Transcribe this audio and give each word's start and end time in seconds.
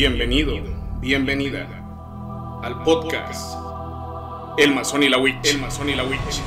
Bienvenido, 0.00 0.54
bienvenida 1.02 1.68
al 2.62 2.82
podcast 2.84 3.54
El 4.56 4.74
Masón 4.74 5.02
y 5.02 5.10
la 5.10 5.18
Witch. 5.18 5.46
El 5.46 5.60
Masón 5.60 5.90
y 5.90 5.94
la 5.94 6.04
Witch. 6.04 6.40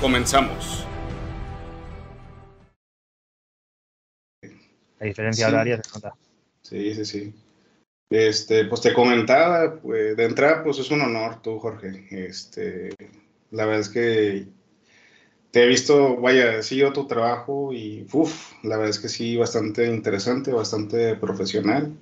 Comenzamos. 0.00 0.86
La 4.98 5.06
diferencia 5.06 5.46
Sí. 5.48 5.52
horaria 5.52 5.82
se 5.82 5.90
nota. 5.92 6.14
Sí, 6.62 6.94
sí, 6.94 7.04
sí. 7.04 7.34
Este, 8.08 8.64
pues 8.64 8.80
te 8.80 8.94
comentaba, 8.94 9.74
pues, 9.82 10.16
de 10.16 10.24
entrada, 10.24 10.64
pues 10.64 10.78
es 10.78 10.90
un 10.90 11.02
honor 11.02 11.42
tú, 11.42 11.58
Jorge. 11.58 12.06
Este, 12.10 12.88
la 13.50 13.66
verdad 13.66 13.82
es 13.82 13.90
que 13.90 14.46
te 15.50 15.62
he 15.62 15.66
visto, 15.66 16.16
vaya, 16.16 16.62
sí, 16.62 16.76
yo 16.76 16.90
tu 16.94 17.06
trabajo 17.06 17.70
y, 17.70 18.06
uff, 18.10 18.54
la 18.62 18.78
verdad 18.78 18.88
es 18.88 18.98
que 18.98 19.10
sí, 19.10 19.36
bastante 19.36 19.88
interesante, 19.88 20.52
bastante 20.52 21.16
profesional. 21.16 21.92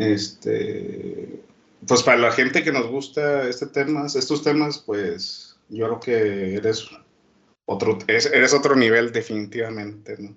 Este, 0.00 1.40
pues 1.86 2.02
para 2.02 2.18
la 2.18 2.32
gente 2.32 2.62
que 2.62 2.72
nos 2.72 2.86
gusta 2.86 3.48
este 3.48 3.66
temas, 3.66 4.16
estos 4.16 4.42
temas, 4.42 4.78
pues 4.78 5.58
yo 5.68 5.86
creo 5.86 6.00
que 6.00 6.54
eres 6.56 6.90
otro, 7.66 7.98
eres, 8.08 8.54
otro 8.54 8.74
nivel 8.74 9.12
definitivamente, 9.12 10.16
¿no? 10.18 10.34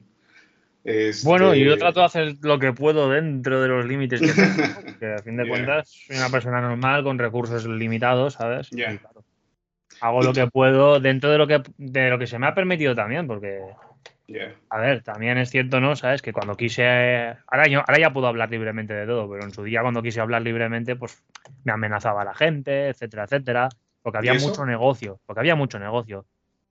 Este, 0.83 1.25
Bueno, 1.25 1.55
yo 1.55 1.77
trato 1.77 2.01
de 2.01 2.05
hacer 2.05 2.35
lo 2.41 2.59
que 2.59 2.73
puedo 2.73 3.09
dentro 3.09 3.61
de 3.61 3.69
los 3.69 3.85
límites 3.85 4.19
que 4.19 4.33
tengo, 4.33 4.43
porque 4.85 5.13
a 5.13 5.23
fin 5.23 5.37
de 5.37 5.43
Ya. 5.45 5.49
cuentas 5.49 5.89
soy 6.07 6.17
una 6.17 6.29
persona 6.29 6.59
normal 6.59 7.03
con 7.03 7.17
recursos 7.17 7.65
limitados, 7.65 8.33
¿sabes? 8.33 8.69
Ya. 8.71 8.91
Y, 8.91 8.97
claro, 8.97 9.23
hago 10.01 10.21
lo 10.23 10.33
que 10.33 10.47
puedo 10.47 10.99
dentro 10.99 11.31
de 11.31 11.37
lo 11.37 11.47
que 11.47 11.61
de 11.77 12.09
lo 12.09 12.19
que 12.19 12.27
se 12.27 12.37
me 12.37 12.47
ha 12.47 12.53
permitido 12.53 12.93
también, 12.95 13.27
porque 13.27 13.61
A 14.69 14.79
ver, 14.79 15.03
también 15.03 15.37
es 15.37 15.49
cierto, 15.49 15.79
¿no? 15.79 15.95
Sabes 15.95 16.21
que 16.21 16.33
cuando 16.33 16.55
quise 16.55 17.35
ahora 17.47 17.67
yo, 17.67 17.79
ahora 17.79 17.99
ya 17.99 18.13
puedo 18.13 18.27
hablar 18.27 18.49
libremente 18.49 18.93
de 18.93 19.05
todo, 19.05 19.29
pero 19.29 19.43
en 19.43 19.51
su 19.51 19.63
día 19.63 19.81
cuando 19.81 20.01
quise 20.01 20.21
hablar 20.21 20.41
libremente, 20.41 20.95
pues 20.95 21.23
me 21.63 21.71
amenazaba 21.71 22.23
la 22.23 22.33
gente, 22.33 22.89
etcétera, 22.89 23.23
etcétera, 23.23 23.69
porque 24.01 24.17
había 24.17 24.33
mucho 24.33 24.65
negocio, 24.65 25.19
porque 25.25 25.39
había 25.39 25.55
mucho 25.55 25.79
negocio. 25.79 26.25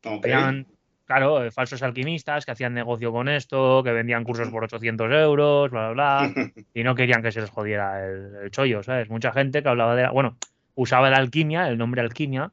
Habían, 0.04 0.66
claro, 1.04 1.50
falsos 1.52 1.82
alquimistas 1.82 2.44
que 2.44 2.52
hacían 2.52 2.74
negocio 2.74 3.12
con 3.12 3.28
esto, 3.28 3.82
que 3.84 3.92
vendían 3.92 4.24
cursos 4.24 4.48
por 4.48 4.64
800 4.64 5.10
euros, 5.12 5.70
bla, 5.70 5.90
bla, 5.90 6.30
bla, 6.30 6.32
y 6.74 6.82
no 6.82 6.94
querían 6.94 7.22
que 7.22 7.32
se 7.32 7.40
les 7.40 7.50
jodiera 7.50 8.04
el, 8.04 8.34
el 8.42 8.50
chollo, 8.50 8.82
¿sabes? 8.82 9.08
Mucha 9.08 9.32
gente 9.32 9.62
que 9.62 9.68
hablaba 9.68 9.94
de, 9.94 10.08
bueno, 10.08 10.36
usaba 10.74 11.10
la 11.10 11.18
alquimia, 11.18 11.68
el 11.68 11.78
nombre 11.78 12.00
alquimia, 12.00 12.50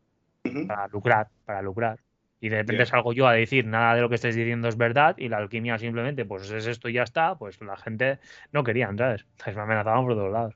para 0.67 0.87
lucrar, 0.87 1.27
para 1.45 1.61
lucrar. 1.61 1.99
Y 2.41 2.49
de 2.49 2.57
repente 2.57 2.85
salgo 2.85 3.11
yo 3.11 3.27
a 3.27 3.33
decir, 3.33 3.65
nada 3.65 3.95
de 3.95 4.01
lo 4.01 4.09
que 4.09 4.15
estáis 4.15 4.35
diciendo 4.35 4.69
es 4.69 4.77
verdad, 4.77 5.15
y 5.17 5.27
la 5.27 5.37
alquimia 5.37 5.77
simplemente, 5.77 6.23
pues 6.23 6.49
es 6.49 6.67
esto 6.67 6.87
y 6.87 6.93
ya 6.93 7.03
está, 7.03 7.35
pues 7.35 7.59
la 7.61 7.75
gente 7.75 8.19
no 8.53 8.63
querían, 8.63 8.97
¿sabes? 8.97 9.25
Entonces 9.31 9.55
me 9.57 9.63
amenazaban 9.63 10.05
por 10.05 10.15
todos 10.15 10.31
lados. 10.31 10.55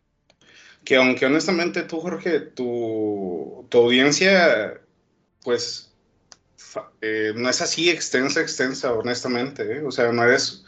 Que 0.86 0.96
aunque 0.96 1.26
honestamente 1.26 1.84
tú, 1.84 2.00
Jorge, 2.00 2.40
tu, 2.40 3.68
tu 3.70 3.78
audiencia, 3.78 4.80
pues, 5.44 5.94
eh, 7.02 7.34
no 7.36 7.50
es 7.50 7.62
así 7.62 7.90
extensa, 7.90 8.40
extensa, 8.40 8.94
honestamente, 8.94 9.78
¿eh? 9.78 9.84
O 9.86 9.92
sea, 9.92 10.12
no 10.12 10.24
eres... 10.24 10.66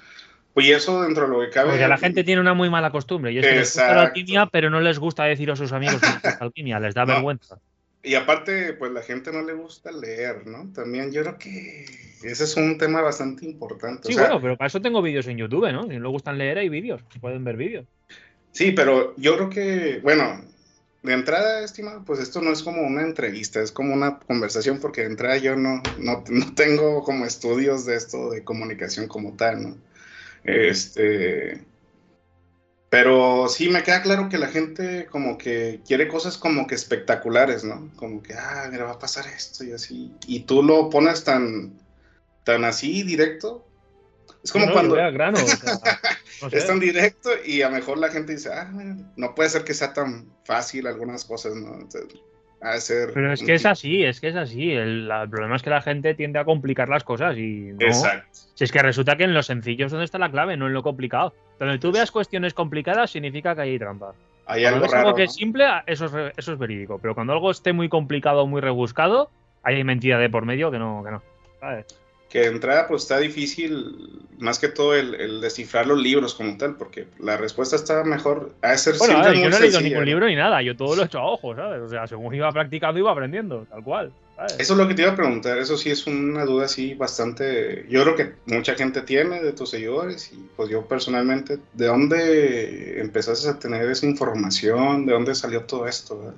Pues 0.53 0.67
y 0.67 0.71
eso 0.71 1.01
dentro 1.01 1.23
de 1.23 1.29
lo 1.29 1.41
que 1.41 1.49
cabe... 1.49 1.71
Porque 1.71 1.87
la 1.87 1.97
gente 1.97 2.23
tiene 2.23 2.39
una 2.39 2.53
muy 2.53 2.69
mala 2.69 2.91
costumbre, 2.91 3.31
y 3.31 3.39
es 3.39 3.45
que 3.45 3.51
les 3.55 3.73
gusta 3.73 3.93
la 3.93 4.01
alquimia, 4.03 4.45
pero 4.47 4.69
no 4.69 4.79
les 4.79 4.99
gusta 4.99 5.25
decir 5.25 5.51
a 5.51 5.55
sus 5.55 5.71
amigos 5.73 5.99
que 5.99 6.27
la 6.27 6.37
alquimia, 6.39 6.79
les 6.79 6.93
da 6.93 7.05
No. 7.05 7.13
vergüenza. 7.13 7.57
Y 8.05 8.15
aparte, 8.15 8.73
pues 8.73 8.91
la 8.91 9.01
gente 9.01 9.31
no 9.31 9.41
le 9.41 9.53
gusta 9.53 9.91
leer, 9.91 10.45
¿no? 10.47 10.71
También 10.73 11.11
yo 11.11 11.23
creo 11.23 11.37
que 11.37 11.85
ese 12.23 12.43
es 12.43 12.55
un 12.55 12.77
tema 12.77 13.01
bastante 13.01 13.45
importante. 13.45 14.07
o 14.07 14.11
Sí, 14.11 14.13
sea, 14.13 14.23
bueno, 14.25 14.41
pero 14.41 14.57
para 14.57 14.67
eso 14.67 14.81
tengo 14.81 15.01
vídeos 15.01 15.27
en 15.27 15.37
YouTube, 15.37 15.71
¿no? 15.71 15.83
Si 15.83 15.89
no 15.89 16.03
les 16.03 16.11
gustan 16.11 16.37
leer, 16.37 16.59
hay 16.59 16.69
vídeos. 16.69 17.01
Pueden 17.19 17.43
ver 17.43 17.57
vídeos. 17.57 17.85
Sí, 18.51 18.71
pero 18.71 19.15
yo 19.17 19.35
creo 19.35 19.49
que, 19.49 19.99
bueno, 20.03 20.41
de 21.03 21.13
entrada, 21.13 21.63
estimado, 21.63 22.03
pues 22.05 22.19
esto 22.19 22.41
no 22.41 22.51
es 22.51 22.63
como 22.63 22.81
una 22.83 23.01
entrevista, 23.01 23.61
es 23.61 23.71
como 23.71 23.93
una 23.93 24.19
conversación, 24.19 24.79
porque 24.79 25.01
de 25.01 25.07
entrada 25.07 25.37
yo 25.37 25.55
no, 25.55 25.81
no, 25.97 26.23
no 26.29 26.53
tengo 26.55 27.03
como 27.03 27.25
estudios 27.25 27.85
de 27.85 27.95
esto 27.95 28.31
de 28.31 28.43
comunicación 28.43 29.07
como 29.07 29.35
tal, 29.35 29.61
¿no? 29.63 29.77
Este, 30.43 31.65
pero 32.95 33.49
sí 33.49 33.67
me 33.67 33.83
queda 33.83 34.01
claro 34.01 34.29
que 34.29 34.37
la 34.37 34.47
gente 34.47 35.07
como 35.07 35.37
que 35.37 35.81
quiere 35.85 36.07
cosas 36.07 36.37
como 36.37 36.65
que 36.65 36.75
espectaculares, 36.75 37.65
¿no? 37.65 37.91
Como 37.97 38.23
que, 38.23 38.33
ah, 38.35 38.69
mira, 38.71 38.85
va 38.85 38.93
a 38.93 38.99
pasar 38.99 39.25
esto 39.27 39.65
y 39.65 39.73
así, 39.73 40.13
y 40.27 40.43
tú 40.43 40.63
lo 40.63 40.89
pones 40.89 41.25
tan, 41.25 41.73
tan 42.45 42.63
así 42.63 43.03
directo. 43.03 43.67
Es 44.45 44.53
como 44.53 44.67
No, 44.67 44.71
cuando... 44.71 44.95
grano, 44.95 45.37
o 45.43 45.45
sea, 45.45 45.73
no 46.41 46.49
sé. 46.49 46.57
Es 46.57 46.67
tan 46.67 46.79
directo 46.79 47.31
y 47.45 47.63
a 47.63 47.69
lo 47.69 47.75
mejor 47.75 47.97
la 47.97 48.07
gente 48.07 48.31
dice, 48.31 48.53
ah, 48.53 48.71
no 49.17 49.35
puede 49.35 49.49
ser 49.49 49.65
que 49.65 49.73
sea 49.73 49.91
tan 49.91 50.29
fácil 50.45 50.87
algunas 50.87 51.25
cosas, 51.25 51.53
¿no? 51.53 51.73
Entonces, 51.73 52.17
de 52.61 52.79
ser. 52.79 53.11
Pero 53.13 53.33
es 53.33 53.43
que 53.43 53.55
es 53.55 53.65
así, 53.65 54.05
es 54.05 54.21
que 54.21 54.29
es 54.29 54.37
así. 54.37 54.71
El, 54.71 55.11
el 55.11 55.29
problema 55.29 55.57
es 55.57 55.63
que 55.63 55.69
la 55.69 55.81
gente 55.81 56.13
tiende 56.13 56.39
a 56.39 56.45
complicar 56.45 56.87
las 56.87 57.03
cosas 57.03 57.35
y 57.37 57.73
no. 57.73 57.85
Exacto. 57.85 58.39
Si 58.53 58.63
es 58.63 58.71
que 58.71 58.81
resulta 58.81 59.17
que 59.17 59.25
en 59.25 59.33
lo 59.33 59.43
sencillo 59.43 59.85
es 59.85 59.91
donde 59.91 60.05
está 60.05 60.17
la 60.17 60.31
clave, 60.31 60.55
no 60.55 60.67
en 60.67 60.73
lo 60.73 60.81
complicado. 60.81 61.33
Donde 61.59 61.79
tú 61.79 61.91
veas 61.91 62.11
cuestiones 62.11 62.53
complicadas 62.53 63.11
significa 63.11 63.55
que 63.55 63.61
hay 63.61 63.79
trampa. 63.79 64.13
Hay 64.45 64.61
Cuando 64.63 64.85
algo 64.85 64.85
algo 64.85 64.95
raro. 64.95 65.15
que 65.15 65.23
¿no? 65.23 65.25
es 65.25 65.33
simple, 65.33 65.65
eso 65.87 66.05
es, 66.05 66.33
eso 66.37 66.53
es 66.53 66.59
verídico. 66.59 66.99
Pero 67.01 67.15
cuando 67.15 67.33
algo 67.33 67.51
esté 67.51 67.73
muy 67.73 67.89
complicado 67.89 68.43
o 68.43 68.47
muy 68.47 68.61
rebuscado, 68.61 69.29
hay 69.63 69.83
mentira 69.83 70.19
de 70.19 70.29
por 70.29 70.45
medio 70.45 70.69
que 70.69 70.79
no, 70.79 71.03
que 71.03 71.11
no. 71.11 71.23
¿sabes? 71.59 71.85
Que 72.29 72.39
de 72.41 72.47
entrada, 72.47 72.87
pues 72.87 73.03
está 73.03 73.19
difícil, 73.19 74.21
más 74.39 74.59
que 74.59 74.67
todo, 74.67 74.93
el, 74.93 75.15
el 75.15 75.41
descifrar 75.41 75.87
los 75.87 75.99
libros 75.99 76.33
como 76.33 76.57
tal, 76.57 76.75
porque 76.75 77.07
la 77.19 77.37
respuesta 77.37 77.75
está 77.75 78.03
mejor. 78.03 78.53
De 78.61 78.77
ser 78.77 78.97
Bueno, 78.97 79.19
a 79.19 79.23
siempre 79.23 79.41
yo 79.41 79.49
no 79.49 79.57
he 79.57 79.61
leído 79.61 79.81
ningún 79.81 80.05
libro 80.05 80.27
ni 80.27 80.35
nada, 80.35 80.61
yo 80.61 80.75
todo 80.75 80.95
lo 80.95 81.03
he 81.03 81.05
hecho 81.05 81.19
a 81.19 81.25
ojo, 81.25 81.55
¿sabes? 81.55 81.81
O 81.81 81.87
sea, 81.87 82.07
según 82.07 82.35
iba 82.35 82.51
practicando, 82.51 82.99
iba 82.99 83.11
aprendiendo, 83.11 83.65
tal 83.69 83.83
cual. 83.83 84.11
Eso 84.59 84.73
es 84.73 84.77
lo 84.77 84.87
que 84.87 84.93
te 84.93 85.01
iba 85.03 85.11
a 85.11 85.15
preguntar, 85.15 85.57
eso 85.59 85.77
sí 85.77 85.89
es 85.89 86.05
una 86.07 86.43
duda 86.43 86.65
así 86.65 86.93
bastante, 86.93 87.85
yo 87.89 88.03
creo 88.03 88.15
que 88.17 88.33
mucha 88.53 88.75
gente 88.75 89.01
tiene 89.01 89.41
de 89.41 89.53
tus 89.53 89.69
seguidores 89.69 90.29
y 90.33 90.45
pues 90.57 90.69
yo 90.69 90.85
personalmente, 90.85 91.57
¿de 91.71 91.87
dónde 91.87 92.99
empezaste 92.99 93.47
a 93.49 93.57
tener 93.57 93.89
esa 93.89 94.05
información? 94.05 95.05
¿De 95.05 95.13
dónde 95.13 95.33
salió 95.35 95.61
todo 95.63 95.87
esto? 95.87 96.19
verdad? 96.19 96.33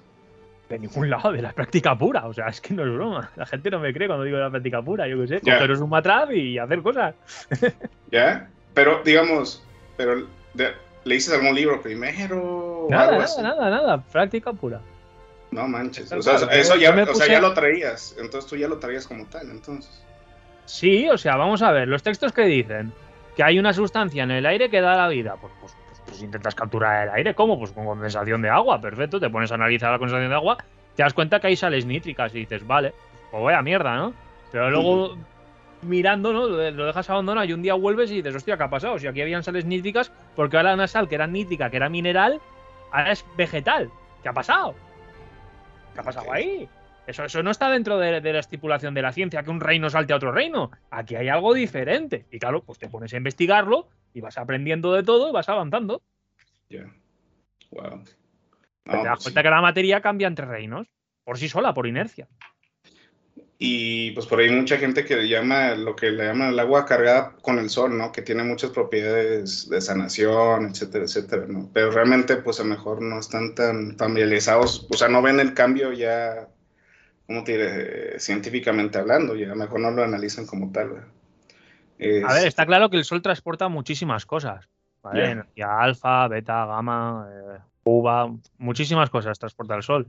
De 0.69 0.77
ningún 0.77 1.09
lado, 1.09 1.31
de 1.31 1.41
la 1.41 1.53
práctica 1.53 1.97
pura. 1.97 2.27
O 2.27 2.33
sea, 2.33 2.47
es 2.49 2.59
que 2.61 2.73
no 2.73 2.83
es 2.85 2.93
broma. 2.93 3.31
La 3.37 3.45
gente 3.45 3.71
no 3.71 3.79
me 3.79 3.93
cree 3.93 4.05
cuando 4.07 4.25
digo 4.25 4.35
de 4.37 4.43
la 4.43 4.49
práctica 4.49 4.81
pura. 4.81 5.07
Yo 5.07 5.17
qué 5.21 5.27
sé, 5.27 5.39
Ya. 5.41 5.55
cogeros 5.55 5.79
un 5.79 5.89
matrap 5.89 6.29
y 6.33 6.57
hacer 6.59 6.81
cosas. 6.81 7.15
¿Ya? 8.11 8.49
Pero, 8.73 9.01
digamos, 9.03 9.63
pero 9.95 10.27
de- 10.53 10.73
¿leíste 11.05 11.33
algún 11.33 11.55
libro 11.55 11.81
primero 11.81 12.85
o 12.85 12.87
Nada, 12.91 13.03
algo 13.03 13.13
nada, 13.13 13.23
así? 13.23 13.41
nada, 13.41 13.69
nada. 13.69 14.03
Práctica 14.11 14.51
pura. 14.51 14.81
No 15.51 15.67
manches. 15.67 16.11
O 16.11 16.21
sea, 16.21 16.35
eso 16.35 16.75
ya, 16.75 16.91
o 16.91 16.93
sea, 16.93 17.05
puse- 17.05 17.31
ya 17.31 17.39
lo 17.41 17.53
traías. 17.53 18.15
Entonces 18.19 18.49
tú 18.49 18.55
ya 18.57 18.67
lo 18.67 18.77
traías 18.79 19.07
como 19.07 19.25
tal, 19.27 19.49
entonces. 19.49 20.03
Sí, 20.65 21.07
o 21.09 21.17
sea, 21.17 21.35
vamos 21.37 21.61
a 21.61 21.71
ver. 21.71 21.87
Los 21.87 22.03
textos 22.03 22.33
que 22.33 22.43
dicen 22.43 22.91
que 23.35 23.43
hay 23.43 23.57
una 23.57 23.71
sustancia 23.73 24.23
en 24.23 24.31
el 24.31 24.45
aire 24.45 24.69
que 24.69 24.81
da 24.81 24.95
la 24.97 25.07
vida. 25.07 25.35
Pues, 25.39 25.53
pues, 25.61 25.73
pues, 25.87 26.01
pues 26.05 26.21
intentas 26.21 26.53
capturar 26.55 27.07
el 27.07 27.13
aire. 27.13 27.33
¿Cómo? 27.33 27.57
Pues 27.57 27.71
con 27.71 27.85
condensación 27.85 28.41
de 28.41 28.49
agua. 28.49 28.81
Perfecto. 28.81 29.19
Te 29.19 29.29
pones 29.29 29.51
a 29.51 29.55
analizar 29.55 29.91
la 29.91 29.97
condensación 29.99 30.29
de 30.29 30.35
agua. 30.35 30.57
Te 30.95 31.03
das 31.03 31.13
cuenta 31.13 31.39
que 31.39 31.47
hay 31.47 31.55
sales 31.55 31.85
nítricas 31.85 32.33
y 32.35 32.39
dices, 32.39 32.65
vale, 32.67 32.93
pues 33.31 33.41
vaya 33.43 33.61
mierda, 33.61 33.95
¿no? 33.95 34.13
Pero 34.51 34.69
luego 34.71 35.17
mirando, 35.83 36.33
¿no? 36.33 36.47
Lo 36.47 36.71
lo 36.71 36.85
dejas 36.87 37.09
abandonado 37.09 37.45
y 37.45 37.53
un 37.53 37.61
día 37.61 37.75
vuelves 37.75 38.09
y 38.11 38.15
dices, 38.15 38.35
hostia, 38.35 38.57
¿qué 38.57 38.63
ha 38.63 38.69
pasado? 38.69 38.97
Si 38.97 39.05
aquí 39.07 39.21
habían 39.21 39.43
sales 39.43 39.63
nítricas, 39.65 40.11
porque 40.35 40.57
ahora 40.57 40.73
una 40.73 40.87
sal 40.87 41.07
que 41.07 41.15
era 41.15 41.27
nítrica, 41.27 41.69
que 41.69 41.77
era 41.77 41.87
mineral, 41.87 42.41
ahora 42.91 43.11
es 43.11 43.23
vegetal. 43.37 43.89
¿Qué 44.23 44.29
ha 44.29 44.33
pasado? 44.33 44.73
¿Qué 45.97 46.01
ha 46.01 46.03
pasado 46.03 46.31
ahí? 46.31 46.69
Eso, 47.07 47.23
eso 47.25 47.41
no 47.41 47.49
está 47.49 47.71
dentro 47.71 47.97
de, 47.97 48.21
de 48.21 48.33
la 48.33 48.37
estipulación 48.37 48.93
de 48.93 49.01
la 49.01 49.11
ciencia, 49.11 49.41
que 49.41 49.49
un 49.49 49.59
reino 49.59 49.89
salte 49.89 50.13
a 50.13 50.17
otro 50.17 50.31
reino. 50.31 50.69
Aquí 50.91 51.15
hay 51.15 51.27
algo 51.27 51.55
diferente. 51.55 52.27
Y 52.29 52.37
claro, 52.37 52.61
pues 52.61 52.77
te 52.77 52.87
pones 52.87 53.11
a 53.15 53.17
investigarlo 53.17 53.89
y 54.13 54.21
vas 54.21 54.37
aprendiendo 54.37 54.93
de 54.93 55.01
todo 55.01 55.27
y 55.27 55.31
vas 55.31 55.49
avanzando. 55.49 56.03
Ya. 56.69 56.83
Wow. 57.71 58.03
te 58.83 59.03
das 59.03 59.23
cuenta 59.23 59.41
que 59.41 59.49
la 59.49 59.61
materia 59.61 59.99
cambia 59.99 60.27
entre 60.27 60.45
reinos, 60.45 60.87
por 61.23 61.39
sí 61.39 61.49
sola, 61.49 61.73
por 61.73 61.87
inercia. 61.87 62.27
Y 63.59 64.11
pues 64.11 64.27
por 64.27 64.39
ahí 64.39 64.51
mucha 64.51 64.77
gente 64.77 65.03
que 65.03 65.15
le 65.15 65.27
llama 65.27 65.71
lo 65.73 65.95
que 65.95 66.11
le 66.11 66.25
llaman 66.27 66.49
el 66.49 66.59
agua 66.59 66.85
cargada 66.85 67.35
con 67.41 67.57
el 67.57 67.69
sol, 67.71 67.97
¿no? 67.97 68.11
Que 68.11 68.21
tiene 68.21 68.43
muchas 68.43 68.69
propiedades 68.69 69.67
de 69.67 69.81
sanación, 69.81 70.67
etcétera, 70.67 71.05
etcétera, 71.05 71.45
¿no? 71.47 71.67
Pero 71.73 71.89
realmente 71.91 72.35
pues 72.37 72.59
a 72.59 72.63
lo 72.63 72.69
mejor 72.69 73.01
no 73.01 73.19
están 73.19 73.55
tan 73.55 73.97
familiarizados, 73.97 74.85
o 74.91 74.95
sea, 74.95 75.07
no 75.07 75.23
ven 75.23 75.39
el 75.39 75.55
cambio 75.55 75.91
ya, 75.91 76.47
¿cómo 77.25 77.43
te 77.43 77.53
diré? 77.53 78.19
Científicamente 78.19 78.99
hablando, 78.99 79.35
ya 79.35 79.47
a 79.47 79.49
lo 79.49 79.55
mejor 79.55 79.79
no 79.79 79.89
lo 79.89 80.03
analizan 80.03 80.45
como 80.45 80.71
tal. 80.71 80.89
A 80.89 80.91
ver, 81.99 82.41
Es- 82.41 82.45
está 82.45 82.65
claro 82.67 82.91
que 82.91 82.97
el 82.97 83.05
sol 83.05 83.23
transporta 83.23 83.69
muchísimas 83.69 84.25
cosas. 84.27 84.69
¿vale? 85.01 85.31
Energía 85.31 85.79
alfa, 85.79 86.27
beta, 86.27 86.65
gamma, 86.65 87.27
eh, 87.31 87.59
uva, 87.85 88.31
muchísimas 88.57 89.09
cosas 89.09 89.39
transporta 89.39 89.75
el 89.75 89.83
sol. 89.83 90.07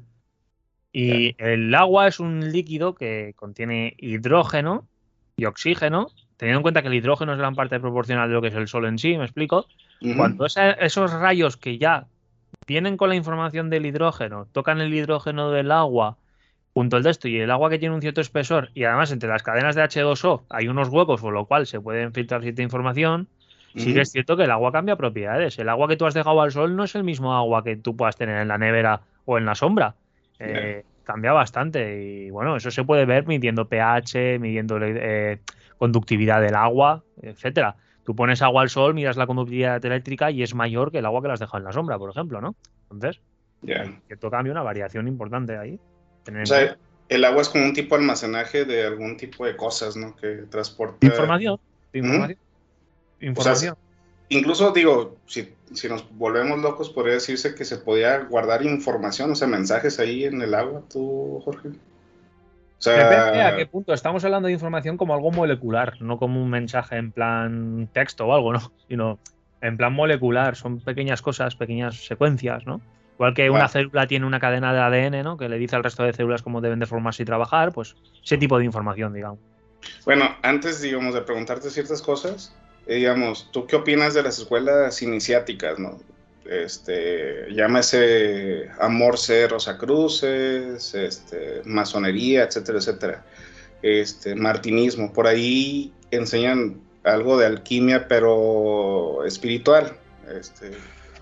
Y 1.01 1.35
el 1.39 1.73
agua 1.75 2.09
es 2.09 2.19
un 2.19 2.51
líquido 2.51 2.95
que 2.95 3.33
contiene 3.37 3.95
hidrógeno 3.99 4.87
y 5.37 5.45
oxígeno, 5.45 6.09
teniendo 6.37 6.59
en 6.59 6.63
cuenta 6.63 6.83
que 6.83 6.89
el 6.89 6.95
hidrógeno 6.95 7.33
es 7.33 7.39
gran 7.39 7.55
parte 7.55 7.79
proporcional 7.79 8.29
de 8.29 8.35
lo 8.35 8.43
que 8.43 8.49
es 8.49 8.55
el 8.55 8.67
sol 8.67 8.85
en 8.87 8.99
sí, 8.99 9.17
¿me 9.17 9.25
explico? 9.25 9.67
Cuando 10.17 10.47
esa- 10.47 10.73
esos 10.73 11.13
rayos 11.13 11.57
que 11.57 11.79
ya 11.79 12.07
vienen 12.67 12.97
con 12.97 13.09
la 13.11 13.15
información 13.15 13.71
del 13.71 13.87
hidrógeno, 13.87 14.47
tocan 14.51 14.81
el 14.81 14.93
hidrógeno 14.93 15.51
del 15.51 15.71
agua, 15.71 16.17
junto 16.75 16.97
al 16.97 17.03
de 17.05 17.11
esto, 17.11 17.29
y 17.29 17.39
el 17.39 17.51
agua 17.51 17.71
que 17.71 17.79
tiene 17.79 17.95
un 17.95 18.01
cierto 18.01 18.21
espesor, 18.21 18.71
y 18.75 18.85
además 18.85 19.13
entre 19.13 19.29
las 19.29 19.43
cadenas 19.43 19.77
de 19.77 19.83
H2O 19.83 20.43
hay 20.49 20.67
unos 20.69 20.89
huecos, 20.89 21.21
por 21.21 21.33
lo 21.33 21.47
cual 21.47 21.67
se 21.67 21.81
puede 21.81 22.11
filtrar 22.11 22.43
cierta 22.43 22.63
información, 22.63 23.29
sí 23.75 23.95
que 23.95 24.01
es 24.01 24.11
cierto 24.11 24.37
que 24.37 24.45
el 24.45 24.51
agua 24.51 24.73
cambia 24.73 24.97
propiedades. 24.97 25.59
El 25.61 25.69
agua 25.69 25.87
que 25.87 25.97
tú 25.97 26.07
has 26.07 26.15
dejado 26.15 26.41
al 26.41 26.51
sol 26.51 26.75
no 26.75 26.83
es 26.85 26.95
el 26.97 27.05
mismo 27.05 27.35
agua 27.37 27.63
que 27.63 27.77
tú 27.77 27.97
puedas 27.97 28.17
tener 28.17 28.41
en 28.41 28.49
la 28.49 28.59
nevera 28.59 29.03
o 29.25 29.39
en 29.39 29.45
la 29.45 29.55
sombra. 29.55 29.95
Eh, 30.41 30.85
cambia 31.09 31.33
bastante 31.33 32.03
y 32.05 32.31
bueno, 32.31 32.55
eso 32.55 32.71
se 32.71 32.85
puede 32.85 33.07
ver 33.07 33.27
midiendo 33.27 33.67
pH, 33.67 34.39
midiendo 34.39 34.79
eh, 34.79 35.41
conductividad 35.79 36.43
del 36.43 36.55
agua, 36.55 37.03
etcétera. 37.23 37.77
Tú 38.05 38.15
pones 38.15 38.43
agua 38.43 38.61
al 38.61 38.69
sol, 38.69 38.93
miras 38.93 39.17
la 39.17 39.27
conductividad 39.27 39.83
eléctrica 39.83 40.31
y 40.31 40.43
es 40.43 40.55
mayor 40.55 40.93
que 40.93 40.99
el 40.99 41.07
agua 41.07 41.23
que 41.23 41.29
la 41.29 41.35
has 41.35 41.41
dejado 41.41 41.59
en 41.59 41.65
la 41.65 41.73
sombra, 41.73 41.97
por 41.99 42.11
ejemplo, 42.11 42.43
¿no? 42.43 42.57
Entonces, 42.91 43.23
cierto 44.07 44.31
cambio, 44.31 44.53
una 44.53 44.63
variación 44.63 45.09
importante 45.09 45.57
ahí. 45.57 45.81
O 46.43 46.47
sea, 46.47 46.77
el 47.09 47.25
agua 47.25 47.41
es 47.41 47.49
como 47.49 47.65
un 47.65 47.73
tipo 47.73 47.95
de 47.95 48.03
almacenaje 48.03 48.67
de 48.67 48.87
algún 48.87 49.17
tipo 49.17 49.47
de 49.47 49.57
cosas, 49.57 49.97
¿no? 49.97 50.15
Que 50.15 50.45
transporta... 50.51 51.07
Información. 51.07 51.59
Información. 51.95 52.39
Información. 53.21 53.77
Incluso 54.29 54.73
digo, 54.73 55.17
si, 55.27 55.55
si, 55.73 55.89
nos 55.89 56.05
volvemos 56.17 56.59
locos, 56.61 56.91
podría 56.91 57.15
decirse 57.15 57.55
que 57.55 57.65
se 57.65 57.79
podía 57.79 58.19
guardar 58.19 58.65
información, 58.65 59.31
o 59.33 59.35
sea, 59.35 59.49
mensajes 59.49 59.99
ahí 59.99 60.25
en 60.25 60.41
el 60.43 60.55
agua, 60.55 60.83
tú, 60.91 61.41
Jorge. 61.45 61.69
O 61.69 62.81
sea, 62.81 63.09
Depende 63.09 63.43
a 63.43 63.57
qué 63.57 63.67
punto. 63.67 63.93
Estamos 63.93 64.25
hablando 64.25 64.47
de 64.47 64.53
información 64.53 64.97
como 64.97 65.13
algo 65.13 65.33
molecular, 65.33 66.01
no 66.01 66.19
como 66.19 66.41
un 66.41 66.49
mensaje 66.49 66.97
en 66.97 67.11
plan 67.11 67.89
texto 67.93 68.27
o 68.27 68.35
algo, 68.35 68.53
¿no? 68.53 68.73
Sino 68.89 69.19
en 69.61 69.77
plan 69.77 69.93
molecular. 69.93 70.55
Son 70.55 70.79
pequeñas 70.79 71.21
cosas, 71.21 71.57
pequeñas 71.57 72.07
secuencias, 72.07 72.65
¿no? 72.67 72.81
Igual 73.17 73.35
que 73.35 73.51
una 73.51 73.67
célula 73.67 74.07
tiene 74.07 74.27
una 74.27 74.39
cadena 74.39 74.73
de 74.73 74.79
ADN, 74.79 75.25
¿no? 75.25 75.37
Que 75.37 75.49
le 75.49 75.59
dice 75.59 75.75
al 75.75 75.83
resto 75.83 76.05
de 76.05 76.13
células 76.13 76.43
cómo 76.43 76.61
deben 76.61 76.79
de 76.79 76.87
formarse 76.87 77.25
y 77.25 77.27
trabajar, 77.27 77.73
pues 77.73 77.97
ese 78.23 78.39
tipo 78.39 78.57
de 78.61 78.65
información, 78.65 79.13
digamos. 79.13 79.41
Bueno, 80.05 80.37
antes, 80.43 80.81
digamos, 80.81 81.15
de 81.15 81.23
preguntarte 81.23 81.71
ciertas 81.71 82.01
cosas, 82.01 82.55
digamos, 82.95 83.51
¿tú 83.53 83.67
qué 83.67 83.77
opinas 83.77 84.15
de 84.15 84.23
las 84.23 84.39
escuelas 84.39 85.03
iniciáticas, 85.03 85.79
no? 85.79 85.99
Este, 86.47 87.53
llámese 87.53 88.71
Amor 88.81 89.19
C. 89.19 89.47
Rosacruces, 89.49 90.95
este, 90.95 91.61
masonería, 91.65 92.45
etcétera, 92.45 92.79
etcétera. 92.79 93.25
Este, 93.83 94.35
martinismo, 94.35 95.13
por 95.13 95.27
ahí 95.27 95.93
enseñan 96.11 96.81
algo 97.05 97.37
de 97.39 97.47
alquimia, 97.47 98.09
pero 98.09 99.25
espiritual. 99.27 99.93
Este, 100.35 100.71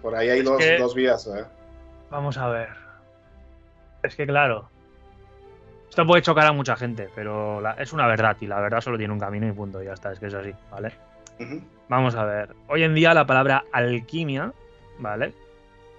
por 0.01 0.15
ahí 0.15 0.29
hay 0.29 0.43
dos, 0.43 0.63
dos 0.79 0.95
vías, 0.95 1.27
¿verdad? 1.27 1.49
Vamos 2.11 2.39
a 2.39 2.49
ver. 2.49 2.69
Es 4.05 4.15
que 4.15 4.27
claro. 4.27 4.71
Esto 5.89 6.07
puede 6.07 6.23
chocar 6.23 6.47
a 6.47 6.53
mucha 6.53 6.77
gente, 6.77 7.09
pero 7.15 7.61
es 7.79 7.93
una 7.93 8.07
verdad 8.07 8.37
y 8.41 8.47
la 8.47 8.61
verdad 8.61 8.81
solo 8.81 8.99
tiene 8.99 9.13
un 9.13 9.19
camino 9.19 9.49
y 9.49 9.53
punto. 9.53 9.83
Ya 9.83 9.95
está, 9.95 10.13
es 10.13 10.21
que 10.21 10.27
es 10.27 10.35
así, 10.35 10.53
¿vale? 10.71 10.93
Vamos 11.89 12.15
a 12.15 12.25
ver. 12.25 12.55
Hoy 12.69 12.83
en 12.83 12.95
día 12.95 13.15
la 13.15 13.27
palabra 13.27 13.65
alquimia, 13.73 14.53
¿vale? 14.99 15.33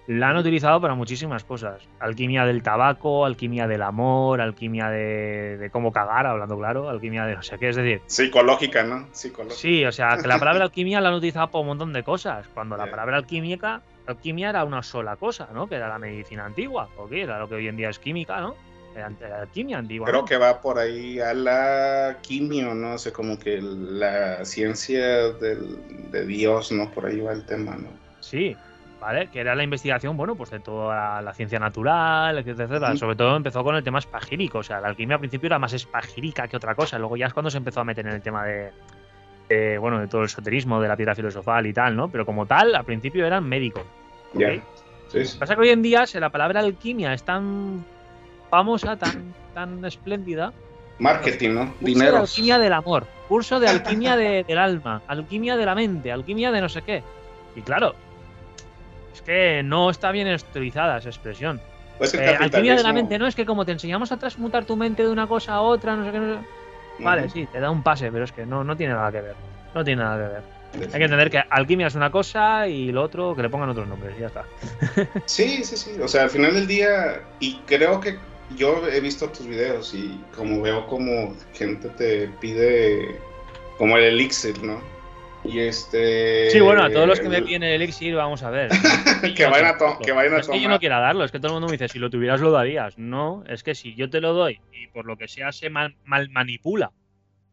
La 0.08 0.30
han 0.30 0.38
utilizado 0.38 0.80
para 0.80 0.96
muchísimas 0.96 1.44
cosas. 1.44 1.82
Alquimia 2.00 2.46
del 2.46 2.64
tabaco, 2.64 3.26
alquimia 3.26 3.68
del 3.68 3.82
amor, 3.82 4.40
alquimia 4.40 4.90
de, 4.90 5.70
cómo 5.72 5.92
cagar, 5.92 6.26
hablando 6.26 6.58
claro, 6.58 6.90
alquimia 6.90 7.26
de 7.26 7.36
no 7.36 7.44
sé 7.44 7.58
qué, 7.58 7.70
es 7.70 7.76
decir... 7.76 8.02
Psicológica, 8.06 8.84
¿no? 8.84 9.08
Psicológica. 9.12 9.60
Sí, 9.60 9.84
o 9.84 9.92
sea, 9.92 10.18
que 10.18 10.28
la 10.28 10.40
palabra 10.40 10.64
alquimia 10.66 11.02
la 11.02 11.10
han 11.10 11.16
utilizado 11.16 11.48
para 11.48 11.62
un 11.62 11.68
montón 11.68 11.92
de 11.92 12.04
cosas. 12.04 12.48
Cuando 12.54 12.78
la 12.78 12.90
palabra 12.90 13.18
alquímica 13.18 13.82
alquimia 14.08 14.50
era 14.50 14.64
una 14.64 14.82
sola 14.82 15.18
cosa, 15.18 15.50
¿no? 15.54 15.68
Que 15.68 15.76
era 15.76 15.90
la 15.90 16.00
medicina 16.00 16.46
antigua, 16.46 16.88
o 16.98 17.08
qué, 17.10 17.24
era 17.24 17.40
lo 17.40 17.50
que 17.50 17.56
hoy 17.56 17.68
en 17.68 17.76
día 17.76 17.90
es 17.90 18.00
química, 18.00 18.40
¿no? 18.40 18.56
Era 18.98 19.12
la 19.30 19.42
alquimia 19.42 19.78
antigua. 19.78 20.08
Creo 20.08 20.26
que 20.26 20.38
va 20.38 20.60
por 20.60 20.80
ahí 20.80 21.20
a 21.20 21.34
la 21.34 22.18
quimio, 22.22 22.74
¿no? 22.74 22.96
O 22.96 22.98
sea, 22.98 23.14
como 23.14 23.38
que 23.38 23.62
la 23.62 24.44
ciencia 24.44 25.32
de 25.34 26.26
Dios, 26.26 26.72
¿no? 26.72 26.90
Por 26.92 27.06
ahí 27.06 27.20
va 27.20 27.34
el 27.34 27.46
tema, 27.46 27.76
¿no? 27.76 27.90
Sí, 28.20 28.56
¿vale? 29.00 29.28
Que 29.28 29.40
era 29.40 29.56
la 29.56 29.64
investigación, 29.64 30.18
bueno, 30.18 30.36
pues 30.36 30.50
de 30.50 30.60
toda 30.60 31.22
la, 31.22 31.34
ciencia 31.34 31.60
natural, 31.60 32.40
etcétera, 32.40 32.96
Sobre 32.96 33.16
todo 33.16 33.36
empezó 33.36 33.64
con 33.64 33.76
el 33.76 33.84
tema 33.84 34.00
espagírico, 34.00 34.60
o 34.60 34.64
sea, 34.64 34.82
la 34.82 34.88
alquimia 34.88 35.16
al 35.16 35.20
principio 35.20 35.48
era 35.48 35.60
más 35.60 35.74
espagírica 35.74 36.48
que 36.48 36.58
otra 36.58 36.76
cosa, 36.76 36.98
luego 36.98 37.18
ya 37.18 37.28
es 37.28 37.34
cuando 37.34 37.50
se 37.50 37.58
empezó 37.58 37.82
a 37.82 37.84
meter 37.84 38.08
en 38.08 38.14
el 38.14 38.22
tema 38.22 38.46
de, 38.46 39.78
bueno, 39.78 40.00
de 40.00 40.08
todo 40.08 40.22
el 40.22 40.26
esoterismo, 40.26 40.82
de 40.82 40.88
la 40.88 40.98
piedra 40.98 41.16
filosofal 41.16 41.68
y 41.68 41.74
tal, 41.74 41.96
¿no? 41.96 42.10
Pero 42.10 42.26
como 42.26 42.46
tal, 42.46 42.74
al 42.76 42.86
principio 42.86 43.26
eran 43.26 43.48
médicos. 43.48 43.84
¿okay? 44.34 44.62
Pasa 45.40 45.56
que 45.56 45.62
hoy 45.62 45.70
en 45.70 45.82
día, 45.82 46.06
si 46.06 46.20
la 46.20 46.30
palabra 46.30 46.60
alquimia 46.60 47.14
es 47.14 47.24
tan 47.24 47.86
famosa, 48.50 48.98
tan, 48.98 49.34
tan 49.54 49.84
espléndida. 49.86 50.54
Marketing, 51.00 51.50
¿no? 51.52 51.74
Dinero. 51.80 52.18
alquimia 52.18 52.58
del 52.58 52.74
amor, 52.74 53.06
curso 53.28 53.60
de 53.60 53.68
alquimia 53.68 54.16
del 54.18 54.58
alma, 54.58 55.02
alquimia 55.08 55.56
de 55.56 55.66
la 55.66 55.76
mente, 55.76 56.12
alquimia 56.12 56.52
de 56.52 56.62
no 56.62 56.70
sé 56.70 56.82
qué. 56.82 57.04
Y 57.56 57.62
claro, 57.62 57.96
es 59.14 59.22
que 59.22 59.62
no 59.64 59.90
está 59.90 60.12
bien 60.12 60.28
estructurizada 60.28 60.98
esa 60.98 61.10
expresión. 61.10 61.62
Pues 61.98 62.14
eh, 62.14 62.38
alquimia 62.40 62.76
de 62.76 62.84
la 62.84 62.94
mente, 62.94 63.18
¿no? 63.18 63.26
Es 63.26 63.36
que 63.36 63.46
como 63.46 63.66
te 63.66 63.72
enseñamos 63.72 64.12
a 64.12 64.18
transmutar 64.18 64.66
tu 64.66 64.76
mente 64.76 65.04
de 65.04 65.10
una 65.10 65.28
cosa 65.28 65.54
a 65.54 65.62
otra, 65.62 65.96
no 65.96 66.06
sé 66.06 66.12
qué. 66.12 66.20
No 66.20 66.36
sé... 66.36 66.42
Vale, 67.00 67.30
sí, 67.30 67.48
te 67.52 67.60
da 67.60 67.70
un 67.70 67.84
pase, 67.84 68.12
pero 68.12 68.24
es 68.24 68.32
que 68.32 68.46
no, 68.46 68.64
no 68.64 68.76
tiene 68.76 68.94
nada 68.94 69.12
que 69.12 69.22
ver. 69.22 69.36
No 69.74 69.84
tiene 69.84 70.04
nada 70.04 70.18
que 70.18 70.34
ver. 70.34 70.58
Hay 70.94 71.00
que 71.00 71.04
entender 71.04 71.30
que 71.30 71.40
alquimia 71.50 71.88
es 71.88 71.96
una 71.96 72.12
cosa 72.12 72.68
y 72.68 72.92
lo 72.92 73.04
otro 73.04 73.36
que 73.36 73.42
le 73.42 73.50
pongan 73.50 73.70
otros 73.70 73.88
nombres 73.88 74.16
y 74.18 74.22
ya 74.22 74.28
está. 74.28 74.46
Sí, 75.26 75.64
sí, 75.64 75.78
sí. 75.78 76.00
O 76.02 76.08
sea, 76.08 76.24
al 76.24 76.30
final 76.30 76.54
del 76.54 76.68
día, 76.68 77.22
y 77.40 77.58
creo 77.66 78.00
que 78.00 78.18
yo 78.56 78.88
he 78.88 79.00
visto 79.00 79.30
tus 79.30 79.48
videos 79.48 79.94
y 79.94 80.20
como 80.36 80.62
veo 80.62 80.88
como 80.88 81.36
gente 81.54 81.90
te 81.90 82.28
pide 82.40 83.20
como 83.78 83.98
el 83.98 84.06
elixir, 84.06 84.62
¿no? 84.64 84.82
Y 85.44 85.60
este. 85.60 86.50
Sí, 86.50 86.60
bueno, 86.60 86.84
a 86.84 86.90
todos 86.90 87.08
los 87.08 87.20
que 87.20 87.30
me 87.30 87.42
piden 87.42 87.64
el 87.64 87.82
elixir, 87.82 88.16
vamos 88.16 88.44
a 88.44 88.50
ver. 88.50 88.70
que, 89.36 89.46
vayan 89.46 89.76
a, 89.76 89.98
que 90.04 90.12
vayan 90.12 90.34
a 90.34 90.40
Es 90.40 90.48
que 90.48 90.60
yo 90.60 90.68
no 90.68 90.80
quiera 90.80 91.00
darlo, 91.00 91.24
es 91.24 91.32
que 91.32 91.40
todo 91.40 91.48
el 91.48 91.54
mundo 91.54 91.68
me 91.68 91.74
dice, 91.74 91.88
si 91.88 92.00
lo 92.00 92.10
tuvieras 92.10 92.42
lo 92.42 92.52
darías. 92.52 92.98
No, 92.98 93.44
es 93.48 93.64
que 93.64 93.76
si 93.76 93.96
yo 93.96 94.10
te 94.10 94.20
lo 94.20 94.34
doy 94.34 94.60
y 94.72 94.88
por 94.88 95.06
lo 95.06 95.16
que 95.16 95.28
sea 95.28 95.52
se 95.52 95.70
mal, 95.70 95.96
manipula, 96.06 96.92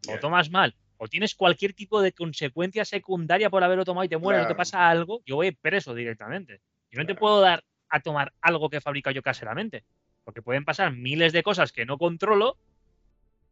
o 0.09 0.19
tomas 0.19 0.51
mal, 0.51 0.75
o 0.97 1.09
tienes 1.09 1.35
cualquier 1.35 1.75
tipo 1.75 2.01
de 2.01 2.13
consecuencia 2.13 2.85
secundaria 2.85 3.51
por 3.51 3.63
haberlo 3.63 3.85
tomado 3.85 4.05
y 4.05 4.09
te 4.09 4.17
mueres 4.17 4.45
o 4.45 4.49
te 4.49 4.55
pasa 4.55 4.89
algo, 4.89 5.23
yo 5.27 5.37
voy 5.37 5.53
preso 5.53 5.95
directamente. 5.95 6.61
Yo 6.91 7.01
no 7.01 7.07
te 7.07 7.15
puedo 7.15 7.41
dar 7.41 7.63
a 7.91 8.01
tomar 8.01 8.33
algo 8.41 8.71
que 8.71 8.81
fabrica 8.81 9.13
yo 9.13 9.23
caseramente. 9.23 9.85
Porque 10.25 10.43
pueden 10.43 10.65
pasar 10.65 10.93
miles 10.93 11.33
de 11.33 11.43
cosas 11.43 11.73
que 11.73 11.87
no 11.87 11.99
controlo 11.99 12.57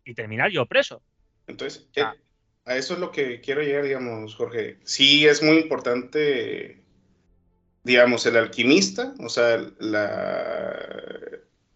y 0.05 0.15
terminar 0.15 0.51
yo 0.51 0.67
preso. 0.67 1.03
Entonces, 1.47 1.87
eh, 1.95 2.05
a 2.65 2.77
eso 2.77 2.95
es 2.95 3.01
lo 3.01 3.11
que 3.11 3.41
quiero 3.41 3.63
llegar, 3.63 3.85
digamos, 3.85 4.35
Jorge. 4.35 4.79
Sí 4.85 5.27
es 5.27 5.43
muy 5.43 5.59
importante, 5.59 6.83
digamos, 7.85 8.25
el 8.27 8.37
alquimista, 8.37 9.15
o 9.19 9.29
sea, 9.29 9.59
la... 9.79 10.79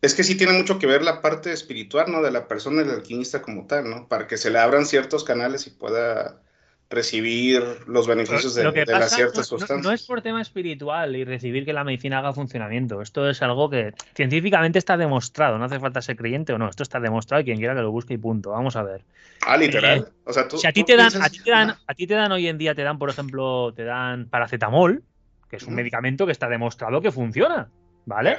Es 0.02 0.14
que 0.14 0.24
sí 0.24 0.36
tiene 0.36 0.52
mucho 0.52 0.78
que 0.78 0.86
ver 0.86 1.02
la 1.02 1.20
parte 1.20 1.52
espiritual, 1.52 2.12
¿no? 2.12 2.22
De 2.22 2.30
la 2.30 2.46
persona, 2.46 2.82
el 2.82 2.90
alquimista 2.90 3.42
como 3.42 3.66
tal, 3.66 3.90
¿no? 3.90 4.08
Para 4.08 4.26
que 4.26 4.36
se 4.36 4.50
le 4.50 4.58
abran 4.58 4.86
ciertos 4.86 5.24
canales 5.24 5.66
y 5.66 5.70
pueda 5.70 6.42
recibir 6.88 7.62
los 7.86 8.06
beneficios 8.06 8.54
de, 8.54 8.86
las 8.86 9.14
ciertas 9.14 9.46
sustancias. 9.46 9.82
No, 9.82 9.92
es 9.92 10.06
por 10.06 10.22
tema 10.22 10.40
espiritual 10.40 11.16
y 11.16 11.24
recibir 11.24 11.64
que 11.64 11.72
la 11.72 11.84
medicina 11.84 12.18
haga 12.18 12.32
funcionamiento. 12.32 13.02
Esto 13.02 13.28
es 13.28 13.42
algo 13.42 13.68
que 13.68 13.92
científicamente 14.14 14.78
está 14.78 14.96
demostrado. 14.96 15.58
No 15.58 15.64
hace 15.64 15.80
falta 15.80 16.00
ser 16.00 16.16
creyente 16.16 16.52
o 16.52 16.58
no. 16.58 16.68
Esto 16.68 16.82
está 16.82 17.00
demostrado 17.00 17.42
y 17.42 17.44
quien 17.44 17.58
quiera 17.58 17.74
que 17.74 17.82
lo 17.82 17.90
busque 17.90 18.14
y 18.14 18.18
punto. 18.18 18.50
Vamos 18.50 18.76
a 18.76 18.82
ver. 18.82 19.04
Ah, 19.44 19.56
literal. 19.56 19.98
Eh, 19.98 20.12
o 20.24 20.32
sea, 20.32 20.46
tú, 20.46 20.58
si 20.58 20.66
a 20.66 20.72
ti, 20.72 20.84
te 20.84 20.96
dan, 20.96 21.10
a 21.20 21.28
ti 21.28 21.40
te 21.42 21.50
dan, 21.50 21.74
a 21.86 21.94
ti 21.94 22.06
te 22.06 22.14
dan 22.14 22.30
hoy 22.30 22.46
en 22.46 22.58
día, 22.58 22.74
te 22.74 22.82
dan, 22.82 22.98
por 22.98 23.10
ejemplo, 23.10 23.72
te 23.74 23.84
dan 23.84 24.28
paracetamol, 24.28 25.02
que 25.50 25.56
es 25.56 25.64
un 25.64 25.74
medicamento 25.74 26.26
que 26.26 26.32
está 26.32 26.48
demostrado 26.48 27.00
que 27.00 27.10
funciona. 27.10 27.68
¿Vale? 28.04 28.38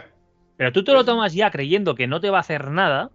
Pero 0.56 0.72
tú 0.72 0.84
te 0.84 0.94
lo 0.94 1.04
tomas 1.04 1.34
ya 1.34 1.52
creyendo 1.52 1.96
que 1.96 2.08
no 2.08 2.22
te 2.22 2.30
va 2.30 2.38
a 2.38 2.42
hacer 2.42 2.72
nada, 2.72 3.12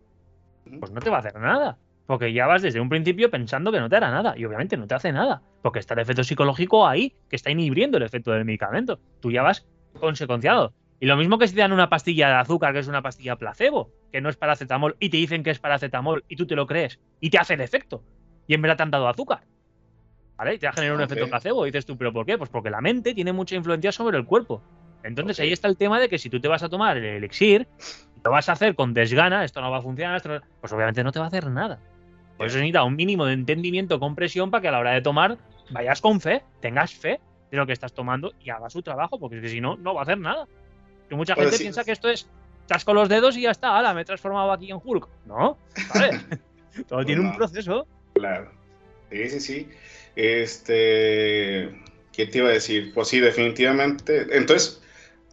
pues 0.79 0.93
no 0.93 1.01
te 1.01 1.11
va 1.11 1.17
a 1.17 1.21
hacer 1.21 1.41
nada. 1.41 1.79
Porque 2.13 2.31
ya 2.35 2.47
vas 2.47 2.61
desde 2.61 2.79
un 2.79 2.91
principio 2.91 3.31
pensando 3.31 3.73
que 3.73 3.81
no 3.81 3.89
te 3.89 3.97
hará 3.97 4.11
nada. 4.11 4.35
Y 4.37 4.45
obviamente 4.45 4.77
no 4.77 4.87
te 4.87 4.95
hace 4.95 5.13
nada. 5.13 5.41
Porque 5.63 5.79
está 5.79 5.95
el 5.95 6.01
efecto 6.01 6.23
psicológico 6.23 6.87
ahí, 6.87 7.15
que 7.31 7.37
está 7.37 7.51
inhibiendo 7.51 7.97
el 7.97 8.03
efecto 8.03 8.33
del 8.33 8.45
medicamento. 8.45 9.01
Tú 9.21 9.31
ya 9.31 9.41
vas 9.41 9.67
consecuenciado. 9.99 10.75
Y 11.01 11.07
lo 11.07 11.17
mismo 11.17 11.39
que 11.39 11.49
si 11.49 11.55
te 11.55 11.63
dan 11.63 11.73
una 11.73 11.89
pastilla 11.89 12.29
de 12.29 12.35
azúcar, 12.35 12.75
que 12.75 12.81
es 12.81 12.87
una 12.87 13.01
pastilla 13.01 13.37
placebo, 13.37 13.91
que 14.13 14.21
no 14.21 14.29
es 14.29 14.37
paracetamol, 14.37 14.95
y 15.01 15.09
te 15.09 15.17
dicen 15.17 15.43
que 15.43 15.49
es 15.49 15.59
paracetamol, 15.59 16.23
y 16.29 16.37
tú 16.37 16.47
te 16.47 16.55
lo 16.55 16.67
crees, 16.67 17.01
y 17.19 17.31
te 17.31 17.39
hace 17.39 17.55
el 17.55 17.63
efecto. 17.63 18.05
Y 18.47 18.53
en 18.53 18.61
verdad 18.61 18.77
te 18.77 18.83
han 18.83 18.91
dado 18.91 19.09
azúcar. 19.09 19.45
¿Vale? 20.37 20.57
Y 20.57 20.59
te 20.59 20.67
va 20.67 20.73
a 20.73 20.75
generar 20.75 20.97
un 20.97 21.03
efecto 21.05 21.27
placebo. 21.29 21.67
Y 21.67 21.71
dices 21.71 21.87
tú, 21.87 21.97
¿pero 21.97 22.13
por 22.13 22.27
qué? 22.27 22.37
Pues 22.37 22.51
porque 22.51 22.69
la 22.69 22.83
mente 22.83 23.15
tiene 23.15 23.33
mucha 23.33 23.57
influencia 23.57 23.91
sobre 23.91 24.19
el 24.19 24.27
cuerpo. 24.27 24.63
Entonces 25.03 25.41
ahí 25.41 25.51
está 25.51 25.67
el 25.67 25.79
tema 25.79 25.99
de 25.99 26.11
que 26.11 26.19
si 26.19 26.29
tú 26.29 26.41
te 26.41 26.49
vas 26.49 26.63
a 26.63 26.69
tomar 26.69 26.99
el 26.99 27.05
elixir, 27.07 27.67
lo 28.23 28.31
vas 28.31 28.51
a 28.51 28.53
hacer 28.53 28.75
con 28.75 28.93
desgana, 28.93 29.45
esto 29.45 29.63
no 29.63 29.71
va 29.71 29.79
a 29.79 29.83
funcionar, 29.83 30.21
pues 30.61 30.73
obviamente 30.75 31.03
no 31.03 31.11
te 31.11 31.19
va 31.19 31.25
a 31.25 31.29
hacer 31.29 31.51
nada. 31.51 31.81
Por 32.43 32.49
eso 32.49 32.59
necesita 32.59 32.83
un 32.83 32.97
mínimo 32.97 33.25
de 33.25 33.35
entendimiento, 33.35 34.01
compresión, 34.01 34.51
para 34.51 34.63
que 34.63 34.67
a 34.67 34.73
la 34.73 34.81
hora 34.81 34.91
de 34.91 35.01
tomar 35.01 35.39
vayas 35.71 36.01
con 36.01 36.21
fe, 36.21 36.43
tengas 36.61 36.93
fe 36.93 37.21
de 37.53 37.57
lo 37.57 37.65
que 37.69 37.73
estás 37.73 37.93
tomando 37.93 38.33
y 38.41 38.51
hagas 38.51 38.73
su 38.73 38.83
trabajo, 38.83 39.17
porque 39.21 39.49
si 39.49 39.61
no, 39.61 39.77
no 39.77 39.95
va 39.95 40.01
a 40.01 40.03
hacer 40.03 40.19
nada. 40.19 40.49
Que 41.09 41.15
mucha 41.15 41.37
Pues 41.37 41.45
gente 41.45 41.59
sí. 41.59 41.63
piensa 41.63 41.85
que 41.85 41.93
esto 41.93 42.09
es 42.09 42.29
chasco 42.67 42.95
los 42.95 43.09
dedos 43.09 43.37
y 43.37 43.43
ya 43.43 43.53
está, 43.53 43.79
hala, 43.79 43.95
me 43.95 44.01
he 44.01 44.05
transformado 44.05 44.51
aquí 44.51 44.73
en 44.73 44.81
Hulk. 44.83 45.09
No, 45.25 45.57
¿vale? 45.95 46.21
Todo 46.89 47.05
tiene 47.05 47.21
un 47.21 47.37
proceso. 47.37 47.87
Claro. 48.15 48.51
Sí, 49.13 49.29
sí, 49.29 49.39
sí. 49.39 49.69
Este, 50.17 51.81
¿qué 52.13 52.27
te 52.27 52.39
iba 52.39 52.49
a 52.49 52.53
decir? 52.55 52.93
Pues 52.93 53.07
sí, 53.07 53.21
definitivamente. 53.21 54.37
Entonces, 54.37 54.83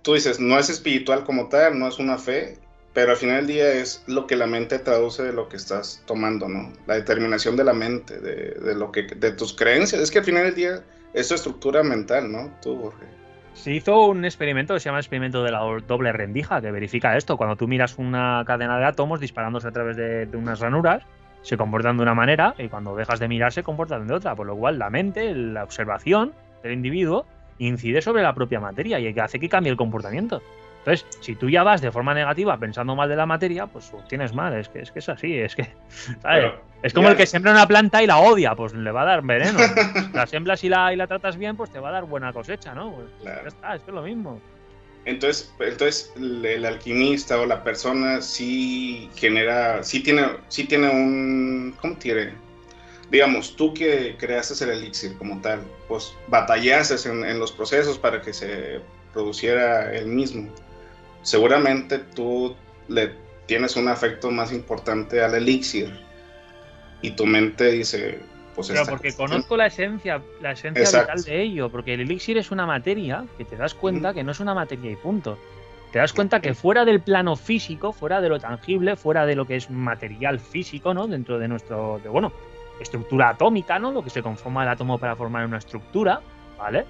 tú 0.03 0.13
dices, 0.13 0.39
no 0.39 0.59
es 0.59 0.69
espiritual 0.69 1.23
como 1.23 1.49
tal, 1.49 1.79
no 1.79 1.87
es 1.87 1.97
una 1.97 2.19
fe, 2.19 2.59
pero 2.93 3.11
al 3.11 3.17
final 3.17 3.37
del 3.37 3.47
día 3.47 3.71
es 3.73 4.03
lo 4.07 4.25
que 4.27 4.35
la 4.35 4.47
mente 4.47 4.79
traduce 4.79 5.23
de 5.23 5.33
lo 5.33 5.47
que 5.47 5.57
estás 5.57 6.03
tomando, 6.05 6.47
¿no? 6.47 6.71
La 6.87 6.95
determinación 6.95 7.55
de 7.55 7.63
la 7.63 7.73
mente, 7.73 8.19
de, 8.19 8.51
de 8.51 8.75
lo 8.75 8.91
que, 8.91 9.03
de 9.03 9.31
tus 9.31 9.53
creencias. 9.53 10.01
Es 10.01 10.11
que 10.11 10.19
al 10.19 10.25
final 10.25 10.43
del 10.43 10.55
día 10.55 10.83
es 11.13 11.27
tu 11.27 11.35
estructura 11.35 11.83
mental, 11.83 12.31
¿no? 12.31 12.51
Tú, 12.61 12.79
Jorge. 12.81 13.05
Se 13.53 13.71
hizo 13.73 14.07
un 14.07 14.25
experimento 14.25 14.73
que 14.73 14.79
se 14.79 14.85
llama 14.85 14.99
experimento 14.99 15.43
de 15.43 15.51
la 15.51 15.59
doble 15.87 16.11
rendija, 16.13 16.61
que 16.61 16.71
verifica 16.71 17.17
esto. 17.17 17.37
Cuando 17.37 17.55
tú 17.55 17.67
miras 17.67 17.97
una 17.97 18.43
cadena 18.47 18.79
de 18.79 18.85
átomos 18.85 19.19
disparándose 19.19 19.67
a 19.67 19.71
través 19.71 19.97
de, 19.97 20.25
de 20.25 20.37
unas 20.37 20.59
ranuras, 20.59 21.03
se 21.41 21.57
comportan 21.57 21.97
de 21.97 22.03
una 22.03 22.13
manera 22.13 22.55
y 22.57 22.69
cuando 22.69 22.95
dejas 22.95 23.19
de 23.19 23.27
mirar 23.27 23.51
se 23.53 23.63
comportan 23.63 24.07
de 24.07 24.13
otra. 24.13 24.35
Por 24.35 24.47
lo 24.47 24.55
cual 24.55 24.79
la 24.79 24.89
mente, 24.89 25.33
la 25.33 25.63
observación 25.63 26.33
del 26.63 26.73
individuo, 26.73 27.25
incide 27.57 28.01
sobre 28.01 28.23
la 28.23 28.33
propia 28.33 28.59
materia 28.59 28.99
y 28.99 29.19
hace 29.19 29.39
que 29.39 29.49
cambie 29.49 29.71
el 29.71 29.77
comportamiento. 29.77 30.41
Entonces, 30.89 31.05
si 31.21 31.35
tú 31.35 31.49
ya 31.49 31.61
vas 31.61 31.81
de 31.81 31.91
forma 31.91 32.15
negativa 32.15 32.57
pensando 32.57 32.95
mal 32.95 33.07
de 33.07 33.15
la 33.15 33.27
materia, 33.27 33.67
pues 33.67 33.91
tienes 34.07 34.33
mal. 34.33 34.55
Es 34.57 34.69
que 34.69 34.79
es, 34.79 34.91
que 34.91 34.99
es 34.99 35.09
así, 35.09 35.37
es 35.37 35.55
que. 35.55 35.67
¿sabes? 36.21 36.53
Es 36.81 36.93
como 36.93 37.09
el 37.09 37.15
que 37.15 37.27
siembra 37.27 37.51
una 37.51 37.67
planta 37.67 38.01
y 38.01 38.07
la 38.07 38.17
odia, 38.17 38.55
pues 38.55 38.73
le 38.73 38.91
va 38.91 39.03
a 39.03 39.05
dar 39.05 39.21
veneno. 39.21 39.59
la 40.13 40.25
siembras 40.25 40.63
y 40.63 40.69
la, 40.69 40.91
y 40.91 40.95
la 40.95 41.05
tratas 41.05 41.37
bien, 41.37 41.55
pues 41.55 41.69
te 41.69 41.79
va 41.79 41.89
a 41.89 41.91
dar 41.91 42.05
buena 42.05 42.33
cosecha, 42.33 42.73
¿no? 42.73 42.91
Pues 42.93 43.07
Claro. 43.21 43.41
ya 43.43 43.47
está, 43.49 43.75
es 43.75 43.83
que 43.83 43.91
es 43.91 43.95
lo 43.95 44.01
mismo. 44.01 44.41
Entonces, 45.05 45.53
entonces 45.59 46.11
el, 46.15 46.65
alquimista 46.65 47.39
o 47.39 47.45
la 47.45 47.63
persona 47.63 48.21
sí 48.21 49.09
genera, 49.15 49.83
sí 49.83 50.01
tiene, 50.01 50.23
sí 50.47 50.65
tiene 50.65 50.89
un, 50.89 51.75
¿cómo 51.79 51.95
diré? 51.95 52.33
Digamos, 53.11 53.55
tú 53.55 53.73
que 53.73 54.15
creaste 54.17 54.63
el 54.63 54.71
elixir 54.71 55.17
como 55.17 55.39
tal, 55.41 55.61
pues 55.87 56.13
batallaste 56.27 57.09
en, 57.09 57.25
en 57.25 57.39
los 57.39 57.51
procesos 57.51 57.97
para 57.97 58.21
que 58.21 58.33
se 58.33 58.81
produciera 59.13 59.93
el 59.93 60.07
mismo. 60.07 60.49
Seguramente 61.29 61.99
tú 61.99 62.55
le 62.87 63.13
tienes 63.45 63.75
un 63.75 63.87
afecto 63.87 64.31
más 64.31 64.51
importante 64.51 65.21
al 65.21 65.35
elixir 65.35 65.93
y 67.03 67.11
tu 67.11 67.27
mente 67.27 67.65
dice, 67.71 68.17
pues 68.55 68.69
Pero 68.69 68.83
porque 68.87 69.09
cuestión- 69.09 69.27
conozco 69.29 69.55
la 69.55 69.67
esencia, 69.67 70.23
la 70.41 70.53
esencia 70.53 70.81
Exacto. 70.81 71.11
vital 71.17 71.23
de 71.31 71.41
ello, 71.43 71.69
porque 71.69 71.93
el 71.93 71.99
elixir 71.99 72.39
es 72.39 72.49
una 72.49 72.65
materia 72.65 73.25
que 73.37 73.45
te 73.45 73.57
das 73.57 73.75
cuenta 73.75 74.11
que 74.11 74.23
no 74.23 74.31
es 74.31 74.39
una 74.39 74.55
materia 74.55 74.89
y 74.89 74.95
punto. 74.95 75.37
Te 75.91 75.99
das 75.99 76.13
cuenta 76.13 76.39
que 76.39 76.55
fuera 76.55 76.83
del 76.83 76.99
plano 76.99 77.35
físico, 77.35 77.93
fuera 77.93 78.21
de 78.21 78.29
lo 78.29 78.39
tangible, 78.39 78.95
fuera 78.95 79.27
de 79.27 79.35
lo 79.35 79.45
que 79.45 79.55
es 79.57 79.69
material 79.69 80.39
físico, 80.39 80.95
¿no? 80.95 81.05
Dentro 81.05 81.37
de 81.37 81.47
nuestro, 81.47 81.99
de, 82.03 82.09
bueno, 82.09 82.31
estructura 82.79 83.29
atómica, 83.29 83.77
¿no? 83.77 83.91
Lo 83.91 84.01
que 84.03 84.09
se 84.09 84.23
conforma 84.23 84.63
el 84.63 84.69
átomo 84.69 84.97
para 84.97 85.15
formar 85.15 85.45
una 85.45 85.59
estructura, 85.59 86.21
¿vale? 86.57 86.85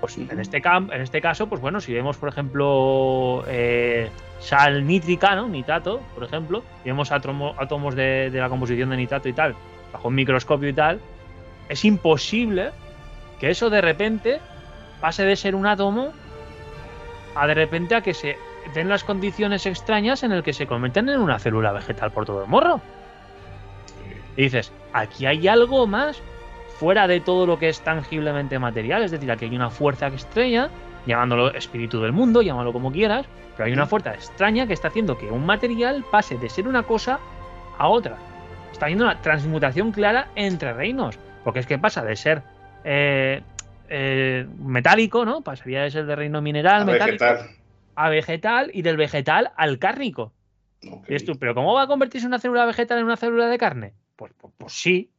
Pues 0.00 0.16
en 0.16 0.40
este, 0.40 0.62
cam- 0.62 0.90
en 0.94 1.02
este 1.02 1.20
caso, 1.20 1.46
pues 1.48 1.60
bueno, 1.60 1.80
si 1.80 1.92
vemos, 1.92 2.16
por 2.16 2.30
ejemplo, 2.30 3.44
eh, 3.46 4.10
sal 4.38 4.86
nítrica, 4.86 5.34
¿no? 5.36 5.46
Nitrato, 5.46 6.00
por 6.14 6.24
ejemplo, 6.24 6.64
y 6.84 6.88
vemos 6.88 7.12
átomo- 7.12 7.54
átomos 7.58 7.94
de, 7.94 8.30
de 8.30 8.40
la 8.40 8.48
composición 8.48 8.88
de 8.90 8.96
nitrato 8.96 9.28
y 9.28 9.34
tal, 9.34 9.54
bajo 9.92 10.08
un 10.08 10.14
microscopio 10.14 10.70
y 10.70 10.72
tal, 10.72 11.00
es 11.68 11.84
imposible 11.84 12.70
que 13.38 13.50
eso 13.50 13.68
de 13.68 13.82
repente 13.82 14.40
pase 15.00 15.24
de 15.24 15.36
ser 15.36 15.54
un 15.54 15.66
átomo 15.66 16.12
a 17.34 17.46
de 17.46 17.54
repente 17.54 17.94
a 17.94 18.00
que 18.00 18.14
se 18.14 18.36
den 18.74 18.88
las 18.88 19.04
condiciones 19.04 19.66
extrañas 19.66 20.22
en 20.22 20.32
el 20.32 20.42
que 20.42 20.52
se 20.52 20.66
convierten 20.66 21.08
en 21.10 21.20
una 21.20 21.38
célula 21.38 21.72
vegetal 21.72 22.10
por 22.10 22.24
todo 22.24 22.42
el 22.42 22.48
morro. 22.48 22.80
Y 24.36 24.42
dices, 24.44 24.72
aquí 24.92 25.26
hay 25.26 25.46
algo 25.48 25.86
más 25.86 26.22
fuera 26.80 27.06
de 27.06 27.20
todo 27.20 27.44
lo 27.44 27.58
que 27.58 27.68
es 27.68 27.82
tangiblemente 27.82 28.58
material, 28.58 29.02
es 29.02 29.10
decir, 29.10 29.30
aquí 29.30 29.44
hay 29.44 29.54
una 29.54 29.68
fuerza 29.68 30.06
extraña, 30.06 30.70
llamándolo 31.04 31.52
espíritu 31.52 32.00
del 32.00 32.12
mundo, 32.12 32.40
llámalo 32.40 32.72
como 32.72 32.90
quieras, 32.90 33.26
pero 33.54 33.66
hay 33.66 33.74
una 33.74 33.84
fuerza 33.84 34.14
extraña 34.14 34.66
que 34.66 34.72
está 34.72 34.88
haciendo 34.88 35.18
que 35.18 35.26
un 35.26 35.44
material 35.44 36.02
pase 36.10 36.38
de 36.38 36.48
ser 36.48 36.66
una 36.66 36.82
cosa 36.84 37.20
a 37.76 37.86
otra. 37.86 38.16
Está 38.72 38.86
habiendo 38.86 39.04
una 39.04 39.20
transmutación 39.20 39.92
clara 39.92 40.30
entre 40.36 40.72
reinos, 40.72 41.18
porque 41.44 41.58
es 41.58 41.66
que 41.66 41.78
pasa 41.78 42.02
de 42.02 42.16
ser 42.16 42.42
eh, 42.84 43.42
eh, 43.90 44.46
metálico, 44.58 45.26
¿no? 45.26 45.42
Pasaría 45.42 45.82
de 45.82 45.90
ser 45.90 46.06
de 46.06 46.16
reino 46.16 46.40
mineral, 46.40 46.80
a 46.80 46.84
metálico, 46.86 47.26
vegetal. 47.26 47.50
a 47.94 48.08
vegetal 48.08 48.70
y 48.72 48.80
del 48.80 48.96
vegetal 48.96 49.50
al 49.54 49.78
cárnico. 49.78 50.32
Y 50.80 51.16
tú, 51.18 51.38
¿pero 51.38 51.54
cómo 51.54 51.74
va 51.74 51.82
a 51.82 51.86
convertirse 51.86 52.26
una 52.26 52.38
célula 52.38 52.64
vegetal 52.64 53.00
en 53.00 53.04
una 53.04 53.18
célula 53.18 53.48
de 53.48 53.58
carne? 53.58 53.92
Pues, 54.16 54.32
pues, 54.38 54.54
pues 54.56 54.72
sí, 54.72 55.10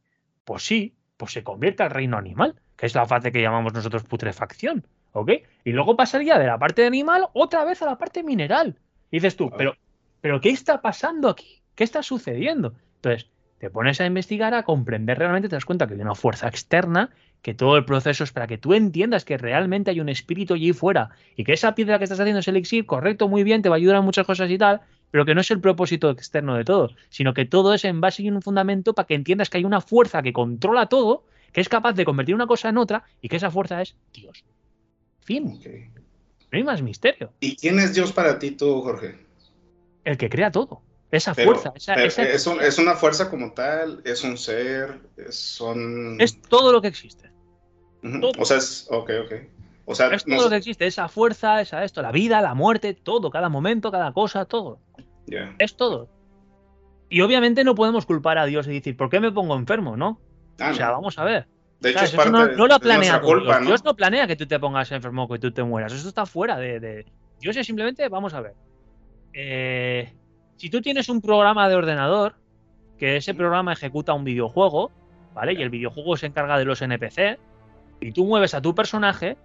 pues 0.44 0.64
sí, 0.64 0.96
pues 1.22 1.34
se 1.34 1.44
convierte 1.44 1.84
al 1.84 1.90
reino 1.90 2.18
animal, 2.18 2.56
que 2.76 2.84
es 2.86 2.96
la 2.96 3.06
fase 3.06 3.30
que 3.30 3.40
llamamos 3.40 3.72
nosotros 3.72 4.02
putrefacción, 4.02 4.84
¿ok? 5.12 5.30
Y 5.64 5.70
luego 5.70 5.94
pasaría 5.94 6.36
de 6.36 6.48
la 6.48 6.58
parte 6.58 6.82
de 6.82 6.88
animal 6.88 7.28
otra 7.32 7.64
vez 7.64 7.80
a 7.80 7.86
la 7.86 7.96
parte 7.96 8.24
mineral. 8.24 8.76
Y 9.08 9.18
dices 9.18 9.36
tú, 9.36 9.48
pero, 9.56 9.76
pero 10.20 10.40
¿qué 10.40 10.48
está 10.50 10.82
pasando 10.82 11.28
aquí? 11.28 11.62
¿Qué 11.76 11.84
está 11.84 12.02
sucediendo? 12.02 12.74
Entonces, 12.96 13.30
te 13.58 13.70
pones 13.70 14.00
a 14.00 14.06
investigar, 14.06 14.52
a 14.52 14.64
comprender 14.64 15.16
realmente, 15.16 15.48
te 15.48 15.54
das 15.54 15.64
cuenta 15.64 15.86
que 15.86 15.94
hay 15.94 16.00
una 16.00 16.16
fuerza 16.16 16.48
externa, 16.48 17.10
que 17.40 17.54
todo 17.54 17.76
el 17.76 17.84
proceso 17.84 18.24
es 18.24 18.32
para 18.32 18.48
que 18.48 18.58
tú 18.58 18.74
entiendas 18.74 19.24
que 19.24 19.38
realmente 19.38 19.92
hay 19.92 20.00
un 20.00 20.08
espíritu 20.08 20.54
allí 20.54 20.72
fuera 20.72 21.10
y 21.36 21.44
que 21.44 21.52
esa 21.52 21.76
piedra 21.76 21.98
que 21.98 22.04
estás 22.04 22.18
haciendo 22.18 22.40
es 22.40 22.48
elixir, 22.48 22.84
correcto, 22.84 23.28
muy 23.28 23.44
bien, 23.44 23.62
te 23.62 23.68
va 23.68 23.76
a 23.76 23.78
ayudar 23.78 23.98
en 23.98 24.04
muchas 24.04 24.26
cosas 24.26 24.50
y 24.50 24.58
tal, 24.58 24.80
pero 25.12 25.24
que 25.24 25.34
no 25.36 25.40
es 25.42 25.50
el 25.52 25.60
propósito 25.60 26.10
externo 26.10 26.56
de 26.56 26.64
todo, 26.64 26.90
sino 27.10 27.32
que 27.34 27.44
todo 27.44 27.72
es 27.74 27.84
en 27.84 28.00
base 28.00 28.24
y 28.24 28.28
en 28.28 28.34
un 28.34 28.42
fundamento 28.42 28.94
para 28.94 29.06
que 29.06 29.14
entiendas 29.14 29.48
que 29.50 29.58
hay 29.58 29.64
una 29.64 29.80
fuerza 29.80 30.22
que 30.22 30.32
controla 30.32 30.86
todo, 30.86 31.24
que 31.52 31.60
es 31.60 31.68
capaz 31.68 31.92
de 31.92 32.04
convertir 32.04 32.34
una 32.34 32.46
cosa 32.48 32.70
en 32.70 32.78
otra 32.78 33.04
y 33.20 33.28
que 33.28 33.36
esa 33.36 33.50
fuerza 33.52 33.80
es 33.80 33.94
Dios. 34.12 34.42
Fin, 35.20 35.60
no 36.50 36.56
hay 36.58 36.64
más 36.64 36.82
misterio. 36.82 37.32
¿Y 37.38 37.54
quién 37.56 37.78
es 37.78 37.94
Dios 37.94 38.10
para 38.12 38.38
ti, 38.38 38.50
tú, 38.52 38.82
Jorge? 38.82 39.24
El 40.04 40.16
que 40.16 40.28
crea 40.28 40.50
todo, 40.50 40.82
esa 41.10 41.34
Pero- 41.34 41.52
fuerza, 41.52 41.72
esa, 41.76 42.22
es, 42.24 42.46
un- 42.46 42.60
es 42.60 42.78
una 42.78 42.94
fuerza 42.96 43.30
como 43.30 43.52
tal, 43.52 44.00
es 44.04 44.24
un 44.24 44.36
ser, 44.36 44.98
es- 45.16 45.36
son... 45.36 46.20
es 46.20 46.40
todo 46.42 46.72
lo 46.72 46.82
que 46.82 46.88
existe. 46.88 47.30
O 48.38 48.44
sea, 48.44 48.56
es... 48.56 48.88
Ok, 48.90 49.10
ok. 49.26 49.32
O 49.84 49.94
sea, 49.94 50.06
Es 50.08 50.24
todo 50.24 50.34
no 50.36 50.42
lo 50.42 50.48
sé- 50.48 50.50
que 50.50 50.56
existe, 50.58 50.86
esa 50.86 51.08
fuerza, 51.08 51.60
esa 51.60 51.82
esto, 51.84 52.02
la 52.02 52.12
vida, 52.12 52.40
la 52.40 52.54
muerte, 52.54 52.94
todo, 52.94 53.30
cada 53.30 53.48
momento, 53.48 53.90
cada 53.90 54.12
cosa, 54.12 54.44
todo. 54.44 54.78
ya. 55.26 55.54
Es 55.58 55.76
todo. 55.76 56.08
Y 57.08 57.20
obviamente 57.20 57.64
no 57.64 57.74
podemos 57.74 58.06
culpar 58.06 58.38
a 58.38 58.46
Dios 58.46 58.66
y 58.68 58.72
decir, 58.72 58.96
¿por 58.96 59.10
qué 59.10 59.20
me 59.20 59.30
pongo 59.32 59.54
enfermo? 59.56 59.96
No. 59.96 60.18
Ah, 60.58 60.70
o 60.70 60.74
sea, 60.74 60.86
no. 60.86 60.92
vamos 60.92 61.18
a 61.18 61.24
ver. 61.24 61.46
De 61.80 61.90
hecho, 61.90 61.98
¿Sabes? 61.98 62.14
es 62.14 62.20
Eso 62.20 62.32
parte 62.32 62.56
no, 62.56 62.66
lo 62.68 62.78
planea 62.78 63.18
Dios. 63.18 63.24
culpa, 63.32 63.58
¿no? 63.60 63.66
Dios 63.66 63.84
no 63.84 63.94
planea 63.96 64.26
que 64.28 64.36
tú 64.36 64.46
te 64.46 64.58
pongas 64.60 64.90
enfermo 64.92 65.28
que 65.28 65.38
tú 65.38 65.50
te 65.52 65.62
mueras. 65.64 65.92
Eso 65.92 66.08
está 66.08 66.24
fuera 66.26 66.56
de. 66.56 66.78
de- 66.80 67.06
Dios 67.40 67.56
es 67.56 67.66
simplemente, 67.66 68.08
vamos 68.08 68.32
a 68.34 68.40
ver. 68.40 68.54
Eh, 69.34 70.12
si 70.56 70.70
tú 70.70 70.80
tienes 70.80 71.08
un 71.08 71.20
programa 71.20 71.68
de 71.68 71.74
ordenador, 71.74 72.36
que 72.98 73.16
ese 73.16 73.34
programa 73.34 73.72
ejecuta 73.72 74.12
un 74.12 74.24
videojuego, 74.24 74.92
¿vale? 75.34 75.54
Y 75.54 75.62
el 75.62 75.70
videojuego 75.70 76.16
se 76.16 76.26
encarga 76.26 76.56
de 76.58 76.64
los 76.64 76.80
NPC, 76.82 77.38
y 78.00 78.12
tú 78.12 78.24
mueves 78.26 78.54
a 78.54 78.62
tu 78.62 78.74
personaje, 78.74 79.36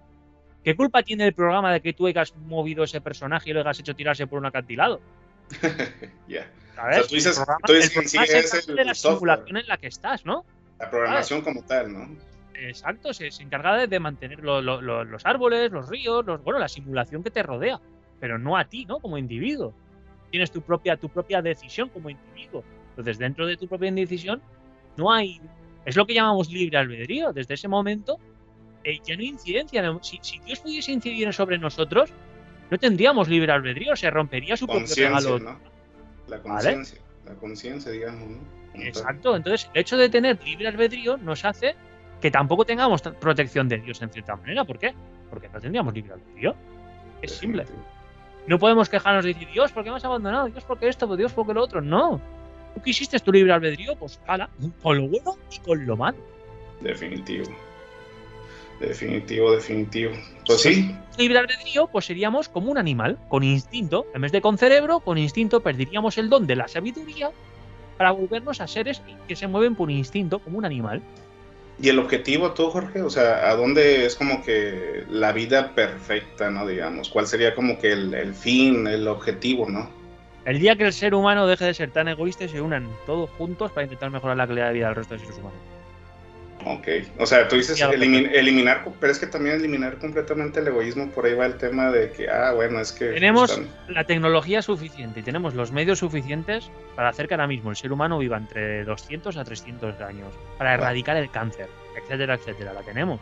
¿qué 0.68 0.76
culpa 0.76 1.02
tiene 1.02 1.24
el 1.26 1.32
programa 1.32 1.72
de 1.72 1.80
que 1.80 1.94
tú 1.94 2.06
hayas 2.06 2.36
movido 2.36 2.84
ese 2.84 3.00
personaje 3.00 3.48
y 3.48 3.52
lo 3.54 3.60
hayas 3.60 3.80
hecho 3.80 3.94
tirarse 3.94 4.26
por 4.26 4.38
un 4.38 4.44
acantilado? 4.44 5.00
Ya. 6.28 6.46
¿Sabes? 6.74 6.98
O 6.98 7.00
sea, 7.00 7.08
tú 7.08 7.14
dices- 7.14 7.26
el 7.26 7.34
programa, 7.36 7.60
tú 7.66 7.72
dices 7.72 7.88
el 7.88 7.92
que 7.94 7.98
en 8.00 8.08
sí 8.08 8.16
programa 8.18 8.26
se 8.32 8.38
es 8.38 8.44
encarga 8.54 8.70
el 8.70 8.76
de 8.76 8.84
la 8.84 8.94
simulación 8.94 9.56
en 9.56 9.66
la 9.66 9.76
que 9.78 9.86
estás, 9.86 10.24
¿no? 10.26 10.44
La 10.78 10.90
programación 10.90 11.40
como 11.40 11.62
tal, 11.62 11.92
¿no? 11.92 12.16
Exacto, 12.54 13.14
se, 13.14 13.30
se 13.30 13.42
encarga 13.42 13.76
de, 13.78 13.86
de 13.86 13.98
mantener 13.98 14.40
lo- 14.40 14.60
lo- 14.60 14.82
lo- 14.82 15.04
los 15.04 15.24
árboles, 15.24 15.72
los 15.72 15.88
ríos, 15.88 16.26
los, 16.26 16.44
bueno, 16.44 16.58
la 16.58 16.68
simulación 16.68 17.22
que 17.22 17.30
te 17.30 17.42
rodea, 17.42 17.80
pero 18.20 18.38
no 18.38 18.56
a 18.58 18.64
ti, 18.66 18.84
¿no? 18.84 18.98
Como 18.98 19.16
individuo. 19.16 19.72
Tienes 20.30 20.50
tu 20.50 20.60
propia, 20.60 20.96
tu 20.98 21.08
propia 21.08 21.40
decisión 21.40 21.88
como 21.88 22.10
individuo. 22.10 22.62
Entonces, 22.90 23.16
dentro 23.18 23.46
de 23.46 23.56
tu 23.56 23.66
propia 23.68 23.90
decisión, 23.90 24.42
no 24.98 25.10
hay. 25.10 25.40
Es 25.86 25.96
lo 25.96 26.04
que 26.06 26.12
llamamos 26.14 26.50
libre 26.50 26.76
albedrío. 26.76 27.32
Desde 27.32 27.54
ese 27.54 27.68
momento, 27.68 28.18
eh, 28.84 28.98
ya 29.04 29.14
no 29.16 29.20
hay 29.20 29.28
incidencia. 29.28 29.82
No- 29.82 30.02
Si, 30.02 30.18
si 30.22 30.38
Dios 30.40 30.60
pudiese 30.60 30.92
incidir 30.92 31.32
sobre 31.32 31.58
nosotros, 31.58 32.10
no 32.70 32.78
tendríamos 32.78 33.28
libre 33.28 33.52
albedrío, 33.52 33.96
se 33.96 34.10
rompería 34.10 34.56
su 34.56 34.66
propio 34.66 34.86
regalo. 34.96 35.38
¿no? 35.38 35.58
La 36.28 36.40
conciencia. 36.40 36.98
La 37.26 37.34
conciencia, 37.34 37.90
digamos, 37.92 38.28
¿no? 38.28 38.58
Exacto, 38.74 39.34
entonces 39.34 39.68
el 39.74 39.80
hecho 39.80 39.96
de 39.96 40.08
tener 40.08 40.38
libre 40.44 40.68
albedrío 40.68 41.16
nos 41.16 41.44
hace 41.44 41.74
que 42.20 42.30
tampoco 42.30 42.64
tengamos 42.64 43.02
protección 43.02 43.68
de 43.68 43.78
Dios 43.78 44.00
en 44.02 44.10
cierta 44.10 44.36
manera. 44.36 44.64
¿Por 44.64 44.78
qué? 44.78 44.94
Porque 45.30 45.48
no 45.48 45.60
tendríamos 45.60 45.92
libre 45.94 46.12
albedrío. 46.14 46.54
Es 47.22 47.32
simple. 47.32 47.64
No 48.46 48.58
podemos 48.58 48.88
quejarnos 48.88 49.24
y 49.24 49.32
decir, 49.34 49.48
Dios, 49.52 49.72
¿por 49.72 49.84
qué 49.84 49.90
me 49.90 49.96
has 49.96 50.04
abandonado? 50.04 50.46
Dios, 50.48 50.64
¿por 50.64 50.78
qué 50.78 50.88
esto? 50.88 51.06
Pues 51.06 51.18
Dios, 51.18 51.32
¿por 51.32 51.46
qué 51.46 51.54
lo 51.54 51.62
otro? 51.62 51.80
No. 51.80 52.20
Tú 52.74 52.82
quisiste 52.82 53.18
tu 53.18 53.32
libre 53.32 53.52
albedrío, 53.52 53.96
pues 53.96 54.20
hala, 54.26 54.48
con 54.82 54.96
lo 54.98 55.08
bueno 55.08 55.36
y 55.50 55.58
con 55.58 55.84
lo 55.84 55.96
malo. 55.96 56.18
Definitivo. 56.80 57.44
Definitivo, 58.80 59.52
definitivo. 59.52 60.12
Pues 60.46 60.62
sí. 60.62 60.94
Libre 61.18 61.38
albedrío, 61.38 61.88
pues 61.88 62.04
seríamos 62.04 62.48
como 62.48 62.70
un 62.70 62.78
animal, 62.78 63.18
con 63.28 63.42
instinto. 63.42 64.06
En 64.14 64.22
vez 64.22 64.32
de 64.32 64.40
con 64.40 64.56
cerebro, 64.56 65.00
con 65.00 65.18
instinto 65.18 65.60
perderíamos 65.60 66.16
el 66.18 66.28
don 66.28 66.46
de 66.46 66.56
la 66.56 66.68
sabiduría 66.68 67.30
para 67.96 68.12
volvernos 68.12 68.60
a 68.60 68.68
seres 68.68 69.02
que 69.26 69.34
se 69.34 69.48
mueven 69.48 69.74
por 69.74 69.90
instinto, 69.90 70.38
como 70.38 70.58
un 70.58 70.64
animal. 70.64 71.02
¿Y 71.80 71.88
el 71.88 71.98
objetivo 71.98 72.52
tú, 72.52 72.70
Jorge? 72.70 73.02
O 73.02 73.10
sea, 73.10 73.50
¿a 73.50 73.56
dónde 73.56 74.06
es 74.06 74.16
como 74.16 74.42
que 74.42 75.04
la 75.08 75.32
vida 75.32 75.74
perfecta, 75.74 76.50
no? 76.50 76.66
Digamos, 76.66 77.08
¿cuál 77.08 77.26
sería 77.26 77.54
como 77.54 77.78
que 77.78 77.92
el, 77.92 78.14
el 78.14 78.34
fin, 78.34 78.86
el 78.86 79.06
objetivo, 79.06 79.68
no? 79.68 79.88
El 80.44 80.60
día 80.60 80.76
que 80.76 80.84
el 80.84 80.92
ser 80.92 81.14
humano 81.14 81.46
deje 81.46 81.66
de 81.66 81.74
ser 81.74 81.90
tan 81.90 82.08
egoísta 82.08 82.44
y 82.44 82.48
se 82.48 82.60
unan 82.60 82.88
todos 83.06 83.28
juntos 83.30 83.70
para 83.70 83.84
intentar 83.84 84.10
mejorar 84.10 84.36
la 84.36 84.46
calidad 84.46 84.68
de 84.68 84.74
vida 84.74 84.86
del 84.86 84.96
resto 84.96 85.14
de 85.14 85.20
seres 85.20 85.36
humanos. 85.38 85.77
Ok, 86.64 86.88
o 87.18 87.24
sea, 87.26 87.46
tú 87.46 87.54
dices 87.56 87.80
elimin- 87.80 88.30
eliminar, 88.32 88.84
pero 89.00 89.12
es 89.12 89.18
que 89.20 89.26
también 89.28 89.54
eliminar 89.56 89.96
completamente 89.98 90.58
el 90.58 90.66
egoísmo, 90.66 91.08
por 91.10 91.24
ahí 91.24 91.34
va 91.34 91.46
el 91.46 91.56
tema 91.56 91.90
de 91.92 92.10
que, 92.10 92.28
ah, 92.28 92.52
bueno, 92.52 92.80
es 92.80 92.90
que... 92.92 93.10
Tenemos 93.12 93.50
están- 93.52 93.68
la 93.88 94.04
tecnología 94.04 94.60
suficiente 94.60 95.20
y 95.20 95.22
tenemos 95.22 95.54
los 95.54 95.70
medios 95.70 96.00
suficientes 96.00 96.70
para 96.96 97.10
hacer 97.10 97.28
que 97.28 97.34
ahora 97.34 97.46
mismo 97.46 97.70
el 97.70 97.76
ser 97.76 97.92
humano 97.92 98.18
viva 98.18 98.36
entre 98.36 98.84
200 98.84 99.36
a 99.36 99.44
300 99.44 100.00
años, 100.00 100.28
para 100.58 100.74
erradicar 100.74 101.16
el 101.16 101.30
cáncer, 101.30 101.68
etcétera, 101.96 102.34
etcétera. 102.34 102.72
La 102.72 102.82
tenemos. 102.82 103.20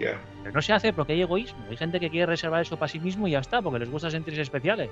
ya. 0.00 0.18
Pero 0.42 0.52
no 0.54 0.60
se 0.60 0.72
hace 0.72 0.92
porque 0.92 1.12
hay 1.12 1.22
egoísmo. 1.22 1.64
Hay 1.70 1.76
gente 1.76 2.00
que 2.00 2.10
quiere 2.10 2.26
reservar 2.26 2.62
eso 2.62 2.76
para 2.76 2.88
sí 2.90 2.98
mismo 2.98 3.28
y 3.28 3.30
ya 3.30 3.38
está, 3.38 3.62
porque 3.62 3.78
les 3.78 3.90
gusta 3.90 4.10
sentirse 4.10 4.40
especiales. 4.42 4.90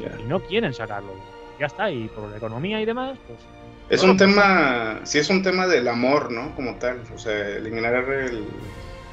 ya. 0.00 0.10
Y 0.20 0.24
no 0.24 0.40
quieren 0.40 0.74
sacarlo. 0.74 1.12
Ya 1.60 1.66
está, 1.66 1.88
y 1.88 2.08
por 2.08 2.28
la 2.28 2.36
economía 2.38 2.80
y 2.80 2.84
demás, 2.84 3.16
pues 3.28 3.38
Es 3.92 4.02
un 4.02 4.16
tema, 4.16 5.00
sí 5.04 5.18
es 5.18 5.28
un 5.28 5.42
tema 5.42 5.66
del 5.66 5.86
amor, 5.86 6.32
¿no? 6.32 6.54
Como 6.56 6.76
tal, 6.76 7.02
o 7.14 7.18
sea, 7.18 7.46
eliminar 7.48 7.94
el, 7.94 8.42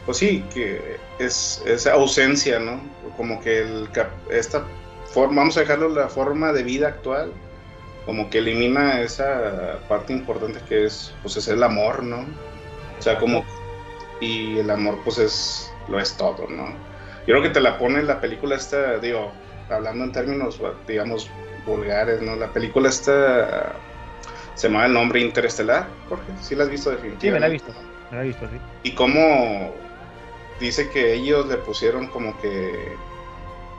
pues 0.05 0.19
sí, 0.19 0.41
que 0.53 0.95
es 1.19 1.61
esa 1.65 1.95
ausencia, 1.95 2.61
¿no? 2.61 2.79
Como 3.17 3.41
que 3.41 3.59
el, 3.59 3.89
esta 4.31 4.63
forma, 5.11 5.41
vamos 5.41 5.57
a 5.57 5.59
dejarlo 5.59 5.89
la 5.89 6.07
forma 6.07 6.53
de 6.53 6.63
vida 6.63 6.87
actual, 6.87 7.33
como 8.05 8.29
que 8.29 8.37
elimina 8.37 9.01
esa 9.01 9.79
parte 9.89 10.13
importante 10.13 10.61
que 10.69 10.85
es, 10.85 11.13
pues 11.23 11.35
es 11.35 11.49
el 11.49 11.61
amor, 11.61 12.01
¿no? 12.01 12.19
O 12.97 13.01
sea, 13.01 13.19
como, 13.19 13.43
y 14.21 14.59
el 14.59 14.69
amor 14.69 15.01
pues 15.03 15.17
es, 15.17 15.73
lo 15.89 15.99
es 15.99 16.15
todo, 16.15 16.47
¿no? 16.47 16.67
Yo 17.27 17.35
creo 17.35 17.41
que 17.41 17.49
te 17.49 17.59
la 17.59 17.77
pone 17.77 18.01
la 18.01 18.21
película 18.21 18.55
esta, 18.55 18.97
digo, 18.99 19.33
hablando 19.69 20.05
en 20.05 20.13
términos, 20.13 20.61
digamos, 20.87 21.29
vulgares, 21.65 22.21
¿no? 22.21 22.37
La 22.37 22.53
película 22.53 22.87
esta 22.87 23.75
se 24.59 24.67
llama 24.67 24.85
el 24.85 24.93
nombre 24.93 25.21
Interestelar, 25.21 25.87
Jorge, 26.09 26.33
sí 26.41 26.53
la 26.53 26.65
has 26.65 26.69
visto 26.69 26.89
definitivamente. 26.89 27.27
sí, 27.27 27.31
me 27.31 27.39
la 27.39 27.47
he 27.47 27.49
visto. 27.49 27.73
Me 28.11 28.17
la 28.17 28.23
he 28.23 28.27
visto, 28.27 28.45
sí. 28.49 28.57
Y 28.83 28.91
cómo 28.91 29.73
dice 30.59 30.89
que 30.89 31.13
ellos 31.13 31.47
le 31.47 31.55
pusieron 31.57 32.07
como 32.07 32.37
que 32.41 32.93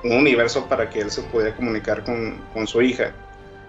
un 0.05 0.13
universo 0.13 0.67
para 0.69 0.89
que 0.89 1.01
él 1.01 1.11
se 1.11 1.21
pudiera 1.25 1.55
comunicar 1.55 2.03
con, 2.05 2.39
con 2.55 2.67
su 2.67 2.81
hija. 2.81 3.13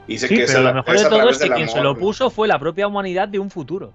Dice 0.07 0.29
Sí, 0.29 0.35
que 0.37 0.45
pero 0.45 0.59
a 0.59 0.61
lo 0.61 0.73
mejor 0.75 0.97
de 0.97 1.09
todo 1.09 1.29
es 1.29 1.37
que 1.37 1.49
quien 1.49 1.67
se 1.67 1.81
lo 1.81 1.97
puso 1.97 2.29
fue 2.29 2.47
la 2.47 2.57
propia 2.57 2.87
humanidad 2.87 3.27
de 3.27 3.39
un 3.39 3.49
futuro. 3.49 3.91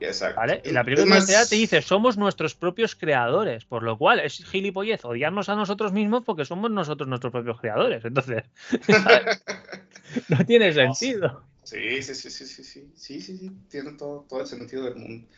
Exacto. 0.00 0.40
¿Vale? 0.40 0.60
Y 0.64 0.72
la 0.72 0.82
película 0.82 1.06
más- 1.14 1.48
te 1.48 1.54
dice, 1.54 1.80
somos 1.80 2.16
nuestros 2.18 2.56
propios 2.56 2.96
creadores, 2.96 3.64
por 3.64 3.84
lo 3.84 3.96
cual 3.96 4.18
es 4.18 4.44
gilipollez 4.44 5.04
odiarnos 5.04 5.48
a 5.48 5.54
nosotros 5.54 5.92
mismos 5.92 6.24
porque 6.26 6.44
somos 6.44 6.72
nosotros 6.72 7.08
nuestros 7.08 7.30
propios 7.32 7.60
creadores. 7.60 8.04
Entonces, 8.04 8.42
no 10.28 10.44
tiene 10.44 10.72
sentido. 10.72 11.44
Sí, 11.64 12.02
sí, 12.02 12.14
sí, 12.14 12.30
sí, 12.30 12.46
sí, 12.46 12.64
sí, 12.64 12.92
sí, 12.96 13.20
sí, 13.20 13.38
sí, 13.38 13.50
tiene 13.68 13.92
todo, 13.92 14.26
todo 14.28 14.40
el 14.40 14.46
sentido 14.46 14.84
del 14.84 14.96
mundo. 14.96 15.28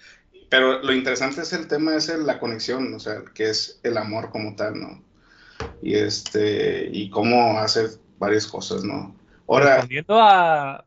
Pero 0.51 0.83
lo 0.83 0.93
interesante 0.93 1.43
es 1.43 1.53
el 1.53 1.69
tema, 1.69 1.97
es 1.97 2.09
la 2.09 2.39
conexión, 2.41 2.95
o 2.95 3.01
sea, 3.01 3.25
que 3.35 3.51
es 3.51 3.81
el 3.83 3.97
amor 3.99 4.31
como 4.31 4.57
tal, 4.57 4.81
¿no? 4.81 5.03
Y 5.83 5.95
este, 5.95 6.89
y 6.93 7.11
cómo 7.11 7.59
hacer 7.59 7.91
varias 8.19 8.47
cosas, 8.47 8.85
¿no? 8.85 9.17
Ahora, 9.49 9.77
Respondiendo 9.77 10.21
a, 10.21 10.85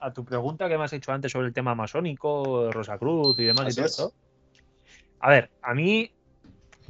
a 0.00 0.12
tu 0.12 0.24
pregunta 0.24 0.68
que 0.68 0.76
me 0.78 0.84
has 0.84 0.92
hecho 0.92 1.12
antes 1.12 1.32
sobre 1.32 1.48
el 1.48 1.52
tema 1.54 1.74
masónico, 1.74 2.70
Rosacruz 2.72 3.38
y 3.38 3.44
demás 3.44 3.68
y 3.70 3.74
todo 3.74 3.86
es. 3.86 3.92
esto. 3.92 4.14
A 5.20 5.30
ver, 5.30 5.50
a 5.62 5.74
mí 5.74 6.10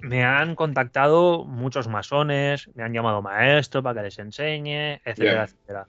me 0.00 0.24
han 0.24 0.54
contactado 0.54 1.44
muchos 1.44 1.88
masones, 1.88 2.70
me 2.74 2.82
han 2.84 2.92
llamado 2.92 3.22
maestro 3.22 3.82
para 3.82 4.00
que 4.00 4.04
les 4.06 4.18
enseñe, 4.18 5.00
etcétera, 5.04 5.42
Ya. 5.42 5.44
etcétera. 5.44 5.88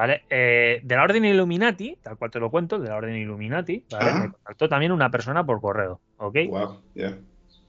¿Vale? 0.00 0.22
Eh, 0.30 0.80
de 0.82 0.96
la 0.96 1.02
Orden 1.02 1.26
Illuminati, 1.26 1.98
tal 2.00 2.16
cual 2.16 2.30
te 2.30 2.40
lo 2.40 2.50
cuento, 2.50 2.78
de 2.78 2.88
la 2.88 2.96
Orden 2.96 3.14
Illuminati, 3.16 3.84
¿vale? 3.90 4.12
Me 4.14 4.30
contactó 4.30 4.66
también 4.66 4.92
una 4.92 5.10
persona 5.10 5.44
por 5.44 5.60
correo, 5.60 6.00
¿ok? 6.16 6.36
wow, 6.48 6.80
ya. 6.94 7.18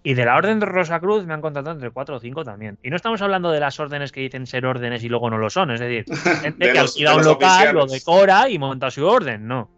Y 0.01 0.13
de 0.13 0.23
la 0.23 0.37
Orden 0.37 0.61
de 0.61 0.65
Rosacruz 0.65 1.25
me 1.25 1.33
han 1.33 1.41
contactado 1.41 1.75
entre 1.75 1.91
4 1.91 2.15
o 2.15 2.19
5 2.21 2.45
también. 2.45 2.79
Y 2.83 2.89
no 2.89 2.95
estamos 2.95 3.21
hablando 3.21 3.51
de 3.51 3.59
las 3.59 3.77
órdenes 3.81 4.13
que 4.13 4.21
dicen 4.21 4.47
ser 4.47 4.65
órdenes 4.65 5.03
y 5.03 5.09
luego 5.09 5.29
no 5.29 5.37
lo 5.37 5.49
son, 5.49 5.71
es 5.71 5.81
decir, 5.81 6.05
gente 6.41 6.67
De 6.67 6.71
que 6.71 6.79
alquila 6.79 7.17
un 7.17 7.25
local, 7.25 7.75
lo 7.75 7.85
decora 7.85 8.47
y 8.47 8.57
monta 8.57 8.89
su 8.91 9.05
orden, 9.05 9.45
no. 9.45 9.69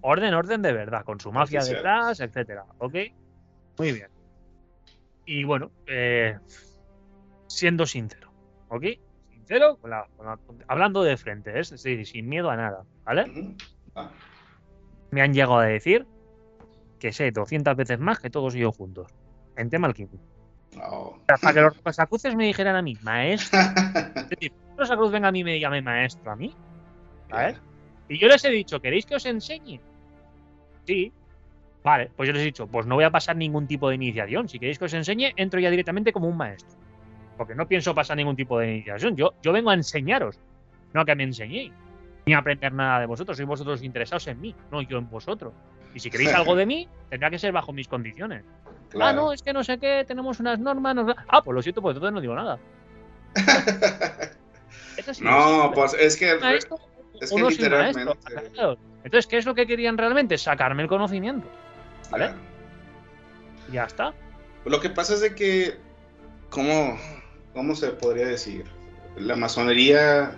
Orden, 0.00 0.32
orden 0.32 0.62
de 0.62 0.72
verdad, 0.72 1.04
con 1.04 1.20
su 1.20 1.30
mafia 1.30 1.58
Oficiales. 1.58 1.82
detrás, 1.82 2.20
etcétera. 2.20 2.64
¿Ok? 2.78 2.94
Muy 3.76 3.92
bien. 3.92 4.08
Y 5.26 5.44
bueno, 5.44 5.70
eh, 5.86 6.38
siendo 7.48 7.84
sincero, 7.84 8.32
¿ok? 8.68 8.84
Sincero, 9.46 9.76
con 9.76 9.90
la- 9.90 10.08
con 10.16 10.26
la- 10.26 10.38
hablando 10.66 11.04
de 11.04 11.16
frente, 11.16 11.56
es 11.58 11.70
decir, 11.70 12.04
sin 12.04 12.28
miedo 12.28 12.50
a 12.50 12.56
nada, 12.56 12.82
¿vale? 13.04 13.54
Ah, 13.94 14.10
Me 15.12 15.22
han 15.22 15.32
llegado 15.32 15.58
a 15.58 15.64
decir 15.66 16.04
que 16.98 17.12
sé 17.12 17.30
200 17.30 17.76
veces 17.76 18.00
más 18.00 18.18
que 18.18 18.28
todos 18.28 18.54
ellos 18.56 18.76
juntos. 18.76 19.08
En 19.56 19.70
tema 19.70 19.86
alquimia. 19.86 20.18
oh. 20.82 21.16
Para 21.26 21.52
que 21.54 21.60
los 21.60 21.80
rosacruces 21.84 22.34
me 22.34 22.46
dijeran 22.46 22.74
a 22.74 22.82
mí, 22.82 22.96
maestro, 23.02 23.58
es 24.16 24.28
decir, 24.30 24.50
que 24.50 24.52
Rosacruz 24.76 25.12
venga 25.12 25.28
a 25.28 25.32
mí 25.32 25.40
y 25.40 25.44
me 25.44 25.60
llame 25.60 25.80
maestro 25.80 26.32
a 26.32 26.36
mí, 26.36 26.52
¿vale? 27.30 27.56
Y 28.08 28.18
yo 28.18 28.26
les 28.26 28.44
he 28.44 28.50
dicho, 28.50 28.80
¿queréis 28.80 29.06
que 29.06 29.14
os 29.14 29.26
enseñe? 29.26 29.80
Sí. 30.86 31.12
Vale, 31.84 32.10
pues 32.16 32.26
yo 32.26 32.32
les 32.32 32.42
he 32.42 32.46
dicho, 32.46 32.66
pues 32.66 32.84
no 32.84 32.96
voy 32.96 33.04
a 33.04 33.10
pasar 33.10 33.36
ningún 33.36 33.68
tipo 33.68 33.88
de 33.88 33.94
iniciación. 33.94 34.48
Si 34.48 34.58
queréis 34.58 34.78
que 34.78 34.86
os 34.86 34.92
enseñe, 34.94 35.32
entro 35.36 35.60
ya 35.60 35.70
directamente 35.70 36.12
como 36.12 36.26
un 36.28 36.36
maestro. 36.36 36.76
Porque 37.36 37.54
no 37.54 37.66
pienso 37.68 37.94
pasar 37.94 38.16
ningún 38.16 38.36
tipo 38.36 38.58
de 38.58 38.72
iniciación. 38.76 39.16
Yo, 39.16 39.34
yo 39.42 39.52
vengo 39.52 39.70
a 39.70 39.74
enseñaros, 39.74 40.38
no 40.92 41.00
a 41.02 41.04
que 41.04 41.14
me 41.14 41.24
enseñéis. 41.24 41.72
Ni 42.26 42.34
a 42.34 42.38
aprender 42.38 42.72
nada 42.72 43.00
de 43.00 43.06
vosotros. 43.06 43.36
Sois 43.36 43.46
vosotros 43.48 43.82
interesados 43.82 44.26
en 44.26 44.40
mí, 44.40 44.54
no 44.72 44.82
yo 44.82 44.98
en 44.98 45.08
vosotros. 45.08 45.52
Y 45.94 46.00
si 46.00 46.10
queréis 46.10 46.34
algo 46.34 46.56
de 46.56 46.66
mí, 46.66 46.88
tendrá 47.08 47.30
que 47.30 47.38
ser 47.38 47.52
bajo 47.52 47.72
mis 47.72 47.86
condiciones. 47.88 48.44
Ah, 49.00 49.12
no, 49.12 49.32
es 49.32 49.42
que 49.42 49.52
no 49.52 49.62
sé 49.62 49.78
qué, 49.78 50.04
tenemos 50.06 50.40
unas 50.40 50.58
normas. 50.58 50.94
nos- 50.94 51.16
Ah, 51.28 51.42
pues 51.42 51.54
lo 51.54 51.62
siento, 51.62 51.82
pues 51.82 51.94
entonces 51.96 52.14
no 52.14 52.20
digo 52.20 52.34
nada. 52.34 52.58
De 54.96 55.02
no, 55.20 55.72
pues 55.74 55.94
es 55.94 56.16
que 56.16 56.38
es 57.20 57.30
que 57.30 57.42
literalmente-. 57.50 58.16
Entonces, 59.04 59.26
¿qué 59.26 59.36
es 59.38 59.46
lo 59.46 59.54
que 59.54 59.66
querían 59.66 59.96
realmente? 59.98 60.36
Sacarme 60.38 60.82
el 60.82 60.88
conocimiento. 60.88 61.46
¿Vale? 62.10 62.26
Claro. 62.26 62.40
Ya 63.72 63.84
está. 63.84 64.14
Lo 64.64 64.80
que 64.80 64.90
pasa 64.90 65.14
es 65.14 65.20
de 65.20 65.34
que, 65.34 65.76
¿cómo, 66.50 66.98
¿cómo 67.56 67.74
se 67.74 67.88
podría 67.88 68.26
decir? 68.26 68.66
La 69.16 69.34
masonería, 69.34 70.36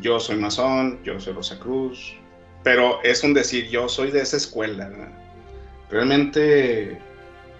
yo 0.00 0.18
soy 0.18 0.36
masón, 0.36 1.00
yo 1.04 1.20
soy 1.20 1.34
Rosacruz, 1.34 2.16
pero 2.64 3.00
es 3.04 3.22
un 3.22 3.32
decir, 3.32 3.68
yo 3.70 3.88
soy 3.88 4.10
de 4.10 4.22
esa 4.22 4.36
escuela. 4.36 4.90
Realmente 5.88 7.00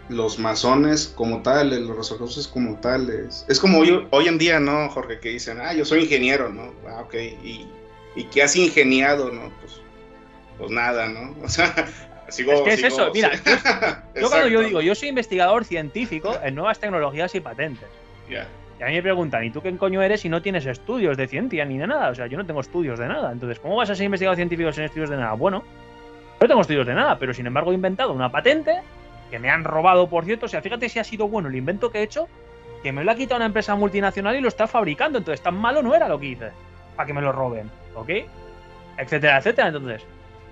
los 0.08 0.36
masones 0.40 1.06
como 1.06 1.42
tales, 1.42 1.80
los 1.80 1.96
Rosacruces 1.96 2.48
como 2.48 2.80
tales, 2.80 3.46
es 3.48 3.60
como 3.60 3.78
hoy, 3.78 4.06
hoy 4.10 4.26
en 4.26 4.36
día, 4.36 4.58
¿no, 4.58 4.90
Jorge? 4.90 5.20
Que 5.20 5.28
dicen, 5.28 5.60
ah, 5.62 5.72
yo 5.72 5.84
soy 5.84 6.00
ingeniero, 6.02 6.48
¿no? 6.48 6.74
Ah, 6.88 7.02
ok, 7.02 7.14
¿y, 7.14 7.68
y 8.16 8.24
qué 8.24 8.42
has 8.42 8.56
ingeniado, 8.56 9.30
no? 9.30 9.52
Pues, 9.60 9.80
pues 10.58 10.70
nada, 10.72 11.08
¿no? 11.08 11.36
O 11.44 11.48
sea, 11.48 11.72
sigo... 12.32 12.52
Es 12.52 12.60
que 12.62 12.70
es 12.74 12.80
sigo- 12.80 12.86
eso, 12.88 13.10
mira, 13.12 13.30
sí. 13.36 13.50
Yo 14.20 14.28
cuando 14.30 14.48
yo 14.48 14.60
digo, 14.62 14.80
yo 14.80 14.94
soy 14.94 15.08
investigador 15.08 15.64
científico 15.64 16.36
en 16.42 16.54
nuevas 16.54 16.78
tecnologías 16.78 17.34
y 17.34 17.40
patentes. 17.40 17.88
Ya. 18.28 18.46
Y 18.80 18.82
a 18.82 18.86
mí 18.86 18.94
me 18.94 19.02
preguntan, 19.02 19.44
¿y 19.44 19.50
tú 19.50 19.62
qué 19.62 19.76
coño 19.76 20.02
eres 20.02 20.22
si 20.22 20.28
no 20.28 20.42
tienes 20.42 20.66
estudios 20.66 21.16
de 21.16 21.28
ciencia 21.28 21.64
ni 21.64 21.78
de 21.78 21.86
nada? 21.86 22.08
O 22.10 22.14
sea, 22.14 22.26
yo 22.26 22.36
no 22.38 22.44
tengo 22.46 22.60
estudios 22.60 22.98
de 22.98 23.06
nada. 23.06 23.30
Entonces, 23.30 23.58
¿cómo 23.60 23.76
vas 23.76 23.90
a 23.90 23.94
ser 23.94 24.04
investigador 24.06 24.36
científico 24.36 24.72
sin 24.72 24.84
estudios 24.84 25.10
de 25.10 25.16
nada? 25.18 25.34
Bueno, 25.34 25.62
no 26.40 26.48
tengo 26.48 26.60
estudios 26.62 26.86
de 26.86 26.94
nada, 26.94 27.18
pero 27.18 27.32
sin 27.32 27.46
embargo 27.46 27.70
he 27.70 27.74
inventado 27.74 28.12
una 28.12 28.32
patente 28.32 28.80
que 29.30 29.38
me 29.38 29.50
han 29.50 29.62
robado, 29.64 30.08
por 30.08 30.24
cierto. 30.24 30.46
O 30.46 30.48
sea, 30.48 30.60
fíjate 30.62 30.88
si 30.88 30.98
ha 30.98 31.04
sido 31.04 31.28
bueno 31.28 31.48
el 31.48 31.54
invento 31.54 31.92
que 31.92 31.98
he 31.98 32.02
hecho, 32.02 32.26
que 32.82 32.90
me 32.92 33.04
lo 33.04 33.12
ha 33.12 33.14
quitado 33.14 33.36
una 33.36 33.46
empresa 33.46 33.76
multinacional 33.76 34.34
y 34.34 34.40
lo 34.40 34.48
está 34.48 34.66
fabricando. 34.66 35.18
Entonces, 35.18 35.40
tan 35.42 35.54
malo 35.56 35.82
no 35.82 35.94
era 35.94 36.08
lo 36.08 36.18
que 36.18 36.26
hice 36.26 36.50
para 36.96 37.06
que 37.06 37.12
me 37.14 37.20
lo 37.20 37.30
roben, 37.30 37.70
¿ok? 37.94 38.10
Etcétera, 38.98 39.38
etcétera. 39.38 39.68
Entonces, 39.68 40.02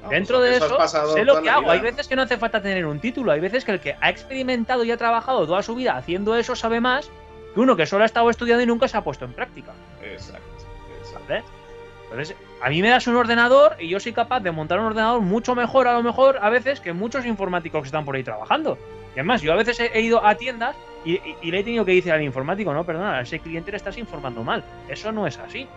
No, 0.02 0.08
Dentro 0.08 0.38
pues, 0.38 0.50
de 0.50 0.56
eso, 0.56 0.88
sé 1.14 1.24
lo 1.24 1.42
que 1.42 1.50
hago. 1.50 1.62
vida. 1.62 1.72
Hay 1.72 1.80
veces 1.80 2.08
que 2.08 2.16
no 2.16 2.22
hace 2.22 2.38
falta 2.38 2.62
tener 2.62 2.86
un 2.86 3.00
título. 3.00 3.32
Hay 3.32 3.40
veces 3.40 3.64
que 3.64 3.72
el 3.72 3.80
que 3.80 3.96
ha 4.00 4.08
experimentado 4.08 4.84
y 4.84 4.90
ha 4.90 4.96
trabajado 4.96 5.46
toda 5.46 5.62
su 5.62 5.74
vida 5.74 5.96
haciendo 5.96 6.36
eso 6.36 6.56
sabe 6.56 6.80
más 6.80 7.10
que 7.54 7.60
uno 7.60 7.76
que 7.76 7.86
solo 7.86 8.04
ha 8.04 8.06
estado 8.06 8.30
estudiando 8.30 8.62
y 8.62 8.66
nunca 8.66 8.88
se 8.88 8.96
ha 8.96 9.02
puesto 9.02 9.24
en 9.24 9.32
práctica. 9.32 9.72
Exacto. 10.02 10.42
exacto. 11.00 11.28
¿Vale? 11.28 11.44
Entonces, 12.04 12.36
a 12.60 12.68
mí 12.68 12.82
me 12.82 12.88
das 12.88 13.06
un 13.06 13.16
ordenador 13.16 13.76
y 13.78 13.88
yo 13.88 14.00
soy 14.00 14.12
capaz 14.12 14.40
de 14.40 14.50
montar 14.50 14.80
un 14.80 14.86
ordenador 14.86 15.20
mucho 15.20 15.54
mejor, 15.54 15.86
a 15.86 15.94
lo 15.94 16.02
mejor, 16.02 16.38
a 16.42 16.50
veces, 16.50 16.80
que 16.80 16.92
muchos 16.92 17.24
informáticos 17.24 17.82
que 17.82 17.86
están 17.86 18.04
por 18.04 18.16
ahí 18.16 18.24
trabajando. 18.24 18.78
Y 19.14 19.20
además, 19.20 19.42
yo 19.42 19.52
a 19.52 19.56
veces 19.56 19.78
he, 19.80 20.00
ido 20.00 20.24
a 20.24 20.34
tiendas 20.34 20.76
y, 21.04 21.20
y, 21.40 21.50
le 21.50 21.60
he 21.60 21.64
tenido 21.64 21.84
que 21.84 21.94
decir 21.94 22.12
al 22.12 22.22
informático, 22.22 22.72
no, 22.72 22.84
perdona, 22.84 23.18
a 23.18 23.20
ese 23.22 23.38
cliente 23.38 23.70
le 23.70 23.76
estás 23.76 23.96
informando 23.96 24.42
mal. 24.42 24.64
Eso 24.88 25.12
no 25.12 25.26
es 25.26 25.38
así. 25.38 25.68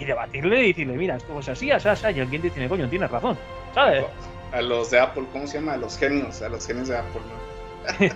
Y 0.00 0.04
debatirle 0.06 0.64
y 0.64 0.68
decirle, 0.68 0.94
mira, 0.94 1.16
esto 1.16 1.38
es 1.38 1.48
así, 1.48 1.70
así, 1.70 1.86
así. 1.86 2.06
Y 2.08 2.12
cliente 2.12 2.48
dice, 2.48 2.68
coño, 2.68 2.88
tienes 2.88 3.10
razón. 3.10 3.36
¿Sabes? 3.74 4.04
A 4.52 4.62
los 4.62 4.90
de 4.90 4.98
Apple, 4.98 5.26
¿cómo 5.30 5.46
se 5.46 5.60
llama? 5.60 5.74
A 5.74 5.76
los 5.76 5.96
genios, 5.98 6.40
a 6.42 6.48
los 6.48 6.66
genios 6.66 6.88
de 6.88 6.96
Apple, 6.96 7.20
¿no? 7.28 8.08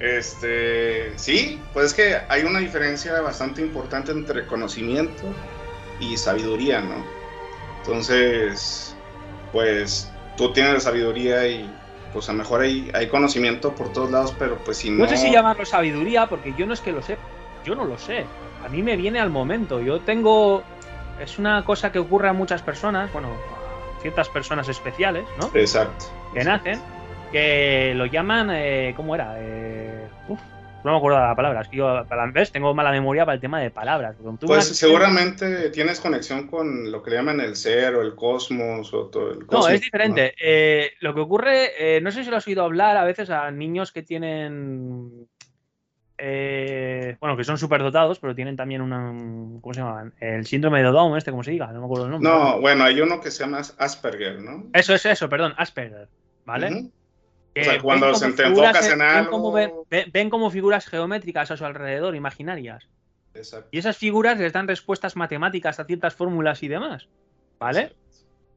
este, 0.00 1.16
sí, 1.18 1.60
pues 1.72 1.86
es 1.86 1.94
que 1.94 2.16
hay 2.28 2.42
una 2.44 2.58
diferencia 2.58 3.20
bastante 3.20 3.60
importante 3.60 4.10
entre 4.10 4.46
conocimiento 4.46 5.22
y 6.00 6.16
sabiduría, 6.16 6.80
¿no? 6.80 7.04
Entonces, 7.80 8.96
pues 9.52 10.10
tú 10.36 10.52
tienes 10.52 10.72
la 10.74 10.80
sabiduría 10.80 11.46
y 11.46 11.70
pues 12.12 12.28
a 12.28 12.32
lo 12.32 12.38
mejor 12.38 12.62
hay, 12.62 12.90
hay 12.94 13.08
conocimiento 13.08 13.74
por 13.74 13.92
todos 13.92 14.10
lados, 14.10 14.34
pero 14.38 14.56
pues 14.64 14.78
si 14.78 14.90
no... 14.90 15.04
No 15.04 15.08
sé 15.08 15.18
si 15.18 15.30
llamarlo 15.30 15.64
sabiduría, 15.64 16.26
porque 16.26 16.54
yo 16.56 16.66
no 16.66 16.72
es 16.72 16.80
que 16.80 16.92
lo 16.92 17.02
sé, 17.02 17.18
yo 17.64 17.74
no 17.74 17.84
lo 17.84 17.98
sé. 17.98 18.24
A 18.64 18.68
mí 18.68 18.82
me 18.82 18.96
viene 18.96 19.20
al 19.20 19.30
momento, 19.30 19.80
yo 19.80 20.00
tengo... 20.00 20.62
Es 21.20 21.38
una 21.38 21.64
cosa 21.64 21.92
que 21.92 21.98
ocurre 21.98 22.28
a 22.28 22.34
muchas 22.34 22.60
personas, 22.60 23.10
bueno, 23.12 23.28
a 23.28 24.00
ciertas 24.02 24.28
personas 24.28 24.68
especiales, 24.68 25.24
¿no? 25.40 25.50
Exacto. 25.58 26.04
Que 26.34 26.44
nacen, 26.44 26.78
que 27.32 27.94
lo 27.94 28.04
llaman, 28.04 28.50
eh, 28.52 28.92
¿cómo 28.94 29.14
era? 29.14 29.34
Eh, 29.38 30.08
uf, 30.28 30.40
no 30.86 30.92
me 30.92 30.98
acuerdo 30.98 31.18
de 31.18 31.24
la 31.24 31.34
palabra. 31.34 31.62
Es 31.62 31.68
que 31.68 31.78
yo, 31.78 32.04
para 32.08 32.26
vez, 32.26 32.52
tengo 32.52 32.72
mala 32.72 32.92
memoria 32.92 33.24
para 33.24 33.34
el 33.34 33.40
tema 33.40 33.60
de 33.60 33.72
palabras. 33.72 34.14
Pues 34.40 34.66
seguramente 34.66 35.70
tienes 35.70 35.98
conexión 35.98 36.46
con 36.46 36.92
lo 36.92 37.02
que 37.02 37.10
le 37.10 37.16
llaman 37.16 37.40
el 37.40 37.56
ser 37.56 37.96
o 37.96 38.02
el 38.02 38.14
cosmos 38.14 38.94
o 38.94 39.06
todo 39.06 39.32
el 39.32 39.46
cosmos. 39.46 39.66
No, 39.66 39.74
es 39.74 39.80
diferente. 39.80 40.34
Eh, 40.40 40.92
lo 41.00 41.12
que 41.12 41.20
ocurre, 41.20 41.96
eh, 41.96 42.00
no 42.00 42.12
sé 42.12 42.22
si 42.22 42.30
lo 42.30 42.36
has 42.36 42.46
oído 42.46 42.62
hablar 42.62 42.96
a 42.96 43.04
veces 43.04 43.30
a 43.30 43.50
niños 43.50 43.90
que 43.90 44.04
tienen. 44.04 45.26
Eh, 46.18 47.16
bueno, 47.20 47.36
que 47.36 47.44
son 47.44 47.58
superdotados, 47.58 48.18
pero 48.18 48.34
tienen 48.34 48.56
también 48.56 48.80
una. 48.80 49.12
¿Cómo 49.60 49.74
se 49.74 49.80
llaman? 49.80 50.14
El 50.18 50.46
síndrome 50.46 50.82
de 50.82 50.90
Down, 50.90 51.16
este, 51.16 51.30
como 51.30 51.44
se 51.44 51.50
diga, 51.50 51.66
no 51.72 51.80
me 51.80 51.84
acuerdo 51.84 52.06
el 52.06 52.10
nombre. 52.12 52.30
No, 52.30 52.60
bueno, 52.60 52.84
hay 52.84 53.00
uno 53.00 53.20
que 53.20 53.30
se 53.30 53.44
llama 53.44 53.60
Asperger, 53.78 54.40
¿no? 54.40 54.66
Eso 54.72 54.94
es 54.94 55.04
eso, 55.04 55.28
perdón, 55.28 55.54
Asperger, 55.58 56.08
¿vale? 56.44 56.90
O 57.58 57.64
sea, 57.64 57.80
cuando 57.80 58.14
se 58.14 58.32
te 58.32 58.44
enfocas 58.44 58.90
en 58.90 59.00
algo... 59.00 59.52
Ven 59.52 59.70
como, 59.70 59.86
ven, 60.12 60.30
como 60.30 60.50
figuras 60.50 60.86
geométricas 60.86 61.50
a 61.50 61.56
su 61.56 61.64
alrededor, 61.64 62.14
imaginarias. 62.14 62.88
Exacto. 63.34 63.68
Y 63.70 63.78
esas 63.78 63.96
figuras 63.96 64.38
les 64.38 64.52
dan 64.52 64.68
respuestas 64.68 65.16
matemáticas 65.16 65.80
a 65.80 65.84
ciertas 65.84 66.14
fórmulas 66.14 66.62
y 66.62 66.68
demás. 66.68 67.08
¿Vale? 67.58 67.94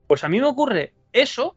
Pues 0.07 0.23
a 0.23 0.29
mí 0.29 0.39
me 0.39 0.47
ocurre 0.47 0.93
eso, 1.13 1.55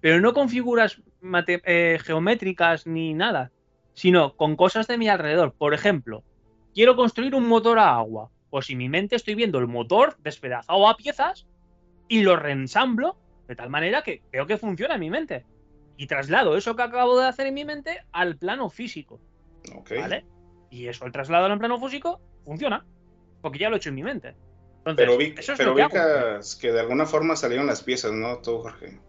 pero 0.00 0.20
no 0.20 0.32
con 0.32 0.48
figuras 0.48 1.00
eh, 1.46 1.98
geométricas 2.02 2.86
ni 2.86 3.12
nada, 3.12 3.50
sino 3.98 4.36
con 4.36 4.54
cosas 4.54 4.86
de 4.86 4.96
mi 4.96 5.08
alrededor. 5.08 5.52
Por 5.52 5.74
ejemplo, 5.74 6.22
quiero 6.72 6.94
construir 6.94 7.34
un 7.34 7.48
motor 7.48 7.80
a 7.80 7.96
agua. 7.96 8.30
Pues 8.48 8.70
en 8.70 8.78
mi 8.78 8.88
mente 8.88 9.16
estoy 9.16 9.34
viendo 9.34 9.58
el 9.58 9.66
motor 9.66 10.16
despedazado 10.22 10.88
a 10.88 10.96
piezas 10.96 11.48
y 12.06 12.22
lo 12.22 12.36
reensamblo 12.36 13.16
de 13.48 13.56
tal 13.56 13.70
manera 13.70 14.02
que 14.02 14.22
veo 14.30 14.46
que 14.46 14.56
funciona 14.56 14.94
en 14.94 15.00
mi 15.00 15.10
mente 15.10 15.44
y 15.96 16.06
traslado 16.06 16.56
eso 16.56 16.76
que 16.76 16.82
acabo 16.82 17.18
de 17.18 17.26
hacer 17.26 17.48
en 17.48 17.54
mi 17.54 17.64
mente 17.64 18.04
al 18.12 18.36
plano 18.36 18.70
físico. 18.70 19.20
¿Vale? 19.90 20.24
Y 20.70 20.86
eso, 20.86 21.04
el 21.04 21.10
traslado 21.10 21.46
al 21.46 21.58
plano 21.58 21.80
físico, 21.80 22.20
funciona. 22.44 22.86
Porque 23.42 23.58
ya 23.58 23.68
lo 23.68 23.74
he 23.74 23.78
hecho 23.78 23.88
en 23.88 23.96
mi 23.96 24.04
mente. 24.04 24.36
pero 24.96 25.16
vi, 25.16 25.34
pero 25.56 25.74
que, 25.74 26.72
de 26.72 26.80
alguna 26.80 27.04
forma 27.04 27.34
salieron 27.34 27.66
las 27.66 27.82
piezas, 27.82 28.12
¿no? 28.12 28.38
Tú, 28.38 28.58
Jorge. 28.60 29.00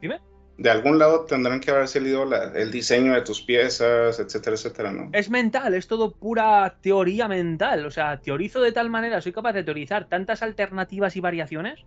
Dime. 0.00 0.20
De 0.58 0.70
algún 0.70 0.98
lado 0.98 1.24
tendrán 1.24 1.60
que 1.60 1.70
haber 1.70 1.88
salido 1.88 2.28
el 2.54 2.70
diseño 2.70 3.14
de 3.14 3.22
tus 3.22 3.40
piezas, 3.40 4.18
etcétera, 4.18 4.56
etcétera, 4.56 4.92
¿no? 4.92 5.08
Es 5.12 5.30
mental, 5.30 5.72
es 5.72 5.86
todo 5.86 6.12
pura 6.12 6.78
teoría 6.80 7.28
mental. 7.28 7.86
O 7.86 7.90
sea, 7.90 8.20
teorizo 8.20 8.60
de 8.60 8.72
tal 8.72 8.90
manera, 8.90 9.20
soy 9.20 9.32
capaz 9.32 9.52
de 9.52 9.62
teorizar 9.62 10.08
tantas 10.08 10.42
alternativas 10.42 11.14
y 11.14 11.20
variaciones 11.20 11.84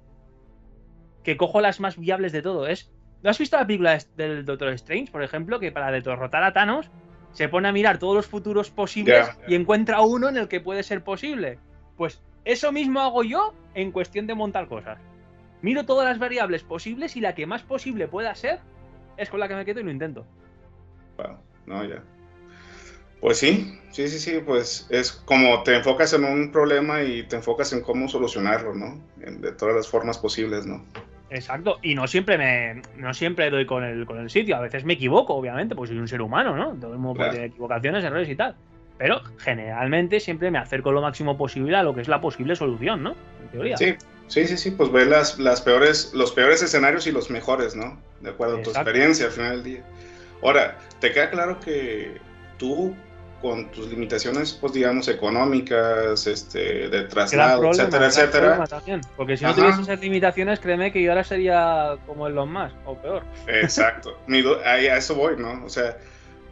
que 1.23 1.37
cojo 1.37 1.59
las 1.59 1.79
más 1.79 1.97
viables 1.99 2.31
de 2.31 2.41
todo. 2.41 2.65
Es 2.65 2.89
¿No 3.23 3.29
has 3.29 3.37
visto 3.37 3.57
la 3.57 3.67
película 3.67 3.97
del 4.17 4.45
Doctor 4.45 4.69
Strange, 4.69 5.11
por 5.11 5.23
ejemplo, 5.23 5.59
que 5.59 5.71
para 5.71 5.91
derrotar 5.91 6.43
a 6.43 6.53
Thanos 6.53 6.89
se 7.33 7.47
pone 7.47 7.67
a 7.67 7.71
mirar 7.71 7.99
todos 7.99 8.15
los 8.15 8.25
futuros 8.25 8.71
posibles 8.71 9.29
y 9.47 9.55
encuentra 9.55 10.01
uno 10.01 10.27
en 10.27 10.37
el 10.37 10.47
que 10.47 10.59
puede 10.59 10.83
ser 10.83 11.03
posible? 11.03 11.59
Pues 11.97 12.21
eso 12.45 12.71
mismo 12.71 12.99
hago 12.99 13.23
yo 13.23 13.53
en 13.75 13.91
cuestión 13.91 14.25
de 14.27 14.33
montar 14.33 14.67
cosas. 14.67 14.97
Miro 15.61 15.85
todas 15.85 16.07
las 16.07 16.19
variables 16.19 16.63
posibles 16.63 17.15
y 17.15 17.21
la 17.21 17.35
que 17.35 17.45
más 17.45 17.61
posible 17.63 18.07
pueda 18.07 18.33
ser 18.35 18.59
es 19.17 19.29
con 19.29 19.39
la 19.39 19.47
que 19.47 19.55
me 19.55 19.65
quedo 19.65 19.79
y 19.79 19.83
lo 19.83 19.91
intento. 19.91 20.25
Wow, 21.17 21.37
no, 21.67 21.83
ya. 21.83 22.03
Pues 23.19 23.37
sí, 23.37 23.79
sí, 23.91 24.07
sí, 24.07 24.17
sí, 24.17 24.39
pues 24.43 24.87
es 24.89 25.11
como 25.11 25.61
te 25.61 25.75
enfocas 25.75 26.11
en 26.13 26.23
un 26.23 26.51
problema 26.51 27.03
y 27.03 27.21
te 27.23 27.35
enfocas 27.35 27.71
en 27.71 27.81
cómo 27.81 28.07
solucionarlo, 28.07 28.73
¿no? 28.73 28.99
De 29.17 29.51
todas 29.51 29.75
las 29.75 29.87
formas 29.87 30.17
posibles, 30.17 30.65
¿no? 30.65 30.83
Exacto, 31.29 31.77
y 31.83 31.93
no 31.93 32.07
siempre 32.07 32.37
me 32.37 32.81
no 32.97 33.13
siempre 33.13 33.49
doy 33.51 33.65
con 33.67 33.83
el, 33.83 34.05
con 34.05 34.17
el 34.17 34.29
sitio, 34.29 34.55
a 34.55 34.59
veces 34.59 34.83
me 34.83 34.93
equivoco, 34.93 35.35
obviamente, 35.35 35.75
pues 35.75 35.89
soy 35.89 35.99
un 35.99 36.07
ser 36.07 36.21
humano, 36.21 36.57
¿no? 36.57 36.73
Todo 36.73 36.93
el 36.93 36.99
mundo 36.99 37.19
puede 37.19 37.29
tener 37.29 37.45
equivocaciones, 37.45 38.03
errores 38.03 38.27
y 38.27 38.35
tal. 38.35 38.55
Pero 38.97 39.21
generalmente 39.37 40.19
siempre 40.19 40.51
me 40.51 40.57
acerco 40.57 40.91
lo 40.91 41.01
máximo 41.01 41.37
posible 41.37 41.77
a 41.77 41.83
lo 41.83 41.93
que 41.93 42.01
es 42.01 42.07
la 42.07 42.21
posible 42.21 42.55
solución, 42.55 43.03
¿no? 43.03 43.15
En 43.41 43.49
teoría. 43.49 43.77
Sí, 43.77 43.95
sí, 44.31 44.47
sí, 44.47 44.57
sí, 44.57 44.71
pues 44.71 44.91
ver 44.91 45.07
las, 45.07 45.37
las 45.37 45.61
peores, 45.61 46.11
los 46.13 46.31
peores 46.31 46.61
escenarios 46.61 47.05
y 47.05 47.11
los 47.11 47.29
mejores, 47.29 47.75
¿no? 47.75 48.01
De 48.21 48.29
acuerdo 48.29 48.57
a 48.57 48.63
tu 48.63 48.69
experiencia 48.69 49.25
al 49.25 49.31
final 49.31 49.51
del 49.51 49.63
día. 49.63 49.83
Ahora, 50.41 50.79
¿te 50.99 51.11
queda 51.11 51.29
claro 51.29 51.59
que 51.59 52.17
tú 52.57 52.95
con 53.41 53.71
tus 53.71 53.89
limitaciones, 53.89 54.53
pues 54.53 54.73
digamos, 54.73 55.07
económicas, 55.07 56.27
este, 56.27 56.89
de 56.89 57.03
traslado, 57.05 57.71
etcétera, 57.71 58.05
etcétera. 58.05 58.63
porque 59.17 59.35
si 59.35 59.43
no 59.43 59.55
tuviese 59.55 59.81
esas 59.81 59.99
limitaciones, 59.99 60.59
créeme 60.59 60.91
que 60.91 61.01
yo 61.01 61.11
ahora 61.11 61.23
sería 61.23 61.97
como 62.05 62.29
los 62.29 62.47
más 62.47 62.71
o 62.85 62.95
peor. 62.95 63.23
Exacto. 63.47 64.15
ahí 64.63 64.87
a 64.87 64.97
eso 64.97 65.15
voy, 65.15 65.37
¿no? 65.37 65.65
O 65.65 65.69
sea, 65.69 65.97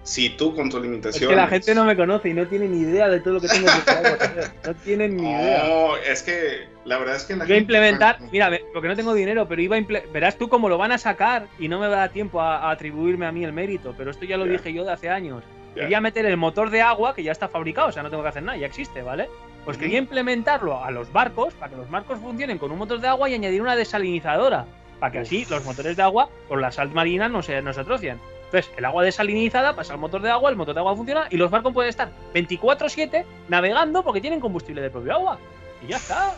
si 0.01 0.29
tú 0.31 0.55
con 0.55 0.71
tus 0.71 0.81
limitaciones. 0.81 1.21
Es 1.21 1.29
que 1.29 1.35
la 1.35 1.47
gente 1.47 1.75
no 1.75 1.85
me 1.85 1.95
conoce 1.95 2.29
y 2.29 2.33
no 2.33 2.47
tiene 2.47 2.67
ni 2.67 2.79
idea 2.79 3.07
de 3.07 3.19
todo 3.19 3.35
lo 3.35 3.41
que 3.41 3.47
tengo 3.47 3.67
que 3.67 3.91
hacer. 3.91 4.51
No 4.65 4.73
tienen 4.75 5.17
ni 5.17 5.29
idea. 5.29 5.63
No, 5.67 5.95
es 5.97 6.23
que 6.23 6.67
la 6.89 6.97
verdad 6.97 7.17
es 7.17 7.23
que 7.25 7.35
la 7.35 7.45
Voy 7.45 7.53
a 7.53 7.57
implementar, 7.57 8.17
mira, 8.31 8.49
porque 8.73 8.87
no 8.87 8.95
tengo 8.95 9.13
dinero, 9.13 9.47
pero 9.47 9.61
iba 9.61 9.77
a 9.77 9.81
verás 10.11 10.39
tú 10.39 10.49
cómo 10.49 10.69
lo 10.69 10.79
van 10.79 10.91
a 10.91 10.97
sacar 10.97 11.45
y 11.59 11.67
no 11.67 11.79
me 11.79 11.87
va 11.87 11.93
a 11.93 11.99
dar 11.99 12.09
tiempo 12.09 12.41
a, 12.41 12.71
atribuirme 12.71 13.27
a 13.27 13.31
mí 13.31 13.43
el 13.43 13.53
mérito, 13.53 13.93
pero 13.95 14.09
esto 14.09 14.25
ya 14.25 14.37
lo 14.37 14.45
dije 14.45 14.73
yo 14.73 14.83
de 14.83 14.91
hace 14.91 15.07
años. 15.07 15.43
Quería 15.75 16.01
meter 16.01 16.25
el 16.25 16.35
motor 16.35 16.71
de 16.71 16.81
agua, 16.81 17.13
que 17.13 17.21
ya 17.21 17.31
está 17.31 17.47
fabricado, 17.47 17.89
o 17.89 17.91
sea, 17.91 18.01
no 18.01 18.09
tengo 18.09 18.23
que 18.23 18.29
hacer 18.29 18.41
nada, 18.41 18.57
ya 18.57 18.65
existe, 18.65 19.03
¿vale? 19.03 19.29
Pues 19.65 19.77
quería 19.77 19.99
implementarlo 19.99 20.83
a 20.83 20.89
los 20.89 21.13
barcos, 21.13 21.53
para 21.53 21.69
que 21.69 21.77
los 21.77 21.89
barcos 21.91 22.17
funcionen 22.19 22.57
con 22.57 22.71
un 22.71 22.79
motor 22.79 22.99
de 22.99 23.07
agua 23.07 23.29
y 23.29 23.35
añadir 23.35 23.61
una 23.61 23.75
desalinizadora, 23.75 24.65
para 24.99 25.11
que 25.11 25.19
así 25.19 25.45
los 25.47 25.63
motores 25.63 25.95
de 25.95 26.01
agua 26.01 26.29
con 26.47 26.59
la 26.59 26.71
sal 26.71 26.89
marina 26.89 27.29
no 27.29 27.43
se, 27.43 27.61
no 27.61 27.71
se 27.71 27.81
atrocien. 27.81 28.19
Entonces, 28.45 28.71
el 28.77 28.85
agua 28.85 29.03
desalinizada 29.03 29.75
pasa 29.75 29.93
al 29.93 29.99
motor 29.99 30.23
de 30.23 30.31
agua, 30.31 30.49
el 30.49 30.55
motor 30.55 30.73
de 30.73 30.79
agua 30.79 30.95
funciona 30.95 31.27
y 31.29 31.37
los 31.37 31.51
barcos 31.51 31.71
pueden 31.71 31.89
estar 31.89 32.09
24-7 32.33 33.23
navegando 33.47 34.03
porque 34.03 34.21
tienen 34.21 34.39
combustible 34.39 34.81
de 34.81 34.89
propio 34.89 35.13
agua. 35.13 35.37
Y 35.83 35.91
ya 35.91 35.97
está. 35.97 36.35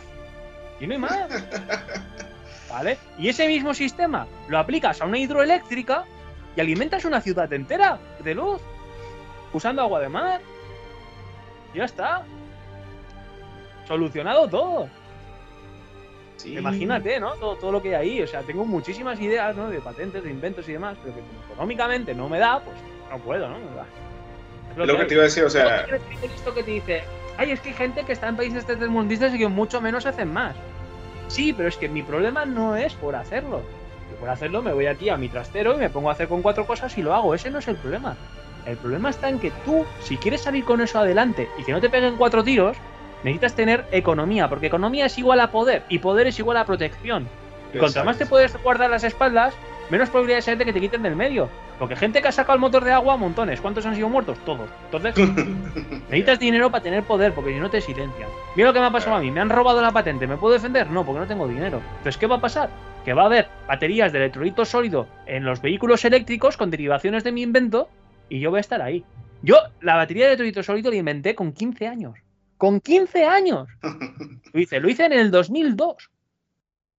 Y 0.82 0.86
no 0.88 0.94
hay 0.94 0.98
más. 0.98 1.28
¿Vale? 2.68 2.98
Y 3.16 3.28
ese 3.28 3.46
mismo 3.46 3.72
sistema 3.72 4.26
lo 4.48 4.58
aplicas 4.58 5.00
a 5.00 5.06
una 5.06 5.18
hidroeléctrica 5.18 6.04
y 6.56 6.60
alimentas 6.60 7.04
una 7.04 7.20
ciudad 7.20 7.50
entera 7.52 7.98
de 8.18 8.34
luz 8.34 8.60
usando 9.52 9.82
agua 9.82 10.00
de 10.00 10.08
mar. 10.08 10.40
Ya 11.72 11.84
está. 11.84 12.24
Solucionado 13.86 14.48
todo. 14.48 14.88
Imagínate, 16.44 17.20
¿no? 17.20 17.34
Todo, 17.34 17.70
lo 17.70 17.80
que 17.80 17.94
hay 17.94 18.08
ahí. 18.08 18.22
O 18.22 18.26
sea, 18.26 18.40
tengo 18.40 18.64
muchísimas 18.64 19.20
ideas, 19.20 19.54
¿no? 19.54 19.70
De 19.70 19.80
patentes, 19.80 20.24
de 20.24 20.30
inventos 20.30 20.68
y 20.68 20.72
demás, 20.72 20.96
pero 21.00 21.14
que 21.14 21.22
económicamente 21.52 22.12
no 22.12 22.28
me 22.28 22.40
da, 22.40 22.58
pues 22.58 22.76
no 23.08 23.18
puedo, 23.18 23.48
¿no? 23.48 23.58
Lo, 24.76 24.98
que, 24.98 25.04
te 25.04 25.14
iba 25.14 25.22
a 25.22 25.26
decir, 25.26 25.44
o 25.44 25.50
sea. 25.50 25.86
Esto 26.22 26.52
que 26.52 26.64
te 26.64 26.70
dice, 26.72 27.04
ay, 27.38 27.50
es 27.50 27.60
que 27.60 27.70
hay 27.70 27.74
gente 27.74 28.04
que 28.04 28.12
está 28.12 28.28
en 28.28 28.36
países 28.36 28.64
tercermundistas 28.64 29.34
y 29.34 29.38
que 29.38 29.48
mucho 29.48 29.80
menos 29.80 30.06
hacen 30.06 30.32
más. 30.32 30.54
Sí, 31.28 31.52
pero 31.52 31.68
es 31.68 31.76
que 31.76 31.88
mi 31.88 32.02
problema 32.02 32.44
no 32.44 32.76
es 32.76 32.94
por 32.94 33.16
hacerlo. 33.16 33.62
por 34.20 34.28
hacerlo 34.28 34.62
me 34.62 34.72
voy 34.72 34.86
aquí 34.86 35.08
a 35.08 35.16
mi 35.16 35.28
trastero 35.28 35.74
y 35.74 35.78
me 35.78 35.90
pongo 35.90 36.10
a 36.10 36.12
hacer 36.12 36.28
con 36.28 36.42
cuatro 36.42 36.66
cosas 36.66 36.96
y 36.98 37.02
lo 37.02 37.14
hago. 37.14 37.34
Ese 37.34 37.50
no 37.50 37.58
es 37.58 37.68
el 37.68 37.76
problema. 37.76 38.16
El 38.66 38.76
problema 38.76 39.10
está 39.10 39.28
en 39.28 39.40
que 39.40 39.50
tú, 39.64 39.84
si 40.00 40.16
quieres 40.16 40.42
salir 40.42 40.64
con 40.64 40.80
eso 40.80 40.98
adelante 40.98 41.48
y 41.58 41.64
que 41.64 41.72
no 41.72 41.80
te 41.80 41.90
peguen 41.90 42.16
cuatro 42.16 42.44
tiros, 42.44 42.76
necesitas 43.24 43.54
tener 43.54 43.84
economía, 43.90 44.48
porque 44.48 44.66
economía 44.66 45.06
es 45.06 45.18
igual 45.18 45.40
a 45.40 45.50
poder 45.50 45.84
y 45.88 45.98
poder 45.98 46.26
es 46.26 46.38
igual 46.38 46.56
a 46.56 46.66
protección. 46.66 47.26
Y 47.74 47.78
cuanto 47.78 48.04
más 48.04 48.18
te 48.18 48.26
puedes 48.26 48.56
guardar 48.62 48.90
las 48.90 49.04
espaldas, 49.04 49.54
menos 49.90 50.10
probabilidad 50.10 50.56
de 50.56 50.64
que 50.64 50.72
te 50.72 50.80
quiten 50.80 51.02
del 51.02 51.16
medio. 51.16 51.48
Porque 51.78 51.96
gente 51.96 52.22
que 52.22 52.28
ha 52.28 52.32
sacado 52.32 52.54
el 52.54 52.60
motor 52.60 52.84
de 52.84 52.92
agua, 52.92 53.16
montones. 53.16 53.60
¿Cuántos 53.60 53.84
han 53.86 53.94
sido 53.94 54.08
muertos? 54.08 54.38
Todos. 54.44 54.68
Entonces, 54.84 55.14
necesitas 56.08 56.38
dinero 56.38 56.70
para 56.70 56.82
tener 56.82 57.02
poder, 57.02 57.32
porque 57.32 57.52
si 57.52 57.60
no 57.60 57.70
te 57.70 57.80
silencian. 57.80 58.28
Mira 58.54 58.68
lo 58.68 58.74
que 58.74 58.80
me 58.80 58.86
ha 58.86 58.92
pasado 58.92 59.16
a 59.16 59.20
mí. 59.20 59.30
¿Me 59.30 59.40
han 59.40 59.50
robado 59.50 59.82
la 59.82 59.90
patente? 59.90 60.26
¿Me 60.26 60.36
puedo 60.36 60.54
defender? 60.54 60.90
No, 60.90 61.04
porque 61.04 61.20
no 61.20 61.26
tengo 61.26 61.48
dinero. 61.48 61.80
Entonces, 61.98 62.16
¿qué 62.18 62.26
va 62.26 62.36
a 62.36 62.40
pasar? 62.40 62.70
que 63.04 63.14
va 63.14 63.22
a 63.22 63.26
haber 63.26 63.48
baterías 63.66 64.12
de 64.12 64.18
electrolito 64.18 64.64
sólido 64.64 65.08
en 65.26 65.44
los 65.44 65.60
vehículos 65.60 66.04
eléctricos 66.04 66.56
con 66.56 66.70
derivaciones 66.70 67.24
de 67.24 67.32
mi 67.32 67.42
invento 67.42 67.88
y 68.28 68.40
yo 68.40 68.50
voy 68.50 68.58
a 68.58 68.60
estar 68.60 68.80
ahí. 68.80 69.04
Yo 69.42 69.56
la 69.80 69.96
batería 69.96 70.24
de 70.24 70.30
electrolito 70.30 70.62
sólido 70.62 70.90
la 70.90 70.96
inventé 70.96 71.34
con 71.34 71.52
15 71.52 71.86
años. 71.86 72.18
¡Con 72.56 72.80
15 72.80 73.24
años! 73.24 73.68
Lo 74.52 74.60
hice, 74.60 74.80
lo 74.80 74.88
hice 74.90 75.06
en 75.06 75.14
el 75.14 75.30
2002. 75.30 76.10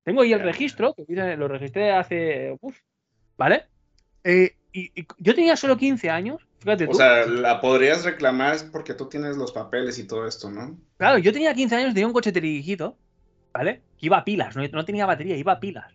Tengo 0.04 0.22
ahí 0.22 0.34
el 0.34 0.42
registro, 0.42 0.94
que 0.94 1.06
lo 1.38 1.48
registré 1.48 1.92
hace... 1.92 2.58
Uf, 2.60 2.78
¿Vale? 3.38 3.66
Eh, 4.24 4.56
y, 4.72 5.00
y 5.00 5.08
yo 5.18 5.36
tenía 5.36 5.56
solo 5.56 5.78
15 5.78 6.10
años 6.10 6.46
Fíjate 6.64 6.86
tú. 6.86 6.92
O 6.92 6.96
sea, 6.96 7.26
la 7.26 7.60
podrías 7.60 8.06
reclamar 8.06 8.56
porque 8.72 8.94
tú 8.94 9.10
tienes 9.10 9.36
los 9.36 9.52
papeles 9.52 10.00
y 10.00 10.08
todo 10.08 10.26
esto, 10.26 10.50
¿no? 10.50 10.78
Claro, 10.98 11.18
yo 11.18 11.34
tenía 11.34 11.54
15 11.54 11.76
años, 11.76 11.94
tenía 11.94 12.08
un 12.08 12.14
coche 12.14 12.32
dirigido, 12.32 12.96
¿vale? 13.52 13.82
Que 13.98 14.06
iba 14.06 14.18
a 14.20 14.24
pilas, 14.24 14.56
no, 14.56 14.66
no, 14.66 14.86
tenía 14.86 15.06
batería, 15.06 15.36
iba 15.36 15.52
a 15.52 15.60
pilas. 15.60 15.94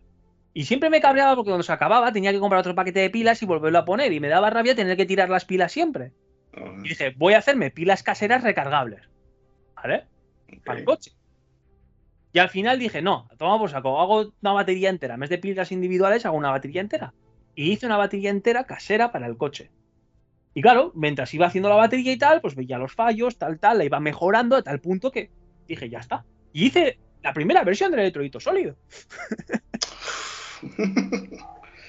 Y 0.52 0.66
siempre 0.66 0.90
me 0.90 1.00
cabreaba 1.00 1.34
porque 1.36 1.50
cuando 1.50 1.62
se 1.62 1.72
acababa 1.72 2.12
tenía 2.12 2.32
que 2.32 2.38
comprar 2.38 2.60
otro 2.60 2.74
paquete 2.74 3.00
de 3.00 3.08
pilas 3.08 3.42
y 3.42 3.46
volverlo 3.46 3.78
a 3.78 3.86
poner. 3.86 4.12
Y 4.12 4.20
me 4.20 4.28
daba 4.28 4.50
rabia 4.50 4.74
tener 4.74 4.96
que 4.96 5.06
tirar 5.06 5.30
las 5.30 5.46
pilas 5.46 5.72
siempre. 5.72 6.12
Y 6.84 6.88
dije, 6.88 7.14
voy 7.16 7.32
a 7.32 7.38
hacerme 7.38 7.70
pilas 7.70 8.02
caseras 8.02 8.42
recargables. 8.42 9.08
¿Vale? 9.74 10.04
Para 10.64 10.80
el 10.80 10.84
coche. 10.84 11.12
Y 12.32 12.38
al 12.38 12.50
final 12.50 12.78
dije, 12.78 13.00
no, 13.02 13.28
toma 13.38 13.58
por 13.58 13.70
saco, 13.70 14.00
hago 14.00 14.32
una 14.42 14.52
batería 14.52 14.90
entera. 14.90 15.14
En 15.14 15.20
vez 15.20 15.30
de 15.30 15.38
pilas 15.38 15.72
individuales, 15.72 16.26
hago 16.26 16.36
una 16.36 16.50
batería 16.50 16.80
entera. 16.80 17.14
Y 17.54 17.72
hice 17.72 17.86
una 17.86 17.96
batería 17.96 18.30
entera 18.30 18.64
casera 18.64 19.10
para 19.10 19.26
el 19.26 19.36
coche. 19.36 19.70
Y 20.54 20.62
claro, 20.62 20.92
mientras 20.94 21.32
iba 21.34 21.46
haciendo 21.46 21.68
la 21.68 21.76
batería 21.76 22.12
y 22.12 22.18
tal, 22.18 22.40
pues 22.40 22.54
veía 22.54 22.78
los 22.78 22.92
fallos, 22.92 23.38
tal, 23.38 23.58
tal, 23.58 23.78
la 23.78 23.84
iba 23.84 24.00
mejorando 24.00 24.56
a 24.56 24.62
tal 24.62 24.80
punto 24.80 25.10
que 25.10 25.30
dije, 25.66 25.88
ya 25.88 26.00
está. 26.00 26.24
Y 26.52 26.66
hice 26.66 26.98
la 27.22 27.32
primera 27.32 27.64
versión 27.64 27.90
del 27.90 28.00
electrolito 28.00 28.40
sólido. 28.40 28.76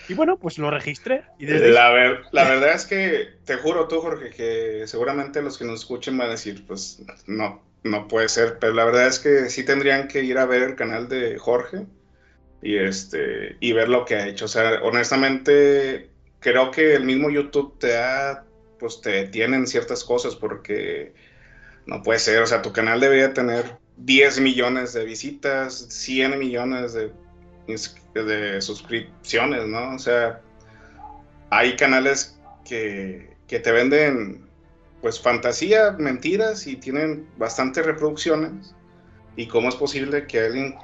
y 0.09 0.13
bueno, 0.13 0.37
pues 0.37 0.57
lo 0.57 0.69
registré. 0.71 1.23
Y 1.37 1.45
desde 1.45 1.71
la, 1.71 1.91
la 2.31 2.43
verdad 2.43 2.73
es 2.73 2.85
que, 2.85 3.37
te 3.45 3.55
juro 3.55 3.87
tú, 3.87 4.01
Jorge, 4.01 4.29
que 4.29 4.83
seguramente 4.87 5.41
los 5.41 5.57
que 5.57 5.65
nos 5.65 5.81
escuchen 5.81 6.17
van 6.17 6.27
a 6.27 6.31
decir, 6.31 6.65
pues 6.65 7.03
no, 7.27 7.61
no 7.83 8.07
puede 8.07 8.29
ser. 8.29 8.57
Pero 8.59 8.73
la 8.73 8.85
verdad 8.85 9.07
es 9.07 9.19
que 9.19 9.49
sí 9.49 9.63
tendrían 9.63 10.07
que 10.07 10.23
ir 10.23 10.37
a 10.37 10.45
ver 10.45 10.63
el 10.63 10.75
canal 10.75 11.07
de 11.09 11.37
Jorge 11.37 11.85
y, 12.61 12.77
este, 12.77 13.57
y 13.59 13.73
ver 13.73 13.89
lo 13.89 14.05
que 14.05 14.15
ha 14.15 14.27
hecho. 14.27 14.45
O 14.45 14.49
sea, 14.49 14.81
honestamente, 14.83 16.09
creo 16.39 16.71
que 16.71 16.95
el 16.95 17.05
mismo 17.05 17.29
YouTube 17.29 17.77
te 17.79 17.97
ha 17.97 18.43
pues 18.79 19.01
te 19.01 19.11
detienen 19.11 19.67
ciertas 19.67 20.03
cosas 20.03 20.35
porque 20.35 21.13
no 21.85 22.01
puede 22.01 22.19
ser, 22.19 22.41
o 22.41 22.47
sea, 22.47 22.61
tu 22.61 22.71
canal 22.71 22.99
debería 22.99 23.33
tener 23.33 23.77
10 23.97 24.39
millones 24.39 24.93
de 24.93 25.05
visitas, 25.05 25.85
100 25.89 26.39
millones 26.39 26.93
de, 26.93 27.11
de 28.13 28.61
suscripciones, 28.61 29.67
¿no? 29.67 29.95
O 29.95 29.99
sea, 29.99 30.41
hay 31.49 31.75
canales 31.75 32.39
que, 32.65 33.35
que 33.47 33.59
te 33.59 33.71
venden 33.71 34.48
pues 35.01 35.19
fantasía, 35.19 35.91
mentiras 35.97 36.67
y 36.67 36.75
tienen 36.75 37.27
bastantes 37.37 37.85
reproducciones. 37.85 38.75
¿Y 39.35 39.47
cómo 39.47 39.69
es 39.69 39.75
posible 39.75 40.27
que 40.27 40.39
alguien 40.41 40.75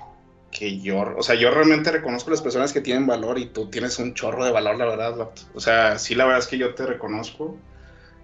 que 0.52 0.80
yo, 0.80 1.14
o 1.18 1.22
sea, 1.22 1.36
yo 1.36 1.52
realmente 1.52 1.92
reconozco 1.92 2.32
las 2.32 2.42
personas 2.42 2.72
que 2.72 2.80
tienen 2.80 3.06
valor 3.06 3.38
y 3.38 3.48
tú 3.48 3.70
tienes 3.70 4.00
un 4.00 4.14
chorro 4.14 4.46
de 4.46 4.52
valor, 4.52 4.78
la 4.78 4.86
verdad. 4.86 5.30
O 5.54 5.60
sea, 5.60 6.00
sí, 6.00 6.16
la 6.16 6.24
verdad 6.24 6.40
es 6.40 6.48
que 6.48 6.58
yo 6.58 6.74
te 6.74 6.86
reconozco 6.86 7.58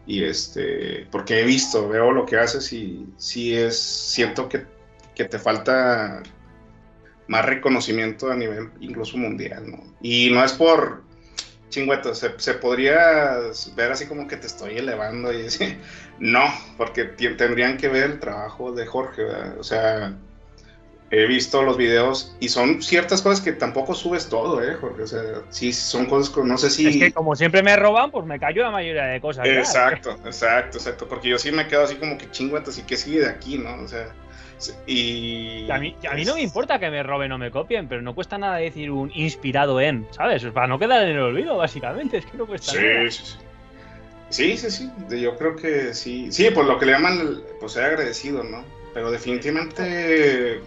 y 0.07 0.23
este, 0.23 1.07
porque 1.11 1.41
he 1.41 1.45
visto, 1.45 1.89
veo 1.89 2.11
lo 2.11 2.25
que 2.25 2.37
haces 2.37 2.71
y 2.71 3.05
sí 3.17 3.53
es, 3.53 3.77
siento 3.77 4.47
que, 4.47 4.65
que 5.13 5.25
te 5.25 5.39
falta 5.39 6.23
más 7.27 7.45
reconocimiento 7.45 8.31
a 8.31 8.35
nivel 8.35 8.69
incluso 8.79 9.17
mundial, 9.17 9.69
¿no? 9.69 9.83
Y 10.01 10.29
no 10.31 10.43
es 10.43 10.53
por 10.53 11.03
chingüeto, 11.71 12.13
se, 12.13 12.37
se, 12.37 12.53
podría 12.53 13.39
ver 13.75 13.91
así 13.91 14.05
como 14.05 14.27
que 14.27 14.37
te 14.37 14.45
estoy 14.45 14.77
elevando 14.77 15.33
y 15.33 15.41
decir, 15.41 15.79
no, 16.19 16.43
porque 16.77 17.05
tendrían 17.05 17.77
que 17.77 17.87
ver 17.87 18.03
el 18.11 18.19
trabajo 18.19 18.71
de 18.71 18.85
Jorge, 18.85 19.23
¿verdad? 19.23 19.57
O 19.57 19.63
sea, 19.63 20.13
he 21.11 21.25
visto 21.25 21.61
los 21.61 21.75
videos 21.77 22.35
y 22.39 22.47
son 22.47 22.81
ciertas 22.81 23.21
cosas 23.21 23.41
que 23.41 23.51
tampoco 23.51 23.93
subes 23.93 24.29
todo, 24.29 24.63
¿eh, 24.63 24.75
Jorge? 24.75 25.03
O 25.03 25.07
sea, 25.07 25.21
sí, 25.49 25.73
son 25.73 26.05
cosas 26.05 26.33
que 26.33 26.41
no 26.41 26.57
sé 26.57 26.69
si... 26.69 26.87
Es 26.87 26.97
que 26.97 27.11
como 27.11 27.35
siempre 27.35 27.61
me 27.61 27.75
roban, 27.75 28.11
pues 28.11 28.25
me 28.25 28.39
callo 28.39 28.63
la 28.63 28.71
mayoría 28.71 29.05
de 29.05 29.19
cosas. 29.19 29.45
Exacto, 29.45 30.11
exacto, 30.25 30.77
exacto. 30.77 31.07
Porque 31.07 31.29
yo 31.29 31.37
sí 31.37 31.51
me 31.51 31.67
quedo 31.67 31.83
así 31.83 31.95
como 31.95 32.17
que 32.17 32.31
chinguetas 32.31 32.77
y 32.77 32.83
que 32.83 32.95
sigue 32.95 33.19
de 33.19 33.29
aquí, 33.29 33.57
¿no? 33.57 33.75
O 33.83 33.87
sea, 33.87 34.07
y... 34.85 35.69
a, 35.69 35.77
mí, 35.77 35.95
a 36.09 36.13
mí 36.15 36.25
no 36.25 36.35
me 36.35 36.41
importa 36.41 36.79
que 36.79 36.89
me 36.89 37.03
roben 37.03 37.31
o 37.31 37.37
me 37.37 37.51
copien, 37.51 37.87
pero 37.87 38.01
no 38.01 38.15
cuesta 38.15 38.37
nada 38.37 38.57
decir 38.57 38.91
un 38.91 39.11
inspirado 39.13 39.79
en, 39.81 40.07
¿sabes? 40.11 40.43
Para 40.45 40.67
no 40.67 40.79
quedar 40.79 41.03
en 41.03 41.15
el 41.15 41.19
olvido, 41.19 41.57
básicamente, 41.57 42.17
es 42.17 42.25
que 42.25 42.37
no 42.37 42.45
cuesta 42.45 42.73
nada. 42.73 43.09
Sí, 43.09 43.11
sí, 43.11 43.37
sí. 44.29 44.57
Sí, 44.57 44.57
sí, 44.57 44.89
Yo 45.09 45.37
creo 45.37 45.55
que 45.57 45.93
sí. 45.93 46.31
Sí, 46.31 46.49
pues 46.53 46.65
lo 46.65 46.79
que 46.79 46.85
le 46.85 46.93
llaman, 46.93 47.41
pues 47.59 47.73
ser 47.73 47.83
agradecido, 47.83 48.43
¿no? 48.43 48.63
Pero 48.93 49.11
definitivamente 49.11 50.61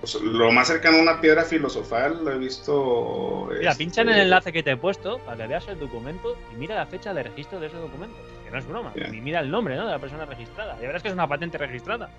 pues, 0.00 0.22
lo 0.22 0.52
más 0.52 0.68
cercano 0.68 0.98
a 0.98 1.02
una 1.02 1.20
piedra 1.20 1.44
filosofal 1.44 2.24
lo 2.24 2.32
he 2.32 2.38
visto. 2.38 3.48
Mira, 3.58 3.74
pincha 3.74 4.02
en 4.02 4.08
el 4.08 4.14
este, 4.14 4.22
enlace 4.24 4.52
que 4.52 4.62
te 4.62 4.72
he 4.72 4.76
puesto 4.76 5.18
para 5.18 5.36
que 5.36 5.46
veas 5.48 5.66
el 5.68 5.78
documento 5.78 6.36
y 6.52 6.56
mira 6.56 6.74
la 6.74 6.86
fecha 6.86 7.14
de 7.14 7.24
registro 7.24 7.58
de 7.58 7.68
ese 7.68 7.76
documento. 7.76 8.16
Que 8.44 8.50
no 8.50 8.58
es 8.58 8.66
broma. 8.68 8.92
Y 8.94 9.20
mira 9.20 9.40
el 9.40 9.50
nombre 9.50 9.74
¿no? 9.76 9.86
de 9.86 9.92
la 9.92 9.98
persona 9.98 10.24
registrada. 10.24 10.76
Ya 10.80 10.86
verás 10.86 11.02
que 11.02 11.08
es 11.08 11.14
una 11.14 11.26
patente 11.26 11.58
registrada. 11.58 12.10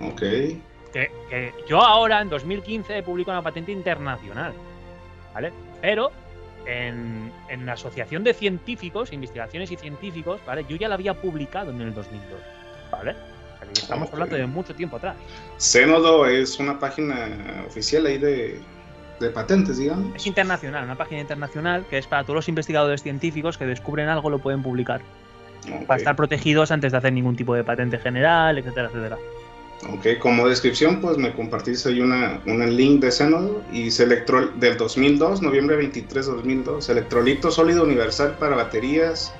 Ok. 0.00 0.20
Que, 0.92 1.52
yo 1.68 1.80
ahora, 1.80 2.20
en 2.20 2.28
2015, 2.28 2.98
he 2.98 3.02
publicado 3.02 3.38
una 3.38 3.42
patente 3.42 3.72
internacional. 3.72 4.52
¿Vale? 5.32 5.52
Pero 5.80 6.12
en, 6.66 7.32
en, 7.48 7.66
la 7.66 7.72
Asociación 7.72 8.22
de 8.22 8.32
Científicos, 8.32 9.12
Investigaciones 9.12 9.70
y 9.72 9.76
Científicos, 9.76 10.40
¿vale? 10.46 10.64
Yo 10.68 10.76
ya 10.76 10.88
la 10.88 10.94
había 10.94 11.14
publicado 11.14 11.72
en 11.72 11.80
el 11.80 11.92
2002. 11.92 12.40
¿Vale? 12.92 13.16
estamos 13.72 14.12
hablando 14.12 14.36
de 14.36 14.46
mucho 14.46 14.74
tiempo 14.74 14.96
atrás. 14.96 15.16
Cenodo 15.58 16.26
es 16.26 16.58
una 16.58 16.78
página 16.78 17.64
oficial 17.66 18.06
ahí 18.06 18.18
de, 18.18 18.60
patentes, 19.32 19.78
digamos. 19.78 20.14
Es 20.16 20.26
internacional, 20.26 20.84
una 20.84 20.96
página 20.96 21.22
internacional 21.22 21.86
que 21.88 21.98
es 21.98 22.06
para 22.06 22.24
todos 22.24 22.36
los 22.36 22.48
investigadores 22.48 23.02
científicos 23.02 23.56
que 23.56 23.64
descubren 23.64 24.08
algo 24.08 24.28
lo 24.28 24.38
pueden 24.38 24.62
publicar. 24.62 25.00
Para 25.86 25.96
estar 25.96 26.14
protegidos 26.14 26.70
antes 26.70 26.92
de 26.92 26.98
hacer 26.98 27.12
ningún 27.14 27.36
tipo 27.36 27.54
de 27.54 27.64
patente 27.64 27.96
general, 27.98 28.58
etcétera, 28.58 28.88
etcétera. 28.88 29.16
Ok, 29.92 30.18
como 30.18 30.48
descripción, 30.48 31.00
pues 31.00 31.18
me 31.18 31.32
compartiste 31.34 31.90
ahí 31.90 32.00
una, 32.00 32.40
link 32.46 33.02
de 33.02 33.12
Cenodo 33.12 33.62
y 33.70 33.90
se 33.90 34.04
electro, 34.04 34.48
del 34.56 34.78
2002, 34.78 35.42
noviembre 35.42 35.76
23 35.76 36.26
de 36.26 36.32
2002, 36.32 36.88
electrolito 36.88 37.50
sólido 37.50 37.82
universal 37.82 38.36
para 38.38 38.56
baterías 38.56 39.34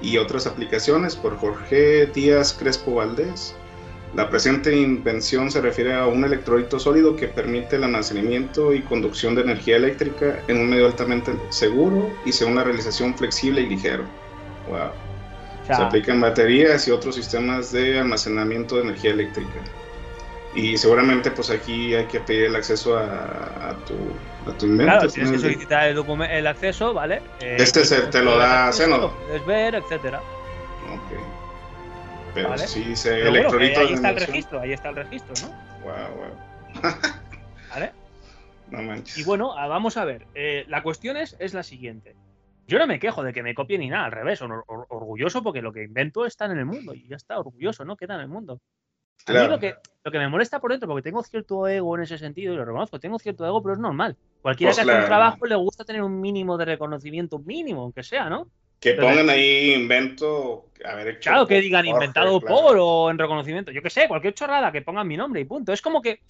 y 0.00 0.18
otras 0.18 0.46
aplicaciones 0.46 1.16
por 1.16 1.36
Jorge 1.36 2.06
Díaz 2.06 2.56
Crespo 2.58 2.94
Valdés. 2.94 3.54
La 4.14 4.30
presente 4.30 4.76
invención 4.76 5.50
se 5.50 5.60
refiere 5.60 5.94
a 5.94 6.06
un 6.06 6.24
electrolito 6.24 6.78
sólido 6.78 7.16
que 7.16 7.28
permite 7.28 7.76
el 7.76 7.84
almacenamiento 7.84 8.72
y 8.72 8.82
conducción 8.82 9.34
de 9.34 9.42
energía 9.42 9.76
eléctrica 9.76 10.40
en 10.48 10.58
un 10.58 10.70
medio 10.70 10.86
altamente 10.86 11.32
seguro 11.50 12.10
y 12.24 12.32
según 12.32 12.54
una 12.54 12.64
realización 12.64 13.16
flexible 13.16 13.62
y 13.62 13.66
ligero. 13.66 14.04
Wow. 14.68 14.90
Se 15.66 15.82
aplica 15.82 16.12
en 16.12 16.20
baterías 16.20 16.88
y 16.88 16.90
otros 16.90 17.14
sistemas 17.14 17.70
de 17.70 18.00
almacenamiento 18.00 18.76
de 18.76 18.82
energía 18.82 19.12
eléctrica. 19.12 19.60
Y 20.54 20.76
seguramente 20.76 21.30
pues 21.30 21.50
aquí 21.50 21.94
hay 21.94 22.06
que 22.06 22.20
pedir 22.20 22.44
el 22.44 22.56
acceso 22.56 22.98
a, 22.98 23.76
tu, 23.86 23.94
a 24.50 24.58
tu 24.58 24.66
invento. 24.66 24.92
Claro, 24.92 25.08
tienes 25.08 25.32
que 25.32 25.38
solicitar 25.38 25.88
el, 25.88 26.22
el 26.22 26.46
acceso, 26.46 26.92
¿vale? 26.92 27.22
este 27.40 27.84
se, 27.84 28.02
te 28.02 28.22
lo 28.22 28.36
da 28.36 28.72
Zenodo. 28.72 29.12
Puedes 29.26 29.46
ver, 29.46 29.74
etcétera. 29.76 30.18
Ok. 30.88 31.20
Pero 32.34 32.58
sí 32.58 32.96
se 32.96 33.28
electrolito. 33.28 33.80
ahí 33.80 33.92
está 33.94 34.10
el 34.10 34.16
registro, 34.16 34.60
ahí 34.60 34.72
está 34.72 34.88
el 34.90 34.96
registro, 34.96 35.34
¿no? 35.42 35.54
Wow, 35.84 36.16
wow. 36.16 36.92
¿Vale? 37.70 37.92
No 38.70 38.82
manches. 38.82 39.18
Y 39.18 39.24
bueno, 39.24 39.56
ah, 39.56 39.68
vamos 39.68 39.96
a 39.96 40.04
ver. 40.04 40.26
Eh, 40.34 40.64
la 40.68 40.82
cuestión 40.82 41.16
es, 41.16 41.36
es 41.38 41.54
la 41.54 41.62
siguiente. 41.62 42.16
Yo 42.66 42.78
no 42.78 42.86
me 42.86 43.00
quejo 43.00 43.24
de 43.24 43.32
que 43.32 43.42
me 43.42 43.54
copien 43.54 43.80
ni 43.80 43.88
nada, 43.88 44.04
al 44.04 44.12
revés, 44.12 44.42
orgulloso 44.42 45.42
porque 45.42 45.60
lo 45.60 45.72
que 45.72 45.82
invento 45.82 46.24
está 46.24 46.44
en 46.44 46.52
el 46.52 46.64
mundo 46.64 46.94
y 46.94 47.08
ya 47.08 47.16
está, 47.16 47.38
orgulloso, 47.38 47.84
¿no? 47.84 47.96
Queda 47.96 48.14
en 48.14 48.20
el 48.20 48.28
mundo. 48.28 48.60
A 49.26 49.32
mí 49.32 49.48
lo 49.48 49.58
que, 49.58 49.74
lo 50.04 50.10
que 50.10 50.18
me 50.18 50.28
molesta 50.28 50.60
por 50.60 50.70
dentro, 50.70 50.88
porque 50.88 51.02
tengo 51.02 51.22
cierto 51.22 51.66
ego 51.68 51.96
en 51.96 52.02
ese 52.02 52.18
sentido, 52.18 52.54
y 52.54 52.56
lo 52.56 52.64
reconozco, 52.64 52.98
tengo 52.98 53.18
cierto 53.18 53.44
ego, 53.46 53.62
pero 53.62 53.74
es 53.74 53.80
normal. 53.80 54.16
Cualquiera 54.42 54.72
pues 54.72 54.84
que 54.84 54.90
hace 54.90 55.00
un 55.00 55.06
trabajo 55.06 55.46
le 55.46 55.54
gusta 55.56 55.84
tener 55.84 56.02
un 56.02 56.20
mínimo 56.20 56.56
de 56.56 56.64
reconocimiento, 56.64 57.38
mínimo, 57.38 57.82
aunque 57.82 58.02
sea, 58.02 58.28
¿no? 58.30 58.48
Que 58.80 58.94
pongan 58.94 59.28
ahí 59.28 59.74
invento, 59.74 60.70
a 60.86 60.94
ver, 60.94 61.20
Claro, 61.20 61.46
que 61.46 61.60
digan 61.60 61.86
inventado 61.86 62.40
por 62.40 62.78
o 62.78 63.10
en 63.10 63.18
reconocimiento. 63.18 63.70
Yo 63.72 63.82
qué 63.82 63.90
sé, 63.90 64.08
cualquier 64.08 64.32
chorrada 64.32 64.72
que 64.72 64.80
pongan 64.80 65.06
mi 65.06 65.18
nombre 65.18 65.42
y 65.42 65.44
punto. 65.44 65.74
Es 65.74 65.82
como 65.82 66.00
que 66.00 66.20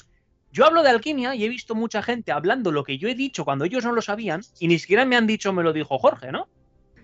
yo 0.51 0.67
hablo 0.67 0.83
de 0.83 0.91
alquimia 0.91 1.37
y 1.37 1.45
he 1.45 1.49
visto 1.49 1.77
mucha 1.77 2.03
gente 2.03 2.33
hablando 2.33 2.73
lo 2.73 2.83
que 2.83 2.99
yo 2.99 3.09
he 3.09 3.15
dicho 3.15 3.45
cuando 3.45 3.65
ellos 3.65 3.85
no 3.85 3.93
lo 3.93 4.03
sabían 4.03 4.41
y 4.59 4.67
ni 4.67 4.81
siquiera 4.81 5.05
me 5.05 5.17
han 5.17 5.29
dicho, 5.29 5.53
me 5.53 5.63
lo 5.63 5.73
dijo 5.73 5.97
Jorge, 5.99 6.33
¿no? 6.33 6.49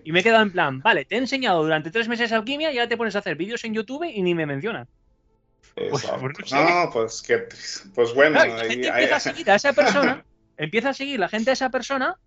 Y 0.03 0.11
me 0.11 0.19
he 0.19 0.23
quedado 0.23 0.43
en 0.43 0.51
plan, 0.51 0.81
vale, 0.81 1.05
te 1.05 1.15
he 1.15 1.17
enseñado 1.17 1.63
durante 1.63 1.91
tres 1.91 2.09
meses 2.09 2.33
alquimia 2.33 2.73
y 2.73 2.77
ahora 2.77 2.89
te 2.89 2.97
pones 2.97 3.15
a 3.15 3.19
hacer 3.19 3.37
vídeos 3.37 3.63
en 3.63 3.73
YouTube 3.73 4.03
y 4.03 4.21
ni 4.21 4.35
me 4.35 4.45
mencionan. 4.45 4.87
Pues, 5.89 6.51
no, 6.51 6.89
pues 6.91 7.21
que, 7.21 7.45
pues 7.93 8.13
bueno. 8.13 8.39
ahí, 8.39 8.83
a 8.85 9.55
esa 9.55 9.73
persona 9.73 10.25
empieza 10.57 10.89
a 10.89 10.93
seguir 10.93 11.19
la 11.19 11.29
gente 11.29 11.51
a 11.51 11.53
esa 11.53 11.69
persona 11.69 12.17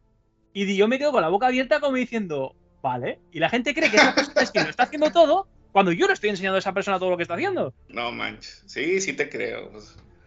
y 0.53 0.77
yo 0.77 0.87
me 0.89 0.99
quedo 0.99 1.13
con 1.13 1.23
la 1.23 1.29
boca 1.29 1.49
abierta 1.49 1.81
como 1.81 1.97
diciendo, 1.97 2.55
vale. 2.81 3.19
Y 3.33 3.41
la 3.41 3.51
gente 3.51 3.75
cree 3.75 3.91
que 3.91 3.97
esa 3.97 4.15
persona 4.15 4.43
es 4.43 4.51
quien 4.51 4.65
lo 4.65 4.71
está 4.71 4.85
haciendo 4.85 5.11
todo 5.11 5.49
cuando 5.73 5.93
yo 5.93 6.07
no 6.07 6.13
estoy 6.13 6.31
enseñando 6.31 6.57
a 6.57 6.59
esa 6.61 6.73
persona 6.73 6.99
todo 6.99 7.11
lo 7.11 7.17
que 7.17 7.23
está 7.23 7.35
haciendo. 7.35 7.75
No 7.89 8.13
manches. 8.13 8.63
Sí, 8.67 9.01
sí 9.01 9.13
te 9.13 9.29
creo. 9.29 9.71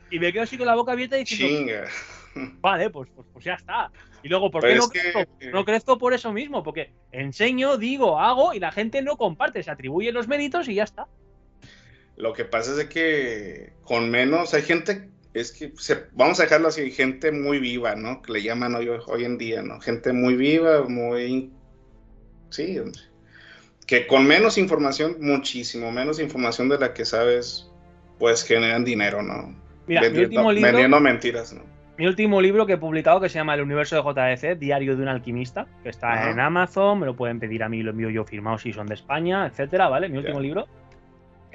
Y 0.10 0.20
me 0.20 0.32
quedo 0.32 0.44
así 0.44 0.58
con 0.58 0.68
la 0.68 0.76
boca 0.76 0.92
abierta 0.92 1.16
diciendo, 1.16 1.48
Chinga. 1.48 1.88
vale, 2.62 2.90
pues, 2.90 3.10
pues, 3.16 3.28
pues 3.32 3.46
ya 3.46 3.54
está. 3.54 3.92
Y 4.22 4.30
luego, 4.30 4.52
¿por 4.52 4.64
qué 4.64 4.76
no 4.76 4.84
es 4.84 4.90
que- 4.90 5.00
crezco? 5.12 5.32
No 5.52 5.66
crezco 5.66 5.98
por 5.98 6.14
eso 6.14 6.32
mismo, 6.32 6.64
porque 6.64 6.92
enseño, 7.12 7.78
digo, 7.78 8.20
hago 8.20 8.54
y 8.54 8.60
la 8.60 8.72
gente 8.72 9.02
no 9.02 9.18
comparte, 9.18 9.64
se 9.64 9.72
atribuye 9.72 10.12
los 10.12 10.28
méritos 10.28 10.68
y 10.70 10.76
ya 10.76 10.84
está. 10.84 11.08
Lo 12.15 12.34
que 12.34 12.45
pasa 12.45 12.71
es 12.71 12.78
de 12.78 12.89
que 12.89 13.73
con 13.84 14.10
menos 14.10 14.54
hay 14.54 14.62
gente, 14.62 15.10
es 15.34 15.52
que 15.52 15.73
se- 15.78 16.06
vamos 16.13 16.39
a 16.39 16.43
dejarlo 16.43 16.67
así, 16.67 16.91
gente 16.91 17.32
muy 17.32 17.60
viva, 17.60 17.95
¿no? 17.95 18.21
Que 18.21 18.34
le 18.34 18.43
llaman 18.43 18.76
hoy, 18.76 18.89
hoy 19.08 19.26
en 19.26 19.38
día, 19.38 19.62
¿no? 19.62 19.80
Gente 19.82 20.13
muy 20.13 20.36
viva, 20.36 20.84
muy... 20.88 21.52
Sí, 22.52 22.80
que 23.88 24.08
con 24.08 24.26
menos 24.26 24.58
información, 24.58 25.17
muchísimo 25.19 25.91
menos 25.91 26.19
información 26.19 26.69
de 26.69 26.78
la 26.80 26.93
que 26.93 27.04
sabes, 27.04 27.67
pues 28.19 28.43
generan 28.43 28.86
dinero, 28.86 29.21
¿no? 29.21 29.56
Mira, 29.88 30.02
mi 30.02 30.08
vendiendo, 30.08 30.23
último 30.23 30.52
libro, 30.52 30.67
vendiendo 30.71 30.99
mentiras, 30.99 31.54
¿no? 31.54 31.63
mi 31.97 32.08
último 32.08 32.41
libro 32.41 32.65
que 32.65 32.73
he 32.73 32.78
publicado 32.78 33.19
que 33.19 33.30
se 33.30 33.36
llama 33.39 33.56
El 33.56 33.62
universo 33.62 33.95
de 33.95 34.02
JDC, 34.02 34.56
Diario 34.60 34.95
de 34.95 35.04
un 35.04 35.10
alquimista, 35.10 35.67
que 35.84 35.89
está 35.89 36.13
Ajá. 36.13 36.32
en 36.32 36.39
Amazon, 36.39 36.99
me 36.99 37.06
lo 37.06 37.15
pueden 37.15 37.39
pedir 37.39 37.63
a 37.63 37.69
mí, 37.69 37.84
lo 37.84 37.91
envío 37.91 38.10
yo 38.10 38.23
firmado 38.23 38.58
si 38.58 38.71
son 38.71 38.88
de 38.88 38.93
España, 38.93 39.45
etcétera, 39.47 39.89
¿vale? 39.89 40.10
Mi 40.10 40.17
último 40.17 40.39
Ya. 40.39 40.43
libro. 40.43 40.67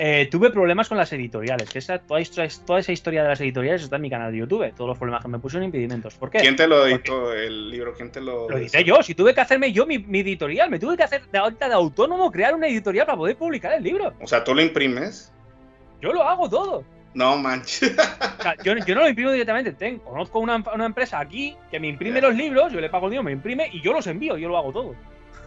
Eh, 0.00 0.28
tuve 0.30 0.50
problemas 0.50 0.88
con 0.88 0.96
las 0.96 1.12
editoriales, 1.12 1.74
esa, 1.74 1.98
toda, 1.98 2.20
esa 2.20 2.92
historia 2.92 3.24
de 3.24 3.28
las 3.30 3.40
editoriales 3.40 3.82
está 3.82 3.96
en 3.96 4.02
mi 4.02 4.08
canal 4.08 4.30
de 4.30 4.38
YouTube, 4.38 4.72
todos 4.76 4.86
los 4.86 4.96
problemas 4.96 5.24
que 5.24 5.28
me 5.28 5.40
pusieron 5.40 5.64
impedimentos. 5.64 6.14
¿Por 6.14 6.30
qué? 6.30 6.38
¿Quién 6.38 6.54
te 6.54 6.68
lo 6.68 6.86
editó 6.86 7.32
el 7.32 7.68
libro? 7.68 7.94
¿Quién 7.94 8.12
te 8.12 8.20
lo... 8.20 8.48
Lo 8.48 8.58
edité 8.58 8.84
yo, 8.84 9.02
si 9.02 9.16
tuve 9.16 9.34
que 9.34 9.40
hacerme 9.40 9.72
yo 9.72 9.86
mi, 9.86 9.98
mi 9.98 10.20
editorial, 10.20 10.70
me 10.70 10.78
tuve 10.78 10.96
que 10.96 11.02
hacer 11.02 11.22
de 11.26 11.38
autónomo 11.72 12.30
crear 12.30 12.54
una 12.54 12.68
editorial 12.68 13.06
para 13.06 13.18
poder 13.18 13.36
publicar 13.36 13.72
el 13.72 13.82
libro. 13.82 14.14
O 14.20 14.26
sea, 14.28 14.44
¿tú 14.44 14.54
lo 14.54 14.62
imprimes? 14.62 15.32
Yo 16.00 16.12
lo 16.12 16.22
hago 16.22 16.48
todo. 16.48 16.84
No 17.14 17.36
manches. 17.36 17.92
O 18.38 18.42
sea, 18.42 18.54
yo, 18.62 18.76
yo 18.76 18.94
no 18.94 19.00
lo 19.00 19.08
imprimo 19.08 19.32
directamente. 19.32 19.72
Tengo, 19.72 20.04
conozco 20.04 20.38
una, 20.38 20.62
una 20.72 20.86
empresa 20.86 21.18
aquí 21.18 21.56
que 21.72 21.80
me 21.80 21.88
imprime 21.88 22.20
los 22.20 22.36
libros, 22.36 22.72
yo 22.72 22.80
le 22.80 22.88
pago 22.88 23.06
el 23.06 23.10
dinero, 23.10 23.24
me 23.24 23.32
imprime 23.32 23.68
y 23.72 23.80
yo 23.80 23.92
los 23.92 24.06
envío, 24.06 24.38
yo 24.38 24.46
lo 24.46 24.58
hago 24.58 24.70
todo. 24.70 24.94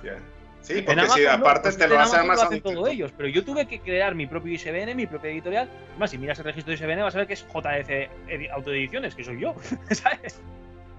Ya. 0.04 0.18
Sí, 0.62 0.82
porque 0.84 1.08
si 1.10 1.24
no, 1.24 1.32
aparte 1.32 1.62
pues 1.64 1.78
te 1.78 1.84
en 1.86 1.90
lo 1.90 2.00
hace 2.00 2.16
Amazon 2.18 2.26
Amazon. 2.32 2.48
hacen 2.48 2.62
todos 2.62 2.90
ellos, 2.90 3.12
pero 3.18 3.30
yo 3.30 3.44
tuve 3.44 3.66
que 3.68 3.80
crear 3.80 4.14
mi 4.16 4.28
propio 4.28 4.54
ISBN, 4.54 4.96
mi 4.96 5.08
propia 5.08 5.32
editorial. 5.32 5.70
Además, 5.92 6.12
si 6.12 6.18
miras 6.18 6.38
el 6.40 6.46
registro 6.46 6.72
de 6.72 6.76
ISBN 6.76 7.02
vas 7.02 7.16
a 7.16 7.18
ver 7.20 7.28
que 7.28 7.34
es 7.34 7.46
Edi- 7.48 8.50
Autoediciones, 8.52 9.16
que 9.16 9.24
soy 9.24 9.40
yo, 9.40 9.56
¿sabes? 9.92 10.40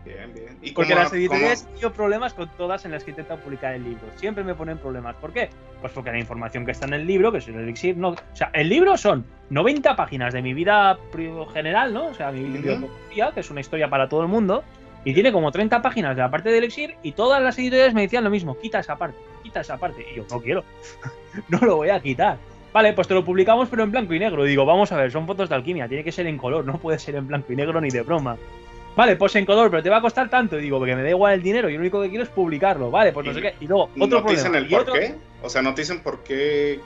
Bien, 0.05 0.35
bien. 0.35 0.59
¿Y 0.63 0.73
Porque 0.73 0.95
cómo- 0.95 1.05
las 1.05 1.13
editoriales 1.13 1.63
he 1.63 1.67
tenido 1.67 1.93
problemas 1.93 2.35
con 2.35 2.49
todas 2.57 2.85
en 2.85 2.91
las 2.91 3.05
que 3.05 3.11
intentan 3.13 3.39
publicar 3.39 3.73
el 3.75 3.85
libro. 3.85 4.03
Siempre 4.17 4.43
me 4.43 4.53
ponen 4.57 4.77
problemas. 4.79 5.15
¿Por 5.15 5.33
qué? 5.33 5.49
Pues 5.81 5.93
porque 5.93 6.11
la 6.11 6.19
información 6.19 6.65
que 6.67 6.73
está 6.73 6.87
en 6.87 6.95
el 6.95 7.07
libro, 7.07 7.31
que 7.31 7.39
es 7.39 7.47
el 7.47 7.55
elixir, 7.55 7.97
no. 7.97 8.09
O 8.09 8.17
sea, 8.35 8.51
el 8.53 8.69
libro 8.69 8.97
son 8.97 9.25
90 9.51 9.95
páginas 9.95 10.35
de 10.35 10.43
mi 10.43 10.55
vida 10.55 10.99
general, 11.55 11.95
¿no? 11.95 12.07
O 12.07 12.15
sea, 12.15 12.33
mi 12.33 12.43
Ujú. 12.43 12.63
biografía, 12.63 13.31
que 13.33 13.41
es 13.41 13.51
una 13.53 13.61
historia 13.61 13.89
para 13.89 14.09
todo 14.09 14.23
el 14.23 14.29
mundo. 14.29 14.65
Y 15.05 15.15
tiene 15.15 15.31
como 15.33 15.51
30 15.53 15.83
páginas 15.83 16.17
de 16.17 16.23
la 16.23 16.31
parte 16.31 16.49
del 16.49 16.59
elixir 16.65 16.97
y 17.05 17.13
todas 17.13 17.41
las 17.43 17.57
editoriales 17.59 17.95
me 17.95 18.03
decían 18.03 18.23
lo 18.25 18.31
mismo, 18.31 18.57
quita 18.59 18.79
esa 18.81 18.97
parte, 18.97 19.19
quita 19.43 19.61
esa 19.61 19.77
parte. 19.77 20.07
Y 20.11 20.17
yo, 20.17 20.25
no 20.31 20.41
quiero, 20.41 20.65
no 21.49 21.59
lo 21.59 21.77
voy 21.77 21.91
a 21.91 22.01
quitar. 22.01 22.39
Vale, 22.73 22.95
pues 22.95 23.07
te 23.07 23.15
lo 23.15 23.25
publicamos 23.25 23.69
pero 23.69 23.83
en 23.83 23.91
blanco 23.91 24.15
y 24.15 24.19
negro. 24.19 24.45
Digo, 24.45 24.65
vamos 24.65 24.91
a 24.93 24.97
ver, 24.97 25.11
son 25.11 25.27
fotos 25.27 25.49
de 25.49 25.55
alquimia, 25.55 25.89
tiene 25.89 26.05
que 26.05 26.13
ser 26.13 26.27
en 26.27 26.39
color, 26.39 26.65
no 26.65 26.79
puede 26.79 26.99
ser 26.99 27.17
en 27.17 27.27
blanco 27.27 27.53
y 27.53 27.57
negro 27.57 27.81
ni 27.81 27.91
de 27.91 28.03
broma. 28.03 28.37
Vale, 28.95 29.17
pues 29.17 29.35
en 29.37 29.47
color, 29.47 29.71
pero 29.71 29.83
te 29.83 29.89
va 29.89 29.99
a 29.99 30.01
costar 30.03 30.29
tanto. 30.29 30.59
Y 30.59 30.63
digo, 30.63 30.79
porque 30.79 30.95
me 30.95 31.03
da 31.03 31.09
igual 31.09 31.35
el 31.35 31.43
dinero, 31.43 31.69
yo 31.71 31.77
lo 31.77 31.81
único 31.81 32.03
que 32.03 32.11
quiero 32.11 32.25
es 32.25 32.31
publicarlo. 32.31 32.91
Vale, 32.91 33.13
pues 33.13 33.25
no 33.25 33.33
Y 33.33 33.35
sé 33.35 33.41
qué. 33.41 33.55
Y 33.61 33.67
luego, 33.67 33.85
otro 33.99 34.21
¿No 34.21 34.25
te 34.27 34.33
dicen 34.33 34.53
problema. 34.53 34.59
el 34.59 34.67
y 34.67 34.85
por 34.85 34.93
qué? 34.93 35.15
O 35.43 35.49
sea, 35.49 35.63
no 35.63 35.75
te 35.75 35.81
dicen 35.81 36.03
por 36.03 36.23
qué, 36.23 36.79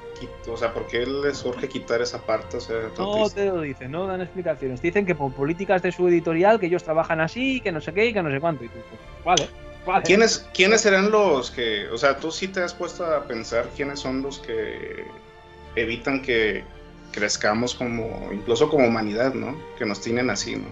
o 0.48 0.56
sea, 0.56 0.72
por 0.72 0.86
qué 0.86 1.04
les 1.04 1.36
surge 1.36 1.68
quitar 1.68 2.00
esa 2.00 2.24
parte, 2.24 2.56
o 2.56 2.60
sea, 2.60 2.76
no 2.96 3.28
te 3.28 3.46
lo 3.46 3.60
dicen, 3.60 3.90
no 3.90 4.06
dan 4.06 4.22
explicaciones. 4.22 4.80
Te 4.80 4.86
dicen 4.86 5.04
que 5.04 5.14
por 5.14 5.32
políticas 5.32 5.82
de 5.82 5.92
su 5.92 6.06
editorial, 6.08 6.58
que 6.58 6.66
ellos 6.66 6.84
trabajan 6.84 7.20
así, 7.20 7.60
que 7.60 7.72
no 7.72 7.80
sé 7.80 7.92
qué 7.92 8.06
y 8.06 8.12
que 8.14 8.22
no 8.22 8.30
sé 8.30 8.40
cuánto. 8.40 8.64
Y 8.64 8.68
tú, 8.68 8.78
pues, 8.88 9.24
vale, 9.24 9.48
¿Quiénes, 10.04 10.46
¿Quiénes 10.52 10.80
serán 10.80 11.10
los 11.10 11.50
que, 11.50 11.88
o 11.88 11.98
sea, 11.98 12.16
tú 12.18 12.30
sí 12.30 12.48
te 12.48 12.62
has 12.62 12.74
puesto 12.74 13.04
a 13.04 13.24
pensar 13.24 13.68
quiénes 13.76 14.00
son 14.00 14.22
los 14.22 14.38
que 14.40 15.04
evitan 15.76 16.22
que 16.22 16.64
crezcamos 17.12 17.74
como, 17.74 18.30
incluso 18.32 18.68
como 18.68 18.86
humanidad, 18.86 19.34
¿no? 19.34 19.56
Que 19.78 19.86
nos 19.86 20.00
tienen 20.00 20.30
así, 20.30 20.56
¿no? 20.56 20.68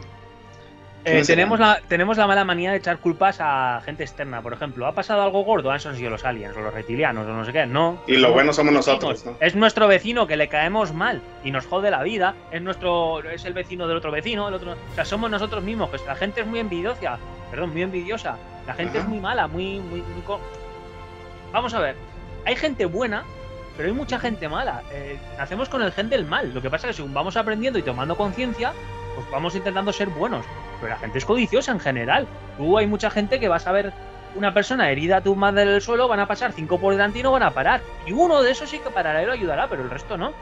Eh, 1.04 1.10
¿Quiénes 1.10 1.26
tenemos, 1.26 1.60
la, 1.60 1.82
tenemos 1.86 2.16
la 2.16 2.26
mala 2.26 2.46
manía 2.46 2.70
de 2.70 2.78
echar 2.78 2.98
culpas 2.98 3.36
a 3.38 3.82
gente 3.84 4.04
externa. 4.04 4.40
Por 4.40 4.54
ejemplo, 4.54 4.86
¿ha 4.86 4.92
pasado 4.92 5.20
algo 5.20 5.44
gordo? 5.44 5.70
Han 5.70 5.78
sido 5.78 6.08
los 6.08 6.24
aliens 6.24 6.56
o 6.56 6.60
los 6.62 6.72
reptilianos 6.72 7.26
o 7.26 7.30
no 7.30 7.44
sé 7.44 7.52
qué. 7.52 7.66
No. 7.66 8.02
Y 8.06 8.16
lo 8.16 8.32
bueno 8.32 8.54
somos 8.54 8.72
nosotros. 8.72 9.26
¿no? 9.26 9.36
Es 9.38 9.54
nuestro 9.54 9.86
vecino 9.86 10.26
que 10.26 10.38
le 10.38 10.48
caemos 10.48 10.94
mal 10.94 11.20
y 11.44 11.50
nos 11.50 11.66
jode 11.66 11.90
la 11.90 12.02
vida. 12.02 12.34
Es 12.50 12.62
nuestro, 12.62 13.22
es 13.28 13.44
el 13.44 13.52
vecino 13.52 13.86
del 13.86 13.98
otro 13.98 14.10
vecino, 14.10 14.48
el 14.48 14.54
otro. 14.54 14.72
O 14.72 14.94
sea, 14.94 15.04
somos 15.04 15.30
nosotros 15.30 15.62
mismos. 15.62 15.90
Que 15.90 15.98
la 16.06 16.14
gente 16.14 16.40
es 16.40 16.46
muy 16.46 16.60
envidiosa. 16.60 17.18
Perdón, 17.50 17.72
muy 17.72 17.82
envidiosa. 17.82 18.38
La 18.66 18.72
gente 18.72 18.96
Ajá. 18.96 19.06
es 19.06 19.08
muy 19.08 19.20
mala, 19.20 19.46
muy, 19.46 19.80
muy, 19.80 20.02
Vamos 21.52 21.74
a 21.74 21.80
ver. 21.80 21.96
Hay 22.46 22.56
gente 22.56 22.86
buena, 22.86 23.24
pero 23.76 23.88
hay 23.90 23.94
mucha 23.94 24.18
gente 24.18 24.48
mala. 24.48 24.82
Eh, 24.90 25.18
nacemos 25.36 25.68
con 25.68 25.82
el 25.82 25.92
gen 25.92 26.08
del 26.08 26.24
mal. 26.24 26.54
Lo 26.54 26.62
que 26.62 26.70
pasa 26.70 26.88
es 26.88 26.96
que 26.96 27.02
según 27.02 27.12
vamos 27.12 27.36
aprendiendo 27.36 27.78
y 27.78 27.82
tomando 27.82 28.16
conciencia, 28.16 28.72
pues 29.14 29.30
vamos 29.30 29.54
intentando 29.54 29.92
ser 29.92 30.08
buenos. 30.08 30.46
Pero 30.80 30.90
la 30.92 30.98
gente 30.98 31.18
es 31.18 31.24
codiciosa 31.24 31.72
en 31.72 31.80
general. 31.80 32.26
Tú 32.56 32.78
hay 32.78 32.86
mucha 32.86 33.10
gente 33.10 33.40
que 33.40 33.48
vas 33.48 33.66
a 33.66 33.72
ver 33.72 33.92
una 34.34 34.52
persona 34.52 34.90
herida 34.90 35.18
a 35.18 35.20
tu 35.20 35.36
madre 35.36 35.62
en 35.62 35.68
el 35.68 35.80
suelo, 35.80 36.08
van 36.08 36.20
a 36.20 36.26
pasar 36.26 36.52
cinco 36.52 36.78
por 36.78 36.92
delante 36.92 37.20
y 37.20 37.22
no 37.22 37.32
van 37.32 37.42
a 37.44 37.52
parar. 37.52 37.80
Y 38.06 38.12
uno 38.12 38.42
de 38.42 38.50
esos 38.50 38.68
sí 38.68 38.78
que 38.80 38.90
parará 38.90 39.22
y 39.22 39.26
lo 39.26 39.32
ayudará, 39.32 39.68
pero 39.68 39.82
el 39.82 39.90
resto 39.90 40.16
no. 40.16 40.32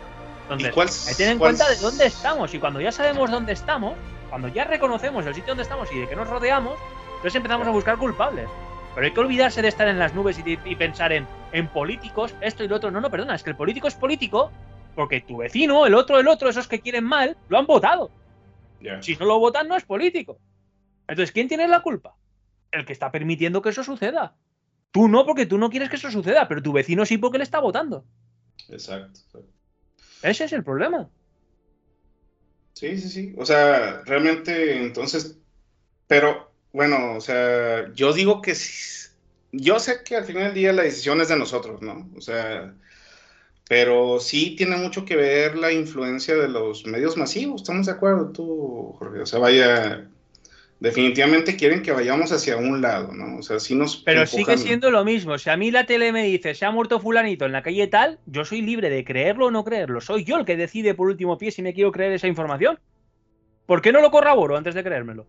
Entonces, 0.44 0.70
¿Y 0.70 0.72
cuál, 0.72 0.88
hay 0.88 1.08
que 1.08 1.14
tener 1.14 1.32
en 1.32 1.38
cuál- 1.38 1.56
cuenta 1.56 1.70
de 1.70 1.76
dónde 1.76 2.06
estamos. 2.06 2.54
Y 2.54 2.58
cuando 2.58 2.80
ya 2.80 2.90
sabemos 2.92 3.30
dónde 3.30 3.52
estamos, 3.52 3.94
cuando 4.30 4.48
ya 4.48 4.64
reconocemos 4.64 5.24
el 5.26 5.34
sitio 5.34 5.50
donde 5.50 5.62
estamos 5.64 5.92
y 5.92 5.98
de 6.00 6.08
qué 6.08 6.16
nos 6.16 6.28
rodeamos, 6.28 6.74
entonces 7.16 7.34
empezamos 7.36 7.66
a 7.66 7.70
buscar 7.70 7.98
culpables. 7.98 8.48
Pero 8.94 9.06
hay 9.06 9.12
que 9.12 9.20
olvidarse 9.20 9.62
de 9.62 9.68
estar 9.68 9.88
en 9.88 9.98
las 9.98 10.14
nubes 10.14 10.38
y 10.44 10.76
pensar 10.76 11.12
en, 11.12 11.26
en 11.52 11.68
políticos, 11.68 12.34
esto 12.40 12.62
y 12.64 12.68
lo 12.68 12.76
otro. 12.76 12.90
No, 12.90 13.00
no, 13.00 13.10
perdona, 13.10 13.34
es 13.34 13.42
que 13.42 13.50
el 13.50 13.56
político 13.56 13.88
es 13.88 13.94
político 13.94 14.50
porque 14.94 15.20
tu 15.20 15.38
vecino, 15.38 15.86
el 15.86 15.94
otro, 15.94 16.18
el 16.18 16.28
otro, 16.28 16.50
esos 16.50 16.68
que 16.68 16.80
quieren 16.80 17.04
mal, 17.04 17.36
lo 17.48 17.58
han 17.58 17.64
votado. 17.66 18.10
Si 19.00 19.16
no 19.16 19.26
lo 19.26 19.38
votan, 19.38 19.68
no 19.68 19.76
es 19.76 19.84
político. 19.84 20.38
Entonces, 21.06 21.32
¿quién 21.32 21.48
tiene 21.48 21.68
la 21.68 21.82
culpa? 21.82 22.16
El 22.70 22.84
que 22.84 22.92
está 22.92 23.10
permitiendo 23.10 23.62
que 23.62 23.70
eso 23.70 23.84
suceda. 23.84 24.36
Tú 24.90 25.08
no, 25.08 25.24
porque 25.24 25.46
tú 25.46 25.58
no 25.58 25.70
quieres 25.70 25.88
que 25.88 25.96
eso 25.96 26.10
suceda, 26.10 26.48
pero 26.48 26.62
tu 26.62 26.72
vecino 26.72 27.04
sí 27.06 27.18
porque 27.18 27.38
le 27.38 27.44
está 27.44 27.60
votando. 27.60 28.04
Exacto. 28.68 29.20
Ese 30.22 30.44
es 30.44 30.52
el 30.52 30.62
problema. 30.62 31.08
Sí, 32.74 32.98
sí, 32.98 33.08
sí. 33.08 33.34
O 33.38 33.44
sea, 33.44 34.02
realmente, 34.04 34.82
entonces, 34.82 35.38
pero 36.06 36.52
bueno, 36.72 37.14
o 37.14 37.20
sea, 37.20 37.92
yo 37.94 38.12
digo 38.12 38.40
que 38.42 38.54
sí. 38.54 39.10
Yo 39.52 39.78
sé 39.78 40.02
que 40.02 40.16
al 40.16 40.24
final 40.24 40.44
del 40.44 40.54
día 40.54 40.72
la 40.72 40.82
decisión 40.82 41.20
es 41.20 41.28
de 41.28 41.36
nosotros, 41.36 41.82
¿no? 41.82 42.10
O 42.16 42.20
sea, 42.22 42.74
pero 43.72 44.20
sí 44.20 44.54
tiene 44.54 44.76
mucho 44.76 45.06
que 45.06 45.16
ver 45.16 45.56
la 45.56 45.72
influencia 45.72 46.34
de 46.34 46.46
los 46.46 46.84
medios 46.84 47.16
masivos. 47.16 47.62
¿Estamos 47.62 47.86
de 47.86 47.92
acuerdo 47.92 48.30
tú, 48.30 48.94
Jorge? 48.98 49.22
O 49.22 49.24
sea, 49.24 49.38
vaya, 49.38 50.10
definitivamente 50.78 51.56
quieren 51.56 51.80
que 51.80 51.90
vayamos 51.90 52.30
hacia 52.32 52.58
un 52.58 52.82
lado, 52.82 53.14
¿no? 53.14 53.38
O 53.38 53.42
sea, 53.42 53.58
sí 53.58 53.74
nos 53.74 53.96
Pero 53.96 54.24
empujan- 54.24 54.26
sigue 54.26 54.58
siendo 54.58 54.90
lo 54.90 55.06
mismo. 55.06 55.38
Si 55.38 55.48
a 55.48 55.56
mí 55.56 55.70
la 55.70 55.86
tele 55.86 56.12
me 56.12 56.22
dice 56.24 56.54
se 56.54 56.66
ha 56.66 56.70
muerto 56.70 57.00
fulanito 57.00 57.46
en 57.46 57.52
la 57.52 57.62
calle 57.62 57.86
tal, 57.86 58.18
yo 58.26 58.44
soy 58.44 58.60
libre 58.60 58.90
de 58.90 59.06
creerlo 59.06 59.46
o 59.46 59.50
no 59.50 59.64
creerlo. 59.64 60.02
Soy 60.02 60.24
yo 60.24 60.36
el 60.36 60.44
que 60.44 60.58
decide 60.58 60.92
por 60.92 61.08
último 61.08 61.38
pie 61.38 61.50
si 61.50 61.62
me 61.62 61.72
quiero 61.72 61.92
creer 61.92 62.12
esa 62.12 62.28
información. 62.28 62.78
¿Por 63.64 63.80
qué 63.80 63.90
no 63.90 64.02
lo 64.02 64.10
corroboro 64.10 64.58
antes 64.58 64.74
de 64.74 64.84
creérmelo? 64.84 65.26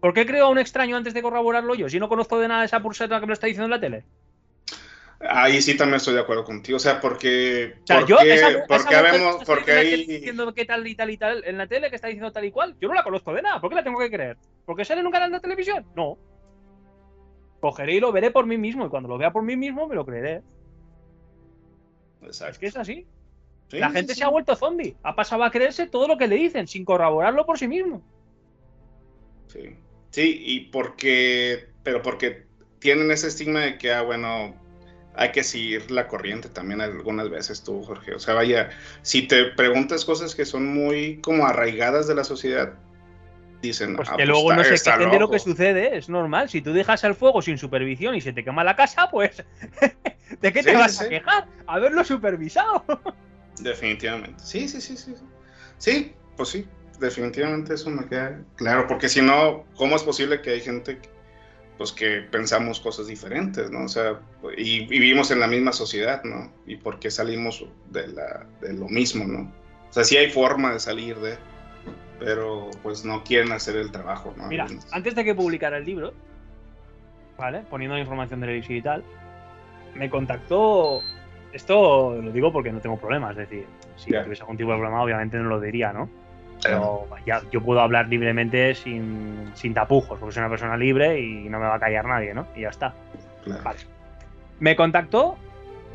¿Por 0.00 0.14
qué 0.14 0.24
creo 0.24 0.46
a 0.46 0.48
un 0.48 0.58
extraño 0.58 0.96
antes 0.96 1.12
de 1.12 1.20
corroborarlo 1.20 1.74
yo? 1.74 1.90
Si 1.90 2.00
no 2.00 2.08
conozco 2.08 2.38
de 2.40 2.48
nada 2.48 2.64
esa 2.64 2.80
pulseta 2.80 3.16
que 3.16 3.26
me 3.26 3.26
lo 3.26 3.34
está 3.34 3.46
diciendo 3.46 3.66
en 3.66 3.70
la 3.72 3.80
tele. 3.80 4.04
Ahí 5.20 5.62
sí 5.62 5.76
también 5.76 5.96
estoy 5.96 6.14
de 6.14 6.20
acuerdo 6.20 6.44
contigo. 6.44 6.76
O 6.76 6.80
sea, 6.80 7.00
porque, 7.00 7.76
O 7.82 7.86
sea, 7.86 8.00
¿por 8.00 8.08
yo, 8.08 8.16
qué- 8.18 8.34
esa, 8.34 8.50
esa 8.50 8.66
porque 8.66 8.96
mujer 8.96 9.12
vemos, 9.12 9.36
que 9.38 9.44
porque 9.46 9.72
hay, 9.72 10.06
diciendo 10.06 10.52
que 10.54 10.64
tal 10.64 10.86
y 10.86 10.94
tal 10.94 11.10
y 11.10 11.16
tal 11.16 11.44
en 11.44 11.56
la 11.58 11.66
tele 11.66 11.88
que 11.88 11.96
está 11.96 12.08
diciendo 12.08 12.32
tal 12.32 12.44
y 12.44 12.50
cual, 12.50 12.76
yo 12.80 12.88
no 12.88 12.94
la 12.94 13.02
conozco 13.04 13.32
de 13.32 13.42
nada. 13.42 13.60
¿Por 13.60 13.70
qué 13.70 13.76
la 13.76 13.84
tengo 13.84 13.98
que 13.98 14.10
creer? 14.10 14.36
¿Porque 14.66 14.84
sale 14.84 15.00
en 15.00 15.06
un 15.06 15.12
canal 15.12 15.30
de 15.32 15.40
televisión? 15.40 15.86
No. 15.96 16.18
Cogeré 17.60 17.94
y 17.94 18.00
lo 18.00 18.12
veré 18.12 18.30
por 18.30 18.44
mí 18.46 18.58
mismo 18.58 18.84
y 18.86 18.88
cuando 18.90 19.08
lo 19.08 19.16
vea 19.18 19.32
por 19.32 19.42
mí 19.42 19.56
mismo 19.56 19.86
me 19.88 19.94
lo 19.94 20.04
creeré. 20.04 20.42
Exacto. 22.22 22.52
Es 22.52 22.58
que 22.58 22.66
es 22.66 22.76
así. 22.76 23.06
Sí, 23.68 23.78
la 23.78 23.88
sí, 23.88 23.94
gente 23.94 24.12
sí. 24.14 24.18
se 24.18 24.24
ha 24.24 24.28
vuelto 24.28 24.54
zombie. 24.56 24.96
Ha 25.02 25.14
pasado 25.14 25.44
a 25.44 25.50
creerse 25.50 25.86
todo 25.86 26.06
lo 26.08 26.18
que 26.18 26.28
le 26.28 26.36
dicen 26.36 26.66
sin 26.66 26.84
corroborarlo 26.84 27.46
por 27.46 27.58
sí 27.58 27.68
mismo. 27.68 28.02
Sí. 29.46 29.76
Sí, 30.10 30.42
y 30.44 30.60
porque, 30.70 31.70
pero 31.82 32.02
porque 32.02 32.46
tienen 32.78 33.10
ese 33.10 33.28
estigma 33.28 33.60
de 33.60 33.78
que, 33.78 33.92
ah, 33.92 34.02
bueno, 34.02 34.54
hay 35.16 35.30
que 35.32 35.42
seguir 35.44 35.90
la 35.90 36.08
corriente 36.08 36.48
también 36.48 36.80
algunas 36.80 37.30
veces 37.30 37.62
tú, 37.62 37.82
Jorge. 37.82 38.14
O 38.14 38.18
sea, 38.18 38.34
vaya, 38.34 38.70
si 39.02 39.26
te 39.28 39.44
preguntas 39.46 40.04
cosas 40.04 40.34
que 40.34 40.44
son 40.44 40.66
muy 40.66 41.20
como 41.20 41.46
arraigadas 41.46 42.06
de 42.08 42.14
la 42.14 42.24
sociedad, 42.24 42.72
dicen. 43.62 43.96
Pues 43.96 44.08
"Ah, 44.08 44.12
que 44.12 44.16
pues 44.24 44.28
luego 44.28 44.50
está- 44.52 44.56
no 44.70 44.76
se 44.76 44.84
quejen 44.84 45.10
de 45.10 45.18
lo 45.20 45.30
que 45.30 45.36
loco". 45.36 45.38
sucede, 45.38 45.96
es 45.96 46.08
normal. 46.08 46.48
Si 46.50 46.60
tú 46.60 46.72
dejas 46.72 47.02
el 47.04 47.14
fuego 47.14 47.40
sin 47.42 47.58
supervisión 47.58 48.14
y 48.14 48.20
se 48.20 48.32
te 48.32 48.44
quema 48.44 48.64
la 48.64 48.76
casa, 48.76 49.08
pues. 49.10 49.42
¿De 50.40 50.52
qué 50.52 50.62
te 50.62 50.70
Sí, 50.70 50.76
vas 50.76 50.96
sí. 50.96 51.04
a 51.04 51.08
quejar? 51.08 51.46
Haberlo 51.66 52.04
supervisado. 52.04 52.84
Definitivamente. 53.60 54.42
Sí, 54.42 54.68
sí, 54.68 54.80
sí, 54.80 54.96
sí. 54.96 55.14
sí. 55.16 55.24
Sí, 55.78 56.14
pues 56.36 56.48
sí, 56.50 56.66
definitivamente 56.98 57.74
eso 57.74 57.90
me 57.90 58.06
queda 58.06 58.40
claro, 58.56 58.86
porque 58.86 59.08
si 59.08 59.20
no, 59.22 59.64
¿cómo 59.76 59.96
es 59.96 60.02
posible 60.02 60.40
que 60.40 60.50
hay 60.50 60.60
gente 60.60 60.98
que, 60.98 61.08
pues 61.78 61.92
que 61.92 62.20
pensamos 62.30 62.78
cosas 62.80 63.06
diferentes, 63.08 63.70
¿no? 63.70 63.84
O 63.84 63.88
sea, 63.88 64.20
y, 64.56 64.82
y 64.82 64.86
vivimos 64.86 65.30
en 65.30 65.40
la 65.40 65.46
misma 65.48 65.72
sociedad, 65.72 66.22
¿no? 66.24 66.52
¿Y 66.66 66.76
por 66.76 66.98
qué 67.00 67.10
salimos 67.10 67.66
de, 67.90 68.08
la, 68.08 68.46
de 68.60 68.72
lo 68.74 68.88
mismo, 68.88 69.24
¿no? 69.26 69.50
O 69.90 69.92
sea, 69.92 70.04
sí 70.04 70.16
hay 70.16 70.30
forma 70.30 70.72
de 70.72 70.80
salir 70.80 71.16
de, 71.18 71.36
pero 72.20 72.70
pues 72.82 73.04
no 73.04 73.24
quieren 73.24 73.50
hacer 73.52 73.76
el 73.76 73.90
trabajo, 73.90 74.34
¿no? 74.36 74.46
Mira, 74.46 74.66
antes 74.92 75.14
de 75.14 75.24
que 75.24 75.34
publicara 75.34 75.78
el 75.78 75.84
libro, 75.84 76.12
¿vale? 77.36 77.62
Poniendo 77.68 77.94
la 77.96 78.00
información 78.02 78.40
del 78.40 78.50
elixir 78.50 78.76
y 78.76 78.82
tal, 78.82 79.04
me 79.94 80.08
contactó. 80.10 81.00
Esto 81.52 82.20
lo 82.20 82.32
digo 82.32 82.52
porque 82.52 82.72
no 82.72 82.80
tengo 82.80 82.96
problemas, 82.98 83.32
es 83.32 83.48
decir, 83.48 83.66
si 83.96 84.10
Ya. 84.10 84.24
tuviese 84.24 84.42
algún 84.42 84.56
tipo 84.56 84.70
de 84.72 84.76
problema, 84.78 85.02
obviamente 85.02 85.36
no 85.38 85.44
lo 85.44 85.60
diría, 85.60 85.92
¿no? 85.92 86.08
Pero 86.64 87.06
ya, 87.26 87.42
yo 87.50 87.60
puedo 87.60 87.80
hablar 87.80 88.08
libremente 88.08 88.74
sin, 88.74 89.50
sin 89.54 89.74
tapujos, 89.74 90.18
porque 90.18 90.32
soy 90.34 90.40
una 90.40 90.50
persona 90.50 90.76
libre 90.76 91.20
y 91.20 91.48
no 91.48 91.58
me 91.58 91.66
va 91.66 91.76
a 91.76 91.80
callar 91.80 92.04
nadie, 92.06 92.34
¿no? 92.34 92.46
Y 92.56 92.62
ya 92.62 92.68
está. 92.70 92.94
Claro. 93.44 93.62
Vale. 93.62 93.78
Me 94.60 94.76
contactó, 94.76 95.36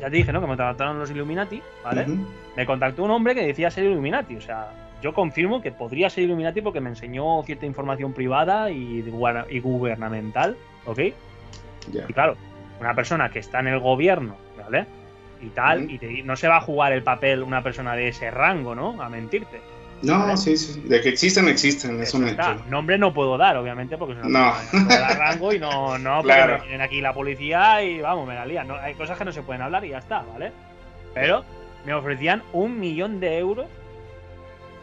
ya 0.00 0.10
te 0.10 0.16
dije, 0.16 0.32
¿no? 0.32 0.40
Que 0.40 0.46
me 0.46 0.56
contactaron 0.56 0.98
los 0.98 1.10
Illuminati, 1.10 1.62
¿vale? 1.84 2.06
Me 2.56 2.66
contactó 2.66 3.04
un 3.04 3.10
hombre 3.10 3.34
que 3.34 3.46
decía 3.46 3.70
ser 3.70 3.84
Illuminati, 3.84 4.36
o 4.36 4.40
sea, 4.40 4.68
yo 5.02 5.14
confirmo 5.14 5.62
que 5.62 5.72
podría 5.72 6.10
ser 6.10 6.24
Illuminati 6.24 6.60
porque 6.60 6.80
me 6.80 6.90
enseñó 6.90 7.42
cierta 7.44 7.64
información 7.66 8.12
privada 8.12 8.70
y, 8.70 9.02
gubernamental, 9.60 10.56
¿ok? 10.86 10.98
Y 12.08 12.12
claro, 12.12 12.36
una 12.80 12.94
persona 12.94 13.30
que 13.30 13.38
está 13.38 13.60
en 13.60 13.68
el 13.68 13.80
gobierno, 13.80 14.36
¿vale? 14.62 14.86
Y 15.42 15.48
tal, 15.48 15.90
y 15.90 15.98
te- 15.98 16.22
no 16.22 16.36
se 16.36 16.48
va 16.48 16.58
a 16.58 16.60
jugar 16.60 16.92
el 16.92 17.02
papel 17.02 17.42
una 17.42 17.62
persona 17.62 17.94
de 17.96 18.08
ese 18.08 18.30
rango, 18.30 18.74
¿no? 18.74 19.00
A 19.00 19.08
mentirte. 19.08 19.60
No, 20.02 20.34
sí, 20.36 20.56
sí. 20.56 20.80
De 20.80 21.00
que 21.02 21.10
existen, 21.10 21.46
existen, 21.48 22.02
es 22.02 22.14
un 22.14 22.26
hecho. 22.26 22.54
Nombre 22.68 22.96
no 22.96 23.12
puedo 23.12 23.36
dar, 23.36 23.56
obviamente, 23.58 23.98
porque 23.98 24.14
No. 24.14 24.22
que 24.70 24.76
no 24.78 24.86
puedo 24.88 25.00
dar 25.00 25.18
rango 25.18 25.52
y 25.52 25.58
no, 25.58 25.98
no, 25.98 26.16
porque 26.22 26.34
Claro. 26.34 26.54
me 26.54 26.60
vienen 26.62 26.80
aquí 26.80 27.00
la 27.02 27.12
policía 27.12 27.82
y 27.82 28.00
vamos, 28.00 28.26
me 28.26 28.34
la 28.34 28.46
lían. 28.46 28.66
No, 28.68 28.76
hay 28.76 28.94
cosas 28.94 29.18
que 29.18 29.24
no 29.26 29.32
se 29.32 29.42
pueden 29.42 29.60
hablar 29.62 29.84
y 29.84 29.90
ya 29.90 29.98
está, 29.98 30.22
¿vale? 30.22 30.52
Pero 31.12 31.44
me 31.84 31.92
ofrecían 31.92 32.42
un 32.52 32.80
millón 32.80 33.20
de 33.20 33.38
euros 33.38 33.66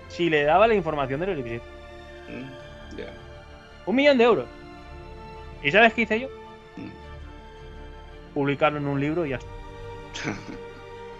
si 0.09 0.29
le 0.29 0.43
daba 0.43 0.67
la 0.67 0.75
información 0.75 1.19
del 1.19 1.29
elixir. 1.31 1.61
Mm, 2.29 2.97
Ya. 2.97 3.13
Un 3.85 3.95
millón 3.95 4.17
de 4.17 4.23
euros. 4.23 4.45
¿Y 5.63 5.71
sabes 5.71 5.93
qué 5.93 6.01
hice 6.03 6.19
yo? 6.19 6.27
Mm. 6.75 8.33
Publicarlo 8.33 8.77
en 8.77 8.85
un 8.87 8.99
libro 8.99 9.25
y 9.25 9.29
ya 9.29 9.37
está. 9.37 9.49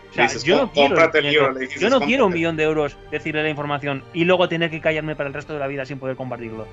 O 0.10 0.14
sea, 0.14 0.24
Dices, 0.24 0.44
yo 0.44 0.56
no 0.56 0.62
"Com- 0.64 0.70
quiero, 0.72 0.90
cómprate 0.96 1.18
el 1.20 1.24
dinero, 1.26 1.42
libro", 1.48 1.54
le 1.60 1.66
dices, 1.68 1.82
yo 1.82 1.90
no 1.90 2.00
quiero 2.02 2.26
un 2.28 2.34
millón 2.34 2.56
de 2.56 2.64
euros 2.64 2.98
decirle 3.12 3.44
la 3.44 3.50
información 3.50 4.04
y 4.14 4.24
luego 4.26 4.48
tener 4.50 4.72
que 4.72 4.82
callarme 4.82 5.16
para 5.16 5.28
el 5.28 5.34
resto 5.34 5.54
de 5.54 5.60
la 5.60 5.68
vida 5.68 5.86
sin 5.86 6.00
poder 6.00 6.16
compartirlo. 6.16 6.66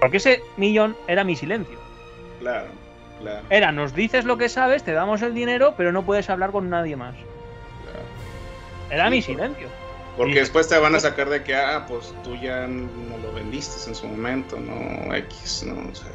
Porque 0.00 0.18
ese 0.18 0.42
millón 0.56 0.96
era 1.08 1.24
mi 1.24 1.36
silencio. 1.36 1.78
Claro, 2.38 2.68
claro, 3.20 3.40
Era, 3.50 3.72
nos 3.72 3.94
dices 3.94 4.24
lo 4.24 4.36
que 4.38 4.48
sabes, 4.48 4.84
te 4.84 4.92
damos 4.92 5.22
el 5.22 5.34
dinero, 5.34 5.74
pero 5.76 5.90
no 5.92 6.04
puedes 6.04 6.28
hablar 6.30 6.50
con 6.52 6.68
nadie 6.70 6.96
más. 6.96 7.14
claro. 7.82 8.06
Era 8.90 9.04
Sí, 9.06 9.10
mi 9.10 9.22
silencio. 9.22 9.68
Porque 10.16 10.34
después 10.36 10.66
te 10.68 10.78
van 10.78 10.94
a 10.94 11.00
sacar 11.00 11.28
de 11.28 11.42
que, 11.42 11.54
ah, 11.54 11.84
pues 11.86 12.14
tú 12.24 12.36
ya 12.36 12.66
no 12.66 13.18
lo 13.22 13.32
vendiste 13.34 13.88
en 13.90 13.94
su 13.94 14.06
momento, 14.06 14.58
no 14.58 15.14
X, 15.14 15.64
¿no? 15.66 15.90
O 15.90 15.94
sea, 15.94 16.10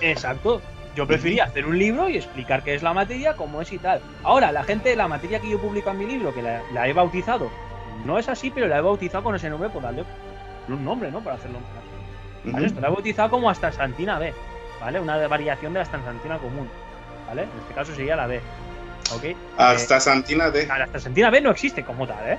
Exacto. 0.00 0.62
Yo 0.96 1.06
prefería 1.06 1.44
hacer 1.44 1.66
un 1.66 1.78
libro 1.78 2.08
y 2.08 2.16
explicar 2.16 2.64
qué 2.64 2.74
es 2.74 2.82
la 2.82 2.94
materia, 2.94 3.36
cómo 3.36 3.60
es 3.60 3.70
y 3.70 3.78
tal. 3.78 4.00
Ahora, 4.24 4.50
la 4.50 4.64
gente, 4.64 4.96
la 4.96 5.06
materia 5.06 5.40
que 5.40 5.50
yo 5.50 5.60
publico 5.60 5.90
en 5.90 5.98
mi 5.98 6.06
libro, 6.06 6.34
que 6.34 6.42
la, 6.42 6.62
la 6.72 6.88
he 6.88 6.94
bautizado, 6.94 7.50
no 8.06 8.18
es 8.18 8.30
así, 8.30 8.50
pero 8.50 8.66
la 8.66 8.78
he 8.78 8.80
bautizado 8.80 9.22
con 9.22 9.34
ese 9.34 9.50
nombre 9.50 9.68
por 9.68 9.82
darle 9.82 10.04
un 10.68 10.82
nombre, 10.82 11.10
¿no? 11.10 11.20
Para 11.20 11.36
hacerlo 11.36 11.58
más. 11.60 12.52
¿Vale? 12.52 12.66
Esto 12.66 12.80
la 12.80 12.88
he 12.88 12.90
bautizado 12.90 13.28
como 13.28 13.50
astaxantina 13.50 14.18
B, 14.18 14.32
¿vale? 14.80 14.98
Una 14.98 15.28
variación 15.28 15.74
de 15.74 15.80
la 15.80 15.82
astaxantina 15.82 16.38
común, 16.38 16.68
¿vale? 17.28 17.42
En 17.42 17.50
este 17.60 17.74
caso 17.74 17.94
sería 17.94 18.16
la 18.16 18.26
B, 18.26 18.40
¿ok? 19.14 19.36
hasta 19.58 20.00
Santina 20.00 20.50
D. 20.50 20.62
Eh, 20.62 20.66
la 20.66 20.84
astaxantina 20.84 21.28
B 21.28 21.40
no 21.42 21.50
existe 21.50 21.84
como 21.84 22.06
tal, 22.06 22.26
¿eh? 22.26 22.38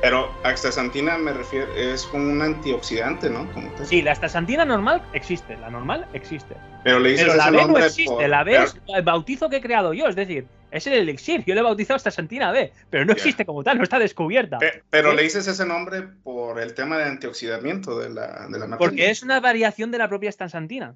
Pero 0.00 0.30
Astaxantina 0.44 1.18
me 1.18 1.32
refiero, 1.32 1.66
es 1.72 2.06
como 2.06 2.30
un 2.30 2.40
antioxidante, 2.40 3.28
¿no? 3.30 3.50
Como. 3.52 3.68
Sí, 3.84 4.00
la 4.02 4.12
astaxantina 4.12 4.64
normal 4.64 5.02
existe, 5.12 5.56
la 5.56 5.70
normal 5.70 6.06
existe. 6.12 6.54
Pero 6.84 7.00
le 7.00 7.10
dices 7.10 7.26
Pero 7.26 7.36
la 7.36 7.50
B 7.50 7.64
no 7.66 7.78
existe, 7.78 8.14
por- 8.14 8.28
la 8.28 8.44
B 8.44 8.62
es 8.62 8.76
el 8.86 9.02
bautizo 9.02 9.50
que 9.50 9.56
he 9.56 9.60
creado 9.60 9.92
yo, 9.94 10.06
es 10.06 10.14
decir, 10.14 10.46
es 10.70 10.86
el 10.86 10.92
elixir, 10.92 11.44
yo 11.44 11.54
le 11.54 11.60
he 11.60 11.64
bautizado 11.64 11.96
hasta 11.96 12.10
Santina 12.12 12.52
B, 12.52 12.72
pero 12.90 13.04
no 13.04 13.12
existe 13.12 13.44
como 13.44 13.64
tal, 13.64 13.78
no 13.78 13.82
está 13.82 13.98
descubierta. 13.98 14.58
pe- 14.58 14.84
pero 14.88 15.10
¿Sí? 15.10 15.16
le 15.16 15.22
dices 15.24 15.46
ese 15.48 15.66
nombre 15.66 16.02
por 16.22 16.60
el 16.60 16.74
tema 16.74 16.96
de 16.98 17.04
antioxidamiento 17.04 17.98
de 17.98 18.10
la, 18.10 18.46
de 18.48 18.58
la. 18.58 18.78
Porque 18.78 19.10
es 19.10 19.22
una 19.24 19.40
variación 19.40 19.90
de 19.90 19.98
la 19.98 20.08
propia 20.08 20.28
astaxantina, 20.28 20.94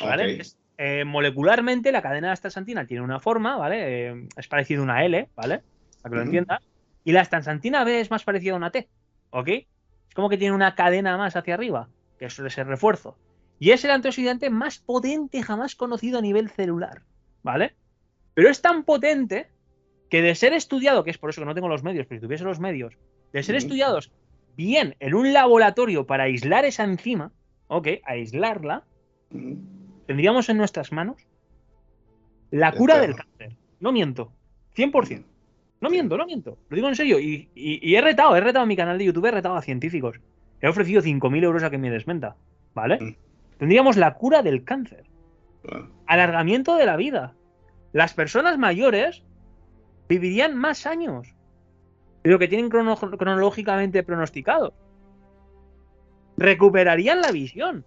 ¿vale? 0.00 0.40
Es, 0.40 0.56
eh, 0.78 1.04
molecularmente 1.04 1.90
la 1.90 2.02
cadena 2.02 2.28
de 2.28 2.32
astaxantina 2.34 2.86
tiene 2.86 3.02
una 3.02 3.18
forma, 3.18 3.56
¿vale? 3.56 4.10
Eh, 4.10 4.28
es 4.36 4.46
parecido 4.46 4.82
a 4.82 4.84
una 4.84 5.04
L, 5.04 5.28
¿vale? 5.34 5.62
Para 6.02 6.10
que 6.12 6.16
lo 6.16 6.22
entiendas. 6.22 6.60
Y 7.04 7.12
la 7.12 7.20
astaxantina 7.20 7.84
B 7.84 8.00
es 8.00 8.10
más 8.10 8.24
parecida 8.24 8.54
a 8.54 8.56
una 8.56 8.70
T, 8.70 8.88
¿ok? 9.30 9.48
Es 9.48 10.14
como 10.14 10.28
que 10.28 10.38
tiene 10.38 10.54
una 10.54 10.74
cadena 10.74 11.16
más 11.16 11.36
hacia 11.36 11.54
arriba, 11.54 11.88
que 12.18 12.30
suele 12.30 12.50
ser 12.50 12.66
refuerzo. 12.66 13.16
Y 13.58 13.70
es 13.70 13.84
el 13.84 13.90
antioxidante 13.90 14.50
más 14.50 14.78
potente 14.78 15.42
jamás 15.42 15.76
conocido 15.76 16.18
a 16.18 16.22
nivel 16.22 16.50
celular, 16.50 17.02
¿vale? 17.42 17.74
Pero 18.34 18.48
es 18.48 18.60
tan 18.62 18.84
potente 18.84 19.48
que 20.10 20.22
de 20.22 20.34
ser 20.34 20.52
estudiado, 20.52 21.04
que 21.04 21.10
es 21.10 21.18
por 21.18 21.30
eso 21.30 21.40
que 21.40 21.46
no 21.46 21.54
tengo 21.54 21.68
los 21.68 21.82
medios, 21.82 22.06
pero 22.06 22.20
si 22.20 22.26
tuviese 22.26 22.44
los 22.44 22.60
medios, 22.60 22.96
de 23.32 23.42
ser 23.42 23.56
estudiados 23.56 24.12
bien 24.56 24.96
en 25.00 25.14
un 25.14 25.32
laboratorio 25.32 26.06
para 26.06 26.24
aislar 26.24 26.64
esa 26.64 26.84
enzima, 26.84 27.32
¿ok? 27.68 27.88
Aislarla, 28.04 28.84
tendríamos 30.06 30.48
en 30.48 30.56
nuestras 30.56 30.92
manos 30.92 31.26
la 32.50 32.72
cura 32.72 33.00
del 33.00 33.16
cáncer. 33.16 33.56
No 33.80 33.90
miento. 33.90 34.32
100%. 34.76 35.24
No 35.84 35.90
miento, 35.90 36.16
no 36.16 36.26
miento. 36.26 36.58
Lo 36.68 36.74
digo 36.74 36.88
en 36.88 36.96
serio. 36.96 37.18
Y, 37.20 37.48
y- 37.54 37.78
y 37.88 37.94
he 37.94 38.00
retado, 38.00 38.34
he 38.36 38.40
retado 38.40 38.64
en 38.64 38.68
mi 38.68 38.76
canal 38.76 38.98
de 38.98 39.04
YouTube, 39.04 39.26
he 39.26 39.30
retado 39.30 39.54
a 39.56 39.62
científicos. 39.62 40.20
He 40.60 40.68
ofrecido 40.68 41.02
5.000 41.02 41.42
euros 41.44 41.62
a 41.62 41.70
que 41.70 41.78
me 41.78 41.90
desmenta. 41.90 42.36
¿Vale? 42.74 42.98
Mm. 43.00 43.16
Tendríamos 43.58 43.96
la 43.96 44.14
cura 44.14 44.42
del 44.42 44.64
cáncer. 44.64 45.04
Bueno, 45.62 45.90
Alargamiento 46.06 46.76
de 46.76 46.86
la 46.86 46.96
vida. 46.96 47.34
Las 47.92 48.14
personas 48.14 48.58
mayores 48.58 49.22
vivirían 50.08 50.56
más 50.56 50.86
años 50.86 51.34
de 52.22 52.30
lo 52.30 52.38
que 52.38 52.48
tienen 52.48 52.68
crono- 52.70 52.96
cronológicamente 53.18 54.02
pronosticado. 54.02 54.74
Recuperarían 56.36 57.20
la 57.20 57.30
visión. 57.30 57.84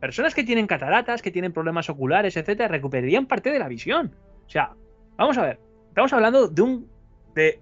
Personas 0.00 0.34
que 0.34 0.42
tienen 0.44 0.66
cataratas, 0.66 1.22
que 1.22 1.30
tienen 1.30 1.52
problemas 1.52 1.88
oculares, 1.90 2.36
etcétera, 2.36 2.68
recuperarían 2.68 3.26
parte 3.26 3.50
de 3.50 3.58
la 3.58 3.68
visión. 3.68 4.14
O 4.46 4.50
sea, 4.50 4.72
vamos 5.16 5.36
a 5.38 5.42
ver. 5.42 5.60
Estamos 5.88 6.12
hablando 6.12 6.48
de 6.48 6.62
un. 6.62 6.88
De 7.34 7.60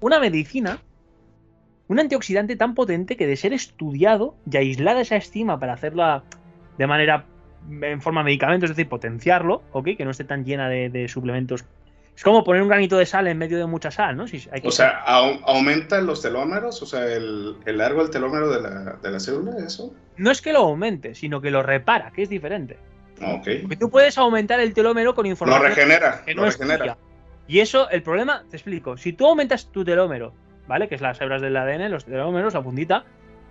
una 0.00 0.18
medicina, 0.20 0.78
un 1.88 1.98
antioxidante 2.00 2.56
tan 2.56 2.74
potente 2.74 3.16
que 3.16 3.26
de 3.26 3.36
ser 3.36 3.52
estudiado 3.52 4.34
y 4.50 4.56
aislada 4.56 5.00
esa 5.00 5.16
estima 5.16 5.58
para 5.58 5.74
hacerla 5.74 6.24
de 6.78 6.86
manera 6.86 7.24
en 7.68 8.00
forma 8.00 8.20
de 8.20 8.26
medicamento, 8.26 8.66
es 8.66 8.70
decir, 8.70 8.88
potenciarlo, 8.88 9.62
¿ok? 9.72 9.88
Que 9.96 10.04
no 10.04 10.10
esté 10.12 10.24
tan 10.24 10.44
llena 10.44 10.68
de, 10.68 10.88
de 10.88 11.08
suplementos. 11.08 11.64
Es 12.14 12.22
como 12.22 12.44
poner 12.44 12.62
un 12.62 12.68
granito 12.68 12.96
de 12.96 13.04
sal 13.06 13.26
en 13.26 13.36
medio 13.36 13.58
de 13.58 13.66
mucha 13.66 13.90
sal, 13.90 14.16
¿no? 14.16 14.26
Si 14.26 14.36
hay 14.52 14.60
que- 14.62 14.68
O 14.68 14.70
sea, 14.70 15.04
au- 15.04 15.40
aumenta 15.44 16.00
los 16.00 16.22
telómeros, 16.22 16.80
o 16.82 16.86
sea, 16.86 17.04
el, 17.12 17.56
el 17.66 17.78
largo 17.78 18.02
del 18.02 18.10
telómero 18.10 18.48
de 18.50 18.62
la, 18.62 18.92
de 19.02 19.10
la 19.10 19.20
célula, 19.20 19.52
eso. 19.66 19.92
no 20.16 20.30
es 20.30 20.40
que 20.40 20.52
lo 20.52 20.60
aumente, 20.60 21.14
sino 21.14 21.40
que 21.40 21.50
lo 21.50 21.62
repara, 21.62 22.10
que 22.12 22.22
es 22.22 22.28
diferente. 22.28 22.78
Ok. 23.20 23.48
Porque 23.62 23.76
tú 23.76 23.90
puedes 23.90 24.16
aumentar 24.18 24.60
el 24.60 24.72
telómero 24.72 25.14
con 25.14 25.24
Lo 25.24 25.30
información 25.30 25.62
regenera, 25.68 26.22
que 26.24 26.34
lo 26.34 26.42
no 26.42 26.48
es 26.48 26.58
regenera. 26.58 26.96
Y 27.48 27.60
eso, 27.60 27.88
el 27.90 28.02
problema, 28.02 28.44
te 28.50 28.56
explico. 28.56 28.96
Si 28.96 29.12
tú 29.12 29.26
aumentas 29.26 29.70
tu 29.70 29.84
telómero, 29.84 30.32
¿vale? 30.66 30.88
Que 30.88 30.96
es 30.96 31.00
las 31.00 31.20
hebras 31.20 31.42
del 31.42 31.56
ADN, 31.56 31.90
los 31.90 32.04
telómeros, 32.04 32.54
la 32.54 32.62
puntita, 32.62 33.04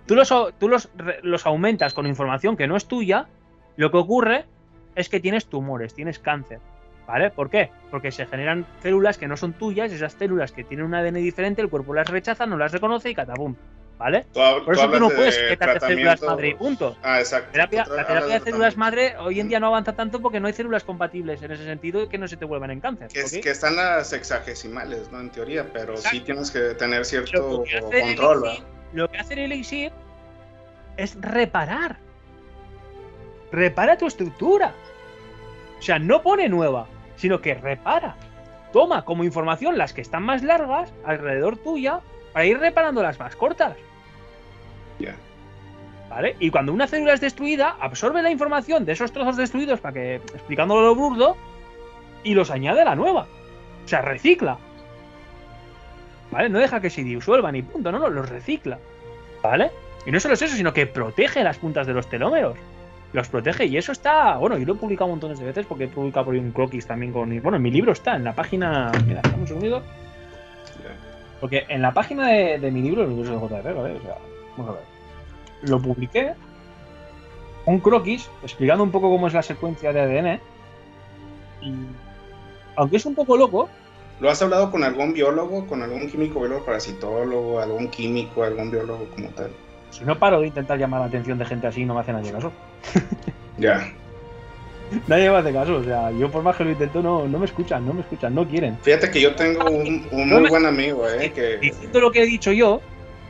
tú 0.06 0.14
los, 0.14 0.32
tú 0.58 0.68
los, 0.68 0.90
los 1.22 1.46
aumentas 1.46 1.94
con 1.94 2.06
información 2.06 2.56
que 2.56 2.66
no 2.66 2.76
es 2.76 2.86
tuya, 2.86 3.28
lo 3.76 3.90
que 3.90 3.96
ocurre 3.96 4.44
es 4.94 5.08
que 5.08 5.20
tienes 5.20 5.46
tumores, 5.46 5.94
tienes 5.94 6.18
cáncer. 6.18 6.60
¿Vale? 7.06 7.30
¿Por 7.30 7.50
qué? 7.50 7.70
Porque 7.90 8.10
se 8.10 8.26
generan 8.26 8.66
células 8.82 9.16
que 9.16 9.28
no 9.28 9.36
son 9.36 9.52
tuyas, 9.52 9.92
esas 9.92 10.14
células 10.14 10.50
que 10.50 10.64
tienen 10.64 10.86
un 10.86 10.94
ADN 10.94 11.14
diferente, 11.14 11.62
el 11.62 11.68
cuerpo 11.68 11.94
las 11.94 12.08
rechaza, 12.08 12.46
no 12.46 12.56
las 12.56 12.72
reconoce 12.72 13.10
y 13.10 13.14
catapum. 13.14 13.54
¿Vale? 13.98 14.26
Tú 14.32 14.40
Por 14.64 14.74
eso 14.74 14.90
tú 14.90 15.00
no 15.00 15.08
puedes 15.08 15.38
quitarte 15.38 15.86
células 15.86 16.20
madre 16.20 16.48
y 16.48 16.54
punto. 16.54 16.96
Ah, 17.02 17.18
exacto. 17.18 17.50
Terapia- 17.52 17.86
la 17.88 18.06
terapia 18.06 18.38
de 18.38 18.44
células 18.44 18.76
madre 18.76 19.16
hoy 19.18 19.40
en 19.40 19.48
día 19.48 19.58
no 19.58 19.68
avanza 19.68 19.94
tanto 19.94 20.20
porque 20.20 20.38
no 20.38 20.48
hay 20.48 20.52
células 20.52 20.84
compatibles 20.84 21.40
en 21.42 21.52
ese 21.52 21.64
sentido 21.64 22.02
y 22.02 22.08
que 22.08 22.18
no 22.18 22.28
se 22.28 22.36
te 22.36 22.44
vuelvan 22.44 22.70
en 22.72 22.80
cáncer. 22.80 23.08
Que, 23.08 23.20
es- 23.20 23.38
que 23.38 23.50
están 23.50 23.76
las 23.76 24.08
sexagesimales, 24.10 25.10
¿no? 25.10 25.20
En 25.20 25.30
teoría, 25.30 25.72
pero 25.72 25.96
sí 25.96 26.20
tienes 26.20 26.50
que 26.50 26.74
tener 26.74 27.06
cierto 27.06 27.64
que 27.64 27.80
control. 27.80 28.58
Lo 28.92 29.08
que 29.10 29.16
hace 29.18 29.32
el 29.32 29.38
elixir 29.50 29.92
es 30.98 31.16
reparar. 31.20 31.96
Repara 33.52 33.96
tu 33.96 34.06
estructura. 34.06 34.74
O 35.78 35.82
sea, 35.82 35.98
no 35.98 36.22
pone 36.22 36.48
nueva, 36.50 36.86
sino 37.16 37.40
que 37.40 37.54
repara. 37.54 38.16
Toma 38.72 39.06
como 39.06 39.24
información 39.24 39.78
las 39.78 39.94
que 39.94 40.02
están 40.02 40.22
más 40.22 40.42
largas 40.42 40.92
alrededor 41.04 41.56
tuya 41.56 42.00
para 42.36 42.44
ir 42.44 42.58
reparando 42.58 43.02
las 43.02 43.18
más 43.18 43.34
cortas. 43.34 43.78
Ya. 44.98 45.14
¿Vale? 46.10 46.36
Y 46.38 46.50
cuando 46.50 46.70
una 46.70 46.86
célula 46.86 47.14
es 47.14 47.20
destruida, 47.22 47.78
absorbe 47.80 48.20
la 48.20 48.30
información 48.30 48.84
de 48.84 48.92
esos 48.92 49.10
trozos 49.10 49.38
destruidos 49.38 49.80
para 49.80 49.94
que, 49.94 50.16
explicándolo 50.16 50.82
lo 50.82 50.94
burdo, 50.94 51.34
y 52.24 52.34
los 52.34 52.50
añade 52.50 52.82
a 52.82 52.84
la 52.84 52.94
nueva. 52.94 53.26
O 53.86 53.88
sea, 53.88 54.02
recicla. 54.02 54.58
¿Vale? 56.30 56.50
No 56.50 56.58
deja 56.58 56.78
que 56.78 56.90
se 56.90 57.02
disuelvan 57.02 57.56
y 57.56 57.62
punto, 57.62 57.90
no, 57.90 57.98
no, 57.98 58.10
los 58.10 58.28
recicla. 58.28 58.78
¿Vale? 59.42 59.70
Y 60.04 60.10
no 60.10 60.20
solo 60.20 60.34
es 60.34 60.42
eso, 60.42 60.56
sino 60.56 60.74
que 60.74 60.86
protege 60.86 61.42
las 61.42 61.56
puntas 61.56 61.86
de 61.86 61.94
los 61.94 62.06
telómeros. 62.06 62.58
Los 63.14 63.28
protege 63.28 63.64
y 63.64 63.78
eso 63.78 63.92
está. 63.92 64.36
Bueno, 64.36 64.58
yo 64.58 64.66
lo 64.66 64.74
he 64.74 64.76
publicado 64.76 65.08
montones 65.08 65.38
de 65.38 65.46
veces 65.46 65.64
porque 65.64 65.84
he 65.84 65.88
publicado 65.88 66.26
por 66.26 66.34
ahí 66.34 66.40
un 66.40 66.52
croquis 66.52 66.86
también 66.86 67.14
con. 67.14 67.30
Bueno, 67.40 67.56
en 67.56 67.62
mi 67.62 67.70
libro 67.70 67.92
está, 67.92 68.14
en 68.14 68.24
la 68.24 68.34
página. 68.34 68.92
Mira, 69.06 69.22
dame 69.22 69.38
un 69.38 69.46
segundo. 69.46 69.80
Ya. 69.80 70.05
Porque 71.40 71.64
en 71.68 71.82
la 71.82 71.92
página 71.92 72.28
de, 72.28 72.58
de 72.58 72.70
mi 72.70 72.82
libro, 72.82 73.04
el 73.04 73.16
libro 73.16 73.32
de 73.32 73.38
JR, 73.38 73.74
¿vale? 73.74 73.96
O 73.96 74.02
sea, 74.02 74.16
vamos 74.56 74.70
a 74.70 74.78
ver. 74.78 74.82
Lo 75.62 75.80
publiqué. 75.80 76.34
Un 77.66 77.80
croquis 77.80 78.30
explicando 78.42 78.84
un 78.84 78.90
poco 78.90 79.10
cómo 79.10 79.26
es 79.26 79.34
la 79.34 79.42
secuencia 79.42 79.92
de 79.92 80.00
ADN. 80.00 80.40
Y. 81.62 81.74
Aunque 82.76 82.96
es 82.96 83.06
un 83.06 83.14
poco 83.14 83.36
loco, 83.36 83.68
¿Lo 84.18 84.30
has 84.30 84.40
hablado 84.40 84.70
con 84.70 84.82
algún 84.82 85.12
biólogo, 85.12 85.66
con 85.66 85.82
algún 85.82 86.08
químico, 86.08 86.40
biólogo, 86.40 86.64
parasitólogo, 86.64 87.60
algún 87.60 87.88
químico, 87.88 88.42
algún 88.42 88.70
biólogo 88.70 89.06
como 89.14 89.28
tal? 89.30 89.50
si 89.90 90.04
no 90.04 90.18
paro 90.18 90.40
de 90.40 90.48
intentar 90.48 90.78
llamar 90.78 91.00
la 91.00 91.06
atención 91.06 91.38
de 91.38 91.44
gente 91.44 91.66
así, 91.66 91.84
no 91.84 91.94
me 91.94 92.00
hace 92.00 92.12
nadie 92.12 92.32
caso. 92.32 92.52
Ya. 93.58 93.90
Nadie 95.06 95.30
me 95.30 95.36
hace 95.36 95.52
caso. 95.52 95.76
O 95.76 95.84
sea, 95.84 96.10
yo 96.12 96.30
por 96.30 96.42
más 96.42 96.56
que 96.56 96.64
lo 96.64 96.70
intento, 96.70 97.02
no, 97.02 97.26
no 97.28 97.38
me 97.38 97.46
escuchan, 97.46 97.84
no 97.84 97.92
me 97.92 98.02
escuchan, 98.02 98.34
no 98.34 98.46
quieren. 98.46 98.78
Fíjate 98.80 99.10
que 99.10 99.20
yo 99.20 99.34
tengo 99.34 99.64
un, 99.70 100.06
un 100.10 100.28
No 100.28 100.34
muy 100.36 100.42
me- 100.44 100.48
buen 100.48 100.66
amigo, 100.66 101.08
¿eh? 101.08 101.32
Que, 101.32 101.58
Diciendo 101.58 102.00
lo 102.00 102.10
que 102.10 102.22
he 102.22 102.26
dicho 102.26 102.52
yo, 102.52 102.80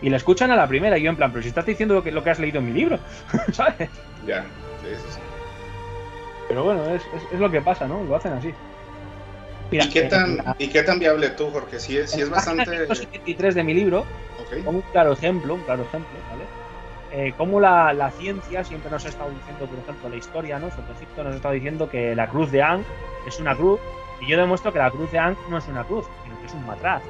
y 0.01 0.11
la 0.11 0.19
escuchan 0.19 0.51
a 0.51 0.57
la 0.57 0.69
primera, 0.69 0.99
y 0.99 1.03
yo 1.03 1.11
en 1.11 1.17
plan, 1.17 1.31
pero 1.33 1.43
si 1.43 1.49
estás 1.49 1.65
diciendo 1.67 1.95
lo 1.95 2.03
que, 2.03 2.13
lo 2.13 2.23
que 2.23 2.31
has 2.31 2.39
leído 2.39 2.59
en 2.59 2.67
mi 2.67 2.73
libro, 2.73 2.99
¿sabes? 3.53 3.91
ya. 4.27 4.45
Sí, 4.83 4.89
sí, 4.95 5.13
sí. 5.15 5.21
Pero 6.49 6.65
bueno, 6.65 6.89
es, 6.95 7.03
es- 7.13 7.33
es 7.33 7.41
lo 7.41 7.51
que 7.51 7.63
pasa, 7.63 7.89
¿no? 7.89 8.05
Lo 8.05 8.15
hacen 8.15 8.33
así. 8.33 8.55
Mira, 9.71 9.85
¿Y, 9.85 9.91
qué 9.91 10.01
en 10.01 10.09
tan, 10.09 10.37
la- 10.37 10.55
¿Y 10.59 10.69
qué 10.69 10.83
tan 10.83 10.99
viable 10.99 11.31
tú, 11.31 11.51
Jorge? 11.51 11.81
Sí, 11.81 11.97
es- 11.97 12.11
sí 12.11 12.21
es 12.21 12.31
bastante... 12.31 12.65
173 12.65 13.55
de 13.55 13.65
mi 13.65 13.75
libro, 13.75 14.07
Ok. 14.39 14.63
como 14.65 14.79
un 14.79 14.83
claro 14.83 15.13
ejemplo, 15.13 15.55
un 15.55 15.63
claro 15.63 15.83
ejemplo, 15.83 16.19
¿vale? 16.31 16.45
Eh, 17.13 17.33
cómo 17.37 17.61
la, 17.61 18.11
ciencia 18.19 18.65
siempre 18.65 18.91
nos 18.91 19.05
ha 19.05 19.09
estado 19.09 19.31
diciendo, 19.31 19.67
por 19.67 19.79
ejemplo, 19.79 20.09
la 20.09 20.17
historia, 20.17 20.59
¿no? 20.59 20.71
Sobre 20.71 20.93
Egipto 20.93 21.25
nos 21.25 21.35
ha 21.35 21.37
estado 21.37 21.55
diciendo 21.55 21.89
que 21.89 22.15
la 22.15 22.29
cruz 22.29 22.51
de 22.51 22.63
Ankh 22.63 22.87
es 23.27 23.41
una 23.41 23.55
cruz, 23.55 23.81
y 24.21 24.29
yo 24.29 24.37
demuestro 24.37 24.73
que 24.73 24.79
la 24.79 24.91
cruz 24.91 25.11
de 25.13 25.19
Ankh 25.19 25.39
no 25.49 25.59
es 25.59 25.69
una 25.69 25.85
cruz, 25.85 26.07
sino 26.25 26.39
que 26.41 26.47
es 26.47 26.55
un 26.55 26.67
matraz. 26.67 27.03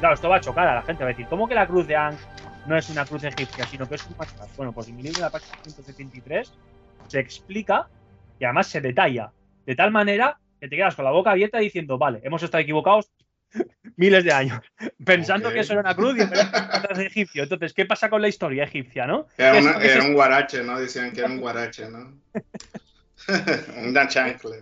Claro, 0.00 0.14
esto 0.14 0.28
va 0.28 0.36
a 0.36 0.40
chocar 0.40 0.66
a 0.66 0.74
la 0.74 0.82
gente, 0.82 1.04
va 1.04 1.10
a 1.10 1.12
decir, 1.12 1.26
¿cómo 1.28 1.46
que 1.46 1.54
la 1.54 1.66
cruz 1.66 1.86
de 1.86 1.96
Ankh 1.96 2.18
no 2.66 2.76
es 2.76 2.88
una 2.88 3.04
cruz 3.04 3.24
egipcia, 3.24 3.66
sino 3.66 3.88
que 3.88 3.96
es 3.96 4.06
un 4.06 4.16
matraz? 4.16 4.56
Bueno, 4.56 4.72
pues 4.72 4.88
en 4.88 4.96
mi 4.96 5.02
libro, 5.02 5.18
en 5.18 5.24
la 5.24 5.30
página 5.30 5.58
173, 5.62 6.52
se 7.08 7.18
explica 7.18 7.88
y 8.38 8.44
además 8.44 8.66
se 8.68 8.80
detalla, 8.80 9.30
de 9.66 9.74
tal 9.74 9.90
manera 9.90 10.38
que 10.60 10.68
te 10.68 10.76
quedas 10.76 10.94
con 10.94 11.04
la 11.04 11.10
boca 11.10 11.30
abierta 11.30 11.58
diciendo, 11.58 11.98
vale, 11.98 12.20
hemos 12.24 12.42
estado 12.42 12.62
equivocados 12.62 13.10
miles 13.96 14.24
de 14.24 14.32
años, 14.32 14.60
pensando 15.04 15.48
Ok. 15.48 15.54
que 15.54 15.60
eso 15.60 15.72
era 15.72 15.82
una 15.82 15.94
cruz 15.94 16.16
y 16.18 16.22
en 16.22 16.30
verdad 16.30 16.86
es 16.90 16.98
egipcio. 16.98 17.42
Entonces, 17.44 17.72
¿qué 17.72 17.86
pasa 17.86 18.10
con 18.10 18.20
la 18.22 18.28
historia 18.28 18.64
egipcia, 18.64 19.06
no? 19.06 19.26
Era, 19.38 19.58
una- 19.58 19.82
era 19.82 19.98
es- 19.98 20.04
un 20.04 20.14
guarache, 20.14 20.62
¿no? 20.62 20.78
Decían 20.78 21.12
que 21.12 21.20
era 21.20 21.28
un 21.28 21.40
guarache, 21.40 21.88
¿no? 21.90 22.20
Una 23.88 24.08
chancla. 24.08 24.56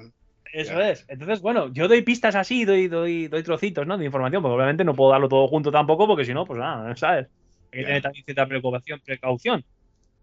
Eso 0.52 0.78
Ya. 0.78 0.90
es. 0.90 1.04
Entonces, 1.08 1.40
bueno, 1.40 1.72
yo 1.72 1.88
doy 1.88 2.02
pistas 2.02 2.34
así, 2.34 2.64
doy, 2.66 2.86
doy, 2.88 3.28
doy 3.28 3.42
trocitos, 3.42 3.86
¿no? 3.86 3.96
De 3.96 4.04
información, 4.04 4.42
porque 4.42 4.54
obviamente 4.54 4.84
no 4.84 4.94
puedo 4.94 5.10
darlo 5.10 5.28
todo 5.28 5.48
junto 5.48 5.70
tampoco, 5.70 6.06
porque 6.06 6.24
si 6.26 6.34
no, 6.34 6.44
pues 6.44 6.58
nada, 6.58 6.94
¿sabes? 6.96 7.26
Hay 7.72 7.78
que 7.78 7.80
Ya. 7.80 7.86
tener 7.86 8.02
también 8.02 8.24
cierta 8.24 8.46
preocupación, 8.46 9.00
precaución. 9.04 9.64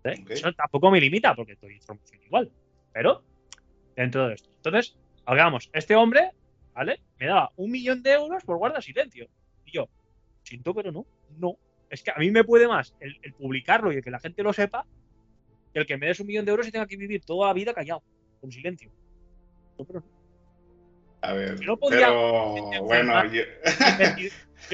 ¿eh? 0.04 0.20
Ok. 0.22 0.30
Eso 0.32 0.54
tampoco 0.54 0.92
me 0.92 1.02
limita, 1.02 1.34
porque 1.36 1.56
doy 1.60 1.74
información 1.74 2.22
igual. 2.24 2.52
Pero, 2.94 3.24
dentro 3.96 4.28
de 4.28 4.36
esto. 4.36 4.50
Entonces, 4.58 4.96
hagamos, 5.26 5.70
este 5.74 5.96
hombre, 5.96 6.32
¿vale? 6.74 7.00
Me 7.20 7.28
daba 7.28 7.52
un 7.58 7.72
millón 7.72 8.02
de 8.04 8.14
euros 8.14 8.44
por 8.44 8.58
guarda 8.58 8.82
silencio. 8.82 9.28
Y 9.66 9.72
yo, 9.72 9.88
siento, 10.44 10.74
pero 10.74 10.92
no, 10.92 11.06
no. 11.38 11.58
Es 11.90 12.04
que 12.04 12.12
a 12.12 12.18
mí 12.18 12.30
me 12.32 12.44
puede 12.44 12.68
más 12.68 12.94
el, 13.00 13.18
el 13.24 13.34
publicarlo 13.34 13.92
y 13.92 13.98
el 13.98 14.04
que 14.04 14.12
la 14.12 14.20
gente 14.20 14.44
lo 14.44 14.54
sepa, 14.54 14.86
que 15.74 15.80
el 15.80 15.86
que 15.86 15.98
me 15.98 16.08
des 16.08 16.20
un 16.20 16.28
millón 16.28 16.46
de 16.46 16.52
euros 16.52 16.68
y 16.68 16.72
tenga 16.72 16.86
que 16.88 16.98
vivir 16.98 17.24
toda 17.26 17.48
la 17.48 17.54
vida 17.54 17.74
callado, 17.74 18.04
con 18.42 18.52
silencio. 18.52 18.92
No, 19.78 19.86
pero 19.86 20.00
no. 20.02 20.06
A 21.22 21.34
ver, 21.34 21.60
Yo 21.60 21.66
no 21.68 21.78
podría- 21.78 22.08
pero 22.08 22.84
bueno, 22.84 23.14
yo- 23.34 23.42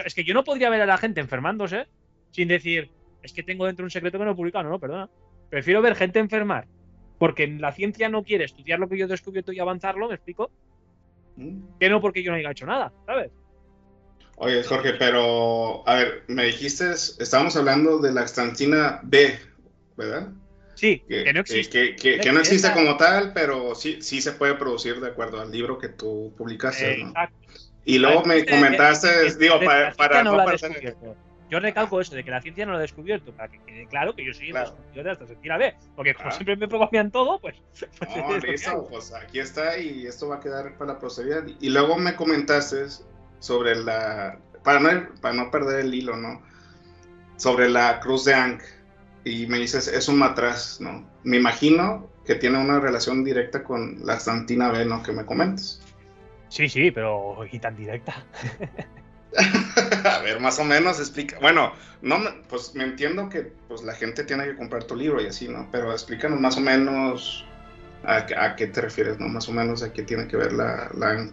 Es 0.06 0.14
que 0.14 0.24
yo 0.24 0.34
no 0.34 0.44
podría 0.44 0.70
ver 0.70 0.82
a 0.82 0.86
la 0.86 0.98
gente 0.98 1.22
enfermándose 1.22 1.88
sin 2.32 2.48
decir, 2.48 2.92
es 3.24 3.34
que 3.34 3.44
tengo 3.44 3.66
dentro 3.66 3.84
un 3.86 3.90
secreto 3.92 4.20
que 4.20 4.26
no 4.26 4.32
he 4.32 4.36
publicado. 4.36 4.64
No, 4.66 4.72
no, 4.72 4.80
perdona. 4.80 5.10
Prefiero 5.50 5.82
ver 5.82 5.96
gente 5.96 6.20
enfermar 6.20 6.68
porque 7.18 7.48
la 7.48 7.72
ciencia 7.72 8.10
no 8.10 8.24
quiere 8.24 8.44
estudiar 8.44 8.78
lo 8.78 8.90
que 8.90 8.98
yo 8.98 9.06
he 9.06 9.08
descubierto 9.08 9.54
y 9.54 9.60
avanzarlo, 9.60 10.10
¿me 10.10 10.16
explico? 10.16 10.52
Que 11.80 11.90
no 11.90 12.00
porque 12.02 12.24
yo 12.24 12.32
no 12.32 12.38
haya 12.38 12.52
hecho 12.52 12.66
nada, 12.66 12.92
¿sabes? 13.06 13.32
Oye, 14.38 14.64
Jorge, 14.64 14.94
pero 14.94 15.88
a 15.88 15.96
ver, 15.96 16.24
me 16.28 16.46
dijiste, 16.46 16.92
estábamos 16.92 17.56
hablando 17.56 18.00
de 18.00 18.12
la 18.12 18.22
axantina 18.22 19.00
B, 19.04 19.38
¿verdad? 19.96 20.30
Sí, 20.76 21.02
Que, 21.08 21.24
que 21.24 21.34
no 21.34 21.40
existe. 21.40 21.72
que- 21.72 21.96
que- 21.96 22.20
que 22.20 22.32
no 22.34 22.40
existe 22.42 22.72
como 22.74 22.98
tal, 22.98 23.32
pero 23.34 23.76
sí, 23.76 24.02
sí 24.02 24.22
se 24.22 24.34
puede 24.34 24.56
producir 24.56 25.00
de 25.00 25.08
acuerdo 25.08 25.40
al 25.40 25.52
libro 25.52 25.78
que 25.78 25.88
tú 25.88 26.34
publicaste, 26.38 26.98
¿no? 26.98 27.08
Exacto. 27.10 27.38
Y 27.86 27.98
luego 27.98 28.24
me 28.26 28.46
comentaste, 28.46 29.36
digo, 29.36 29.60
para, 29.64 29.94
para 29.94 30.24
no 30.24 30.32
no. 30.36 30.46
Yo 31.50 31.60
recalco 31.60 32.02
eso, 32.02 32.16
de 32.16 32.24
que 32.24 32.32
la 32.32 32.42
ciencia 32.42 32.66
no 32.66 32.72
lo 32.72 32.80
ha 32.80 32.82
descubierto, 32.82 33.32
para 33.32 33.50
que 33.50 33.60
quede 33.60 33.86
claro 33.88 34.16
que 34.16 34.26
yo 34.26 34.34
soy 34.34 34.48
el 34.48 34.52
Claro. 34.54 34.72
descubridor 34.72 35.06
de 35.06 35.12
esta 35.12 35.28
sentira 35.28 35.58
B. 35.58 35.76
Porque 35.96 36.14
como 36.16 36.30
Claro. 36.30 36.44
siempre 36.44 36.68
me 36.68 36.68
copian 36.68 37.12
todo, 37.12 37.40
pues. 37.40 37.56
pues 38.00 38.16
No, 38.18 38.38
listo, 38.40 38.88
pues 38.90 39.14
aquí 39.14 39.40
está 39.40 39.78
y 39.78 40.08
esto 40.08 40.28
va 40.30 40.38
a 40.38 40.40
quedar 40.40 40.76
para 40.78 40.94
la 40.94 41.00
posteridad. 41.00 41.44
Y 41.60 41.70
luego 41.70 41.98
me 41.98 42.16
comentaste 42.16 42.86
sobre 43.40 43.76
la, 43.76 44.40
para 44.64 44.80
no, 44.80 44.90
para 45.22 45.36
no 45.36 45.52
perder 45.52 45.82
el 45.82 45.94
hilo, 45.94 46.16
¿no? 46.18 46.42
Sobre 47.38 47.70
la 47.70 48.00
cruz 48.00 48.26
de 48.26 48.34
Ankh. 48.34 48.64
Y 49.24 49.48
me 49.48 49.58
dices, 49.60 49.88
es 49.88 50.08
un 50.08 50.18
matraz, 50.20 50.80
¿no? 50.82 51.08
Me 51.24 51.38
imagino 51.38 52.10
que 52.26 52.36
tiene 52.36 52.58
una 52.60 52.80
relación 52.80 53.24
directa 53.24 53.64
con 53.64 54.06
la 54.06 54.20
Santina 54.20 54.70
B, 54.72 54.86
¿no? 54.86 55.04
Que 55.04 55.12
me 55.12 55.26
comentas. 55.26 55.82
Sí, 56.50 56.70
sí, 56.70 56.92
pero. 56.92 57.38
Y 57.52 57.60
tan 57.60 57.76
directa. 57.76 58.24
a 60.06 60.20
ver, 60.20 60.40
más 60.40 60.60
o 60.60 60.64
menos 60.64 61.00
explica. 61.00 61.38
Bueno, 61.40 61.74
no, 62.02 62.18
pues 62.50 62.74
me 62.76 62.84
entiendo 62.84 63.30
que 63.30 63.52
pues 63.68 63.84
la 63.84 63.94
gente 63.94 64.24
tiene 64.24 64.46
que 64.46 64.56
comprar 64.56 64.84
tu 64.84 64.96
libro 64.96 65.22
y 65.22 65.28
así, 65.28 65.48
¿no? 65.48 65.68
Pero 65.72 65.92
explícanos 65.92 66.40
más 66.40 66.58
o 66.58 66.62
menos 66.62 67.46
a, 68.04 68.26
a 68.38 68.56
qué 68.56 68.68
te 68.68 68.82
refieres, 68.82 69.20
¿no? 69.20 69.28
Más 69.28 69.50
o 69.50 69.52
menos 69.52 69.84
a 69.84 69.92
qué 69.92 70.04
tiene 70.04 70.28
que 70.28 70.38
ver 70.38 70.54
la, 70.54 70.90
la. 70.98 71.30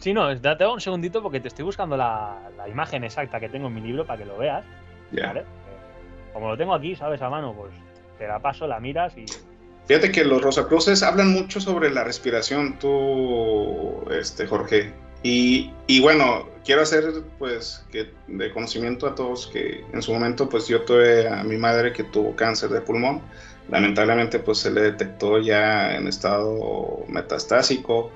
Sí, 0.00 0.12
no, 0.12 0.34
date 0.36 0.66
un 0.66 0.80
segundito 0.80 1.22
porque 1.22 1.40
te 1.40 1.48
estoy 1.48 1.64
buscando 1.64 1.96
la, 1.96 2.50
la 2.56 2.68
imagen 2.68 3.04
exacta 3.04 3.40
que 3.40 3.48
tengo 3.48 3.66
en 3.66 3.74
mi 3.74 3.80
libro 3.80 4.06
para 4.06 4.18
que 4.18 4.24
lo 4.24 4.38
veas. 4.38 4.64
Ya. 5.12 5.28
¿vale? 5.28 5.40
Eh, 5.40 6.32
Como 6.32 6.48
lo 6.48 6.56
tengo 6.56 6.74
aquí, 6.74 6.94
¿sabes? 6.94 7.20
A 7.22 7.28
mano, 7.28 7.52
pues 7.54 7.72
te 8.18 8.26
la 8.26 8.38
paso, 8.38 8.66
la 8.66 8.80
miras 8.80 9.16
y. 9.16 9.26
Fíjate 9.86 10.10
que 10.10 10.24
los 10.24 10.42
Rosacruces 10.42 11.02
hablan 11.04 11.32
mucho 11.32 11.60
sobre 11.60 11.90
la 11.90 12.02
respiración, 12.02 12.76
tú, 12.78 14.04
este, 14.10 14.46
Jorge. 14.46 14.92
Y, 15.22 16.00
bueno, 16.00 16.48
quiero 16.64 16.82
hacer, 16.82 17.04
pues, 17.38 17.84
que 17.90 18.10
de 18.28 18.52
conocimiento 18.52 19.06
a 19.08 19.14
todos 19.14 19.48
que 19.48 19.84
en 19.92 20.02
su 20.02 20.12
momento, 20.12 20.48
pues, 20.48 20.68
yo 20.68 20.82
tuve 20.82 21.28
a 21.28 21.42
mi 21.42 21.56
madre 21.56 21.92
que 21.92 22.04
tuvo 22.04 22.36
cáncer 22.36 22.70
de 22.70 22.80
pulmón. 22.80 23.22
Lamentablemente, 23.68 24.38
pues, 24.38 24.58
se 24.58 24.70
le 24.70 24.82
detectó 24.82 25.38
ya 25.40 25.96
en 25.96 26.06
estado 26.06 27.04
metastásico. 27.08 28.10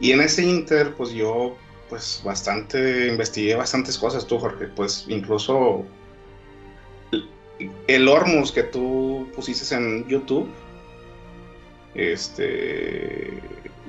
Y 0.00 0.12
en 0.12 0.20
ese 0.20 0.44
inter, 0.44 0.94
pues, 0.96 1.10
yo, 1.10 1.56
pues, 1.88 2.22
bastante, 2.24 3.08
investigué 3.08 3.56
bastantes 3.56 3.98
cosas, 3.98 4.26
tú, 4.26 4.38
Jorge. 4.38 4.68
Pues, 4.68 5.06
incluso 5.08 5.84
el- 7.10 7.28
el 7.88 8.08
Hormus 8.08 8.52
que 8.52 8.62
tú 8.64 9.28
pusiste 9.34 9.74
en 9.74 10.06
YouTube 10.08 10.48
este 11.94 13.40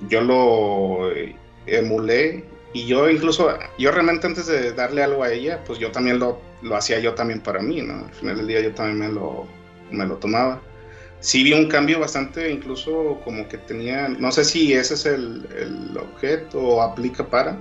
yo 0.10 0.22
lo 0.22 1.12
eh, 1.12 1.36
emulé 1.68 2.46
y 2.74 2.86
yo 2.88 3.10
incluso 3.10 3.58
yo 3.78 3.92
realmente 3.92 4.28
antes 4.28 4.48
de 4.48 4.74
darle 4.74 5.04
algo 5.04 5.24
a 5.24 5.32
ella 5.32 5.64
pues 5.66 5.80
yo 5.80 5.92
también 5.92 6.20
lo, 6.20 6.42
lo 6.62 6.76
hacía 6.76 7.00
yo 7.00 7.14
también 7.14 7.42
para 7.42 7.62
mí 7.62 7.82
no 7.82 8.06
al 8.06 8.14
final 8.14 8.38
del 8.38 8.48
día 8.48 8.62
yo 8.62 8.74
también 8.74 9.00
me 9.00 9.08
lo 9.10 9.48
me 9.92 10.06
lo 10.06 10.18
tomaba 10.18 10.62
sí 11.20 11.44
vi 11.44 11.54
un 11.54 11.68
cambio 11.68 12.00
bastante 12.00 12.52
incluso 12.52 13.20
como 13.24 13.48
que 13.48 13.58
tenía 13.58 14.08
no 14.10 14.32
sé 14.32 14.44
si 14.44 14.74
ese 14.74 14.96
es 14.96 15.06
el, 15.06 15.48
el 15.58 15.98
objeto 15.98 16.60
o 16.60 16.82
aplica 16.82 17.26
para 17.28 17.52
El 17.52 17.60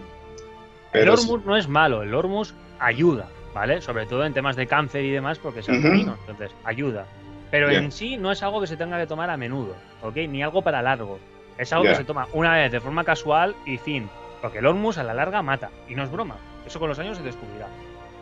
pero 0.92 1.16
sí. 1.16 1.30
No 1.44 1.56
es 1.56 1.68
malo, 1.68 2.02
el 2.02 2.14
Hormus 2.14 2.54
ayuda, 2.78 3.28
¿vale? 3.54 3.80
Sobre 3.80 4.06
todo 4.06 4.24
en 4.24 4.34
temas 4.34 4.56
de 4.56 4.66
cáncer 4.66 5.04
y 5.04 5.10
demás, 5.10 5.38
porque 5.38 5.60
es 5.60 5.68
Ujú. 5.68 5.76
alcalino, 5.78 6.16
entonces 6.20 6.52
ayuda. 6.64 7.06
Pero 7.50 7.70
Ya. 7.72 7.78
en 7.80 7.90
sí 7.90 8.16
no 8.16 8.30
es 8.32 8.42
algo 8.42 8.60
que 8.60 8.66
se 8.66 8.76
tenga 8.76 8.98
que 8.98 9.06
tomar 9.06 9.30
a 9.30 9.36
menudo, 9.36 9.74
¿ok? 10.02 10.16
Ni 10.28 10.42
algo 10.42 10.62
para 10.62 10.82
largo. 10.82 11.18
Es 11.58 11.72
algo 11.72 11.84
que 11.84 11.96
se 11.98 12.04
toma 12.04 12.26
una 12.32 12.54
vez 12.54 12.72
de 12.72 12.80
forma 12.80 13.04
casual 13.04 13.54
y 13.64 13.78
fin. 13.78 14.08
Porque 14.42 14.58
el 14.58 14.66
hormus 14.66 14.98
a 14.98 15.02
la 15.04 15.14
larga 15.14 15.40
mata. 15.42 15.70
Y 15.88 15.94
no 15.94 16.02
es 16.02 16.10
broma. 16.10 16.36
Eso 16.66 16.78
con 16.78 16.88
los 16.88 16.98
años 16.98 17.16
se 17.16 17.22
descubrirá. 17.22 17.66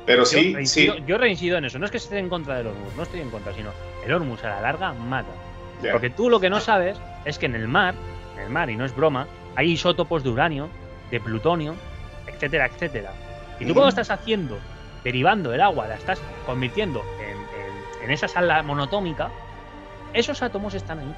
Pero 0.05 0.23
Yo 0.23 0.27
sí, 0.27 0.43
sí. 0.49 0.55
reincido, 0.55 0.97
yo 1.07 1.17
reincido 1.19 1.59
en 1.59 1.65
eso. 1.65 1.79
No 1.79 1.85
es 1.85 1.91
que 1.91 1.97
esté 1.99 2.19
en 2.19 2.29
contra 2.29 2.57
del 2.57 2.67
hormus, 2.69 2.95
no 2.97 3.03
estoy 3.05 3.21
en 3.21 3.31
contra, 3.31 3.53
sino 3.55 3.71
el 4.05 4.13
hormus 4.13 4.43
a 4.45 4.49
la 4.51 4.61
larga 4.61 4.93
mata. 4.93 5.31
Porque 5.93 6.11
tú 6.11 6.29
lo 6.29 6.41
que 6.41 6.51
no 6.51 6.61
sabes 6.61 7.01
es 7.25 7.39
que 7.39 7.47
en 7.47 7.55
el 7.55 7.69
mar, 7.69 7.95
en 8.37 8.43
el 8.45 8.51
mar, 8.51 8.69
y 8.71 8.77
no 8.77 8.85
es 8.85 8.95
broma, 8.95 9.27
hay 9.57 9.71
isótopos 9.73 10.23
de 10.25 10.31
uranio, 10.31 10.69
de 11.11 11.21
plutonio, 11.21 11.75
etcétera, 12.27 12.67
etcétera. 12.67 13.13
Y 13.61 13.65
tú 13.67 13.75
cuando 13.75 13.89
estás 13.91 14.11
haciendo, 14.11 14.59
derivando 15.05 15.53
el 15.55 15.61
agua, 15.61 15.87
la 15.89 15.95
estás 15.95 16.21
convirtiendo 16.47 17.03
en, 17.21 17.37
en- 17.39 18.05
en 18.05 18.11
esa 18.11 18.27
sala 18.29 18.63
monotómica, 18.65 19.31
esos 20.13 20.43
átomos 20.43 20.75
están 20.75 20.99
ahí. 20.99 21.15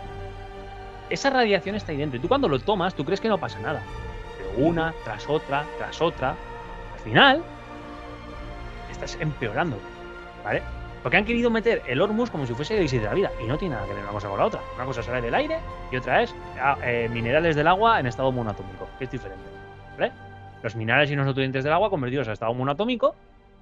Esa 1.14 1.30
radiación 1.30 1.76
está 1.76 1.92
ahí 1.92 1.98
dentro. 1.98 2.18
Y 2.18 2.20
tú 2.20 2.26
cuando 2.26 2.48
lo 2.48 2.58
tomas, 2.58 2.92
tú 2.96 3.04
crees 3.04 3.20
que 3.20 3.28
no 3.28 3.38
pasa 3.38 3.60
nada. 3.60 3.80
Pero 4.36 4.66
una, 4.66 4.92
tras 5.04 5.28
otra, 5.28 5.64
tras 5.78 6.02
otra, 6.02 6.30
al 6.30 7.00
final, 7.04 7.40
estás 8.90 9.16
empeorando. 9.20 9.78
¿Vale? 10.42 10.60
Porque 11.04 11.16
han 11.16 11.24
querido 11.24 11.50
meter 11.50 11.82
el 11.86 12.00
Hormuz 12.00 12.30
como 12.30 12.46
si 12.46 12.54
fuese 12.54 12.76
el 12.76 12.90
de 12.90 13.00
la 13.00 13.14
vida. 13.14 13.30
Y 13.40 13.46
no 13.46 13.56
tiene 13.56 13.76
nada 13.76 13.86
que 13.86 13.94
ver 13.94 14.02
una 14.02 14.10
cosa 14.10 14.28
con 14.28 14.38
la 14.40 14.46
otra. 14.46 14.60
Una 14.74 14.86
cosa 14.86 15.04
sale 15.04 15.20
del 15.20 15.34
aire 15.36 15.60
y 15.92 15.96
otra 15.96 16.24
es 16.24 16.34
ah, 16.60 16.78
eh, 16.82 17.08
minerales 17.12 17.54
del 17.54 17.68
agua 17.68 18.00
en 18.00 18.06
estado 18.06 18.32
monoatómico, 18.32 18.88
que 18.98 19.04
es 19.04 19.10
diferente. 19.12 19.44
¿Vale? 19.96 20.10
Los 20.64 20.74
minerales 20.74 21.12
y 21.12 21.14
los 21.14 21.26
nutrientes 21.26 21.62
del 21.62 21.74
agua 21.74 21.90
convertidos 21.90 22.26
a 22.26 22.32
estado 22.32 22.52
monoatómico, 22.54 23.14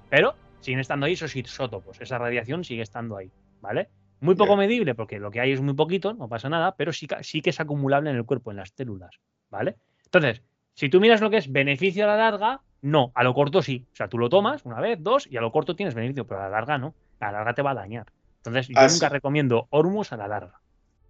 pero 0.09 0.33
siguen 0.59 0.79
estando 0.79 1.05
ahí 1.05 1.13
esos 1.13 1.35
isótopos. 1.35 2.01
Esa 2.01 2.17
radiación 2.17 2.63
sigue 2.63 2.81
estando 2.81 3.15
ahí. 3.15 3.29
¿Vale? 3.61 3.89
Muy 4.23 4.35
poco 4.35 4.55
medible, 4.55 4.95
porque 4.95 5.19
lo 5.19 5.29
que 5.31 5.39
hay 5.41 5.51
es 5.51 5.61
muy 5.61 5.73
poquito, 5.73 6.13
no 6.13 6.27
pasa 6.29 6.49
nada, 6.49 6.75
pero 6.75 6.93
sí, 6.93 7.07
sí 7.21 7.41
que 7.41 7.49
es 7.51 7.59
acumulable 7.59 8.09
en 8.09 8.15
el 8.15 8.25
cuerpo, 8.25 8.51
en 8.51 8.57
las 8.57 8.69
células. 8.75 9.19
¿Vale? 9.49 9.75
Entonces, 10.05 10.41
si 10.73 10.89
tú 10.89 10.99
miras 11.01 11.21
lo 11.21 11.29
que 11.29 11.37
es 11.37 11.51
beneficio 11.51 12.05
a 12.05 12.07
la 12.07 12.17
larga, 12.17 12.61
no. 12.81 13.11
A 13.15 13.23
lo 13.23 13.33
corto 13.33 13.61
sí. 13.61 13.85
O 13.91 13.95
sea, 13.95 14.07
tú 14.07 14.17
lo 14.17 14.29
tomas 14.29 14.65
una 14.65 14.79
vez, 14.79 14.97
dos, 15.01 15.27
y 15.27 15.37
a 15.37 15.41
lo 15.41 15.51
corto 15.51 15.75
tienes 15.75 15.93
beneficio, 15.93 16.25
pero 16.25 16.39
a 16.41 16.43
la 16.45 16.49
larga 16.49 16.77
no. 16.77 16.95
A 17.19 17.25
la 17.27 17.31
larga 17.39 17.53
te 17.53 17.61
va 17.61 17.71
a 17.71 17.75
dañar. 17.75 18.05
Entonces, 18.37 18.67
yo 18.69 18.75
nunca 18.93 19.09
recomiendo 19.09 19.67
Hormus 19.69 20.11
a 20.13 20.17
la 20.17 20.27
larga. 20.27 20.59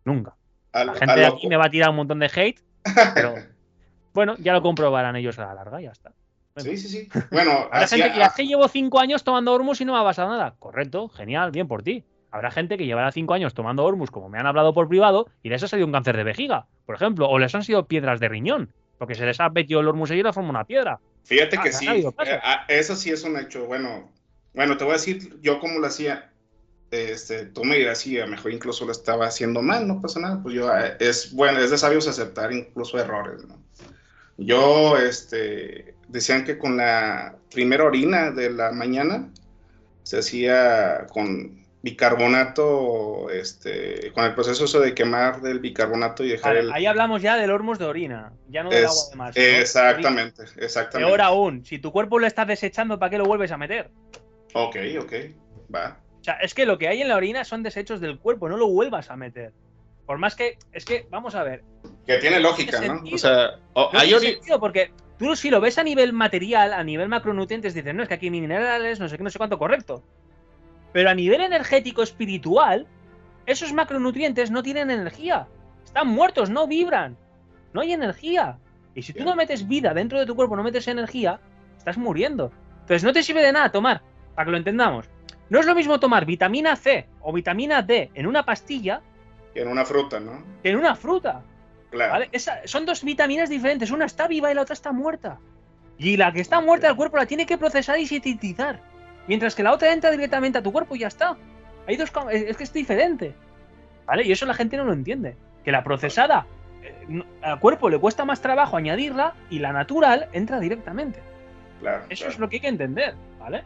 Nunca. 0.06 0.36
A- 0.74 0.84
La 0.84 0.94
gente 0.96 1.20
de 1.20 1.26
aquí 1.38 1.48
me 1.48 1.56
va 1.58 1.66
a 1.66 1.70
tirar 1.70 1.90
un 1.92 1.96
montón 1.98 2.20
de 2.20 2.32
hate, 2.36 2.60
pero 3.16 3.36
bueno, 4.14 4.36
ya 4.40 4.54
lo 4.54 4.62
comprobarán 4.62 5.16
ellos 5.16 5.38
a 5.40 5.46
la 5.48 5.54
larga, 5.56 5.82
ya 5.82 5.92
está. 5.92 6.12
Sí, 6.58 6.78
sí, 6.78 6.88
sí. 6.88 7.10
Bueno, 7.32 7.68
así, 7.72 7.96
gente 8.00 8.12
que 8.16 8.22
a- 8.24 8.28
ya 8.30 8.34
que 8.36 8.46
llevo 8.46 8.68
cinco 8.68 9.00
años 9.00 9.24
tomando 9.24 9.54
Hormus 9.54 9.82
y 9.82 9.86
no 9.86 9.94
me 9.94 10.00
ha 10.00 10.04
pasado 10.04 10.30
nada. 10.30 10.56
Correcto, 10.60 11.10
genial, 11.10 11.52
bien 11.52 11.68
por 11.68 11.84
ti. 11.84 12.04
Habrá 12.34 12.50
gente 12.50 12.80
que 12.80 12.88
llevará 12.88 13.12
cinco 13.12 13.36
años 13.36 13.54
tomando 13.54 13.86
Hormus, 13.86 14.10
como 14.10 14.28
me 14.28 14.40
han 14.40 14.48
hablado 14.48 14.74
por 14.74 14.90
privado, 14.90 15.30
y 15.44 15.50
les 15.50 15.62
ha 15.62 15.68
salido 15.68 15.86
un 15.86 15.94
cáncer 15.94 16.18
de 16.18 16.24
vejiga, 16.24 16.66
por 16.88 16.96
ejemplo, 16.96 17.30
o 17.30 17.38
les 17.38 17.54
han 17.54 17.64
sido 17.64 17.86
piedras 17.86 18.20
de 18.20 18.28
riñón, 18.28 18.74
porque 18.98 19.14
se 19.14 19.24
les 19.24 19.40
ha 19.40 19.50
metido 19.50 19.82
el 19.82 19.88
Hormus 19.88 20.10
y 20.10 20.24
la 20.24 20.34
forma 20.34 20.50
una 20.50 20.64
piedra. 20.64 21.00
Fíjate 21.26 21.58
Ah, 21.60 21.62
que 21.62 21.70
ha 21.70 21.74
sí, 21.74 21.88
eh, 21.88 22.40
ah, 22.42 22.66
eso 22.70 22.96
sí 22.96 23.12
es 23.12 23.24
un 23.24 23.38
hecho. 23.38 23.68
Bueno, 23.68 24.12
bueno, 24.56 24.76
te 24.78 24.84
voy 24.84 24.94
a 24.94 24.98
decir 24.98 25.40
yo 25.42 25.60
cómo 25.60 25.78
lo 25.78 25.86
hacía. 25.86 26.32
Este, 26.90 27.46
tú 27.46 27.64
me 27.64 27.76
dirás 27.76 28.00
si 28.00 28.20
a 28.20 28.26
lo 28.26 28.32
mejor 28.32 28.52
incluso 28.52 28.84
lo 28.84 28.94
estaba 28.94 29.28
haciendo 29.28 29.62
mal, 29.62 29.88
no 29.88 30.02
pasa 30.02 30.20
nada. 30.20 30.42
Pues 30.42 30.56
yo, 30.56 30.76
eh, 30.76 30.98
es 31.00 31.34
bueno, 31.36 31.60
es 31.60 31.70
de 31.70 31.78
sabios 31.78 32.08
aceptar 32.08 32.52
incluso 32.52 32.98
errores, 32.98 33.46
¿no? 33.46 33.60
Yo, 34.38 34.98
este, 34.98 35.94
decían 36.08 36.46
que 36.46 36.58
con 36.58 36.78
la 36.78 37.36
primera 37.54 37.84
orina 37.84 38.32
de 38.32 38.50
la 38.50 38.72
mañana 38.72 39.30
se 40.02 40.18
hacía 40.18 41.06
con 41.14 41.63
bicarbonato, 42.28 43.30
este, 43.30 44.12
con 44.14 44.24
el 44.26 44.34
proceso 44.34 44.66
eso 44.66 44.80
de 44.80 44.94
quemar 44.94 45.42
del 45.42 45.60
bicarbonato 45.60 46.24
y 46.24 46.30
dejar 46.30 46.56
Vale, 46.56 46.68
el... 46.68 46.74
ahí 46.74 46.86
hablamos 46.86 47.22
ya 47.22 47.36
del 47.38 47.52
Hormus 47.52 47.80
de 47.80 47.86
orina, 47.86 48.34
ya 48.48 48.64
no 48.64 48.70
del 48.70 48.86
es- 48.86 48.90
agua 48.90 49.04
de 49.12 49.16
mar. 49.16 49.34
sino 49.34 49.46
exactamente, 49.46 50.44
exactamente. 50.58 51.10
Peor 51.10 51.22
aún, 51.22 51.66
si 51.66 51.80
tu 51.80 51.92
cuerpo 51.92 52.20
lo 52.20 52.28
estás 52.28 52.48
desechando, 52.48 52.98
¿para 53.00 53.10
qué 53.10 53.18
lo 53.18 53.26
vuelves 53.26 53.52
a 53.52 53.58
meter? 53.58 53.90
Ok, 54.54 54.78
ok, 55.02 55.14
va. 55.74 56.00
O 56.20 56.24
sea, 56.24 56.36
es 56.36 56.54
que 56.54 56.66
lo 56.66 56.78
que 56.78 56.88
hay 56.88 57.02
en 57.02 57.10
la 57.10 57.18
orina 57.18 57.44
son 57.44 57.64
desechos 57.64 58.00
del 58.00 58.18
cuerpo, 58.20 58.48
no 58.48 58.58
lo 58.58 58.68
vuelvas 58.70 59.10
a 59.12 59.16
meter. 59.18 59.52
Por 60.06 60.18
más 60.18 60.36
que, 60.36 60.58
es 60.72 60.86
que, 60.86 61.06
vamos 61.10 61.36
a 61.36 61.44
ver, 61.44 61.64
Que 62.06 62.18
tiene 62.18 62.40
lógica, 62.40 62.80
¿no? 62.82 62.96
sentido. 62.96 63.16
O 63.16 63.18
sea, 63.18 63.52
No 63.76 63.90
hay 63.94 64.10
tiene 64.10 64.22
ori- 64.22 64.34
sentido, 64.34 64.60
porque 64.60 64.92
tú 65.18 65.36
si 65.36 65.50
lo 65.50 65.60
ves 65.62 65.78
a 65.78 65.84
nivel 65.84 66.14
material, 66.14 66.74
a 66.74 66.84
nivel 66.84 67.08
macronutrientes, 67.10 67.74
dices, 67.74 67.94
no, 67.94 68.04
es 68.04 68.10
que 68.10 68.16
aquí 68.16 68.28
hay 68.28 68.32
minerales, 68.32 69.00
no 69.00 69.08
sé 69.10 69.18
qué, 69.18 69.24
no 69.24 69.30
sé 69.30 69.38
cuánto, 69.38 69.58
correcto. 69.58 70.04
Pero 70.94 71.10
a 71.10 71.14
nivel 71.16 71.42
energético 71.42 72.04
espiritual, 72.04 72.88
esos 73.46 73.74
macronutrientes 73.74 74.52
no 74.52 74.64
tienen 74.64 74.90
energía. 74.92 75.48
Están 75.84 76.08
muertos, 76.08 76.50
no 76.50 76.68
vibran. 76.68 77.18
No 77.74 77.82
hay 77.82 77.94
energía. 77.94 78.58
Y 78.96 79.02
si 79.02 79.12
tú 79.14 79.24
no 79.26 79.36
metes 79.36 79.68
vida 79.68 79.94
dentro 79.94 80.20
de 80.20 80.26
tu 80.26 80.36
cuerpo, 80.36 80.56
no 80.56 80.64
metes 80.64 80.88
energía, 80.88 81.40
estás 81.78 81.98
muriendo. 81.98 82.52
Entonces 82.82 83.04
no 83.04 83.12
te 83.12 83.24
sirve 83.24 83.42
de 83.42 83.52
nada 83.52 83.72
tomar, 83.72 84.02
para 84.36 84.46
que 84.46 84.52
lo 84.52 84.58
entendamos. 84.58 85.10
No 85.50 85.60
es 85.60 85.66
lo 85.66 85.74
mismo 85.76 86.00
tomar 86.00 86.26
vitamina 86.26 86.76
C 86.76 87.08
o 87.22 87.34
vitamina 87.34 87.82
D 87.82 88.12
en 88.14 88.28
una 88.28 88.44
pastilla 88.44 89.02
en 89.56 89.68
una 89.68 89.86
fruta, 89.86 90.20
¿no? 90.20 90.44
que 90.64 90.70
en 90.70 90.78
una 90.78 90.96
fruta. 90.96 91.44
Claro. 91.92 92.14
¿Vale? 92.14 92.30
Esa- 92.32 92.62
son 92.66 92.86
dos 92.86 93.04
vitaminas 93.04 93.50
diferentes. 93.50 93.92
Una 93.92 94.06
está 94.06 94.28
viva 94.28 94.52
y 94.52 94.56
la 94.56 94.62
otra 94.62 94.74
está 94.74 94.92
muerta. 94.92 95.40
Y 95.98 96.18
la 96.18 96.32
que 96.32 96.42
está 96.42 96.60
muerta 96.60 96.88
el 96.88 96.96
cuerpo 96.96 97.18
la 97.18 97.26
tiene 97.28 97.46
que 97.46 97.58
procesar 97.58 98.00
y 98.00 98.08
sintetizar. 98.08 98.80
Mientras 99.28 99.56
que 99.56 99.64
la 99.64 99.72
otra 99.72 99.94
entra 99.94 100.12
directamente 100.12 100.58
a 100.58 100.64
tu 100.64 100.72
cuerpo 100.72 100.96
y 100.96 101.00
ya 101.00 101.08
está. 101.08 101.38
Hay 101.88 101.98
dos 101.98 102.12
es 102.32 102.58
que 102.58 102.64
es 102.64 102.74
diferente. 102.74 103.34
¿Vale? 104.06 104.24
Y 104.26 104.32
eso 104.32 104.46
la 104.46 104.54
gente 104.54 104.78
no 104.78 104.84
lo 104.84 104.94
entiende. 104.94 105.36
Que 105.64 105.72
la 105.72 105.84
procesada 105.84 106.46
eh, 106.82 107.24
al 107.42 107.60
cuerpo 107.60 107.90
le 107.90 108.00
cuesta 108.00 108.26
más 108.26 108.42
trabajo 108.42 108.76
añadirla 108.78 109.34
y 109.50 109.60
la 109.60 109.72
natural 109.72 110.28
entra 110.34 110.60
directamente. 110.60 111.20
claro, 111.80 112.06
Eso 112.10 112.24
claro. 112.24 112.34
es 112.34 112.40
lo 112.40 112.50
que 112.50 112.58
hay 112.58 112.62
que 112.62 112.68
entender, 112.68 113.16
¿vale? 113.40 113.64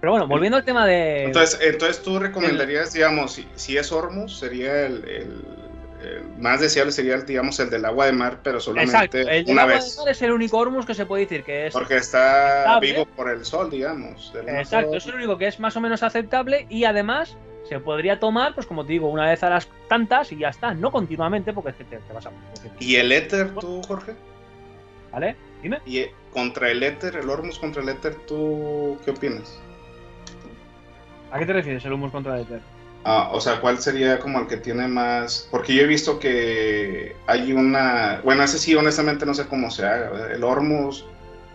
Pero 0.00 0.12
bueno, 0.12 0.26
volviendo 0.26 0.56
al 0.56 0.64
tema 0.64 0.84
de. 0.86 1.24
Entonces, 1.24 1.60
entonces 1.62 2.02
tú 2.02 2.18
recomendarías, 2.18 2.92
digamos, 2.92 3.34
si, 3.34 3.48
si 3.54 3.76
es 3.76 3.92
Hormuz, 3.92 4.36
sería 4.36 4.86
el 4.86 5.04
más 6.38 6.60
deseable 6.60 6.92
sería, 6.92 7.14
el, 7.14 7.26
digamos, 7.26 7.58
el 7.60 7.70
del 7.70 7.84
agua 7.84 8.06
de 8.06 8.12
mar, 8.12 8.40
pero 8.42 8.60
solamente 8.60 8.94
Exacto, 8.94 9.18
el 9.18 9.44
una 9.48 9.62
agua 9.62 9.74
de 9.74 9.80
mar 9.80 10.08
es 10.08 10.22
el 10.22 10.32
único 10.32 10.58
hormus 10.58 10.86
que 10.86 10.94
se 10.94 11.06
puede 11.06 11.22
decir 11.24 11.44
que 11.44 11.66
es 11.66 11.72
Porque 11.72 11.96
está 11.96 12.78
vivo 12.80 13.06
por 13.06 13.30
el 13.30 13.44
sol, 13.44 13.70
digamos. 13.70 14.32
Exacto, 14.46 14.88
sol. 14.88 14.96
es 14.96 15.06
el 15.06 15.14
único 15.14 15.38
que 15.38 15.46
es 15.46 15.60
más 15.60 15.76
o 15.76 15.80
menos 15.80 16.02
aceptable 16.02 16.66
y 16.68 16.84
además 16.84 17.36
se 17.68 17.78
podría 17.78 18.18
tomar, 18.18 18.54
pues 18.54 18.66
como 18.66 18.84
te 18.84 18.92
digo, 18.92 19.08
una 19.08 19.30
vez 19.30 19.42
a 19.42 19.50
las 19.50 19.68
tantas 19.88 20.32
y 20.32 20.38
ya 20.38 20.48
está, 20.48 20.74
no 20.74 20.90
continuamente 20.90 21.52
porque 21.52 21.70
es 21.70 21.76
que 21.76 21.84
te, 21.84 21.96
te 21.98 22.12
vas 22.12 22.26
a 22.26 22.30
¿Y 22.80 22.96
el 22.96 23.12
éter, 23.12 23.54
tú, 23.54 23.82
Jorge? 23.82 24.14
¿Vale? 25.12 25.36
Dime. 25.62 25.80
¿Y 25.86 26.06
contra 26.32 26.70
el 26.70 26.82
éter, 26.82 27.16
el 27.16 27.30
Hormuz 27.30 27.58
contra 27.58 27.82
el 27.82 27.88
éter, 27.88 28.16
tú 28.26 28.98
qué 29.04 29.12
opinas? 29.12 29.60
¿A 31.30 31.38
qué 31.38 31.46
te 31.46 31.52
refieres 31.52 31.84
el 31.84 31.92
humus 31.92 32.12
contra 32.12 32.36
el 32.36 32.42
éter? 32.42 32.60
Ah, 33.04 33.30
o 33.32 33.40
sea, 33.40 33.60
¿cuál 33.60 33.78
sería 33.78 34.18
como 34.18 34.40
el 34.40 34.46
que 34.46 34.56
tiene 34.56 34.86
más? 34.86 35.48
Porque 35.50 35.74
yo 35.74 35.82
he 35.82 35.86
visto 35.86 36.18
que 36.20 37.16
hay 37.26 37.52
una, 37.52 38.20
bueno, 38.22 38.44
ese 38.44 38.58
sí, 38.58 38.74
honestamente 38.74 39.26
no 39.26 39.34
sé 39.34 39.46
cómo 39.46 39.70
se 39.70 39.84
haga. 39.84 40.32
El 40.32 40.44
Hormuz, 40.44 41.04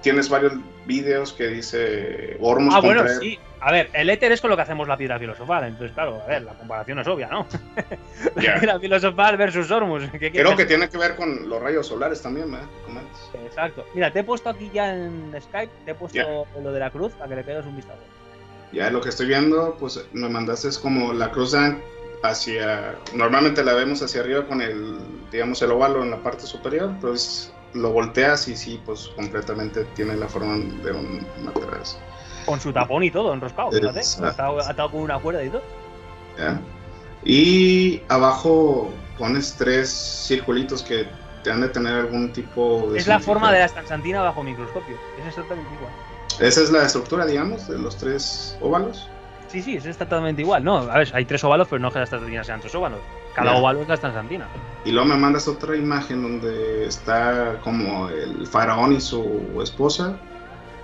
tienes 0.02 0.28
varios 0.28 0.54
vídeos 0.86 1.32
que 1.32 1.48
dice 1.48 2.38
Hormuz 2.42 2.76
Ah, 2.76 2.82
bueno, 2.82 3.08
sí. 3.20 3.40
A 3.60 3.72
ver, 3.72 3.90
el 3.94 4.10
éter 4.10 4.32
es 4.32 4.40
con 4.40 4.52
lo 4.52 4.56
que 4.56 4.62
hacemos 4.62 4.88
la 4.88 4.98
piedra 4.98 5.18
filosofal, 5.18 5.64
entonces 5.64 5.92
claro, 5.92 6.22
a 6.24 6.28
ver, 6.28 6.44
la 6.44 6.54
comparación 6.54 7.00
es 7.00 7.08
obvia, 7.08 7.28
¿no? 7.28 7.48
la 8.36 8.60
piedra 8.60 8.80
filosofal 8.80 9.36
versus 9.36 9.72
Hormus. 9.72 10.04
¿qué 10.20 10.32
Creo 10.32 10.56
que 10.56 10.66
tiene 10.66 10.90
que 10.90 10.98
ver 10.98 11.16
con 11.16 11.50
los 11.50 11.62
rayos 11.62 11.88
solares 11.88 12.22
también, 12.22 12.52
¿verdad? 12.52 12.68
Exacto. 13.46 13.86
Mira, 13.96 14.12
te 14.12 14.20
he 14.20 14.24
puesto 14.24 14.50
aquí 14.50 14.70
ya 14.72 14.94
en 14.94 15.34
Skype, 15.42 15.72
te 15.86 15.92
he 15.92 15.96
puesto 15.96 16.46
lo 16.62 16.72
de 16.72 16.80
la 16.80 16.92
cruz 16.92 17.14
para 17.14 17.30
que 17.30 17.36
le 17.38 17.44
pegues 17.44 17.66
un 17.66 17.76
vistazo. 17.76 18.00
Ya 18.72 18.90
lo 18.92 19.02
que 19.02 19.10
estoy 19.10 19.28
viendo, 19.28 19.76
pues 19.80 20.06
me 20.14 20.30
mandaste 20.30 20.68
es 20.68 20.78
como 20.78 21.14
la 21.14 21.32
cruz 21.32 21.56
hacia, 22.24 22.96
normalmente 23.14 23.64
la 23.64 23.74
vemos 23.74 24.02
hacia 24.02 24.22
arriba 24.22 24.46
con 24.48 24.62
el, 24.62 24.98
digamos, 25.32 25.62
el 25.62 25.72
óvalo 25.72 26.04
en 26.04 26.12
la 26.12 26.22
parte 26.22 26.46
superior, 26.46 26.94
pero 27.00 27.14
es- 27.14 27.52
lo 27.74 27.92
volteas 27.92 28.48
y 28.48 28.56
sí, 28.56 28.82
pues 28.86 29.10
completamente 29.16 29.84
tiene 29.96 30.16
la 30.16 30.28
forma 30.28 30.58
de 30.58 30.92
un 30.92 31.26
matraz. 31.44 31.98
Con 32.46 32.60
su 32.60 32.72
tapón 32.72 33.04
y 33.04 33.12
todo, 33.12 33.34
enroscado, 33.34 33.72
fíjate. 33.72 34.02
Atado, 34.26 34.60
atado 34.62 34.92
con 34.92 35.02
una 35.02 35.20
cuerda 35.20 35.44
y 35.44 35.50
todo. 35.50 35.62
¿ya? 36.38 36.60
Y 37.24 38.02
abajo 38.08 38.90
pones 39.18 39.56
tres 39.58 39.90
circulitos 40.28 40.82
que 40.82 41.08
te 41.44 41.52
han 41.52 41.62
de 41.62 41.70
tener 41.70 41.94
algún 41.94 42.32
tipo 42.32 42.90
de... 42.92 43.00
Es 43.00 43.08
la 43.08 43.20
forma 43.20 43.52
de 43.52 43.60
la 43.60 43.66
estansantina 43.66 44.22
bajo 44.22 44.44
microscopio. 44.44 44.96
Es 45.20 45.28
exactamente 45.28 45.74
igual. 45.76 45.92
Esa 46.40 46.62
es 46.62 46.72
la 46.72 46.86
estructura, 46.86 47.26
digamos, 47.26 47.68
de 47.68 47.78
los 47.80 47.98
tres 47.98 48.58
óvalos. 48.62 49.10
Sí, 49.48 49.62
sí, 49.62 49.78
es 49.78 49.86
exactamente 49.86 50.42
igual. 50.42 50.64
No, 50.64 50.78
a 50.78 50.98
ver, 50.98 51.10
hay 51.14 51.26
tres 51.26 51.44
óvalos, 51.44 51.68
pero 51.70 51.80
no 51.80 51.90
que 51.90 52.00
las 52.00 52.08
estansantinas 52.08 52.48
sean 52.48 52.60
tres 52.60 52.76
óvalos. 52.76 53.00
Cada 53.34 53.56
óvalo 53.56 53.82
es 53.82 53.88
la 53.88 53.94
estansantina. 53.94 54.48
Y 54.84 54.92
luego 54.92 55.08
me 55.08 55.16
mandas 55.16 55.48
otra 55.48 55.76
imagen 55.76 56.22
donde 56.22 56.86
está 56.88 57.60
como 57.64 58.10
el 58.10 58.46
faraón 58.48 58.94
y 58.94 59.02
su 59.02 59.60
esposa 59.62 60.18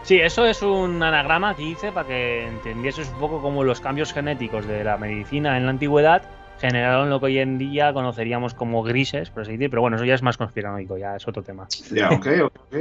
Sí, 0.04 0.20
eso 0.20 0.46
es 0.46 0.62
un 0.62 1.02
anagrama 1.02 1.56
que 1.56 1.64
hice 1.64 1.94
para 1.94 2.06
que 2.06 2.46
entendieses 2.46 3.08
un 3.08 3.20
poco 3.20 3.42
cómo 3.42 3.64
los 3.64 3.80
cambios 3.80 4.12
genéticos 4.12 4.68
de 4.68 4.84
la 4.84 4.98
medicina 4.98 5.56
en 5.56 5.64
la 5.64 5.70
antigüedad 5.72 6.24
generaron 6.60 7.10
lo 7.10 7.22
que 7.22 7.28
hoy 7.28 7.40
en 7.40 7.58
día 7.58 7.94
conoceríamos 7.94 8.54
como 8.54 8.84
grises, 8.84 9.30
por 9.30 9.44
así 9.44 9.54
decir, 9.54 9.70
pero 9.70 9.82
bueno, 9.82 9.96
eso 9.96 10.04
ya 10.04 10.14
es 10.14 10.22
más 10.22 10.38
conspiranoico, 10.38 10.98
ya 10.98 11.16
es 11.16 11.26
otro 11.26 11.42
tema. 11.42 11.68
Ya, 11.94 12.10
ok, 12.10 12.28
ok. 12.44 12.76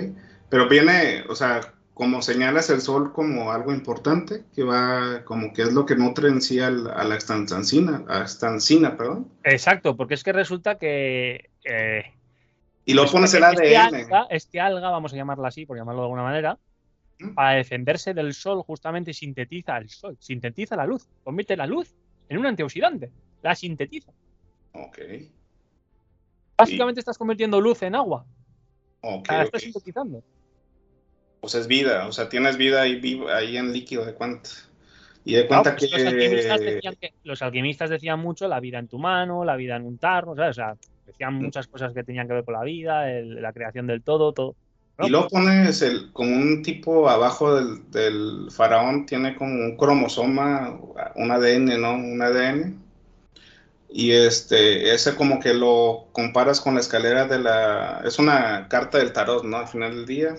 Pero 0.49 0.69
viene, 0.69 1.23
o 1.29 1.37
sea, 1.37 1.61
como 1.95 2.23
señalas 2.23 2.71
el 2.71 2.81
sol 2.81 3.13
como 3.13 3.53
algo 3.53 3.73
importante, 3.73 4.45
que 4.55 4.63
va, 4.63 5.25
como 5.25 5.53
que 5.53 5.63
es 5.63 5.73
lo 5.73 5.85
que 5.85 5.95
nutre 5.95 6.29
en 6.29 6.41
sí 6.41 6.59
a 6.59 6.71
la 6.71 7.17
estancina, 7.17 8.05
a 8.09 8.25
estancina, 8.25 8.97
perdón. 8.97 9.31
Exacto, 9.45 9.97
porque 9.97 10.15
es 10.15 10.25
que 10.25 10.33
resulta 10.33 10.79
que... 10.79 11.51
Eh, 11.65 12.05
y 12.85 12.95
lo 12.95 13.07
pones 13.07 13.35
el 13.35 13.45
este 13.45 13.77
ADN. 13.77 13.95
Alga, 13.95 14.27
este 14.31 14.59
alga, 14.59 14.91
vamos 14.91 15.13
a 15.13 15.17
llamarla 15.17 15.49
así, 15.49 15.67
por 15.67 15.77
llamarlo 15.77 16.01
de 16.01 16.07
alguna 16.07 16.23
manera, 16.23 16.59
para 17.35 17.57
defenderse 17.57 18.15
del 18.15 18.35
sol, 18.35 18.63
justamente 18.63 19.13
sintetiza 19.13 19.77
el 19.77 19.89
sol, 19.89 20.17
sintetiza 20.19 20.75
la 20.77 20.87
luz, 20.87 21.07
convierte 21.23 21.57
la 21.57 21.67
luz 21.67 21.95
en 22.29 22.39
un 22.39 22.47
antioxidante, 22.47 23.11
la 23.43 23.55
sintetiza. 23.55 24.13
Ok. 24.73 24.99
Básicamente 26.57 27.01
estás 27.01 27.19
convirtiendo 27.19 27.61
luz 27.61 27.83
en 27.83 27.95
agua. 27.95 28.25
Ok. 29.03 29.29
La 29.29 29.35
okay. 29.35 29.45
estás 29.45 29.63
sintetizando. 29.63 30.23
Pues 31.43 31.57
es 31.57 31.67
vida, 31.67 32.07
o 32.07 32.13
sea, 32.13 32.29
tienes 32.29 32.57
vida 32.57 32.83
ahí, 32.83 33.21
ahí 33.35 33.57
en 33.57 33.73
líquido 33.73 34.07
de 34.07 34.15
cuenta. 34.15 34.49
Y 35.25 35.35
de 35.35 35.49
cuenta 35.49 35.75
pues 35.77 35.91
que... 35.91 35.99
Los 35.99 36.07
alquimistas, 36.07 36.61
decían 36.61 36.97
que. 37.01 37.11
Los 37.25 37.43
alquimistas 37.43 37.91
decían 37.91 38.21
mucho 38.21 38.47
la 38.47 38.61
vida 38.61 38.79
en 38.79 38.87
tu 38.87 39.01
mano, 39.01 39.45
la 39.45 39.57
vida 39.57 39.75
en 39.75 39.85
un 39.85 39.99
tarro, 39.99 40.37
¿sabes? 40.37 40.51
O 40.51 40.55
sea, 40.55 40.77
decían 41.05 41.35
Mm. 41.35 41.45
muchas 41.47 41.67
cosas 41.67 41.93
que 41.93 42.05
tenían 42.05 42.29
que 42.29 42.35
ver 42.35 42.45
con 42.45 42.55
la 42.55 42.63
vida, 42.63 43.11
el- 43.11 43.43
la 43.43 43.53
creación 43.53 43.89
del 43.89 44.05
todo, 44.05 44.33
todo. 44.33 44.55
Y 45.01 45.09
luego 45.09 45.27
pones 45.29 45.83
el, 45.83 46.13
como 46.13 46.37
un 46.37 46.63
tipo 46.63 47.09
abajo 47.09 47.57
del, 47.57 47.91
del 47.91 48.49
faraón, 48.53 49.05
tiene 49.05 49.35
como 49.35 49.53
un 49.53 49.77
cromosoma, 49.77 50.79
un 51.17 51.31
ADN, 51.33 51.77
¿no? 51.77 51.95
Un 51.95 52.23
ADN. 52.23 52.77
Y 53.91 54.13
este, 54.13 54.95
ese 54.95 55.17
como 55.17 55.41
que 55.41 55.55
lo 55.55 56.07
comparas 56.13 56.61
con 56.61 56.75
la 56.75 56.81
escalera 56.81 57.27
de 57.27 57.39
la... 57.41 58.01
Es 58.05 58.19
una 58.21 58.69
carta 58.69 58.99
del 58.99 59.13
tarot, 59.13 59.45
¿no? 59.45 59.57
Al 59.59 59.69
final 59.69 59.95
del 59.95 60.07
día. 60.07 60.37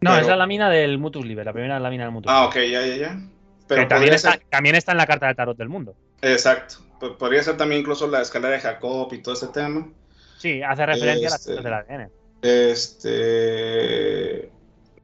No, 0.00 0.10
Pero- 0.10 0.22
es 0.22 0.26
la 0.28 0.36
lámina 0.36 0.68
del 0.70 0.98
Mutus 0.98 1.24
Liber, 1.26 1.46
la 1.46 1.52
primera 1.52 1.80
lámina 1.80 2.04
del 2.04 2.12
Mutus 2.12 2.30
Ah, 2.32 2.48
Liber. 2.54 2.64
ok, 2.64 2.70
ya, 2.72 2.86
ya, 2.86 2.96
ya. 2.96 3.14
que 3.16 3.74
Pero 3.74 3.88
también 3.88 4.10
podría 4.10 4.14
está, 4.16 4.32
ser, 4.32 4.42
también 4.50 4.74
está 4.76 4.92
en 4.92 4.98
la 4.98 5.06
carta 5.06 5.26
de 5.26 5.34
tarot 5.34 5.56
del 5.56 5.68
mundo. 5.68 5.94
exacto. 6.22 6.76
Podría 7.18 7.42
ser 7.42 7.56
también 7.58 7.82
incluso 7.82 8.06
la 8.06 8.22
escalera 8.22 8.54
de 8.54 8.60
Jacob 8.60 9.12
y 9.12 9.18
todo 9.18 9.34
ese 9.34 9.48
tema. 9.48 9.86
Sí, 10.38 10.62
hace 10.62 10.86
referencia 10.86 11.14
Este- 11.14 11.26
a 11.26 11.30
las 11.30 11.46
cosas 11.46 11.64
del 11.64 11.72
ADN. 11.74 12.10
Este, 13.16 14.50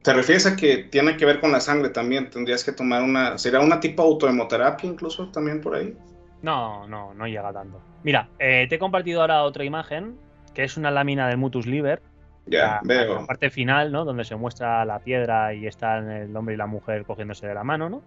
¿te 0.01 0.13
refieres 0.13 0.45
a 0.45 0.55
que 0.55 0.77
tiene 0.77 1.17
que 1.17 1.25
ver 1.25 1.39
con 1.39 1.51
la 1.51 1.59
sangre 1.59 1.89
también? 1.89 2.29
Tendrías 2.29 2.63
que 2.63 2.71
tomar 2.71 3.03
una, 3.03 3.37
¿será 3.37 3.59
una 3.59 3.79
tipo 3.79 4.01
autohemoterapia 4.03 4.89
incluso 4.89 5.29
también 5.29 5.61
por 5.61 5.75
ahí? 5.75 5.95
No, 6.41 6.87
no, 6.87 7.13
no 7.13 7.27
llega 7.27 7.51
tanto. 7.53 7.81
Mira, 8.03 8.29
eh, 8.39 8.65
te 8.67 8.75
he 8.75 8.79
compartido 8.79 9.21
ahora 9.21 9.43
otra 9.43 9.63
imagen, 9.63 10.17
que 10.53 10.63
es 10.63 10.77
una 10.77 10.91
lámina 10.91 11.27
del 11.27 11.37
Mutus 11.37 11.65
Liber, 11.65 12.01
Ya, 12.45 12.81
la, 12.83 13.05
la 13.21 13.25
parte 13.27 13.49
final, 13.49 13.91
¿no? 13.91 14.03
Donde 14.05 14.23
se 14.25 14.35
muestra 14.35 14.83
la 14.85 14.99
piedra 14.99 15.53
y 15.53 15.65
están 15.67 16.09
el 16.11 16.35
hombre 16.35 16.55
y 16.55 16.57
la 16.57 16.65
mujer 16.67 17.05
cogiéndose 17.05 17.47
de 17.47 17.53
la 17.53 17.63
mano, 17.63 17.89
¿no? 17.89 18.01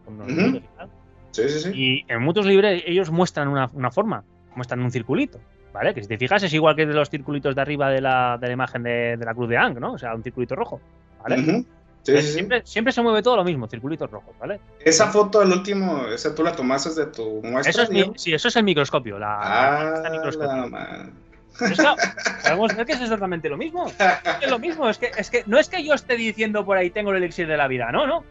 Sí, 1.32 1.48
sí, 1.48 1.58
sí. 1.60 1.70
Y 1.74 2.04
en 2.12 2.22
Mutus 2.22 2.46
Libre 2.46 2.82
ellos 2.86 3.10
muestran 3.10 3.48
una, 3.48 3.70
una 3.72 3.90
forma, 3.90 4.24
muestran 4.54 4.80
un 4.80 4.90
circulito, 4.90 5.38
¿vale? 5.72 5.94
Que 5.94 6.02
si 6.02 6.08
te 6.08 6.18
fijas 6.18 6.42
es 6.42 6.52
igual 6.54 6.76
que 6.76 6.86
de 6.86 6.94
los 6.94 7.08
circulitos 7.10 7.54
de 7.54 7.60
arriba 7.62 7.90
de 7.90 8.00
la, 8.00 8.38
de 8.40 8.46
la 8.46 8.52
imagen 8.52 8.82
de, 8.82 9.16
de 9.16 9.24
la 9.24 9.34
cruz 9.34 9.48
de 9.48 9.56
Ang, 9.56 9.78
¿no? 9.80 9.92
O 9.92 9.98
sea, 9.98 10.14
un 10.14 10.22
circulito 10.22 10.54
rojo, 10.54 10.80
¿vale? 11.22 11.36
Sí, 12.02 12.12
sí, 12.12 12.22
sí. 12.22 12.32
siempre, 12.34 12.62
siempre 12.64 12.92
se 12.92 13.02
mueve 13.02 13.20
todo 13.22 13.36
lo 13.36 13.42
mismo, 13.44 13.66
circulitos 13.66 14.08
rojos, 14.10 14.32
¿vale? 14.38 14.60
Esa 14.84 15.08
foto, 15.08 15.42
el 15.42 15.50
último, 15.50 16.06
esa 16.06 16.34
tú 16.34 16.44
la 16.44 16.52
tomaste 16.54 16.90
de 16.94 17.06
tu 17.06 17.42
muestra. 17.42 17.70
Eso 17.70 17.82
es, 17.82 17.90
mi- 17.90 18.12
sí, 18.16 18.32
eso 18.32 18.46
es 18.48 18.54
el 18.56 18.62
microscopio, 18.64 19.18
la, 19.18 19.26
la- 19.26 20.02
Ah, 20.06 20.10
microscopio. 20.10 20.56
la 20.56 20.66
ma- 20.68 21.10
Pero 21.58 21.72
es 21.72 21.78
que 21.78 21.84
podemos 22.42 22.76
ver 22.76 22.86
que 22.86 22.92
es 22.92 23.00
exactamente 23.00 23.48
lo 23.48 23.56
mismo. 23.56 23.86
Es 24.42 24.50
lo 24.50 24.58
mismo, 24.58 24.88
es 24.88 24.98
que, 24.98 25.10
es 25.16 25.30
que 25.30 25.42
no 25.46 25.58
es 25.58 25.68
que 25.68 25.84
yo 25.84 25.94
esté 25.94 26.16
diciendo 26.16 26.64
por 26.64 26.76
ahí 26.76 26.90
tengo 26.90 27.10
el 27.12 27.16
elixir 27.22 27.46
de 27.46 27.56
la 27.56 27.68
vida, 27.68 27.90
no, 27.92 28.06
no. 28.06 28.24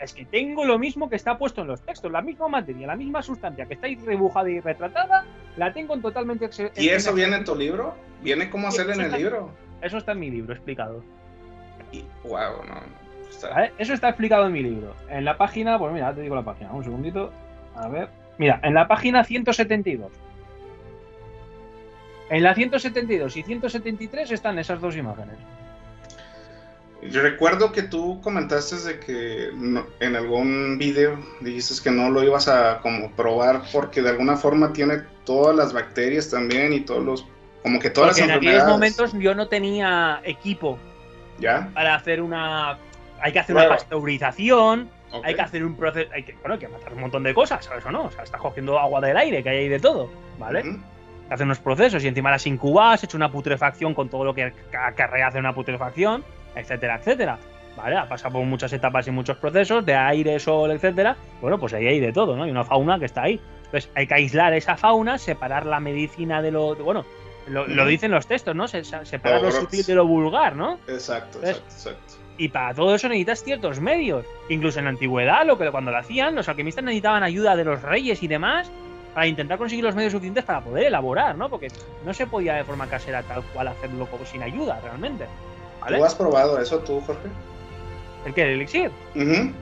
Es 0.00 0.12
que 0.12 0.24
tengo 0.24 0.64
lo 0.64 0.78
mismo 0.80 1.08
que 1.08 1.14
está 1.14 1.38
puesto 1.38 1.60
en 1.62 1.68
los 1.68 1.80
textos, 1.82 2.10
la 2.10 2.22
misma 2.22 2.48
materia, 2.48 2.88
la 2.88 2.96
misma 2.96 3.22
sustancia 3.22 3.66
que 3.66 3.74
está 3.74 3.86
ahí 3.86 3.94
rebujada 3.96 4.50
y 4.50 4.58
retratada, 4.58 5.24
la 5.56 5.72
tengo 5.72 5.94
en 5.94 6.02
totalmente 6.02 6.50
¿Y 6.76 6.88
en- 6.88 6.96
eso 6.96 7.14
viene 7.14 7.36
en 7.36 7.44
tu 7.44 7.54
libro? 7.54 7.94
¿Viene 8.20 8.50
cómo 8.50 8.70
Sí, 8.72 8.76
hacerlo 8.78 8.94
en 8.94 9.00
eso 9.02 9.14
el 9.16 9.22
libro? 9.22 9.50
Eso 9.80 9.98
está 9.98 10.12
en 10.12 10.18
mi 10.20 10.30
libro 10.30 10.52
explicado. 10.54 11.04
Y, 11.92 12.04
wow, 12.24 12.64
no. 12.66 12.74
no, 12.74 13.28
está- 13.30 13.50
¿vale? 13.50 13.72
Eso 13.78 13.94
está 13.94 14.08
explicado 14.08 14.46
en 14.46 14.52
mi 14.52 14.62
libro. 14.64 14.96
En 15.08 15.24
la 15.24 15.36
página, 15.36 15.78
pues 15.78 15.92
mira, 15.92 16.12
te 16.12 16.20
digo 16.22 16.34
la 16.34 16.42
página, 16.42 16.72
un 16.72 16.82
segundito. 16.82 17.32
A 17.76 17.86
ver. 17.88 18.08
Mira, 18.38 18.58
en 18.64 18.74
la 18.74 18.88
página 18.88 19.22
172. 19.22 20.10
En 22.30 22.42
la 22.42 22.54
172 22.54 23.36
y 23.36 23.42
173 23.42 24.30
están 24.30 24.58
esas 24.58 24.80
dos 24.80 24.96
imágenes. 24.96 25.36
Yo 27.02 27.20
recuerdo 27.20 27.72
que 27.72 27.82
tú 27.82 28.20
comentaste 28.20 28.76
de 28.76 29.00
que 29.00 29.50
no- 29.54 29.86
en 29.98 30.14
algún 30.14 30.78
video 30.78 31.18
dijiste 31.40 31.82
que 31.82 31.90
no 31.90 32.10
lo 32.10 32.22
ibas 32.22 32.46
a 32.46 32.78
como 32.80 33.10
probar 33.10 33.62
porque 33.72 34.00
de 34.02 34.10
alguna 34.10 34.36
forma 34.36 34.72
tiene 34.72 34.98
todas 35.24 35.56
las 35.56 35.72
bacterias 35.72 36.30
también 36.30 36.72
y 36.72 36.80
todos 36.80 37.04
los 37.04 37.26
como 37.62 37.78
que 37.80 37.90
todas 37.90 38.10
Porque 38.10 38.22
en 38.22 38.28
las 38.28 38.36
aquellos 38.38 38.54
enfermedades. 38.54 39.00
momentos 39.08 39.12
yo 39.22 39.34
no 39.34 39.48
tenía 39.48 40.20
equipo 40.24 40.78
¿Ya? 41.38 41.68
para 41.74 41.94
hacer 41.96 42.20
una. 42.22 42.78
Hay 43.20 43.32
que 43.32 43.38
hacer 43.40 43.54
una 43.56 43.68
pasteurización, 43.68 44.88
Ok. 45.12 45.24
hay 45.24 45.34
que 45.34 45.40
hacer 45.42 45.64
un 45.64 45.76
proceso. 45.76 46.10
Hay 46.12 46.22
que, 46.24 46.34
bueno, 46.34 46.54
hay 46.54 46.60
que 46.60 46.68
matar 46.68 46.92
un 46.94 47.00
montón 47.00 47.22
de 47.24 47.34
cosas, 47.34 47.64
¿sabes 47.64 47.84
o 47.84 47.90
no? 47.92 48.04
O 48.04 48.10
sea, 48.10 48.22
estás 48.24 48.40
cogiendo 48.40 48.78
agua 48.78 49.00
del 49.00 49.16
aire, 49.16 49.42
que 49.42 49.48
hay 49.48 49.58
ahí 49.58 49.68
de 49.68 49.78
todo, 49.80 50.08
¿vale? 50.38 50.60
Ujú. 50.60 50.78
Hacer 51.32 51.46
unos 51.46 51.58
procesos 51.60 52.04
y 52.04 52.08
encima 52.08 52.30
las 52.30 52.46
incubas, 52.46 52.94
has 52.94 53.04
hecho 53.04 53.16
una 53.16 53.30
putrefacción 53.30 53.94
con 53.94 54.08
todo 54.08 54.24
lo 54.24 54.34
que 54.34 54.52
acarrea 54.78 55.28
hacer 55.28 55.40
una 55.40 55.54
putrefacción, 55.54 56.22
etcétera, 56.54 56.96
etcétera. 56.96 57.38
¿Vale? 57.76 57.96
Ha 57.96 58.06
pasado 58.06 58.34
por 58.34 58.44
muchas 58.44 58.70
etapas 58.74 59.08
y 59.08 59.10
muchos 59.10 59.38
procesos, 59.38 59.86
de 59.86 59.94
aire, 59.94 60.38
sol, 60.38 60.70
etcétera. 60.72 61.16
Bueno, 61.40 61.58
pues 61.58 61.72
ahí 61.72 61.86
hay 61.86 62.00
de 62.00 62.12
todo, 62.12 62.36
¿no? 62.36 62.42
Hay 62.42 62.50
una 62.50 62.64
fauna 62.64 62.98
que 62.98 63.06
está 63.06 63.22
ahí. 63.22 63.40
Entonces 63.64 63.90
hay 63.94 64.06
que 64.06 64.12
aislar 64.14 64.52
esa 64.52 64.76
fauna, 64.76 65.16
separar 65.16 65.64
la 65.64 65.80
medicina 65.80 66.42
de 66.42 66.50
lo. 66.50 66.74
bueno, 66.76 67.06
lo, 67.48 67.86
dicen 67.86 68.10
los 68.10 68.26
textos, 68.26 68.54
¿no? 68.54 68.68
Se- 68.68 68.84
se- 68.84 69.06
separar 69.06 69.40
Lo 69.40 69.50
sutil 69.50 69.84
de 69.86 69.94
lo 69.94 70.06
vulgar, 70.06 70.54
¿no? 70.54 70.74
Exacto, 70.86 71.38
exacto, 71.38 71.64
exacto. 71.72 72.14
Y 72.36 72.48
para 72.48 72.74
todo 72.74 72.94
eso 72.94 73.08
necesitas 73.08 73.42
ciertos 73.42 73.80
medios. 73.80 74.26
Incluso 74.50 74.78
en 74.78 74.84
la 74.84 74.90
antigüedad, 74.90 75.46
lo 75.46 75.56
que 75.56 75.70
cuando 75.70 75.90
lo 75.90 75.96
hacían, 75.98 76.34
los 76.34 76.48
alquimistas 76.50 76.84
necesitaban 76.84 77.22
ayuda 77.22 77.56
de 77.56 77.64
los 77.64 77.80
reyes 77.80 78.22
y 78.22 78.28
demás 78.28 78.70
para 79.14 79.26
intentar 79.26 79.58
conseguir 79.58 79.84
los 79.84 79.94
medios 79.94 80.12
suficientes 80.12 80.44
para 80.44 80.60
poder 80.62 80.86
elaborar, 80.86 81.36
¿no? 81.36 81.48
Porque 81.48 81.70
no 82.04 82.14
se 82.14 82.26
podía 82.26 82.54
de 82.54 82.64
forma 82.64 82.86
casera 82.88 83.22
tal 83.22 83.42
cual 83.52 83.68
hacerlo 83.68 84.06
como 84.06 84.24
sin 84.24 84.42
ayuda, 84.42 84.80
realmente. 84.82 85.26
¿Vale? 85.80 85.98
¿Tú 85.98 86.04
has 86.04 86.14
probado 86.14 86.60
eso 86.60 86.78
tú, 86.80 87.00
Jorge? 87.00 87.28
¿El 88.24 88.34
qué? 88.34 88.42
¿El 88.42 88.48
elixir? 88.50 88.90
Ujú. 89.14 89.52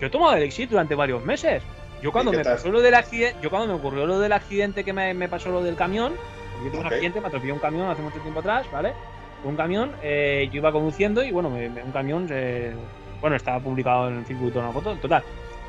Yo 0.00 0.06
he 0.06 0.10
tomado 0.10 0.34
elixir 0.36 0.68
durante 0.68 0.94
varios 0.94 1.24
meses. 1.24 1.62
Yo 2.02 2.12
cuando 2.12 2.32
me 2.32 2.44
tal? 2.44 2.54
pasó 2.56 2.68
lo 2.70 2.80
del 2.82 2.94
accidente, 2.94 3.36
yo 3.40 3.48
cuando 3.50 3.66
me 3.68 3.74
ocurrió 3.74 4.06
lo 4.06 4.18
del 4.18 4.32
accidente 4.32 4.84
que 4.84 4.92
me, 4.92 5.14
me 5.14 5.28
pasó 5.28 5.50
lo 5.50 5.62
del 5.62 5.74
camión, 5.74 6.12
yo 6.62 6.70
tuve 6.70 6.80
un 6.80 6.86
accidente, 6.86 7.20
me 7.20 7.28
atropelló 7.28 7.54
un 7.54 7.60
camión 7.60 7.88
hace 7.90 8.02
mucho 8.02 8.18
tiempo 8.20 8.40
atrás, 8.40 8.66
¿vale? 8.70 8.92
Un 9.42 9.56
camión, 9.56 9.92
eh, 10.02 10.48
yo 10.52 10.58
iba 10.58 10.70
conduciendo 10.70 11.22
y 11.24 11.30
bueno, 11.30 11.48
me- 11.48 11.68
me- 11.70 11.82
un 11.82 11.92
camión, 11.92 12.26
eh, 12.30 12.74
bueno, 13.20 13.36
estaba 13.36 13.58
publicado 13.60 14.08
en 14.08 14.18
el 14.18 14.26
circuito 14.26 14.58
una 14.60 14.72
foto, 14.72 14.96
total. 14.96 15.22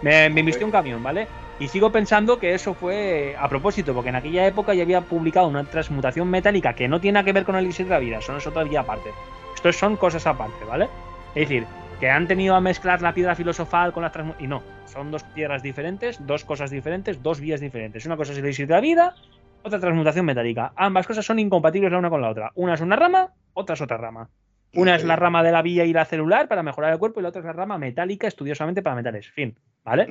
Me, 0.05 0.29
me 0.29 0.41
invistió 0.41 0.67
un 0.67 0.71
camión, 0.71 1.01
¿vale? 1.01 1.27
Y 1.59 1.67
sigo 1.67 1.91
pensando 1.91 2.37
que 2.37 2.53
eso 2.53 2.75
fue 2.75 3.35
a 3.39 3.49
propósito, 3.49 3.91
porque 3.95 4.09
en 4.09 4.15
aquella 4.15 4.45
época 4.45 4.75
ya 4.75 4.83
había 4.83 5.01
publicado 5.01 5.47
una 5.47 5.63
transmutación 5.63 6.29
metálica 6.29 6.75
que 6.75 6.87
no 6.87 7.01
tiene 7.01 7.13
nada 7.13 7.25
que 7.25 7.33
ver 7.33 7.43
con 7.43 7.55
el 7.55 7.63
elixir 7.63 7.87
de 7.87 7.91
la 7.91 7.97
vida, 7.97 8.21
son 8.21 8.37
eso 8.37 8.51
todavía 8.51 8.81
aparte. 8.81 9.09
Esto 9.55 9.73
son 9.73 9.97
cosas 9.97 10.27
aparte, 10.27 10.63
¿vale? 10.63 10.89
Es 11.29 11.49
decir, 11.49 11.65
que 11.99 12.07
han 12.11 12.27
tenido 12.27 12.53
a 12.53 12.61
mezclar 12.61 13.01
la 13.01 13.15
piedra 13.15 13.33
filosofal 13.33 13.93
con 13.93 14.03
las 14.03 14.13
transmu- 14.13 14.35
y 14.37 14.45
no, 14.45 14.61
son 14.85 15.09
dos 15.09 15.23
piedras 15.23 15.63
diferentes, 15.63 16.23
dos 16.27 16.45
cosas 16.45 16.69
diferentes, 16.69 17.23
dos 17.23 17.39
vías 17.39 17.59
diferentes. 17.59 18.05
Una 18.05 18.15
cosa 18.15 18.31
es 18.33 18.37
el 18.37 18.43
elixir 18.43 18.67
de 18.67 18.75
la 18.75 18.81
vida, 18.81 19.15
otra 19.63 19.79
transmutación 19.79 20.25
metálica. 20.25 20.71
Ambas 20.75 21.07
cosas 21.07 21.25
son 21.25 21.39
incompatibles 21.39 21.91
la 21.91 21.97
una 21.97 22.11
con 22.11 22.21
la 22.21 22.29
otra. 22.29 22.51
Una 22.53 22.75
es 22.75 22.81
una 22.81 22.95
rama, 22.95 23.33
otra 23.53 23.73
es 23.73 23.81
otra 23.81 23.97
rama. 23.97 24.29
Una 24.75 24.97
es 24.97 25.03
la 25.03 25.15
rama 25.15 25.41
de 25.41 25.51
la 25.51 25.63
vía 25.63 25.85
y 25.85 25.93
la 25.93 26.05
celular 26.05 26.47
para 26.47 26.61
mejorar 26.61 26.93
el 26.93 26.99
cuerpo 26.99 27.19
y 27.19 27.23
la 27.23 27.29
otra 27.29 27.39
es 27.39 27.45
la 27.45 27.53
rama 27.53 27.79
metálica 27.79 28.27
estudiosamente 28.27 28.83
para 28.83 28.95
metales. 28.95 29.31
Fin, 29.31 29.57
¿vale? 29.86 30.05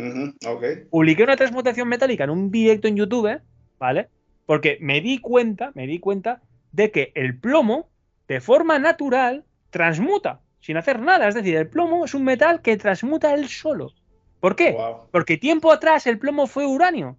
Publiqué 0.91 1.23
una 1.25 1.37
transmutación 1.37 1.89
metálica 1.89 2.25
en 2.25 2.31
un 2.31 2.51
directo 2.51 2.89
en 2.89 2.97
YouTube, 2.97 3.41
¿vale? 3.79 4.09
Porque 4.47 4.79
me 4.81 5.01
di 5.03 5.19
cuenta, 5.19 5.73
me 5.75 5.87
di 5.87 5.99
cuenta 5.99 6.41
de 6.73 6.91
que 6.91 7.13
el 7.15 7.39
plomo, 7.39 7.89
de 8.29 8.41
forma 8.41 8.79
natural, 8.79 9.45
transmuta, 9.71 10.41
sin 10.61 10.77
hacer 10.79 11.01
nada. 11.01 11.29
Es 11.29 11.35
decir, 11.35 11.57
el 11.57 11.69
plomo 11.69 12.05
es 12.07 12.15
un 12.15 12.25
metal 12.25 12.63
que 12.63 12.77
transmuta 12.79 13.35
él 13.35 13.49
solo. 13.49 13.93
¿Por 14.41 14.57
qué? 14.57 14.73
Wow. 14.73 15.09
Porque 15.11 15.37
tiempo 15.37 15.73
atrás 15.73 16.07
el 16.07 16.19
plomo 16.19 16.47
fue 16.47 16.67
uranio. 16.67 17.17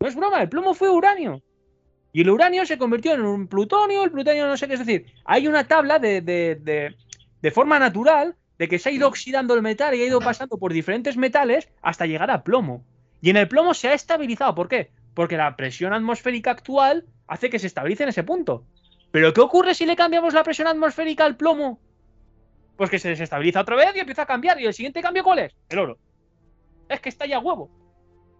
No 0.00 0.08
es 0.08 0.14
broma, 0.16 0.40
el 0.42 0.48
plomo 0.48 0.74
fue 0.74 0.88
uranio. 0.90 1.42
Y 2.12 2.22
el 2.22 2.30
uranio 2.30 2.64
se 2.66 2.78
convirtió 2.78 3.12
en 3.14 3.20
un 3.22 3.46
plutonio, 3.46 4.02
el 4.02 4.10
plutonio 4.10 4.46
no 4.46 4.56
sé 4.56 4.66
qué. 4.66 4.74
Es 4.74 4.80
decir, 4.80 5.06
hay 5.24 5.46
una 5.46 5.66
tabla 5.68 5.98
de, 5.98 6.20
de- 6.22 6.56
de- 6.56 6.96
de 7.42 7.50
forma 7.50 7.78
natural 7.78 8.34
de 8.60 8.68
que 8.68 8.78
se 8.78 8.90
ha 8.90 8.92
ido 8.92 9.08
oxidando 9.08 9.54
el 9.54 9.62
metal 9.62 9.94
y 9.94 10.02
ha 10.02 10.06
ido 10.06 10.20
pasando 10.20 10.58
por 10.58 10.74
diferentes 10.74 11.16
metales 11.16 11.70
hasta 11.80 12.04
llegar 12.04 12.30
a 12.30 12.44
plomo. 12.44 12.84
Y 13.22 13.30
en 13.30 13.38
el 13.38 13.48
plomo 13.48 13.72
se 13.72 13.88
ha 13.88 13.94
estabilizado. 13.94 14.54
¿Por 14.54 14.68
qué? 14.68 14.90
Porque 15.14 15.38
la 15.38 15.56
presión 15.56 15.94
atmosférica 15.94 16.50
actual 16.50 17.06
hace 17.26 17.48
que 17.48 17.58
se 17.58 17.68
estabilice 17.68 18.02
en 18.02 18.10
ese 18.10 18.22
punto. 18.22 18.66
Pero 19.12 19.32
¿qué 19.32 19.40
ocurre 19.40 19.74
si 19.74 19.86
le 19.86 19.96
cambiamos 19.96 20.34
la 20.34 20.42
presión 20.42 20.68
atmosférica 20.68 21.24
al 21.24 21.38
plomo? 21.38 21.80
Pues 22.76 22.90
que 22.90 22.98
se 22.98 23.08
desestabiliza 23.08 23.62
otra 23.62 23.76
vez 23.76 23.96
y 23.96 24.00
empieza 24.00 24.22
a 24.22 24.26
cambiar. 24.26 24.60
¿Y 24.60 24.66
el 24.66 24.74
siguiente 24.74 25.00
cambio 25.00 25.24
cuál 25.24 25.38
es? 25.38 25.54
El 25.70 25.78
oro. 25.78 25.98
Es 26.90 27.00
que 27.00 27.08
está 27.08 27.24
ya 27.24 27.38
huevo. 27.38 27.70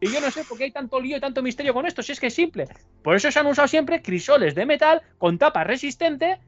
Y 0.03 0.13
yo 0.13 0.21
no 0.21 0.31
sé 0.31 0.45
por 0.45 0.59
qué 0.59 0.65
hay 0.65 0.71
tanto 0.71 1.01
lío 1.01 1.17
y 1.17 1.21
tanto 1.21 1.41
misterio 1.43 1.73
con 1.73 1.87
esto, 1.87 2.03
si 2.03 2.13
es 2.13 2.21
que 2.21 2.27
es 2.27 2.35
simple. 2.35 2.69
Por 3.03 3.17
eso 3.17 3.33
se 3.33 3.39
han 3.39 3.47
usado 3.47 3.69
siempre 3.69 4.03
crisoles 4.03 4.55
de 4.55 4.67
metal 4.67 5.01
con 5.17 5.39
tapa 5.39 5.65
resistente 5.65 6.39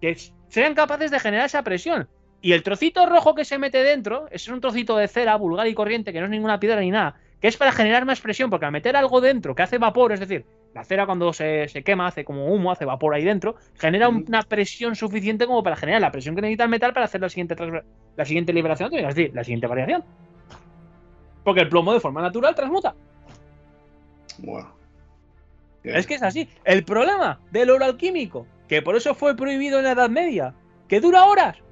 que 0.00 0.16
sean 0.48 0.74
capaces 0.74 1.12
de 1.12 1.20
generar 1.20 1.46
esa 1.46 1.62
presión. 1.62 2.08
Y 2.44 2.52
el 2.52 2.62
trocito 2.62 3.06
rojo 3.06 3.34
que 3.34 3.46
se 3.46 3.56
mete 3.56 3.82
dentro, 3.82 4.26
ese 4.26 4.36
es 4.36 4.48
un 4.48 4.60
trocito 4.60 4.98
de 4.98 5.08
cera 5.08 5.34
vulgar 5.36 5.66
y 5.66 5.72
corriente, 5.72 6.12
que 6.12 6.18
no 6.18 6.26
es 6.26 6.30
ninguna 6.30 6.60
piedra 6.60 6.78
ni 6.78 6.90
nada, 6.90 7.16
que 7.40 7.48
es 7.48 7.56
para 7.56 7.72
generar 7.72 8.04
más 8.04 8.20
presión, 8.20 8.50
porque 8.50 8.66
al 8.66 8.70
meter 8.70 8.96
algo 8.96 9.22
dentro 9.22 9.54
que 9.54 9.62
hace 9.62 9.78
vapor, 9.78 10.12
es 10.12 10.20
decir, 10.20 10.44
la 10.74 10.84
cera 10.84 11.06
cuando 11.06 11.32
se, 11.32 11.66
quema 11.82 12.06
hace 12.06 12.22
como 12.22 12.52
humo, 12.52 12.70
hace 12.70 12.84
vapor 12.84 13.14
ahí 13.14 13.24
dentro, 13.24 13.56
genera 13.78 14.10
una 14.10 14.42
presión 14.42 14.94
suficiente 14.94 15.46
como 15.46 15.62
para 15.62 15.74
generar 15.74 16.02
la 16.02 16.12
presión 16.12 16.34
que 16.34 16.42
necesita 16.42 16.64
el 16.64 16.68
metal 16.68 16.92
para 16.92 17.06
hacer 17.06 17.22
la 17.22 17.30
siguiente, 17.30 17.56
la 18.14 18.24
siguiente 18.26 18.52
liberación, 18.52 18.92
es 18.92 19.14
decir, 19.14 19.34
la 19.34 19.42
siguiente 19.42 19.66
variación. 19.66 20.04
Porque 21.44 21.62
el 21.62 21.70
plomo 21.70 21.94
de 21.94 22.00
forma 22.00 22.20
natural 22.20 22.54
transmuta. 22.54 22.94
Es 25.82 26.06
que 26.06 26.16
es 26.16 26.22
así. 26.22 26.46
El 26.62 26.84
problema 26.84 27.40
del 27.50 27.70
oro 27.70 27.86
alquímico, 27.86 28.46
que 28.68 28.82
por 28.82 28.96
eso 28.96 29.14
fue 29.14 29.34
prohibido 29.34 29.78
en 29.78 29.84
la 29.84 29.92
Edad 29.92 30.10
Media, 30.10 30.52
que 30.88 31.00
dura 31.00 31.24
horas. 31.24 31.64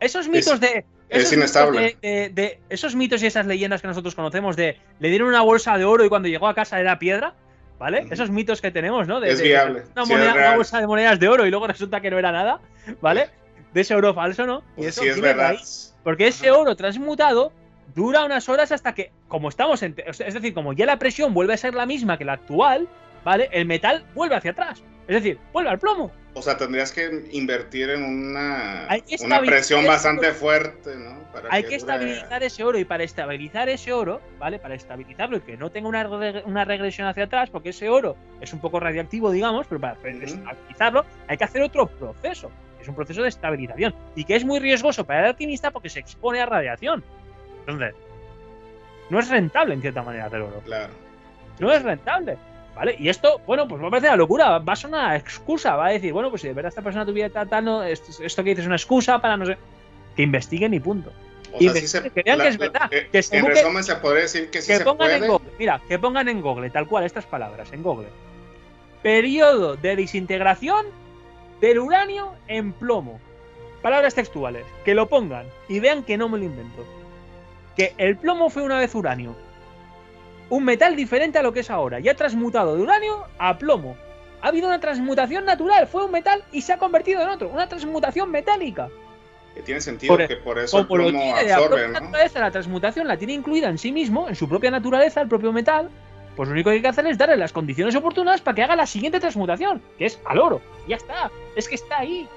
Esos 0.00 0.28
mitos 0.28 0.60
de. 0.60 0.84
es 1.08 1.32
inestable. 1.32 1.96
de, 2.02 2.60
esos 2.68 2.94
mitos 2.94 3.22
y 3.22 3.26
esas 3.26 3.46
leyendas 3.46 3.80
que 3.80 3.88
nosotros 3.88 4.14
conocemos 4.14 4.56
de 4.56 4.78
le 4.98 5.08
dieron 5.08 5.28
una 5.28 5.42
bolsa 5.42 5.76
de 5.78 5.84
oro 5.84 6.04
y 6.04 6.08
cuando 6.08 6.28
llegó 6.28 6.48
a 6.48 6.54
casa 6.54 6.80
era 6.80 6.98
piedra, 6.98 7.34
¿vale? 7.78 8.06
Esos 8.10 8.30
mitos 8.30 8.60
que 8.60 8.70
tenemos, 8.70 9.06
¿no? 9.06 9.20
De, 9.20 9.30
es 9.30 9.40
viable. 9.40 9.82
Una, 9.96 10.56
bolsa 10.56 10.80
de 10.80 10.86
monedas 10.86 11.18
de 11.20 11.28
oro 11.28 11.46
y 11.46 11.50
luego 11.50 11.66
resulta 11.66 12.00
que 12.00 12.10
no 12.10 12.18
era 12.18 12.32
nada, 12.32 12.60
¿vale? 13.00 13.30
De 13.72 13.80
ese 13.80 13.94
oro 13.94 14.14
falso, 14.14 14.46
¿no? 14.46 14.62
Y 14.76 14.86
eso 14.86 15.02
sí, 15.02 15.08
es 15.08 15.20
verdad. 15.20 15.56
porque 16.02 16.28
ese 16.28 16.50
oro 16.50 16.76
transmutado 16.76 17.52
dura 17.94 18.24
unas 18.24 18.48
horas 18.48 18.72
hasta 18.72 18.94
que, 18.94 19.12
como 19.28 19.48
estamos 19.48 19.82
en. 19.82 19.94
Es 20.06 20.34
decir, 20.34 20.54
como 20.54 20.72
ya 20.72 20.86
la 20.86 20.98
presión 20.98 21.34
vuelve 21.34 21.54
a 21.54 21.56
ser 21.56 21.74
la 21.74 21.86
misma 21.86 22.18
que 22.18 22.24
la 22.24 22.34
actual, 22.34 22.88
¿vale? 23.24 23.48
El 23.52 23.66
metal 23.66 24.04
vuelve 24.14 24.36
hacia 24.36 24.52
atrás. 24.52 24.82
Es 25.06 25.16
decir, 25.16 25.38
vuelve 25.52 25.70
al 25.70 25.78
plomo. 25.78 26.10
O 26.34 26.42
sea, 26.42 26.56
tendrías 26.56 26.90
que 26.90 27.28
invertir 27.30 27.90
en 27.90 28.02
una, 28.02 28.88
una 29.20 29.40
presión 29.40 29.86
bastante 29.86 30.32
fuerte, 30.32 30.96
¿no? 30.96 31.24
hay 31.50 31.64
que, 31.64 31.76
estabilizar 31.76 32.42
ese 32.42 32.64
oro 32.64 32.78
y 32.78 32.84
para 32.84 33.04
estabilizar 33.04 33.68
ese 33.68 33.92
oro, 33.92 34.20
¿vale? 34.38 34.58
Para 34.58 34.74
estabilizarlo 34.74 35.36
y 35.36 35.40
que 35.40 35.56
no 35.56 35.70
tenga 35.70 35.88
una, 35.88 36.08
una 36.44 36.64
regresión 36.64 37.06
hacia 37.06 37.24
atrás, 37.24 37.50
porque 37.50 37.70
ese 37.70 37.88
oro 37.88 38.16
es 38.40 38.52
un 38.52 38.60
poco 38.60 38.80
radiactivo, 38.80 39.30
digamos, 39.30 39.66
pero 39.68 39.80
para 39.80 39.94
estabilizarlo 39.94 41.04
hay 41.28 41.36
que 41.36 41.44
hacer 41.44 41.62
otro 41.62 41.86
proceso. 41.86 42.50
Es 42.80 42.88
un 42.88 42.94
proceso 42.94 43.22
de 43.22 43.28
estabilización 43.28 43.94
y 44.14 44.24
que 44.24 44.36
es 44.36 44.44
muy 44.44 44.58
riesgoso 44.58 45.04
para 45.04 45.20
el 45.20 45.26
alquimista 45.26 45.70
porque 45.70 45.88
se 45.88 46.00
expone 46.00 46.40
a 46.40 46.46
radiación. 46.46 47.02
Entonces, 47.60 47.94
no 49.08 49.18
es 49.18 49.28
rentable 49.28 49.74
en 49.74 49.80
cierta 49.80 50.02
manera 50.02 50.26
hacer 50.26 50.40
oro. 50.40 50.60
Claro. 50.64 50.92
No 51.58 51.72
es 51.72 51.82
rentable. 51.82 52.36
¿Vale? 52.74 52.96
Y 52.98 53.08
esto, 53.08 53.40
bueno, 53.46 53.68
pues 53.68 53.80
va 53.82 53.86
a 53.86 53.90
parecer 53.90 54.10
una 54.10 54.16
locura, 54.16 54.58
va 54.58 54.72
a 54.72 54.76
ser 54.76 54.90
una 54.90 55.16
excusa, 55.16 55.76
va 55.76 55.86
a 55.86 55.90
decir, 55.90 56.12
bueno, 56.12 56.30
pues 56.30 56.42
si 56.42 56.48
de 56.48 56.54
verdad 56.54 56.70
esta 56.70 56.82
persona 56.82 57.06
tuviera 57.06 57.46
tal, 57.46 57.64
no, 57.64 57.84
esto, 57.84 58.42
que 58.42 58.50
dices 58.50 58.60
es 58.60 58.66
una 58.66 58.76
excusa 58.76 59.20
para 59.20 59.36
no 59.36 59.46
sé. 59.46 59.56
Que 60.16 60.22
investiguen 60.22 60.74
y 60.74 60.80
punto. 60.80 61.12
O 61.52 61.60
sea, 61.60 61.72
se, 61.74 62.10
que 62.10 62.22
vean 62.22 62.40
que 62.40 62.48
es 62.48 62.58
verdad. 62.58 62.90
Que, 62.90 63.08
en 63.12 63.46
resumen, 63.46 63.84
se 63.84 63.94
podría 63.96 64.22
decir 64.22 64.50
que, 64.50 64.60
sí 64.60 64.72
se 64.72 64.84
pongan 64.84 65.08
puede. 65.08 65.16
En 65.16 65.26
Google, 65.28 65.50
mira, 65.58 65.80
que 65.88 65.98
pongan 65.98 66.28
en 66.28 66.40
Google, 66.40 66.70
tal 66.70 66.88
cual, 66.88 67.04
estas 67.04 67.26
palabras, 67.26 67.72
en 67.72 67.82
Google. 67.82 68.08
Periodo 69.02 69.76
de 69.76 69.94
desintegración 69.94 70.86
del 71.60 71.78
uranio 71.78 72.32
en 72.48 72.72
plomo. 72.72 73.20
Palabras 73.82 74.14
textuales. 74.14 74.64
Que 74.84 74.94
lo 74.94 75.08
pongan 75.08 75.46
y 75.68 75.78
vean 75.78 76.02
que 76.02 76.16
no 76.16 76.28
me 76.28 76.38
lo 76.38 76.44
invento 76.44 76.84
que 77.76 77.94
el 77.98 78.16
plomo 78.16 78.50
fue 78.50 78.62
una 78.62 78.78
vez 78.78 78.94
uranio. 78.94 79.34
Un 80.54 80.64
metal 80.64 80.94
diferente 80.94 81.36
a 81.36 81.42
lo 81.42 81.52
que 81.52 81.60
es 81.60 81.70
ahora. 81.70 81.98
Y 81.98 82.08
ha 82.08 82.14
transmutado 82.14 82.76
de 82.76 82.82
uranio 82.82 83.26
a 83.38 83.58
plomo. 83.58 83.96
Ha 84.40 84.48
habido 84.48 84.68
una 84.68 84.78
transmutación 84.78 85.44
natural. 85.44 85.88
Fue 85.88 86.04
un 86.04 86.12
metal 86.12 86.44
y 86.52 86.62
se 86.62 86.72
ha 86.72 86.78
convertido 86.78 87.20
en 87.22 87.28
otro. 87.28 87.48
Una 87.48 87.68
transmutación 87.68 88.30
metálica. 88.30 88.88
Que 89.52 89.62
tiene 89.62 89.80
sentido 89.80 90.16
que 90.16 90.36
por 90.36 90.60
eso 90.60 90.78
el 90.78 90.86
plomo 90.86 91.34
absorbe, 91.34 91.88
la, 91.88 92.40
la 92.40 92.50
transmutación 92.52 93.08
la 93.08 93.16
tiene 93.16 93.32
incluida 93.32 93.68
en 93.68 93.78
sí 93.78 93.90
mismo, 93.90 94.28
en 94.28 94.36
su 94.36 94.48
propia 94.48 94.70
naturaleza, 94.70 95.22
el 95.22 95.28
propio 95.28 95.52
metal. 95.52 95.90
Pues 96.36 96.48
lo 96.48 96.52
único 96.52 96.70
que 96.70 96.76
hay 96.76 96.82
que 96.82 96.88
hacer 96.88 97.04
es 97.08 97.18
darle 97.18 97.36
las 97.36 97.52
condiciones 97.52 97.96
oportunas 97.96 98.40
para 98.40 98.54
que 98.54 98.62
haga 98.62 98.76
la 98.76 98.86
siguiente 98.86 99.18
transmutación, 99.18 99.82
que 99.98 100.06
es 100.06 100.20
al 100.24 100.38
oro. 100.38 100.60
Ya 100.86 100.94
está. 100.94 101.32
Es 101.56 101.68
que 101.68 101.74
está 101.74 101.98
ahí. 101.98 102.28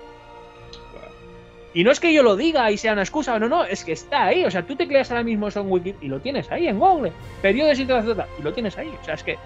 Y 1.73 1.83
no 1.83 1.91
es 1.91 1.99
que 1.99 2.13
yo 2.13 2.23
lo 2.23 2.35
diga 2.35 2.71
y 2.71 2.77
sea 2.77 2.93
una 2.93 3.03
excusa, 3.03 3.37
no, 3.39 3.47
no, 3.47 3.63
es 3.63 3.83
que 3.83 3.91
está 3.91 4.25
ahí. 4.25 4.45
O 4.45 4.51
sea, 4.51 4.65
tú 4.65 4.75
te 4.75 4.87
creas 4.87 5.11
ahora 5.11 5.23
mismo 5.23 5.47
eso 5.47 5.61
en 5.61 5.95
y 6.01 6.07
lo 6.07 6.19
tienes 6.19 6.51
ahí 6.51 6.67
en 6.67 6.79
Google. 6.79 7.11
Periodo 7.41 7.69
de 7.69 8.25
y 8.39 8.41
lo 8.41 8.53
tienes 8.53 8.77
ahí. 8.77 8.91
O 9.01 9.05
sea, 9.05 9.13
es 9.13 9.23
que 9.23 9.37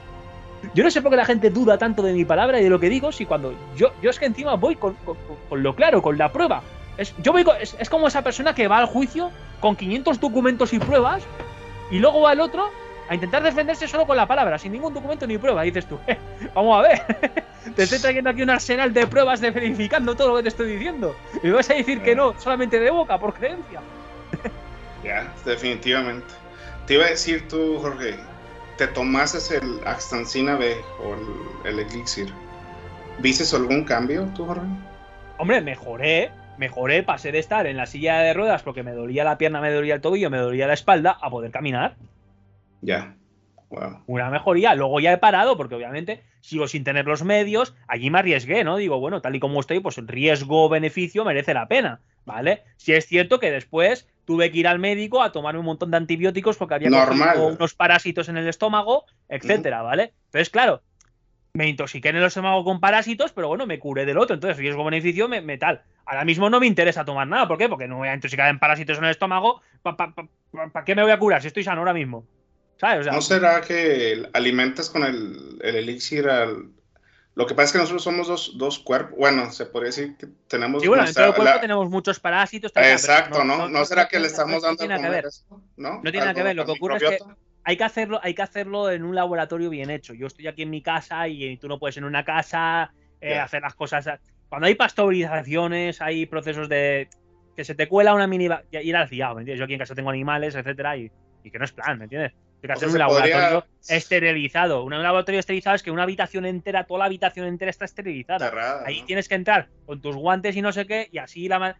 yo 0.74 0.84
no 0.84 0.92
sé 0.92 1.02
por 1.02 1.12
qué 1.12 1.18
la 1.18 1.26
gente 1.26 1.50
duda 1.50 1.78
tanto 1.78 2.04
de 2.04 2.14
mi 2.14 2.24
palabra 2.24 2.60
y 2.60 2.64
de 2.64 2.70
lo 2.70 2.80
que 2.80 2.90
digo 2.90 3.12
si 3.12 3.26
cuando 3.26 3.54
yo, 3.76 3.92
yo 4.02 4.10
es 4.10 4.20
que 4.20 4.26
encima 4.26 4.56
voy 4.56 4.76
con, 4.76 4.96
lo 5.52 5.76
claro, 5.76 6.02
con 6.02 6.18
la 6.18 6.32
prueba. 6.32 6.62
Es, 6.98 7.14
yo 7.22 7.32
voy 7.32 7.44
es, 7.60 7.76
es, 7.80 7.90
como 7.90 8.08
esa 8.08 8.22
persona 8.22 8.54
que 8.54 8.68
va 8.68 8.78
al 8.78 8.86
juicio 8.86 9.32
con 9.60 9.76
500 9.76 10.20
documentos 10.20 10.74
y 10.74 10.80
pruebas 10.80 11.24
y 11.90 12.00
luego 12.00 12.22
va 12.22 12.32
al 12.32 12.42
otro 12.42 12.70
a 13.12 13.16
intentar 13.16 13.44
defenderse 13.44 13.90
solo 13.90 14.08
con 14.08 14.16
la 14.16 14.26
palabra, 14.26 14.58
sin 14.58 14.72
ningún 14.72 14.94
documento 14.94 15.28
ni 15.28 15.38
prueba. 15.38 15.64
dices 15.64 15.86
tú, 15.86 16.00
eh, 16.08 16.18
vamos 16.56 16.80
a 16.80 16.88
ver, 16.88 17.44
te 17.76 17.84
estoy 17.84 18.00
trayendo 18.00 18.30
aquí 18.30 18.42
un 18.42 18.50
arsenal 18.50 18.94
de 18.94 19.06
pruebas 19.06 19.42
de 19.42 19.52
verificando 19.52 20.16
todo 20.16 20.30
lo 20.30 20.38
que 20.38 20.44
te 20.44 20.50
estoy 20.50 20.72
diciendo. 20.72 21.14
Y 21.44 21.48
me 21.48 21.54
vas 21.54 21.70
a 21.70 21.74
decir 21.74 22.02
que 22.02 22.16
no, 22.16 22.40
solamente 22.40 22.80
de 22.80 22.90
boca, 22.90 23.20
por 23.20 23.34
creencia. 23.34 23.82
ya, 25.04 25.30
definitivamente. 25.44 26.34
Te 26.88 26.94
iba 26.94 27.04
a 27.04 27.10
decir 27.10 27.50
tú, 27.50 27.80
Jorge, 27.82 28.16
¿te 28.78 28.88
tomases 28.88 29.52
el 29.52 29.82
Axtancina 29.86 30.56
B 30.56 30.78
o 31.04 31.14
el, 31.66 31.80
el 31.80 31.80
Elixir? 31.86 32.32
¿Viste 33.20 33.44
algún 33.54 33.84
cambio 33.84 34.24
tú, 34.38 34.46
Jorge? 34.46 34.66
Hombre, 35.38 35.60
mejoré, 35.60 36.32
mejoré, 36.58 37.04
pasé 37.04 37.34
de 37.34 37.40
estar 37.40 37.68
en 37.68 37.76
la 37.76 37.88
silla 37.88 38.20
de 38.20 38.34
ruedas 38.34 38.64
porque 38.64 38.84
me 38.84 38.94
dolía 38.94 39.26
la 39.26 39.38
pierna, 39.38 39.60
me 39.60 39.70
dolía 39.70 39.96
el 39.96 40.02
tobillo, 40.02 40.30
me 40.30 40.38
dolía 40.38 40.66
la 40.66 40.76
espalda, 40.76 41.18
a 41.22 41.30
poder 41.30 41.52
caminar. 41.52 41.98
Ya. 42.82 43.16
Wow. 43.70 44.04
Una 44.08 44.30
mejoría. 44.30 44.76
Luego 44.76 45.00
ya 45.00 45.14
he 45.14 45.18
parado 45.18 45.56
porque 45.56 45.76
obviamente 45.76 46.24
sigo 46.42 46.68
sin 46.68 46.84
tener 46.84 47.06
los 47.06 47.24
medios. 47.24 47.76
Allí 47.88 48.10
me 48.10 48.20
arriesgué, 48.20 48.64
¿no? 48.64 48.78
Digo, 48.78 49.00
bueno, 49.00 49.22
tal 49.22 49.36
y 49.36 49.40
como 49.40 49.60
estoy, 49.60 49.80
pues 49.80 49.98
el 49.98 50.08
riesgo-beneficio 50.08 51.24
merece 51.24 51.54
la 51.54 51.68
pena, 51.68 52.02
¿vale? 52.26 52.64
Si 52.78 52.94
es 52.94 53.08
cierto 53.08 53.40
que 53.40 53.50
después 53.50 54.10
tuve 54.26 54.52
que 54.52 54.60
ir 54.60 54.68
al 54.68 54.80
médico 54.80 55.24
a 55.24 55.32
tomar 55.32 55.56
un 55.58 55.66
montón 55.66 55.92
de 55.92 55.98
antibióticos 55.98 56.58
porque 56.58 56.76
había 56.76 56.90
unos 56.90 57.74
parásitos 57.74 58.30
en 58.30 58.38
el 58.38 58.48
estómago, 58.48 59.06
etcétera, 59.30 59.82
¿vale? 59.82 60.14
Entonces, 60.26 60.50
claro, 60.50 60.82
me 61.54 61.68
intoxiqué 61.68 62.10
en 62.10 62.18
el 62.18 62.24
estómago 62.24 62.64
con 62.64 62.80
parásitos, 62.80 63.32
pero 63.34 63.48
bueno, 63.48 63.66
me 63.66 63.80
curé 63.80 64.06
del 64.06 64.18
otro. 64.18 64.36
Entonces, 64.36 64.58
riesgo-beneficio, 64.58 65.28
me, 65.28 65.58
tal. 65.58 65.84
Ahora 66.06 66.26
mismo 66.26 66.50
no 66.50 66.60
me 66.60 66.68
interesa 66.68 67.06
tomar 67.06 67.28
nada. 67.28 67.48
¿Por 67.48 67.58
qué? 67.58 67.70
Porque 67.70 67.88
no 67.88 67.98
voy 67.98 68.08
a 68.08 68.14
intoxicar 68.14 68.50
en 68.50 68.60
parásitos 68.60 68.98
en 68.98 69.06
el 69.06 69.12
estómago. 69.12 69.62
¿Para 69.82 70.86
qué 70.86 70.96
me 70.96 71.04
voy 71.04 71.12
a 71.12 71.20
curar 71.20 71.42
si 71.42 71.48
estoy 71.48 71.64
sano 71.64 71.82
ahora 71.82 71.94
mismo? 71.94 72.26
¿No 72.82 73.22
será 73.22 73.62
que 73.62 74.28
alimentas 74.34 74.90
con 74.90 75.04
el, 75.04 75.60
elixir 75.62 76.28
al... 76.28 76.72
Lo 77.36 77.48
que 77.48 77.54
pasa 77.54 77.66
es 77.66 77.72
que 77.72 77.78
nosotros 77.78 78.04
somos 78.04 78.28
dos, 78.28 78.58
dos 78.58 78.80
cuerpos. 78.80 79.18
Bueno, 79.18 79.52
se 79.52 79.66
podría 79.66 79.88
decir 79.88 80.18
que 80.18 80.28
tenemos. 80.48 80.82
Sí, 80.82 80.88
bueno, 80.90 81.06
en 81.06 81.14
todo 81.14 81.28
el 81.28 81.34
cuerpo 81.34 81.60
tenemos 81.62 81.90
muchos 81.90 82.20
parásitos. 82.20 82.74
Exacto, 82.76 83.44
¿no? 83.46 83.70
¿no? 83.70 83.86
será 83.86 84.08
que 84.10 84.20
le 84.20 84.28
estamos 84.28 84.64
dando 84.64 84.86
no 84.86 85.00
tiene 85.00 85.22
¿no? 85.78 86.02
tiene 86.02 86.20
nada 86.20 86.34
que 86.34 86.44
ver. 86.44 86.56
Lo 86.58 86.66
que 86.66 86.72
ocurre 86.72 86.98
es 86.98 87.04
que 87.04 87.20
hay 87.64 87.78
que, 87.78 87.84
hacerlo, 87.86 88.20
hay 88.22 88.34
que 88.34 88.42
hacerlo 88.42 88.92
en 88.92 89.04
un 89.04 89.16
laboratorio 89.16 89.70
bien 89.70 89.90
hecho. 89.90 90.14
Yo 90.14 90.28
estoy 90.28 90.48
aquí 90.48 90.64
en 90.64 90.72
mi 90.72 90.82
casa 90.82 91.28
y 91.30 91.56
tú 91.58 91.70
no 91.70 91.80
puedes 91.80 91.96
en 91.96 92.04
una 92.04 92.26
casa 92.26 92.92
eh, 93.22 93.38
hacer 93.38 93.62
las 93.62 93.76
cosas. 93.76 94.10
Cuando 94.50 94.68
hay 94.68 94.76
pasteurizaciones, 94.76 96.02
hay 96.02 96.26
procesos 96.26 96.68
de. 96.68 97.08
que 97.56 97.64
se 97.64 97.76
te 97.76 97.88
cuela 97.88 98.14
una 98.14 98.28
mini. 98.28 98.50
ir 98.72 98.96
al 98.98 99.08
fiado, 99.08 99.36
¿me 99.36 99.42
entiendes? 99.42 99.60
Yo 99.60 99.64
aquí 99.64 99.74
en 99.74 99.80
casa 99.80 99.96
tengo 99.96 100.10
animales, 100.10 100.56
etcétera, 100.56 100.98
y, 100.98 101.10
y 101.46 101.52
que 101.52 101.60
no 101.60 101.64
es 101.64 101.72
plan, 101.72 101.98
¿me 101.98 102.06
entiendes? 102.06 102.34
Que 102.68 102.74
hacer 102.74 102.88
un 102.90 102.94
laboratorio 103.00 103.66
esterilizado. 103.90 104.84
Un 104.84 104.92
laboratorio 105.02 105.40
esterilizado 105.40 105.76
es 105.76 105.84
que 105.84 105.92
una 105.92 106.04
habitación 106.04 106.46
entera, 106.46 106.86
toda 106.86 107.00
la 107.00 107.06
habitación 107.06 107.48
entera 107.48 107.70
está 107.72 107.86
esterilizada. 107.86 108.50
Ahí 108.86 109.02
tienes 109.06 109.28
que 109.28 109.36
entrar 109.36 109.70
con 109.86 110.02
tus 110.02 110.16
guantes 110.16 110.56
y 110.56 110.62
no 110.62 110.72
sé 110.72 110.86
qué, 110.86 111.08
y 111.12 111.18
así 111.18 111.48
la. 111.48 111.78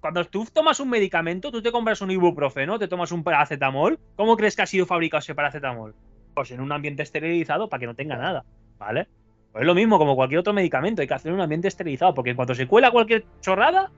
Cuando 0.00 0.24
tú 0.24 0.46
tomas 0.52 0.80
un 0.80 0.90
medicamento, 0.90 1.52
tú 1.52 1.62
te 1.62 1.70
compras 1.70 2.00
un 2.00 2.10
ibuprofeno, 2.10 2.78
te 2.78 2.88
tomas 2.88 3.12
un 3.12 3.22
paracetamol, 3.22 3.98
¿cómo 4.16 4.36
crees 4.36 4.56
que 4.56 4.62
ha 4.62 4.66
sido 4.66 4.84
fabricado 4.84 5.20
ese 5.20 5.34
paracetamol? 5.34 5.94
Pues 6.34 6.50
en 6.50 6.60
un 6.60 6.72
ambiente 6.72 7.02
esterilizado 7.04 7.68
para 7.68 7.80
que 7.80 7.86
no 7.86 7.94
tenga 7.94 8.16
nada, 8.16 8.44
¿vale? 8.78 9.06
Pues 9.52 9.62
es 9.62 9.66
lo 9.66 9.74
mismo 9.74 9.98
como 9.98 10.16
cualquier 10.16 10.40
otro 10.40 10.52
medicamento, 10.52 11.02
hay 11.02 11.08
que 11.08 11.14
hacer 11.14 11.32
un 11.32 11.40
ambiente 11.40 11.68
esterilizado, 11.68 12.14
porque 12.14 12.30
en 12.30 12.36
cuanto 12.36 12.54
se 12.54 12.66
cuela 12.66 12.90
cualquier 12.90 13.24
chorrada, 13.40 13.90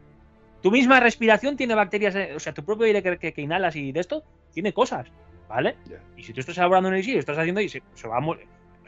Tu 0.61 0.71
misma 0.71 0.99
respiración 0.99 1.57
tiene 1.59 1.75
bacterias, 1.75 2.15
eh, 2.17 2.33
o 2.35 2.41
sea, 2.41 2.55
tu 2.55 2.65
propio 2.65 2.87
aire 2.87 3.03
que, 3.03 3.19
que- 3.19 3.33
que 3.35 3.43
inhalas 3.43 3.77
y 3.77 3.93
de 3.93 4.01
esto 4.01 4.25
tiene 4.55 4.73
cosas, 4.73 5.07
¿vale? 5.55 5.77
Y 6.17 6.23
si 6.25 6.33
tú 6.33 6.41
estás 6.41 6.59
elaborando 6.59 6.89
un 6.89 6.95
elixir, 6.95 7.17
estás 7.17 7.39
haciendo 7.39 7.61
y 7.61 7.69
se, 7.69 7.83
se 7.95 8.09
va 8.09 8.19
a 8.19 8.27
o 8.27 8.37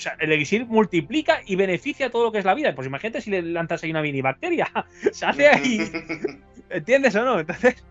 sea, 0.01 0.17
el 0.21 0.31
elixir 0.33 0.67
multiplica 0.67 1.41
y 1.47 1.57
beneficia 1.57 2.11
todo 2.11 2.25
lo 2.25 2.33
que 2.33 2.39
es 2.39 2.45
la 2.45 2.55
vida. 2.55 2.75
Pues 2.75 2.87
imagínate 2.87 3.21
si 3.23 3.31
le 3.31 3.41
lanzas 3.41 3.83
ahí 3.83 3.91
una 3.91 4.03
mini 4.03 4.21
bacteria, 4.21 4.69
se 5.13 5.25
hace 5.25 5.49
ahí, 5.49 5.91
¿entiendes 6.71 7.15
o 7.15 7.25
no? 7.25 7.41
Entonces, 7.41 7.83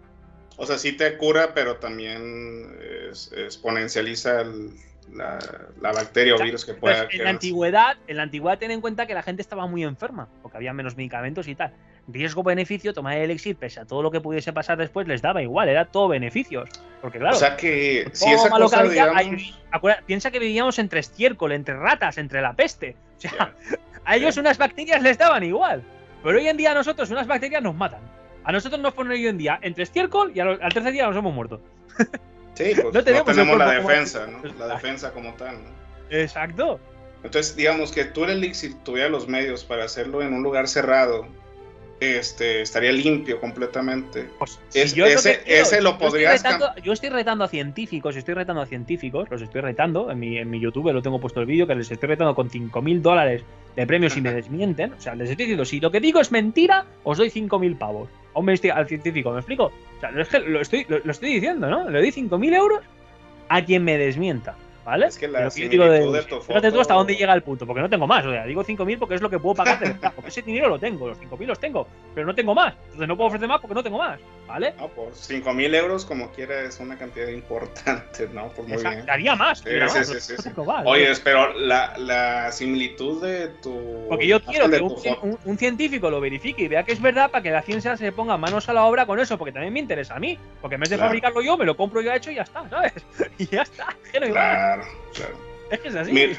o 0.58 0.66
sea, 0.66 0.78
sí 0.78 0.92
te 0.94 1.18
cura, 1.18 1.54
pero 1.54 1.78
también 1.78 2.78
es- 3.10 3.32
exponencializa 3.36 4.42
el- 4.42 4.72
la, 5.14 5.40
la 5.82 5.92
bacteria 5.94 6.36
o 6.36 6.44
virus 6.44 6.66
que 6.66 6.74
pueda. 6.74 7.04
Pues, 7.06 7.16
en 7.16 7.24
la 7.24 7.30
antigüedad, 7.32 7.98
en 8.08 8.18
la 8.18 8.24
antigüedad 8.24 8.58
ten 8.60 8.72
en 8.72 8.82
cuenta 8.82 9.06
que 9.06 9.14
la 9.14 9.22
gente 9.24 9.42
estaba 9.42 9.66
muy 9.68 9.84
enferma, 9.84 10.28
porque 10.42 10.58
había 10.58 10.74
menos 10.74 10.96
medicamentos 10.98 11.48
y 11.48 11.56
tal. 11.56 11.74
Riesgo-beneficio, 12.08 12.94
tomar 12.94 13.18
el 13.18 13.24
elixir, 13.32 13.56
pese 13.56 13.80
a 13.80 13.86
todo 13.86 14.02
lo 14.04 14.12
que 14.12 14.22
pudiese 14.22 14.54
pasar 14.54 14.78
después, 14.78 15.08
les 15.08 15.22
daba 15.22 15.42
igual, 15.42 15.70
era 15.70 15.86
todo 15.86 16.08
beneficios. 16.08 16.70
Porque 17.02 17.20
claro, 17.20 17.36
O 17.36 17.40
sea 17.40 17.58
que 17.58 18.08
si 18.14 18.32
esa 18.32 18.50
cosa, 18.50 18.84
digamos, 18.84 19.16
hay- 19.18 19.54
piensa 20.06 20.32
que 20.32 20.40
vivíamos 20.40 20.78
entre 20.80 21.00
estiércol, 21.00 21.52
entre 21.52 21.76
ratas, 21.76 22.18
entre 22.18 22.42
la 22.42 22.54
peste. 22.54 22.96
O 23.18 23.22
sea, 23.22 23.54
a 24.06 24.16
ellos 24.16 24.38
unas 24.38 24.58
bacterias 24.58 25.02
les 25.02 25.18
daban 25.18 25.44
igual. 25.44 25.84
Pero 26.24 26.38
hoy 26.38 26.48
en 26.48 26.58
día 26.58 26.72
a 26.72 26.76
nosotros 26.76 27.10
unas 27.12 27.28
bacterias 27.28 27.62
nos 27.62 27.76
matan. 27.76 28.02
A 28.44 28.52
nosotros 28.52 28.80
nos 28.82 28.94
ponen 28.94 29.14
hoy 29.14 29.28
en 29.28 29.38
día 29.38 29.58
entre 29.62 29.84
estiércol 29.84 30.32
y 30.36 30.40
al, 30.40 30.60
al 30.62 30.74
tercer 30.74 30.92
día 30.94 31.08
nos 31.08 31.16
hemos 31.18 31.34
muerto. 31.34 31.62
sí, 32.54 32.72
pues, 32.76 32.78
no 32.84 32.92
no 32.92 33.04
tenemos 33.04 33.28
la 33.36 33.44
cuerpo 33.46 33.64
como- 33.82 33.90
defensa, 33.90 34.28
¿no? 34.28 34.40
La 34.60 34.68
defensa 34.76 35.12
como 35.12 35.34
tal, 35.34 35.56
¿no? 35.64 35.70
Exacto. 36.10 36.80
Entonces, 37.24 37.56
digamos 37.56 37.92
que 37.92 38.06
tú 38.06 38.24
el 38.26 38.32
elixir 38.32 38.76
tuviera 38.84 39.10
los 39.10 39.28
medios 39.28 39.64
para 39.64 39.84
hacerlo 39.86 40.22
en 40.22 40.34
un 40.34 40.44
lugar 40.44 40.68
cerrado, 40.68 41.28
este, 42.00 42.62
estaría 42.62 42.92
limpio 42.92 43.40
completamente. 43.40 44.28
Pues, 44.38 44.60
Es- 44.74 44.94
yo 44.94 45.06
es 45.06 45.16
ese- 45.16 45.38
que 45.40 45.44
quiero, 45.46 45.62
ese 45.64 45.82
lo 45.82 45.90
estoy 45.92 46.26
retando- 46.26 46.76
yo 46.84 46.94
estoy 46.94 47.10
retando 47.10 47.44
a 47.44 47.48
científicos, 47.48 48.16
estoy 48.16 48.34
retando 48.34 48.62
a 48.62 48.66
científicos, 48.66 49.30
los 49.30 49.42
estoy 49.42 49.62
retando. 49.62 50.12
En 50.12 50.20
mi, 50.20 50.38
en 50.38 50.50
mi 50.50 50.60
YouTube 50.60 50.92
lo 50.92 51.02
tengo 51.02 51.20
puesto 51.20 51.40
el 51.40 51.46
vídeo, 51.46 51.66
que 51.68 51.76
les 51.76 51.90
estoy 51.90 52.08
retando 52.10 52.36
con 52.36 52.50
5.000 52.50 53.02
dólares 53.02 53.44
de 53.76 53.88
premios 53.88 54.16
y 54.18 54.22
me 54.22 54.34
desmienten. 54.34 54.94
O 54.94 55.02
sea, 55.02 55.16
les 55.16 55.30
estoy 55.30 55.46
diciendo, 55.46 55.66
si 55.66 55.80
lo 55.80 55.92
que 55.92 56.00
digo 56.00 56.20
es 56.20 56.32
mentira, 56.32 56.86
os 57.04 57.18
doy 57.18 57.30
5.000 57.30 57.78
pavos. 57.78 58.10
A 58.34 58.40
un 58.40 58.50
al 58.50 58.88
científico, 58.88 59.32
¿me 59.32 59.38
explico? 59.40 59.66
O 59.98 60.00
sea, 60.02 60.10
es 60.20 60.28
que 60.28 60.40
lo 60.40 60.60
estoy, 60.60 60.86
lo, 60.90 61.00
lo 61.00 61.12
estoy 61.12 61.34
diciendo, 61.36 61.70
¿no? 61.70 61.90
Le 61.90 62.00
doy 62.00 62.12
5.000 62.12 62.54
euros 62.54 62.82
a 63.48 63.64
quien 63.64 63.84
me 63.84 63.98
desmienta. 63.98 64.58
¿Vale? 64.86 65.08
Es 65.08 65.18
que 65.18 65.28
la 65.28 65.50
digo 65.50 65.86
de- 65.90 66.00
de 66.12 66.24
tu 66.24 66.40
Fíjate 66.42 66.68
tú 66.68 66.74
foto- 66.74 66.82
hasta 66.82 66.94
dónde 66.94 67.16
llega 67.16 67.34
el 67.34 67.42
punto, 67.42 67.66
porque 67.66 67.82
no 67.82 67.90
tengo 67.90 68.06
más. 68.06 68.24
O 68.24 68.32
sea, 68.32 68.46
digo 68.46 68.64
5.000 68.64 69.00
porque 69.00 69.16
es 69.16 69.22
lo 69.22 69.32
que 69.32 69.40
puedo 69.40 69.56
pagar 69.56 69.80
de 69.80 69.88
verdad, 69.88 70.12
porque 70.16 70.30
ese 70.30 70.44
dinero 70.44 70.70
lo 70.70 70.78
tengo, 70.78 71.08
los 71.08 71.18
5.000 71.18 71.48
los 71.48 71.60
tengo, 71.60 71.88
pero 72.14 72.28
no 72.28 72.36
tengo 72.36 72.54
más. 72.54 72.76
Entonces 72.84 73.08
no 73.08 73.18
puedo 73.18 73.28
ofrecer 73.30 73.48
más 73.48 73.60
porque 73.60 73.74
no 73.74 73.82
tengo 73.82 73.98
más, 73.98 74.20
¿vale? 74.48 74.76
No, 74.78 74.88
por 74.90 75.10
5 75.16 75.54
mil 75.54 75.74
euros, 75.74 76.06
como 76.06 76.30
quiera, 76.32 76.62
es 76.62 76.80
una 76.80 76.98
cantidad 77.00 77.28
importante, 77.30 78.30
¿no? 78.32 78.50
Pues 78.50 78.68
muy 78.68 78.78
bien. 78.84 79.06
daría 79.08 79.36
más, 79.36 79.58
Sí, 79.60 79.70
sí, 79.72 79.80
más, 79.98 80.08
sí, 80.08 80.20
sí, 80.20 80.36
sí. 80.38 80.50
más, 80.64 80.84
Oye, 80.86 81.10
¿no? 81.10 81.16
pero 81.24 81.54
la, 81.54 81.98
la 81.98 82.52
similitud 82.52 83.24
de 83.24 83.48
tu. 83.64 84.06
Porque 84.08 84.28
yo 84.28 84.40
quiero 84.44 84.70
que 84.70 84.80
un, 84.82 84.90
foto- 84.92 85.20
un- 85.24 85.40
un 85.46 85.58
científico 85.58 86.12
lo 86.12 86.22
verifique 86.22 86.62
y 86.62 86.68
vea 86.68 86.84
que 86.84 86.92
es 86.94 87.02
verdad 87.02 87.32
para 87.32 87.42
que 87.42 87.50
la 87.50 87.64
ciencia 87.64 87.98
se 87.98 88.12
ponga 88.12 88.38
manos 88.38 88.70
a 88.70 88.74
la 88.74 88.84
obra 88.86 89.08
con 89.08 89.20
eso, 89.20 89.36
porque 89.40 89.52
también 89.52 89.74
me 89.74 89.80
interesa 89.80 90.16
a 90.16 90.20
mí. 90.20 90.38
Porque 90.62 90.76
en 90.76 90.82
vez 90.82 90.92
de 90.92 90.98
Claro. 90.98 91.10
fabricarlo 91.10 91.42
yo, 91.42 91.58
me 91.58 91.66
lo 91.66 91.76
compro 91.76 92.02
yo 92.02 92.14
hecho 92.14 92.30
y 92.30 92.36
ya 92.36 92.44
está, 92.44 92.70
¿sabes? 92.70 92.94
Y 93.40 93.48
ya 93.48 93.64
está, 93.64 93.88
que 94.12 94.20
no 94.20 94.28
más. 94.34 94.75
Claro, 94.76 94.92
claro. 95.14 95.36
Es 95.72 95.80
que 95.80 95.88
es 95.88 95.96
así. 95.96 96.12
Mira, 96.12 96.36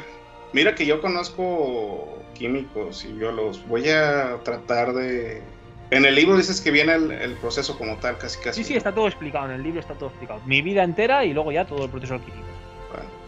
mira 0.52 0.74
que 0.74 0.86
yo 0.86 1.00
conozco 1.00 2.18
químicos 2.34 3.04
y 3.04 3.12
biólogos. 3.12 3.66
Voy 3.66 3.88
a 3.88 4.38
tratar 4.44 4.92
de. 4.92 5.42
En 5.90 6.04
el 6.04 6.14
libro 6.14 6.36
dices 6.36 6.60
que 6.60 6.70
viene 6.70 6.94
el, 6.94 7.12
el 7.12 7.34
proceso 7.34 7.78
como 7.78 7.96
tal, 7.96 8.18
casi 8.18 8.40
casi. 8.40 8.62
Sí, 8.62 8.68
sí, 8.68 8.76
está 8.76 8.92
todo 8.92 9.06
explicado, 9.06 9.46
en 9.46 9.52
el 9.52 9.62
libro 9.62 9.80
está 9.80 9.94
todo 9.94 10.08
explicado. 10.08 10.40
Mi 10.44 10.60
vida 10.60 10.82
entera 10.82 11.24
y 11.24 11.32
luego 11.32 11.52
ya 11.52 11.64
todo 11.64 11.84
el 11.84 11.90
proceso 11.90 12.18
químico. 12.18 12.46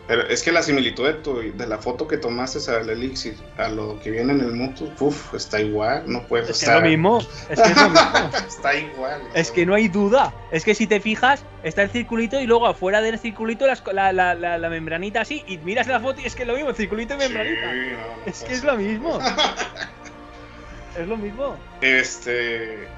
Pero 0.08 0.22
es 0.26 0.42
que 0.42 0.50
la 0.52 0.62
similitud 0.62 1.06
de, 1.06 1.12
tu, 1.14 1.36
de 1.52 1.66
la 1.66 1.76
foto 1.78 2.08
que 2.08 2.16
tomaste 2.16 2.58
al 2.70 2.88
elixir 2.88 3.36
a 3.58 3.68
lo 3.68 4.00
que 4.00 4.10
viene 4.10 4.32
en 4.32 4.40
el 4.40 4.52
mutu, 4.52 4.90
uff, 5.00 5.34
está 5.34 5.60
igual, 5.60 6.04
no 6.06 6.22
puedes 6.26 6.48
Es 6.48 6.56
que 6.56 6.56
es 6.56 6.62
estar. 6.62 6.82
lo 6.82 6.88
mismo, 6.88 7.18
es 7.50 7.60
que 7.60 7.70
es 7.70 7.76
lo 7.76 7.90
mismo. 7.90 8.30
está 8.48 8.74
igual. 8.74 9.20
Es 9.34 9.50
que 9.50 9.66
no 9.66 9.74
hay 9.74 9.88
duda. 9.88 10.32
Es 10.50 10.64
que 10.64 10.74
si 10.74 10.86
te 10.86 10.98
fijas, 11.00 11.44
está 11.62 11.82
el 11.82 11.90
circulito 11.90 12.40
y 12.40 12.46
luego 12.46 12.66
afuera 12.66 13.02
del 13.02 13.18
circulito 13.18 13.66
las 13.66 13.84
la, 13.92 14.12
la, 14.14 14.34
la, 14.34 14.56
la 14.56 14.68
membranita 14.70 15.20
así. 15.20 15.44
Y 15.46 15.58
miras 15.58 15.86
la 15.86 16.00
foto 16.00 16.22
y 16.22 16.24
es 16.24 16.34
que 16.34 16.42
es 16.42 16.48
lo 16.48 16.54
mismo, 16.56 16.72
circulito 16.72 17.14
y 17.14 17.20
Sí, 17.20 17.28
membranita. 17.28 17.66
no, 17.66 17.72
no 17.74 18.22
Es 18.24 18.42
que 18.44 18.54
es 18.54 18.64
lo 18.64 18.76
mismo. 18.76 19.18
es 20.98 21.06
lo 21.06 21.16
mismo. 21.18 21.54
Este, 21.82 22.88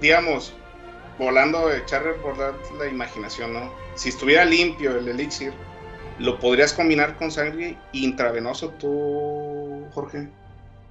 digamos, 0.00 0.52
volando, 1.18 1.72
echar 1.72 2.02
por 2.16 2.36
la, 2.36 2.52
la 2.78 2.86
imaginación, 2.86 3.54
¿no? 3.54 3.72
Si 3.94 4.10
estuviera 4.10 4.44
limpio 4.44 4.96
el 4.98 5.08
elixir, 5.08 5.52
¿lo 6.20 6.38
podrías 6.38 6.72
combinar 6.72 7.16
con 7.16 7.30
sangre 7.30 7.76
intravenoso 7.92 8.70
tú, 8.78 9.84
Jorge? 9.92 10.28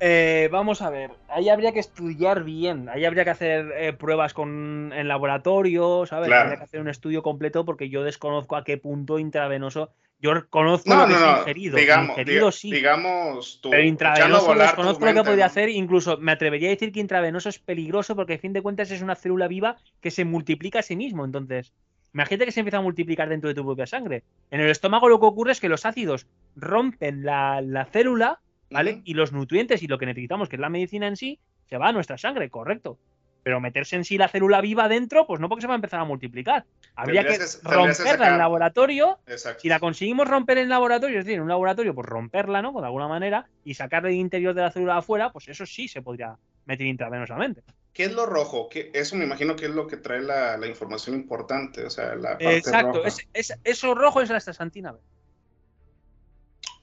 Eh, 0.02 0.48
vamos 0.52 0.82
a 0.82 0.90
ver, 0.90 1.12
ahí 1.28 1.50
habría 1.50 1.74
que 1.74 1.82
estudiar 1.82 2.44
bien, 2.46 2.88
ahí 2.88 3.04
habría 3.04 3.26
que 3.26 3.32
hacer 3.32 3.74
eh, 3.78 3.92
pruebas 3.92 4.34
con, 4.34 4.94
en 4.96 5.08
laboratorio, 5.10 6.06
¿sabes? 6.06 6.28
Claro. 6.28 6.44
Habría 6.44 6.58
que 6.58 6.64
hacer 6.64 6.80
un 6.80 6.88
estudio 6.88 7.22
completo 7.22 7.66
porque 7.66 7.90
yo 7.90 8.04
desconozco 8.04 8.56
a 8.56 8.64
qué 8.64 8.78
punto 8.78 9.20
intravenoso. 9.20 9.92
Yo 10.22 10.32
conozco 10.50 10.90
No, 10.90 11.02
lo 11.02 11.08
que 11.08 11.14
no, 11.14 11.32
es 11.34 11.40
ingerido, 11.40 11.78
Digamos, 11.78 12.10
ingerido 12.18 12.48
diga- 12.48 12.52
sí. 12.52 12.72
digamos, 12.72 13.60
tú, 13.62 13.72
Pero 13.72 13.84
intravenoso 13.84 14.54
desconozco 14.56 15.06
lo 15.06 15.14
que 15.14 15.24
podría 15.24 15.46
¿no? 15.46 15.48
hacer, 15.48 15.70
incluso 15.70 16.18
me 16.18 16.32
atrevería 16.32 16.70
a 16.70 16.72
decir 16.72 16.92
que 16.92 17.00
intravenoso 17.02 17.50
es 17.50 17.60
peligroso 17.60 18.16
porque 18.16 18.36
a 18.36 18.40
fin 18.40 18.54
de 18.54 18.62
cuentas 18.62 18.92
es 18.92 19.02
una 19.02 19.16
célula 19.16 19.48
viva 19.48 19.78
que 20.02 20.12
se 20.12 20.24
multiplica 20.26 20.80
a 20.80 20.84
sí 20.84 20.96
mismo. 20.96 21.24
Entonces, 21.26 21.74
imagínate 22.14 22.46
que 22.46 22.52
se 22.52 22.60
empieza 22.60 22.78
a 22.78 22.82
multiplicar 22.82 23.30
dentro 23.30 23.48
de 23.48 23.56
tu 23.56 23.64
propia 23.64 23.86
sangre. 23.86 24.24
En 24.52 24.62
el 24.62 24.70
estómago 24.70 25.10
lo 25.10 25.20
que 25.20 25.26
ocurre 25.26 25.52
es 25.52 25.60
que 25.60 25.70
los 25.70 25.86
ácidos 25.86 26.28
rompen 26.56 27.24
la, 27.24 27.62
la 27.62 27.86
célula, 27.86 28.42
¿vale? 28.70 29.02
Y 29.04 29.14
los 29.14 29.32
nutrientes 29.32 29.84
y 29.84 29.88
lo 29.88 29.98
que 29.98 30.06
necesitamos, 30.06 30.50
que 30.50 30.56
es 30.56 30.60
la 30.60 30.70
medicina 30.70 31.08
en 31.08 31.18
sí, 31.18 31.40
se 31.70 31.78
va 31.78 31.90
a 31.90 31.94
nuestra 31.94 32.18
sangre, 32.18 32.50
correcto. 32.50 32.98
Pero 33.44 33.62
meterse 33.62 33.96
en 33.96 34.04
sí 34.04 34.18
la 34.18 34.28
célula 34.28 34.60
viva 34.60 34.90
dentro, 34.90 35.26
pues 35.26 35.40
no 35.40 35.48
porque 35.48 35.62
se 35.62 35.68
va 35.68 35.74
a 35.74 35.76
empezar 35.76 36.00
a 36.02 36.04
multiplicar. 36.04 36.66
Habría 36.96 37.24
que 37.24 37.38
romperla 37.64 38.32
en 38.32 38.38
laboratorio 38.38 39.20
Exacto. 39.28 39.62
si 39.62 39.70
la 39.70 39.80
conseguimos 39.80 40.28
romper 40.28 40.58
en 40.58 40.68
laboratorio, 40.68 41.20
es 41.20 41.26
decir, 41.26 41.38
en 41.38 41.44
un 41.44 41.50
laboratorio, 41.50 41.96
pues 41.96 42.06
romperla, 42.06 42.62
¿no? 42.62 42.74
Con 42.74 42.84
alguna 42.84 43.08
manera 43.08 43.48
y 43.64 43.76
sacarle 43.76 44.10
el 44.10 44.16
interior 44.16 44.54
de 44.54 44.62
la 44.62 44.72
célula 44.72 44.98
afuera, 44.98 45.32
pues 45.32 45.48
eso 45.48 45.66
sí 45.66 45.88
se 45.88 46.02
podría 46.02 46.38
meter 46.66 46.86
intravenosamente. 46.86 47.64
¿Qué 48.00 48.06
es 48.06 48.14
lo 48.14 48.26
rojo? 48.26 48.70
¿Qué- 48.70 48.92
eso 48.94 49.18
me 49.18 49.26
imagino 49.26 49.58
que 49.58 49.66
es 49.66 49.72
lo 49.72 49.86
que 49.86 49.98
trae 49.98 50.22
la, 50.22 50.56
la 50.56 50.68
información 50.68 51.18
importante, 51.18 51.84
o 51.84 51.90
sea, 51.90 52.16
la 52.16 52.38
parte 52.38 52.56
Exacto, 52.56 52.94
roja. 53.00 53.08
es- 53.10 53.28
es- 53.34 53.60
eso 53.62 53.94
rojo 53.94 54.22
es 54.22 54.30
la 54.30 54.38
astaxantina. 54.38 54.94
B. 54.94 55.00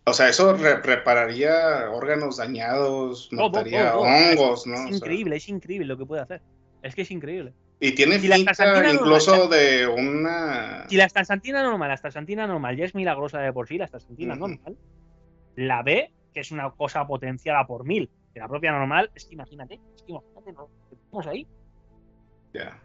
O 0.05 0.13
sea, 0.13 0.29
eso 0.29 0.53
re- 0.53 0.83
repararía 0.83 1.89
órganos 1.91 2.37
dañados, 2.37 3.31
mataría 3.33 3.97
hongos, 3.97 4.67
¿no? 4.67 4.75
Es 4.75 4.81
O 4.81 4.89
sea, 4.89 4.95
increíble, 4.95 5.37
es 5.37 5.49
increíble 5.49 5.87
lo 5.87 5.97
que 5.97 6.05
puede 6.05 6.21
hacer. 6.21 6.43
Es 6.83 6.95
que 6.95 7.01
es 7.01 7.11
increíble. 7.11 7.55
y 7.81 7.93
tiene 7.95 8.19
pinta 8.19 8.37
astaxantina 8.51 8.93
incluso 8.93 9.31
normal, 9.39 9.59
de 9.59 9.87
una... 9.87 10.87
Si 10.91 10.97
la 10.99 11.07
astaxantina 11.07 11.63
normal, 11.63 11.89
la 11.89 11.95
astaxantina 11.95 12.47
normal 12.47 12.77
ya 12.77 12.85
es 12.85 12.95
milagrosa 12.95 13.41
de 13.41 13.55
por 13.55 13.67
sí, 13.69 13.79
la 13.79 13.87
astaxantina 13.87 14.35
Ujú. 14.35 14.49
normal, 14.49 14.77
la 15.55 15.83
B, 15.83 16.13
que 16.35 16.41
es 16.41 16.51
una 16.51 16.71
cosa 16.73 17.07
potenciada 17.07 17.67
por 17.67 17.87
mil, 17.87 18.11
de 18.37 18.41
la 18.41 18.49
propia 18.49 18.73
normal, 18.73 19.11
es 19.15 19.25
que 19.27 19.35
imagínate, 19.35 19.75
es 19.97 20.03
que 20.05 20.13
imagínate 20.13 20.53
lo 20.53 20.71
que 20.91 20.97
tenemos 21.11 21.27
ahí. 21.27 21.49
Ya. 22.53 22.81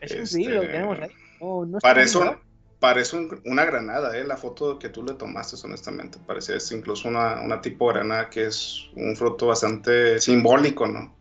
Es 0.00 0.12
Este, 0.12 0.38
increíble 0.38 0.54
lo 0.56 0.62
que 0.62 0.68
tenemos 0.68 1.00
ahí. 1.00 1.16
No, 1.40 1.66
Parece, 1.80 2.18
bien, 2.18 2.28
un- 2.28 2.38
parece 2.78 3.16
un- 3.16 3.42
una 3.46 3.64
granada, 3.64 4.16
¿eh? 4.16 4.24
La 4.24 4.36
foto 4.36 4.78
que 4.78 4.88
tú 4.90 5.02
le 5.04 5.14
tomaste, 5.14 5.56
honestamente. 5.64 6.18
Parece 6.26 6.56
es 6.56 6.70
incluso 6.72 7.08
una, 7.08 7.40
una 7.40 7.60
tipo 7.60 7.86
granada 7.88 8.28
que 8.30 8.46
es 8.46 8.88
un 8.94 9.16
fruto 9.16 9.48
bastante 9.48 10.20
simbólico, 10.20 10.86
¿no? 10.86 11.18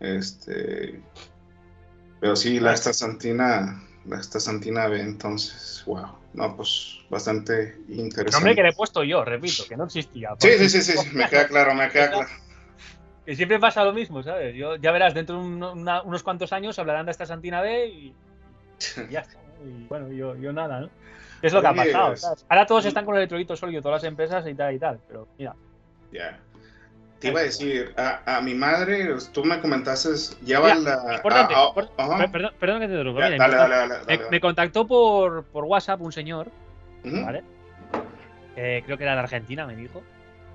Este... 0.00 1.04
Pero 2.18 2.36
sí, 2.36 2.58
la 2.58 2.72
astaxantina, 2.72 3.82
la 4.04 4.16
astaxantina 4.16 4.88
B, 4.88 5.00
entonces, 5.00 5.82
wow. 5.86 6.18
No, 6.32 6.56
pues 6.56 6.98
bastante 7.08 7.76
El 7.86 8.32
nombre 8.32 8.54
interesante. 8.54 8.56
que 8.56 8.62
le 8.62 8.68
he 8.70 8.72
puesto 8.72 9.04
yo, 9.04 9.24
repito, 9.24 9.66
que 9.68 9.76
no 9.76 9.84
existía. 9.84 10.30
Sí, 10.40 10.50
sí, 10.58 10.68
sí, 10.68 10.82
sí, 10.82 11.08
me 11.14 11.28
queda 11.28 11.46
claro, 11.48 11.74
me 11.74 11.88
queda 11.90 12.10
claro. 12.10 12.28
Que 13.24 13.34
siempre 13.36 13.58
pasa 13.58 13.84
lo 13.84 13.92
mismo, 13.92 14.22
¿sabes? 14.22 14.54
Yo, 14.54 14.76
ya 14.76 14.92
verás, 14.92 15.14
dentro 15.14 15.36
de 15.38 15.44
un- 15.44 15.62
una- 15.62 16.02
unos 16.02 16.22
cuantos 16.22 16.52
años 16.52 16.78
hablarán 16.78 17.06
de 17.06 17.12
esta 17.12 17.24
Santina 17.26 17.60
B 17.62 17.86
y, 17.86 18.06
y 18.08 18.14
ya 19.10 19.20
está. 19.20 19.38
Y 19.64 19.84
bueno, 19.86 20.08
yo, 20.12 20.36
yo 20.36 20.52
nada, 20.52 20.80
¿no? 20.80 20.90
Es 21.40 21.52
lo 21.52 21.60
que 21.60 21.66
ha 21.68 21.74
pasado. 21.74 22.14
Ahora 22.48 22.66
todos 22.66 22.84
están 22.84 23.04
con 23.04 23.14
el 23.14 23.20
electrolito 23.20 23.56
sólido, 23.56 23.82
todas 23.82 24.02
las 24.02 24.08
empresas 24.08 24.46
y 24.46 24.54
tal 24.54 24.74
y 24.74 24.78
tal. 24.78 24.98
Pero 25.08 25.26
mira, 25.38 25.54
Ya. 26.12 26.38
Te 27.18 27.28
iba 27.30 27.40
a 27.40 27.44
decir, 27.44 27.94
a, 27.96 28.36
a 28.36 28.40
mi 28.42 28.54
madre, 28.54 29.08
tú 29.32 29.44
me 29.44 29.58
comentaste, 29.58 30.10
lleva 30.44 30.74
Mira, 30.74 30.96
la... 31.06 31.14
importante, 31.16 31.54
perdón, 32.30 32.52
perdón 32.60 32.80
que 32.80 32.86
te 32.86 32.92
interrumpa. 32.92 33.30
Mira, 33.30 33.36
dale, 33.38 33.56
dale, 33.56 33.94
dale, 34.06 34.30
Me, 34.30 34.40
contactó 34.40 34.86
por, 34.86 35.44
por 35.44 35.64
WhatsApp 35.64 36.02
un 36.02 36.12
señor. 36.12 36.50
¿vale? 37.04 37.42
Eh, 38.56 38.82
creo 38.84 38.98
que 38.98 39.04
era 39.04 39.14
de 39.14 39.20
Argentina, 39.20 39.66
me 39.66 39.74
dijo. 39.76 40.02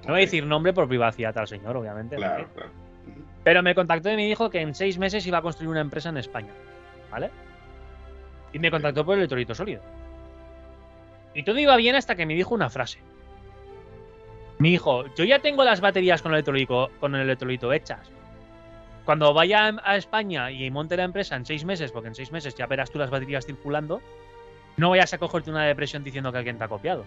No 0.03 0.13
voy 0.13 0.21
a 0.21 0.25
decir 0.25 0.45
nombre 0.45 0.73
por 0.73 0.87
privacidad 0.87 1.37
al 1.37 1.47
señor, 1.47 1.75
obviamente. 1.77 2.15
Claro, 2.15 2.47
claro. 2.53 2.71
Pero 3.43 3.63
me 3.63 3.75
contactó 3.75 4.11
y 4.11 4.15
me 4.15 4.25
dijo 4.25 4.49
que 4.49 4.61
en 4.61 4.75
seis 4.75 4.97
meses 4.97 5.25
iba 5.25 5.37
a 5.37 5.41
construir 5.41 5.69
una 5.69 5.81
empresa 5.81 6.09
en 6.09 6.17
España. 6.17 6.51
¿Vale? 7.11 7.29
Y 8.53 8.59
me 8.59 8.71
contactó 8.71 9.05
por 9.05 9.15
el 9.15 9.21
electrolito 9.21 9.55
sólido. 9.55 9.81
Y 11.33 11.43
todo 11.43 11.59
iba 11.59 11.75
bien 11.77 11.95
hasta 11.95 12.15
que 12.15 12.25
me 12.25 12.33
dijo 12.35 12.53
una 12.55 12.69
frase. 12.69 12.99
Me 14.57 14.69
dijo, 14.69 15.05
yo 15.15 15.23
ya 15.23 15.39
tengo 15.39 15.63
las 15.63 15.79
baterías 15.79 16.21
con 16.21 16.31
el 16.31 16.37
electrolito, 16.37 16.89
con 16.99 17.15
el 17.15 17.21
electrolito 17.21 17.71
hechas. 17.71 18.11
Cuando 19.05 19.33
vaya 19.33 19.73
a 19.83 19.95
España 19.95 20.51
y 20.51 20.69
monte 20.69 20.97
la 20.97 21.03
empresa 21.03 21.35
en 21.35 21.45
seis 21.45 21.63
meses, 21.63 21.91
porque 21.91 22.09
en 22.09 22.15
seis 22.15 22.31
meses 22.31 22.55
ya 22.55 22.67
verás 22.67 22.91
tú 22.91 22.99
las 22.99 23.09
baterías 23.09 23.45
circulando, 23.45 24.01
no 24.77 24.89
vayas 24.89 25.13
a 25.13 25.17
cogerte 25.17 25.49
una 25.49 25.65
depresión 25.65 26.03
diciendo 26.03 26.31
que 26.31 26.39
alguien 26.39 26.57
te 26.57 26.65
ha 26.65 26.67
copiado. 26.67 27.05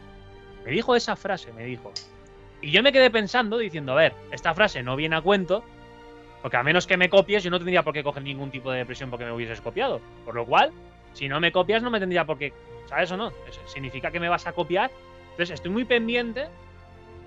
Me 0.64 0.70
dijo 0.70 0.96
esa 0.96 1.14
frase, 1.14 1.52
me 1.52 1.64
dijo. 1.64 1.92
Y 2.62 2.70
yo 2.70 2.82
me 2.82 2.92
quedé 2.92 3.10
pensando, 3.10 3.58
diciendo, 3.58 3.92
a 3.92 3.96
ver, 3.96 4.14
esta 4.30 4.54
frase 4.54 4.82
no 4.82 4.96
viene 4.96 5.16
a 5.16 5.20
cuento, 5.20 5.64
porque 6.40 6.56
a 6.56 6.62
menos 6.62 6.86
que 6.86 6.96
me 6.96 7.10
copies, 7.10 7.42
yo 7.42 7.50
no 7.50 7.58
tendría 7.58 7.82
por 7.82 7.92
qué 7.92 8.02
coger 8.02 8.22
ningún 8.22 8.50
tipo 8.50 8.70
de 8.70 8.78
depresión 8.78 9.10
porque 9.10 9.24
me 9.24 9.32
hubieses 9.32 9.60
copiado. 9.60 10.00
Por 10.24 10.34
lo 10.34 10.46
cual, 10.46 10.72
si 11.12 11.28
no 11.28 11.40
me 11.40 11.52
copias, 11.52 11.82
no 11.82 11.90
me 11.90 12.00
tendría 12.00 12.24
por 12.24 12.38
qué. 12.38 12.52
¿Sabes 12.86 13.10
o 13.12 13.16
no? 13.16 13.32
Eso 13.48 13.60
significa 13.66 14.10
que 14.10 14.20
me 14.20 14.28
vas 14.28 14.46
a 14.46 14.52
copiar. 14.52 14.90
Entonces, 15.32 15.50
estoy 15.50 15.70
muy 15.70 15.84
pendiente 15.84 16.48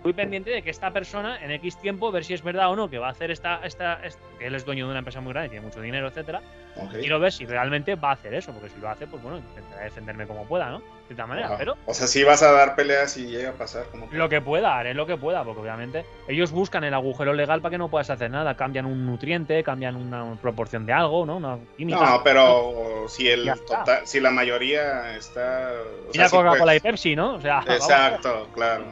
muy 0.05 0.13
pendiente 0.13 0.51
de 0.51 0.61
que 0.61 0.69
esta 0.69 0.91
persona 0.91 1.43
en 1.43 1.49
X 1.49 1.77
tiempo, 1.77 2.11
ver 2.11 2.23
si 2.23 2.35
es 2.35 2.43
verdad 2.43 2.69
o 2.69 2.75
no, 2.75 2.87
que 2.87 2.99
va 2.99 3.07
a 3.07 3.09
hacer 3.09 3.31
esta, 3.31 3.59
esta, 3.63 3.99
que 4.37 4.45
él 4.45 4.53
es 4.53 4.63
dueño 4.63 4.85
de 4.85 4.91
una 4.91 4.99
empresa 4.99 5.19
muy 5.19 5.33
grande, 5.33 5.49
tiene 5.49 5.65
mucho 5.65 5.81
dinero, 5.81 6.07
etcétera. 6.07 6.43
Quiero 6.91 7.19
ver 7.19 7.31
si 7.31 7.47
realmente 7.47 7.95
va 7.95 8.11
a 8.11 8.13
hacer 8.13 8.35
eso, 8.35 8.53
porque 8.53 8.69
si 8.69 8.79
lo 8.79 8.87
hace, 8.87 9.07
pues 9.07 9.23
bueno, 9.23 9.39
intentaré 9.39 9.85
defenderme 9.85 10.27
como 10.27 10.45
pueda, 10.45 10.69
¿no? 10.69 10.83
De 11.05 11.09
cierta 11.09 11.27
manera, 11.27 11.55
pero. 11.55 11.77
O 11.85 11.93
sea, 11.93 12.07
si 12.07 12.23
vas 12.23 12.41
a 12.41 12.51
dar 12.51 12.75
peleas 12.75 13.11
si 13.11 13.27
llega 13.27 13.51
a 13.51 13.53
pasar. 13.53 13.85
Como 13.91 14.07
Lo 14.11 14.27
que 14.27 14.41
pueda, 14.41 14.75
haré 14.75 14.95
lo 14.95 15.05
que 15.05 15.17
pueda, 15.17 15.43
porque 15.43 15.61
obviamente 15.61 16.03
ellos 16.27 16.51
buscan 16.51 16.83
el 16.83 16.95
agujero 16.95 17.33
legal 17.33 17.61
para 17.61 17.69
que 17.69 17.77
no 17.77 17.89
puedas 17.89 18.09
hacer 18.09 18.31
nada. 18.31 18.57
Cambian 18.57 18.87
un 18.87 19.05
nutriente, 19.05 19.63
cambian 19.63 19.95
una 19.95 20.35
proporción 20.41 20.87
de 20.87 20.93
algo, 20.93 21.23
¿no? 21.27 21.37
Una 21.37 21.59
química. 21.77 21.99
No, 21.99 22.23
pero 22.23 23.05
si 23.07 23.29
el 23.29 23.53
total, 23.67 24.01
si 24.05 24.19
la 24.19 24.31
mayoría 24.31 25.15
está. 25.15 25.73
Mira 26.11 26.27
Coca-Cola 26.27 26.75
y 26.75 26.79
Pepsi, 26.79 27.15
¿no? 27.15 27.35
O 27.35 27.41
sea, 27.41 27.63
exacto, 27.67 28.49
claro. 28.51 28.85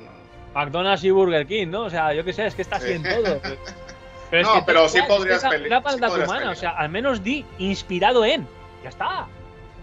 McDonald's 0.54 1.04
y 1.04 1.10
Burger 1.10 1.48
King, 1.48 1.70
¿no? 1.70 1.86
O 1.86 1.90
sea, 1.90 2.14
yo 2.14 2.24
qué 2.24 2.32
sé, 2.32 2.46
es 2.46 2.54
que 2.54 2.62
está 2.62 2.76
así 2.76 2.92
en 2.92 3.02
todo. 3.02 3.42
Pero 4.30 4.56
no, 4.56 4.66
pero 4.66 4.90
sí 4.90 5.00
podrías 5.08 5.44
pelear. 5.44 5.84
Una 5.96 6.10
humana, 6.10 6.50
o 6.50 6.56
sea, 6.56 6.72
al 6.72 6.90
menos 6.90 7.24
di 7.24 7.46
inspirado 7.60 8.26
en. 8.26 8.48
Ya 8.82 8.90
está. 8.90 9.28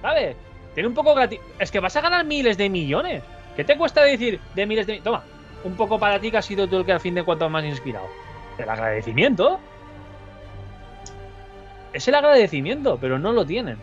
¿Sabes? 0.03 0.35
Tiene 0.75 0.89
un 0.89 0.95
poco 0.95 1.14
gratis. 1.14 1.41
Es 1.59 1.71
que 1.71 1.81
vas 1.81 1.97
a 1.97 2.01
ganar 2.01 2.25
miles 2.25 2.57
de 2.57 2.68
millones. 2.68 3.23
¿Qué 3.57 3.64
te 3.64 3.77
cuesta 3.77 4.03
decir 4.03 4.41
de 4.55 4.66
miles 4.66 4.87
de 4.87 5.01
Toma, 5.01 5.25
un 5.64 5.77
poco 5.77 5.99
para 5.99 6.18
ti 6.21 6.31
que 6.31 6.39
has 6.39 6.47
sido 6.47 6.68
tú 6.68 6.79
el 6.79 6.85
que 6.85 6.93
al 6.93 7.01
fin 7.01 7.14
de 7.14 7.25
cuentas 7.25 7.51
más 7.51 7.64
inspirado. 7.64 8.07
El 8.59 8.68
agradecimiento. 8.68 9.59
Es 11.93 12.07
el 12.07 12.14
agradecimiento, 12.14 12.99
pero 13.01 13.18
no 13.18 13.33
lo 13.33 13.45
tienen. 13.45 13.79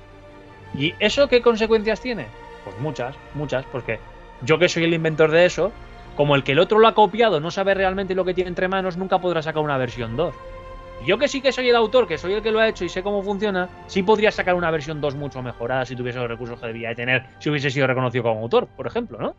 ¿Y 0.73 0.93
eso 0.99 1.27
qué 1.27 1.41
consecuencias 1.41 1.99
tiene? 1.99 2.27
Pues 2.63 2.77
muchas, 2.79 3.15
muchas, 3.33 3.65
porque 3.65 3.99
yo 4.41 4.57
que 4.59 4.69
soy 4.69 4.83
el 4.83 4.93
inventor 4.93 5.31
de 5.31 5.45
eso, 5.45 5.71
como 6.15 6.35
el 6.35 6.43
que 6.43 6.53
el 6.53 6.59
otro 6.59 6.79
lo 6.79 6.87
ha 6.87 6.93
copiado 6.93 7.39
no 7.39 7.51
sabe 7.51 7.73
realmente 7.73 8.15
lo 8.15 8.25
que 8.25 8.33
tiene 8.33 8.49
entre 8.49 8.67
manos, 8.67 8.97
nunca 8.97 9.19
podrá 9.19 9.41
sacar 9.41 9.63
una 9.63 9.77
versión 9.77 10.15
2. 10.15 10.33
Yo 11.05 11.17
que 11.17 11.27
sí 11.27 11.41
que 11.41 11.51
soy 11.51 11.69
el 11.69 11.75
autor, 11.75 12.07
que 12.07 12.17
soy 12.17 12.33
el 12.33 12.41
que 12.41 12.51
lo 12.51 12.59
ha 12.59 12.67
hecho 12.67 12.83
y 12.83 12.89
sé 12.89 13.03
cómo 13.03 13.23
funciona, 13.23 13.69
sí 13.87 14.03
podría 14.03 14.31
sacar 14.31 14.55
una 14.55 14.71
versión 14.71 14.99
2 14.99 15.15
mucho 15.15 15.41
mejorada 15.41 15.85
si 15.85 15.95
tuviese 15.95 16.19
los 16.19 16.27
recursos 16.27 16.59
que 16.59 16.67
debía 16.67 16.89
de 16.89 16.95
tener, 16.95 17.25
si 17.39 17.49
hubiese 17.49 17.69
sido 17.69 17.87
reconocido 17.87 18.23
como 18.23 18.41
autor, 18.41 18.67
por 18.75 18.87
ejemplo, 18.87 19.17
¿no? 19.19 19.35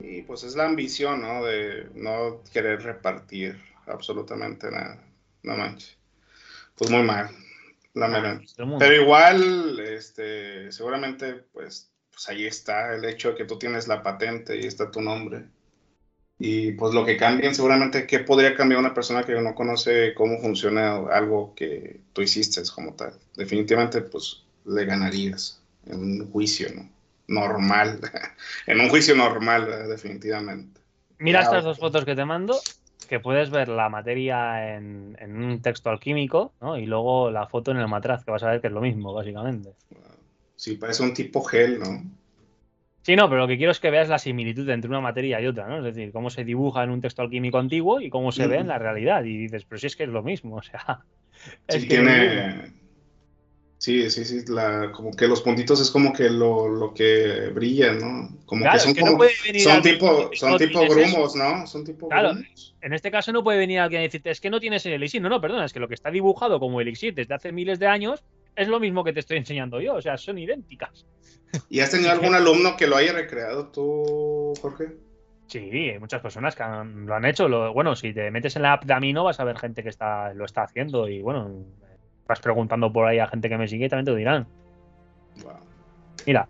Y 0.00 0.22
pues 0.22 0.42
es 0.44 0.56
la 0.56 0.66
ambición, 0.66 1.22
¿no? 1.22 1.44
De 1.44 1.88
no 1.94 2.42
querer 2.52 2.82
repartir 2.82 3.58
absolutamente 3.86 4.70
nada. 4.70 4.98
No 5.42 5.56
manches. 5.56 5.96
Pues 6.76 6.90
muy 6.90 7.02
mal, 7.02 7.30
la 7.94 8.06
ah, 8.06 8.40
Pero 8.78 9.02
igual, 9.02 9.80
este, 9.80 10.70
seguramente, 10.70 11.44
pues, 11.52 11.90
pues 12.10 12.28
ahí 12.28 12.44
está 12.44 12.94
el 12.94 13.04
hecho 13.06 13.30
de 13.30 13.36
que 13.36 13.44
tú 13.46 13.58
tienes 13.58 13.88
la 13.88 14.02
patente 14.02 14.56
y 14.56 14.66
está 14.66 14.90
tu 14.90 15.00
nombre. 15.00 15.46
Y 16.38 16.72
pues 16.72 16.92
lo 16.92 17.04
que 17.04 17.16
cambien, 17.16 17.54
seguramente, 17.54 18.06
¿qué 18.06 18.18
podría 18.18 18.54
cambiar 18.54 18.80
una 18.80 18.92
persona 18.92 19.24
que 19.24 19.40
no 19.40 19.54
conoce 19.54 20.12
cómo 20.14 20.38
funciona 20.38 20.96
algo 21.10 21.54
que 21.54 22.00
tú 22.12 22.20
hiciste 22.20 22.60
como 22.74 22.92
tal? 22.92 23.14
Definitivamente, 23.36 24.02
pues 24.02 24.42
le 24.66 24.84
ganarías 24.84 25.62
en 25.86 26.00
un 26.00 26.30
juicio, 26.30 26.68
¿no? 26.74 26.88
Normal, 27.28 28.00
en 28.66 28.80
un 28.80 28.90
juicio 28.90 29.16
normal, 29.16 29.88
definitivamente. 29.88 30.80
Mira 31.18 31.40
estas 31.40 31.64
dos 31.64 31.78
fotos 31.78 32.04
que 32.04 32.14
te 32.14 32.24
mando, 32.26 32.60
que 33.08 33.18
puedes 33.18 33.50
ver 33.50 33.68
la 33.68 33.88
materia 33.88 34.76
en, 34.76 35.16
en, 35.18 35.42
un 35.42 35.62
texto 35.62 35.88
alquímico, 35.88 36.52
¿no? 36.60 36.76
Y 36.76 36.84
luego 36.84 37.30
la 37.30 37.46
foto 37.46 37.70
en 37.70 37.78
el 37.78 37.88
matraz, 37.88 38.24
que 38.24 38.30
vas 38.30 38.42
a 38.42 38.50
ver 38.50 38.60
que 38.60 38.66
es 38.66 38.72
lo 38.72 38.82
mismo, 38.82 39.14
básicamente. 39.14 39.72
Sí, 40.54 40.76
parece 40.76 41.02
un 41.02 41.14
tipo 41.14 41.42
gel, 41.42 41.78
¿no? 41.78 42.02
Sí, 43.06 43.14
no, 43.14 43.28
pero 43.28 43.42
lo 43.42 43.46
que 43.46 43.56
quiero 43.56 43.70
es 43.70 43.78
que 43.78 43.88
veas 43.88 44.08
la 44.08 44.18
similitud 44.18 44.68
entre 44.68 44.90
una 44.90 45.00
materia 45.00 45.40
y 45.40 45.46
otra, 45.46 45.68
¿no? 45.68 45.78
Es 45.78 45.84
decir, 45.94 46.10
cómo 46.10 46.28
se 46.28 46.42
dibuja 46.42 46.82
en 46.82 46.90
un 46.90 47.00
texto 47.00 47.22
alquímico 47.22 47.56
antiguo 47.56 48.00
y 48.00 48.10
cómo 48.10 48.32
se 48.32 48.48
ve 48.48 48.56
en 48.56 48.66
la 48.66 48.80
realidad. 48.80 49.22
Y 49.22 49.36
dices, 49.36 49.64
pero 49.64 49.78
si 49.78 49.86
es 49.86 49.94
que 49.94 50.02
es 50.02 50.08
lo 50.08 50.24
mismo, 50.24 50.56
o 50.56 50.62
sea. 50.62 51.04
Sí, 51.68 51.86
tiene. 51.86 52.72
Sí, 53.78 54.10
sí, 54.10 54.24
sí, 54.24 54.44
como 54.92 55.12
que 55.12 55.28
los 55.28 55.40
puntitos 55.40 55.80
es 55.80 55.92
como 55.92 56.12
que 56.12 56.28
lo, 56.28 56.92
que 56.96 57.50
brilla, 57.54 57.92
¿no? 57.92 58.28
Como 58.44 58.68
que 58.68 58.78
son 58.80 58.94
como, 58.96 59.22
son 59.56 59.82
tipo, 59.82 60.30
son 60.34 60.58
tipo 60.58 60.80
grumos, 60.88 61.36
¿no? 61.36 61.64
Son 61.68 61.84
tipo 61.84 62.08
claro, 62.08 62.32
en 62.80 62.92
este 62.92 63.12
caso 63.12 63.30
no 63.30 63.44
puede 63.44 63.58
venir 63.58 63.78
alguien 63.78 64.00
a 64.00 64.02
decirte, 64.02 64.30
es 64.30 64.40
que 64.40 64.50
no 64.50 64.58
tienes 64.58 64.84
el 64.84 64.94
elixir. 64.94 65.22
No, 65.22 65.28
no, 65.28 65.40
perdona, 65.40 65.64
es 65.64 65.72
que 65.72 65.78
lo 65.78 65.86
que 65.86 65.94
está 65.94 66.10
dibujado 66.10 66.58
como 66.58 66.80
elixir 66.80 67.14
desde 67.14 67.34
hace 67.34 67.52
miles 67.52 67.78
de 67.78 67.86
años 67.86 68.24
es 68.56 68.68
lo 68.68 68.80
mismo 68.80 69.04
que 69.04 69.12
te 69.12 69.20
estoy 69.20 69.36
enseñando 69.36 69.80
yo, 69.80 69.94
o 69.94 70.02
sea, 70.02 70.16
son 70.16 70.38
idénticas. 70.38 71.06
¿Y 71.68 71.80
has 71.80 71.90
tenido 71.90 72.10
algún 72.12 72.34
alumno 72.34 72.76
que 72.76 72.86
lo 72.86 72.96
haya 72.96 73.12
recreado 73.12 73.68
tú, 73.68 74.54
Jorge? 74.60 74.96
Sí, 75.46 75.58
hay 75.90 75.98
muchas 75.98 76.20
personas 76.20 76.56
que 76.56 76.64
lo 76.64 77.14
han 77.14 77.24
hecho. 77.24 77.48
bueno, 77.72 77.94
si 77.94 78.12
te 78.12 78.30
metes 78.30 78.56
en 78.56 78.62
la 78.62 78.72
app 78.72 78.84
de 78.84 78.94
Amino 78.94 79.22
vas 79.22 79.38
a 79.38 79.44
ver 79.44 79.56
gente 79.56 79.82
que 79.82 79.90
está, 79.90 80.34
lo 80.34 80.44
está 80.44 80.62
haciendo 80.62 81.08
y 81.08 81.22
bueno, 81.22 81.64
vas 82.26 82.40
preguntando 82.40 82.92
por 82.92 83.06
ahí 83.06 83.20
a 83.20 83.28
gente 83.28 83.48
que 83.48 83.56
me 83.56 83.68
sigue 83.68 83.86
y 83.86 83.88
también 83.88 84.06
te 84.06 84.10
lo 84.10 84.16
dirán. 84.16 84.46
Mira, 86.26 86.48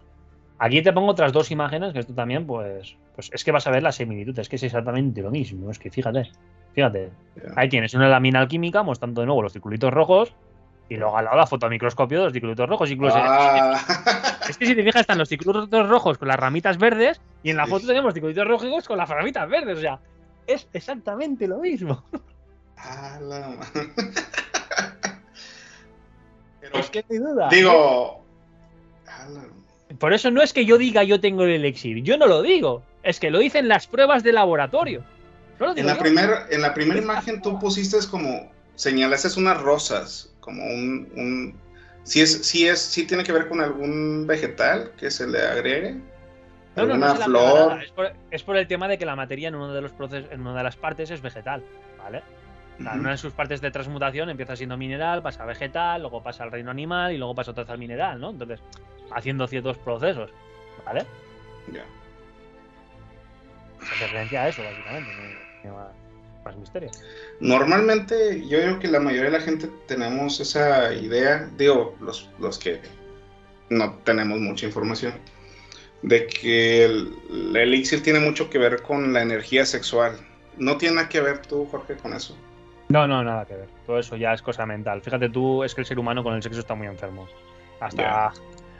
aquí 0.59 0.81
te 0.81 0.95
pongo 0.95 1.11
otras 1.11 1.33
dos 1.33 1.51
imágenes 1.51 1.93
que 1.93 1.99
esto 1.99 2.15
también, 2.15 2.47
pues, 2.47 2.97
pues 3.15 3.31
es 3.35 3.45
que 3.45 3.53
vas 3.53 3.67
a 3.67 3.71
ver 3.71 3.83
la 3.83 3.93
similitud, 3.93 4.39
es 4.39 4.49
que 4.49 4.57
es 4.57 4.63
exactamente 4.63 5.21
lo 5.21 5.31
mismo, 5.31 5.71
es 5.71 5.79
que 5.79 5.91
fíjate, 5.91 6.31
fíjate. 6.73 7.11
Ahí 7.55 7.69
tienes 7.69 7.93
una 7.93 8.09
lámina 8.09 8.41
alquímica 8.41 8.83
mostrando 8.83 9.21
de 9.21 9.27
nuevo 9.27 9.43
los 9.43 9.53
circulitos 9.53 9.93
rojos 9.93 10.35
y 10.89 10.97
luego 10.97 11.17
al 11.17 11.25
lado 11.25 11.37
la 11.37 11.47
foto 11.47 11.67
a 11.67 11.69
microscopio 11.69 12.19
de 12.19 12.25
los 12.25 12.33
ciclutos 12.33 12.69
rojos. 12.69 12.91
Incluso 12.91 13.17
ah. 13.19 13.79
Es 14.49 14.57
que 14.57 14.67
si 14.67 14.75
te 14.77 14.85
fijas, 14.85 15.01
están 15.01 15.19
los 15.19 15.29
ciclutos 15.29 15.89
rojos 15.89 16.19
con 16.19 16.29
las 16.29 16.37
ramitas 16.37 16.79
verdes 16.79 17.21
y 17.43 17.51
en 17.51 17.57
la 17.57 17.67
foto 17.67 17.87
tenemos 17.87 18.15
ciclutos 18.15 18.47
rojos 18.47 18.87
con 18.87 18.99
las 18.99 19.09
ramitas 19.09 19.49
verdes. 19.49 19.79
O 19.79 19.81
sea, 19.81 19.99
es 20.47 20.69
exactamente 20.73 21.49
lo 21.49 21.59
mismo. 21.59 22.05
Ah, 22.77 23.19
Pero, 26.61 26.79
es 26.79 26.91
que 26.91 27.05
hay 27.09 27.19
duda. 27.19 27.49
Digo. 27.49 28.25
Por 29.99 30.13
eso 30.13 30.31
no 30.31 30.43
es 30.43 30.53
que 30.53 30.67
yo 30.67 30.79
diga 30.79 31.03
yo 31.05 31.21
tengo 31.21 31.45
el 31.45 31.51
elixir. 31.51 32.03
Yo 32.03 32.17
no 32.19 32.27
lo 32.27 32.43
digo. 32.43 32.83
Es 33.03 33.19
que 33.19 33.31
lo 33.31 33.39
dicen 33.39 33.67
las 33.69 33.87
pruebas 33.87 34.23
de 34.23 34.33
laboratorio. 34.33 35.03
en, 35.59 35.87
la 35.87 35.97
primer, 35.99 36.47
en 36.51 36.61
la 36.61 36.75
primera 36.75 37.01
imagen 37.01 37.43
tú 37.43 37.59
pusiste 37.59 37.97
como. 38.11 38.55
Señalaste 38.75 39.41
unas 39.41 39.59
rosas 39.63 40.36
como 40.47 40.65
un, 40.65 41.59
si 42.05 42.23
es, 42.23 42.47
si 42.47 42.69
es, 42.69 42.81
si 42.81 43.05
tiene 43.05 43.25
que 43.25 43.33
ver 43.33 43.49
con 43.49 43.61
algún 43.61 44.27
vegetal 44.27 44.93
que 44.97 45.11
se 45.11 45.27
le 45.27 45.41
agregue. 45.41 45.97
No, 46.77 46.87
no, 46.87 46.97
no 46.97 47.17
flor. 47.17 47.83
Es 48.31 48.43
por, 48.45 48.57
el 48.57 48.69
tema 48.69 48.87
de 48.87 48.97
que 48.97 49.05
la 49.05 49.17
materia 49.17 49.49
en 49.49 49.57
uno 49.57 49.75
de 49.75 49.81
los 49.81 49.93
procesos, 49.93 50.31
en 50.31 50.43
una 50.43 50.57
de 50.57 50.63
las 50.63 50.77
partes 50.77 51.11
es 51.11 51.21
vegetal, 51.21 51.65
¿vale? 51.99 52.23
En 52.79 53.01
una 53.01 53.11
de 53.11 53.17
sus 53.17 53.33
partes 53.33 53.61
de 53.61 53.71
transmutación 53.71 54.31
empieza 54.31 54.55
siendo 54.55 54.77
mineral, 54.77 55.23
pasa 55.23 55.43
a 55.43 55.47
vegetal, 55.47 56.03
luego 56.03 56.23
pasa 56.23 56.45
al 56.45 56.53
reino 56.53 56.71
animal 56.71 57.13
y 57.13 57.19
luego 57.19 57.35
pasa 57.35 57.51
otra 57.51 57.65
vez 57.65 57.71
al 57.71 57.79
mineral, 57.79 58.21
¿no? 58.21 58.31
Entonces, 58.31 58.61
haciendo 59.11 59.49
ciertos 59.49 59.77
procesos, 59.79 60.31
¿vale? 60.85 61.05
Ya. 61.73 61.85
Se 63.85 64.05
referencia 64.05 64.43
a 64.43 64.49
eso, 64.49 64.63
básicamente. 64.63 65.11
No, 65.65 66.06
más 66.47 66.57
misterio. 66.57 66.91
Normalmente 67.41 68.41
yo 68.49 68.59
creo 68.59 68.79
que 68.79 68.89
la 68.89 69.01
mayoría 69.01 69.31
de 69.31 69.39
la 69.39 69.45
gente 69.45 69.69
tenemos 69.87 70.41
esa 70.41 70.93
idea, 70.95 71.51
digo, 71.57 71.95
los, 72.01 72.31
los 72.39 72.59
que 72.59 72.81
no 73.69 73.95
tenemos 74.05 74.39
mucha 74.39 74.67
información, 74.67 75.15
de 76.03 76.27
que 76.27 76.85
el, 76.85 77.57
elixir 77.57 78.03
tiene 78.03 78.21
mucho 78.21 78.49
que 78.49 78.59
ver 78.59 78.83
con 78.83 79.13
la 79.13 79.23
energía 79.23 79.67
sexual. 79.67 80.17
¿No 80.57 80.77
tiene 80.77 80.97
nada 80.97 81.09
que 81.09 81.21
ver 81.21 81.43
tú, 81.43 81.67
Jorge, 81.67 81.97
con 81.97 82.13
eso? 82.15 82.37
No, 82.89 83.07
no, 83.07 83.23
nada 83.25 83.45
que 83.45 83.57
ver. 83.57 83.69
Todo 83.85 83.99
eso 83.99 84.17
ya 84.17 84.33
es 84.33 84.41
cosa 84.41 84.65
mental. 84.65 85.03
Fíjate 85.03 85.29
tú, 85.29 85.65
es 85.65 85.75
que 85.75 85.81
el 85.81 85.87
ser 85.87 85.99
humano 85.99 86.23
con 86.23 86.35
el 86.35 86.43
sexo 86.43 86.61
está 86.61 86.75
muy 86.75 86.87
enfermo. 86.87 87.29
Hasta, 87.81 88.33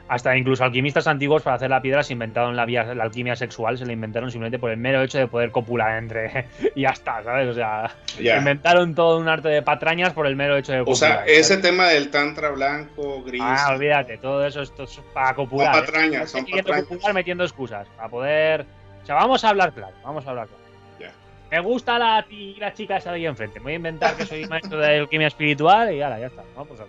Hasta 0.09 0.37
incluso 0.37 0.63
alquimistas 0.63 1.05
antiguos 1.07 1.41
para 1.43 1.57
hacer 1.57 1.69
la 1.69 1.81
piedra 1.81 2.01
se 2.01 2.13
inventaron 2.13 2.55
la, 2.55 2.65
vía, 2.65 2.83
la 2.95 3.03
alquimia 3.03 3.35
sexual, 3.35 3.77
se 3.77 3.85
la 3.85 3.91
inventaron 3.91 4.31
simplemente 4.31 4.57
por 4.57 4.71
el 4.71 4.77
mero 4.77 5.01
hecho 5.01 5.17
de 5.17 5.27
poder 5.27 5.51
copular 5.51 5.97
entre. 5.97 6.45
y 6.75 6.81
ya 6.83 6.89
está, 6.91 7.21
¿sabes? 7.23 7.49
O 7.49 7.53
sea, 7.53 7.91
Ya. 8.17 8.37
inventaron 8.37 8.95
todo 8.95 9.19
un 9.19 9.27
arte 9.27 9.49
de 9.49 9.61
patrañas 9.61 10.13
por 10.13 10.25
el 10.25 10.35
mero 10.37 10.55
hecho 10.55 10.71
de 10.71 10.79
O 10.81 10.85
copular. 10.85 10.97
sea, 10.97 11.25
ese 11.25 11.43
¿sabes? 11.55 11.61
tema 11.61 11.89
del 11.89 12.09
tantra 12.09 12.51
blanco, 12.51 13.21
gris. 13.23 13.41
Ah, 13.43 13.67
olvídate, 13.73 14.17
todo 14.17 14.45
eso 14.45 14.61
esto 14.61 14.83
es 14.83 15.01
para 15.13 15.35
copular. 15.35 15.73
Son 15.73 15.83
¿eh? 15.83 15.85
patrañas, 15.85 16.21
No 16.21 16.27
son 16.27 16.45
patrañas. 16.45 16.85
copular 16.85 17.13
metiendo 17.13 17.43
excusas. 17.43 17.87
Para 17.97 18.07
poder. 18.09 18.65
O 19.03 19.05
sea, 19.05 19.15
vamos 19.15 19.43
a 19.43 19.49
hablar 19.49 19.73
claro, 19.73 19.93
vamos 20.03 20.25
a 20.25 20.29
hablar 20.29 20.47
claro. 20.47 20.63
Ya. 21.01 21.11
Me 21.51 21.59
gusta 21.61 21.99
la, 21.99 22.25
la 22.59 22.73
chica 22.73 22.95
esa 22.97 23.09
de 23.11 23.17
ahí 23.17 23.25
enfrente. 23.25 23.59
Me 23.59 23.63
voy 23.63 23.73
a 23.73 23.75
inventar 23.75 24.15
que 24.15 24.25
soy 24.25 24.45
maestro 24.47 24.77
de 24.79 24.99
alquimia 24.99 25.27
espiritual 25.27 25.93
y 25.93 26.01
ahora 26.01 26.19
ya 26.19 26.27
está. 26.27 26.43
Vamos 26.55 26.79
a 26.79 26.85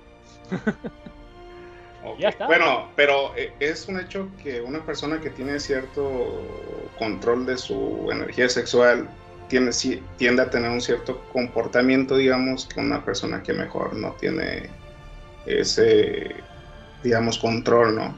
Ok. 2.04 2.18
Ya 2.18 2.28
está. 2.28 2.46
Bueno, 2.46 2.88
pero 2.96 3.34
eh, 3.36 3.52
es 3.60 3.88
un 3.88 3.98
hecho 4.00 4.28
que 4.42 4.60
una 4.60 4.84
persona 4.84 5.20
que 5.20 5.30
tiene 5.30 5.58
cierto 5.58 6.42
control 6.98 7.46
de 7.46 7.56
su 7.58 8.08
energía 8.10 8.48
sexual 8.48 9.08
tiene, 9.48 9.70
tiende 10.16 10.42
a 10.42 10.50
tener 10.50 10.70
un 10.70 10.80
cierto 10.80 11.22
comportamiento, 11.32 12.16
digamos, 12.16 12.66
que 12.66 12.80
una 12.80 13.04
persona 13.04 13.42
que 13.42 13.52
mejor 13.52 13.94
no 13.94 14.12
tiene 14.12 14.68
ese, 15.46 16.36
digamos, 17.02 17.38
control, 17.38 17.96
¿no? 17.96 18.14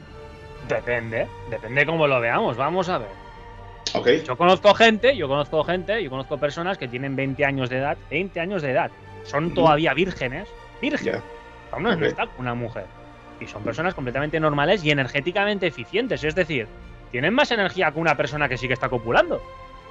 Depende, 0.67 1.27
depende 1.49 1.85
cómo 1.85 2.07
lo 2.07 2.19
veamos. 2.19 2.57
Vamos 2.57 2.89
a 2.89 2.99
ver. 2.99 3.09
Ok. 3.93 4.07
Yo 4.25 4.37
conozco 4.37 4.73
gente, 4.73 5.15
yo 5.17 5.27
conozco 5.27 5.63
gente, 5.63 6.01
yo 6.03 6.09
conozco 6.09 6.37
personas 6.37 6.77
que 6.77 6.87
tienen 6.87 7.15
20 7.15 7.43
años 7.45 7.69
de 7.69 7.77
edad, 7.77 7.97
20 8.09 8.39
años 8.39 8.61
de 8.61 8.71
edad. 8.71 8.91
Son 9.23 9.53
todavía 9.53 9.93
vírgenes, 9.93 10.47
vírgenes. 10.81 11.21
Aún 11.71 11.83
no, 11.83 11.89
no 11.91 11.97
Ok. 11.97 12.03
está 12.03 12.27
con 12.27 12.41
una 12.41 12.53
mujer. 12.53 12.85
Y 13.41 13.47
son 13.47 13.63
personas 13.63 13.95
completamente 13.95 14.39
normales 14.39 14.83
y 14.83 14.91
energéticamente 14.91 15.67
eficientes. 15.67 16.23
Es 16.23 16.35
decir, 16.35 16.67
tienen 17.11 17.33
más 17.33 17.51
energía 17.51 17.91
que 17.91 17.99
una 17.99 18.15
persona 18.15 18.47
que 18.47 18.57
sí 18.57 18.67
que 18.67 18.73
está 18.73 18.87
copulando. 18.87 19.41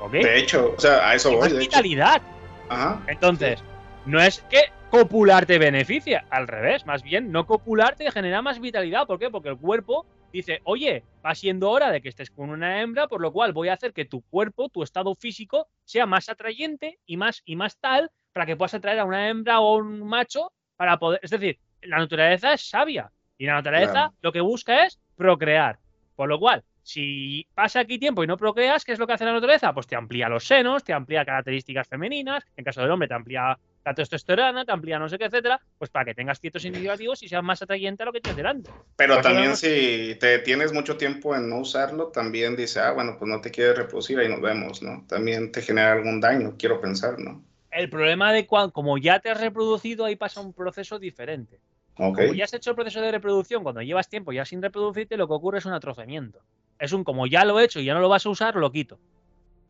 ¿Ok? 0.00 0.12
De 0.12 0.38
hecho, 0.38 0.74
o 0.76 0.80
sea, 0.80 1.10
a 1.10 1.14
eso 1.14 1.30
Y 1.30 1.34
voy, 1.34 1.40
más 1.42 1.52
de 1.52 1.58
hecho. 1.58 1.70
vitalidad. 1.70 2.22
Ajá. 2.68 3.02
Entonces, 3.08 3.62
no 4.06 4.20
es 4.20 4.40
que 4.48 4.62
copular 4.90 5.46
te 5.46 5.58
beneficia, 5.58 6.24
al 6.30 6.48
revés, 6.48 6.86
más 6.86 7.02
bien 7.02 7.30
no 7.30 7.46
copular 7.46 7.96
te 7.96 8.10
genera 8.10 8.40
más 8.40 8.60
vitalidad. 8.60 9.06
¿Por 9.06 9.18
qué? 9.18 9.30
Porque 9.30 9.50
el 9.50 9.58
cuerpo 9.58 10.06
dice, 10.32 10.60
oye, 10.64 11.04
va 11.24 11.34
siendo 11.34 11.70
hora 11.70 11.90
de 11.90 12.00
que 12.00 12.08
estés 12.08 12.30
con 12.30 12.50
una 12.50 12.80
hembra, 12.80 13.08
por 13.08 13.20
lo 13.20 13.32
cual 13.32 13.52
voy 13.52 13.68
a 13.68 13.74
hacer 13.74 13.92
que 13.92 14.04
tu 14.04 14.22
cuerpo, 14.22 14.68
tu 14.68 14.82
estado 14.82 15.14
físico, 15.14 15.68
sea 15.84 16.06
más 16.06 16.28
atrayente 16.28 16.98
y 17.04 17.16
más, 17.16 17.42
y 17.44 17.56
más 17.56 17.78
tal 17.78 18.10
para 18.32 18.46
que 18.46 18.56
puedas 18.56 18.74
atraer 18.74 19.00
a 19.00 19.04
una 19.04 19.28
hembra 19.28 19.60
o 19.60 19.76
un 19.76 20.06
macho 20.06 20.52
para 20.76 20.98
poder. 20.98 21.20
Es 21.22 21.30
decir, 21.30 21.58
la 21.82 21.98
naturaleza 21.98 22.52
es 22.52 22.68
sabia 22.68 23.10
y 23.40 23.46
la 23.46 23.54
naturaleza 23.54 23.92
Claro. 23.92 24.14
lo 24.20 24.32
que 24.32 24.42
busca 24.42 24.84
es 24.84 25.00
procrear. 25.16 25.78
Por 26.14 26.28
lo 26.28 26.38
cual, 26.38 26.62
si 26.82 27.46
pasa 27.54 27.80
aquí 27.80 27.98
tiempo 27.98 28.22
y 28.22 28.26
no 28.26 28.36
procreas, 28.36 28.84
¿qué 28.84 28.92
es 28.92 28.98
lo 28.98 29.06
que 29.06 29.14
hace 29.14 29.24
la 29.24 29.32
naturaleza? 29.32 29.72
Pues 29.72 29.86
te 29.86 29.96
amplía 29.96 30.28
los 30.28 30.44
senos, 30.44 30.84
te 30.84 30.92
amplía 30.92 31.24
características 31.24 31.88
femeninas, 31.88 32.44
en 32.54 32.64
caso 32.64 32.82
del 32.82 32.90
hombre 32.90 33.08
te 33.08 33.14
amplía 33.14 33.58
la 33.82 33.94
testosterona, 33.94 34.66
te 34.66 34.72
amplía 34.72 34.98
no 34.98 35.08
sé 35.08 35.16
qué, 35.16 35.24
etcétera, 35.24 35.58
pues 35.78 35.90
para 35.90 36.04
que 36.04 36.14
tengas 36.14 36.38
ciertos 36.38 36.66
individuos 36.66 37.22
y 37.22 37.28
seas 37.28 37.42
más 37.42 37.62
atrayente 37.62 38.02
a 38.02 38.06
lo 38.06 38.12
que 38.12 38.20
tienes 38.20 38.36
delante. 38.36 38.70
Pero 38.96 39.22
también 39.22 39.56
si 39.56 40.18
te 40.20 40.40
tienes 40.40 40.74
mucho 40.74 40.98
tiempo 40.98 41.34
en 41.34 41.48
no 41.48 41.60
usarlo, 41.60 42.08
también 42.08 42.56
dice, 42.56 42.80
ah, 42.80 42.92
bueno, 42.92 43.16
pues 43.18 43.30
no 43.30 43.40
te 43.40 43.50
quieres 43.50 43.78
reproducir, 43.78 44.18
ahí 44.18 44.28
nos 44.28 44.42
vemos, 44.42 44.82
¿no? 44.82 45.06
También 45.08 45.50
te 45.50 45.62
genera 45.62 45.92
algún 45.92 46.20
daño, 46.20 46.56
quiero 46.58 46.78
pensar, 46.78 47.18
¿no? 47.18 47.42
El 47.70 47.88
problema 47.88 48.34
de 48.34 48.46
cuando, 48.46 48.72
como 48.72 48.98
ya 48.98 49.18
te 49.18 49.30
has 49.30 49.40
reproducido, 49.40 50.04
ahí 50.04 50.16
pasa 50.16 50.42
un 50.42 50.52
proceso 50.52 50.98
diferente. 50.98 51.58
Ok. 51.96 52.16
Como 52.18 52.34
ya 52.34 52.44
has 52.44 52.54
hecho 52.54 52.70
el 52.70 52.76
proceso 52.76 53.00
de 53.00 53.10
reproducción, 53.12 53.62
cuando 53.62 53.82
llevas 53.82 54.08
tiempo 54.08 54.32
ya 54.32 54.44
sin 54.44 54.62
reproducirte, 54.62 55.16
lo 55.16 55.26
que 55.28 55.34
ocurre 55.34 55.58
es 55.58 55.66
un 55.66 55.72
atrofamiento. 55.72 56.40
Es 56.78 56.92
un 56.92 57.04
como 57.04 57.26
ya 57.26 57.44
lo 57.44 57.60
he 57.60 57.64
hecho 57.64 57.80
y 57.80 57.84
ya 57.84 57.94
no 57.94 58.00
lo 58.00 58.08
vas 58.08 58.24
a 58.24 58.30
usar, 58.30 58.56
lo 58.56 58.72
quito. 58.72 58.98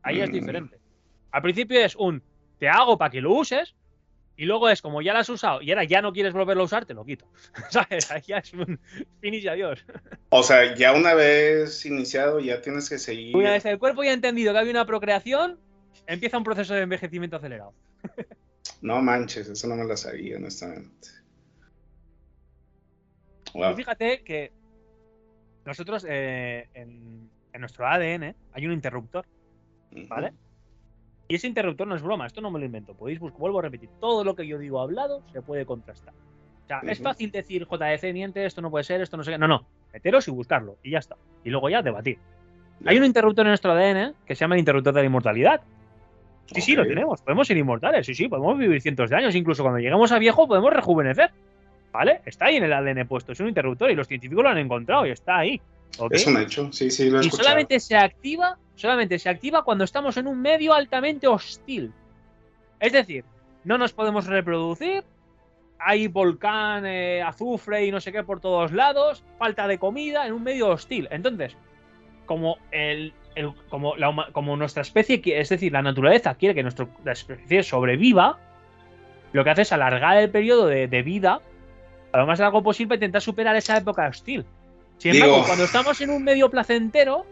Ahí 0.03 0.21
es 0.21 0.31
Mm. 0.31 0.33
diferente. 0.33 0.79
Al 1.33 1.43
principio 1.43 1.81
es 1.81 1.97
un 1.97 2.23
te 2.59 2.69
hago 2.69 2.99
para 2.99 3.11
que 3.11 3.21
lo 3.21 3.33
uses 3.33 3.75
y 4.37 4.45
luego 4.45 4.69
es 4.71 4.81
como 4.81 5.03
ya 5.03 5.13
lo 5.13 5.19
has 5.19 5.29
usado 5.29 5.61
y 5.61 5.71
ahora 5.71 5.85
ya 5.85 6.01
no 6.03 6.13
quieres 6.13 6.33
volverlo 6.33 6.63
a 6.63 6.67
usar, 6.67 6.87
te 6.87 6.95
lo 6.95 7.05
quito. 7.05 7.27
¿Sabes? 7.71 8.11
Ahí 8.11 8.23
ya 8.27 8.39
es 8.39 8.53
un 8.55 8.79
finish 9.21 9.49
adiós. 9.49 9.85
O 10.29 10.43
sea, 10.43 10.75
ya 10.75 10.93
una 10.93 11.15
vez 11.15 11.85
iniciado, 11.85 12.39
ya 12.41 12.61
tienes 12.61 12.89
que 12.89 12.99
seguir. 12.99 13.37
Una 13.37 13.51
vez 13.51 13.65
el 13.65 13.79
cuerpo 13.79 14.05
ya 14.05 14.11
ha 14.11 14.15
entendido 14.15 14.53
que 14.53 14.59
había 14.61 14.71
una 14.73 14.87
procreación, 14.87 15.59
empieza 16.07 16.39
un 16.39 16.45
proceso 16.45 16.75
de 16.75 16.83
envejecimiento 16.83 17.37
acelerado. 17.37 17.75
No 18.83 19.03
manches, 19.03 19.47
eso 19.49 19.67
no 19.69 19.77
me 19.77 19.85
lo 19.85 19.95
sabía, 19.95 20.37
honestamente. 20.37 21.09
Y 23.55 23.59
Wow. 23.59 23.75
fíjate 23.75 24.23
que 24.23 24.53
nosotros 25.65 26.07
eh, 26.09 26.69
en, 26.75 27.29
en 27.53 27.61
nuestro 27.61 27.87
ADN 27.87 28.35
hay 28.53 28.67
un 28.67 28.73
interruptor. 28.73 29.27
¿vale? 30.09 30.33
Y 31.29 31.37
ese 31.37 31.47
interruptor 31.47 31.87
no 31.87 31.95
es 31.95 32.03
broma, 32.03 32.27
esto 32.27 32.41
no 32.41 32.51
me 32.51 32.59
lo 32.59 32.65
invento. 32.65 32.95
Podéis 32.95 33.19
buscar, 33.21 33.41
vuelvo 33.41 33.59
a 33.61 33.63
repetir, 33.63 33.89
todo 34.01 34.25
lo 34.25 34.35
que 34.35 34.47
yo 34.47 34.59
digo 34.59 34.81
hablado 34.81 35.23
se 35.33 35.43
puede 35.43 35.65
contrastar. 35.65 36.13
O 36.65 36.67
sea, 36.67 36.81
es 36.87 37.01
fácil 37.01 37.33
decir 37.33 37.67
JDC 37.69 38.13
miente, 38.13 38.45
esto 38.45 38.61
no 38.63 38.71
puede 38.71 38.85
ser, 38.85 39.01
esto 39.01 39.17
no 39.17 39.25
sé 39.25 39.33
qué. 39.33 39.39
No, 39.39 39.49
no, 39.49 39.67
meteros 39.93 40.27
y 40.29 40.31
buscarlo 40.31 40.77
y 40.83 40.91
ya 40.93 40.99
está. 40.99 41.17
Y 41.45 41.51
luego 41.51 41.69
ya 41.69 41.83
debatir. 41.83 42.19
Hay 42.87 42.97
un 42.99 43.05
interruptor 43.05 43.45
en 43.47 43.51
nuestro 43.51 43.73
ADN 43.73 44.15
que 44.25 44.35
se 44.35 44.41
llama 44.41 44.55
el 44.55 44.61
interruptor 44.61 44.95
de 44.95 45.01
la 45.01 45.07
inmortalidad. 45.07 45.61
Sí, 46.47 46.61
sí, 46.61 46.75
lo 46.75 46.85
tenemos. 46.85 47.23
Podemos 47.23 47.47
ser 47.47 47.57
inmortales, 47.57 48.07
sí, 48.07 48.15
sí, 48.15 48.29
podemos 48.29 48.59
vivir 48.59 48.81
cientos 48.81 49.11
de 49.11 49.17
años. 49.17 49.35
Incluso 49.35 49.63
cuando 49.63 49.79
lleguemos 49.79 50.11
a 50.13 50.19
viejo 50.19 50.49
podemos 50.49 50.73
rejuvenecer. 50.73 51.31
¿Vale? 51.93 52.21
Está 52.25 52.47
ahí 52.47 52.57
en 52.57 52.65
el 52.65 52.73
ADN 52.73 53.07
puesto, 53.09 53.33
es 53.33 53.41
un 53.41 53.49
interruptor 53.49 53.91
y 53.91 53.95
los 53.97 54.07
científicos 54.07 54.45
lo 54.45 54.51
han 54.51 54.59
encontrado 54.59 55.07
y 55.07 55.11
está 55.11 55.39
ahí. 55.39 55.61
Es 56.11 56.27
un 56.27 56.37
hecho, 56.41 56.71
sí, 56.73 56.89
sí, 56.91 57.11
lo 57.11 57.19
he 57.19 57.25
y 57.25 57.27
escuchado. 57.27 57.49
solamente 57.49 57.81
se 57.81 57.97
activa, 57.97 58.57
solamente 58.77 59.19
se 59.19 59.29
activa 59.29 59.65
cuando 59.65 59.83
estamos 59.85 60.17
en 60.17 60.29
un 60.29 60.41
medio 60.41 60.73
altamente 60.73 61.27
hostil. 61.27 61.93
Es 62.79 62.93
decir, 62.93 63.25
no 63.65 63.77
nos 63.77 63.93
podemos 63.93 64.27
reproducir, 64.27 65.03
hay 65.81 66.07
volcán, 66.07 66.87
eh, 66.87 67.23
azufre 67.23 67.85
y 67.87 67.91
no 67.91 68.01
sé 68.01 68.13
qué 68.13 68.23
por 68.23 68.41
todos 68.41 68.71
lados, 68.73 69.25
falta 69.39 69.67
de 69.67 69.79
comida 69.79 70.27
en 70.27 70.33
un 70.33 70.45
medio 70.45 70.69
hostil. 70.69 71.09
Entonces, 71.11 71.57
como 72.25 72.59
el, 72.71 73.13
el- 73.35 73.53
como, 73.69 73.97
la 73.97 74.29
como 74.33 74.57
nuestra 74.57 74.83
especie, 74.83 75.21
es 75.25 75.49
decir, 75.49 75.73
la 75.73 75.83
naturaleza 75.83 76.37
quiere 76.37 76.55
que 76.55 76.63
nuestra 76.63 76.87
especie 77.05 77.65
sobreviva, 77.65 78.39
lo 79.33 79.43
que 79.43 79.51
hace 79.51 79.63
es 79.63 79.73
alargar 79.73 80.19
el 80.19 80.31
periodo 80.31 80.67
de, 80.69 80.87
de 80.87 81.03
vida 81.03 81.41
a 82.13 82.19
lo 82.19 82.27
más 82.27 82.39
largo 82.39 82.63
posible 82.63 82.97
intentar 82.97 83.23
superar 83.23 83.57
esa 83.57 83.77
época 83.77 84.07
hostil. 84.09 84.45
Sin 84.99 85.13
Digo- 85.13 85.25
embargo, 85.27 85.47
cuando 85.47 85.65
estamos 85.65 86.01
en 86.01 86.11
un 86.11 86.23
medio 86.25 86.51
placentero, 86.51 87.25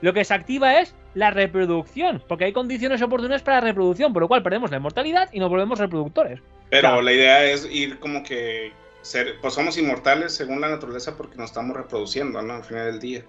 lo 0.00 0.12
que 0.12 0.24
se 0.24 0.32
activa 0.34 0.80
es 0.80 0.94
la 1.14 1.30
reproducción, 1.30 2.22
porque 2.28 2.44
hay 2.46 2.52
condiciones 2.52 3.02
oportunas 3.02 3.42
para 3.42 3.56
la 3.56 3.66
reproducción, 3.68 4.12
por 4.12 4.22
lo 4.22 4.28
cual 4.28 4.42
perdemos 4.42 4.70
la 4.70 4.78
inmortalidad 4.78 5.28
y 5.32 5.40
nos 5.40 5.50
volvemos 5.50 5.78
reproductores. 5.78 6.40
Pero 6.70 6.80
Claro. 6.88 7.02
la 7.02 7.12
idea 7.12 7.44
es 7.44 7.68
ir 7.70 7.98
como 7.98 8.22
que 8.22 8.72
ser, 9.02 9.34
pues 9.42 9.54
somos 9.54 9.76
inmortales 9.76 10.34
según 10.34 10.60
la 10.60 10.68
naturaleza 10.68 11.16
porque 11.16 11.36
nos 11.36 11.50
estamos 11.50 11.76
reproduciendo, 11.76 12.40
¿no? 12.42 12.54
Al 12.54 12.64
final 12.64 12.86
del 12.86 13.00
día. 13.00 13.24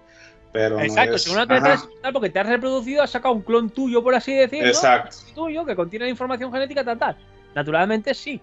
Pero 0.53 0.76
no 0.78 0.82
Exacto, 0.84 1.15
es- 1.15 1.23
según 1.23 1.40
la 1.40 1.45
naturaleza 1.45 1.88
es 1.95 2.02
tal, 2.02 2.14
porque 2.14 2.30
te 2.30 2.40
has 2.40 2.48
reproducido, 2.48 3.02
has 3.02 3.10
sacado 3.10 3.34
un 3.34 3.41
clon 3.41 3.69
tuyo, 3.69 4.03
por 4.03 4.14
así 4.14 4.34
decirlo, 4.36 4.68
Exacto. 4.68 5.15
tuyo, 5.34 5.65
que 5.65 5.76
contiene 5.76 6.06
la 6.06 6.11
información 6.11 6.52
genética 6.52 6.84
tal, 6.84 6.99
tal. 6.99 7.18
Naturalmente 7.56 8.14
sí, 8.14 8.40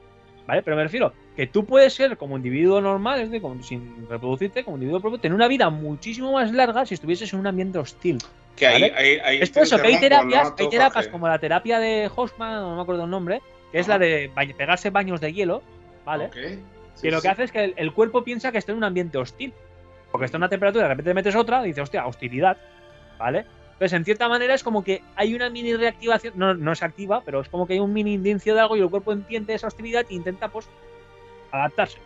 ¿vale? 0.49 0.62
Pero 0.62 0.77
me 0.77 0.83
refiero 0.83 1.12
que 1.37 1.47
tú 1.47 1.65
puedes 1.66 1.93
ser 1.93 2.16
como 2.16 2.37
individuo 2.37 2.81
normal, 2.81 3.20
es 3.20 3.29
decir, 3.29 3.43
como- 3.43 3.62
sin 3.62 4.09
reproducirte, 4.09 4.65
como 4.65 4.79
individuo 4.79 4.99
propio, 5.01 5.20
tener 5.20 5.37
una 5.37 5.47
vida 5.47 5.69
muchísimo 5.69 6.33
más 6.33 6.51
larga 6.53 6.87
si 6.87 6.95
estuvieses 6.95 7.31
en 7.35 7.39
un 7.41 7.47
ambiente 7.47 7.79
hostil. 7.79 8.19
Que 8.57 8.66
¿Vale? 8.66 8.93
ahí, 8.97 9.19
ahí 9.23 9.39
Es 9.43 9.51
por 9.51 9.62
eso 9.62 9.77
que 9.81 9.87
hay 9.87 10.01
terapias, 10.01 10.55
hay 10.59 10.69
terapias 10.70 11.07
como 11.09 11.29
la 11.29 11.39
terapia 11.39 11.79
de 11.79 12.11
Hosman, 12.16 12.55
no 12.62 12.75
me 12.77 12.83
acuerdo 12.83 13.05
el 13.05 13.11
nombre, 13.11 13.41
que 13.70 13.79
es 13.79 13.87
la 13.87 13.99
de 13.99 14.33
ba- 14.35 14.43
pegarse 14.57 14.91
baños 14.91 15.20
de 15.20 15.33
hielo, 15.33 15.62
¿vale? 16.05 16.25
Ok. 16.25 16.37
Sí, 16.95 17.03
que 17.03 17.11
lo 17.12 17.19
sí. 17.19 17.23
que 17.23 17.29
hace 17.29 17.45
es 17.45 17.53
que 17.53 17.62
el, 17.65 17.75
el 17.77 17.93
cuerpo 17.93 18.25
piensa 18.25 18.51
que 18.51 18.59
está 18.59 18.73
en 18.73 18.79
un 18.79 18.85
ambiente 18.85 19.19
hostil. 19.19 19.53
Porque 20.11 20.25
está 20.25 20.39
en 20.39 20.41
una 20.41 20.49
temperatura, 20.49 20.85
de 20.85 20.89
repente 20.89 21.12
metes 21.12 21.37
otra, 21.37 21.62
y 21.65 21.69
dice, 21.69 21.83
hostia, 21.83 22.07
hostilidad, 22.07 22.57
¿vale? 23.19 23.45
Entonces, 23.79 23.97
en 23.97 24.05
cierta 24.05 24.29
manera 24.29 24.55
es 24.55 24.65
como 24.65 24.83
que 24.83 25.03
hay 25.15 25.37
una 25.37 25.51
mini 25.51 25.73
reactivación, 25.77 26.35
no, 26.37 26.53
no 26.53 26.75
se 26.75 26.85
activa, 26.85 27.23
pero 27.25 27.41
es 27.41 27.49
como 27.49 27.65
que 27.65 27.75
hay 27.75 27.79
un 27.79 27.93
mini 27.93 28.15
indicio 28.15 28.53
de 28.53 28.61
algo 28.61 28.77
y 28.77 28.81
el 28.81 28.91
cuerpo 28.91 29.13
entiende 29.13 29.55
esa 29.55 29.69
hostilidad 29.69 30.05
e 30.11 30.15
intenta, 30.15 30.49
pues, 30.49 30.69
adaptarse, 31.53 31.99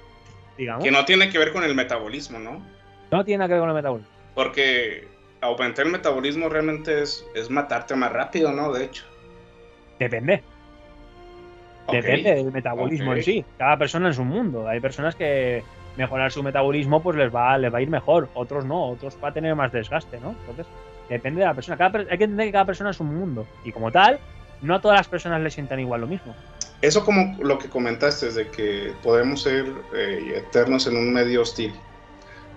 digamos. 0.59 0.85
Que 0.85 0.90
no 0.90 1.03
tiene 1.07 1.31
que 1.31 1.39
ver 1.39 1.51
con 1.51 1.65
el 1.65 1.74
metabolismo, 1.74 2.39
¿no? 2.39 2.62
No 3.11 3.24
tiene 3.24 3.39
nada 3.39 3.49
que 3.49 3.55
ver 3.55 3.62
con 3.62 3.70
el 3.70 3.74
metabolismo. 3.74 4.12
Porque 4.35 5.09
aumentar 5.40 5.86
el 5.86 5.93
metabolismo 5.93 6.51
realmente 6.51 7.01
es, 7.01 7.27
es 7.35 7.49
matarte 7.49 7.97
más 7.97 8.12
rápido, 8.12 8.53
¿no? 8.53 8.70
De 8.70 8.85
hecho. 8.85 9.05
Depende. 9.99 10.43
Depende 11.90 12.35
del 12.35 12.53
metabolismo 12.53 13.15
en 13.15 13.23
sí. 13.23 13.44
Cada 13.57 13.78
persona 13.78 14.09
en 14.09 14.15
su 14.15 14.24
mundo. 14.24 14.69
Hay 14.69 14.81
personas 14.81 15.15
que 15.15 15.62
mejorar 15.97 16.31
su 16.31 16.43
metabolismo 16.43 17.03
pues 17.03 17.16
les 17.16 17.35
va, 17.35 17.57
les 17.57 17.73
va 17.73 17.78
a 17.78 17.82
ir 17.82 17.89
mejor. 17.89 18.28
Otros 18.35 18.66
no. 18.66 18.90
Otros 18.90 19.19
va 19.23 19.28
a 19.28 19.32
tener 19.32 19.55
más 19.55 19.73
desgaste, 19.73 20.20
¿no? 20.20 20.35
Entonces, 20.40 20.66
depende 21.09 21.41
de 21.41 21.47
la 21.47 21.55
persona. 21.55 21.77
Hay 22.11 22.19
que 22.19 22.24
entender 22.24 22.47
que 22.47 22.53
cada 22.53 22.66
persona 22.66 22.91
es 22.91 23.01
un 23.01 23.15
mundo. 23.15 23.47
Y 23.65 23.73
como 23.73 23.91
tal, 23.91 24.19
no 24.61 24.74
a 24.74 24.81
todas 24.81 24.99
las 24.99 25.09
personas 25.09 25.41
les 25.41 25.55
sientan 25.55 25.81
igual 25.81 26.01
lo 26.01 26.07
mismo. 26.07 26.35
Eso 26.81 27.05
como 27.05 27.37
lo 27.43 27.59
que 27.59 27.69
comentaste, 27.69 28.33
de 28.33 28.49
que 28.49 28.93
podemos 29.03 29.43
ser 29.43 29.66
eh, 29.95 30.43
eternos 30.47 30.87
en 30.87 30.97
un 30.97 31.12
medio 31.12 31.43
hostil. 31.43 31.73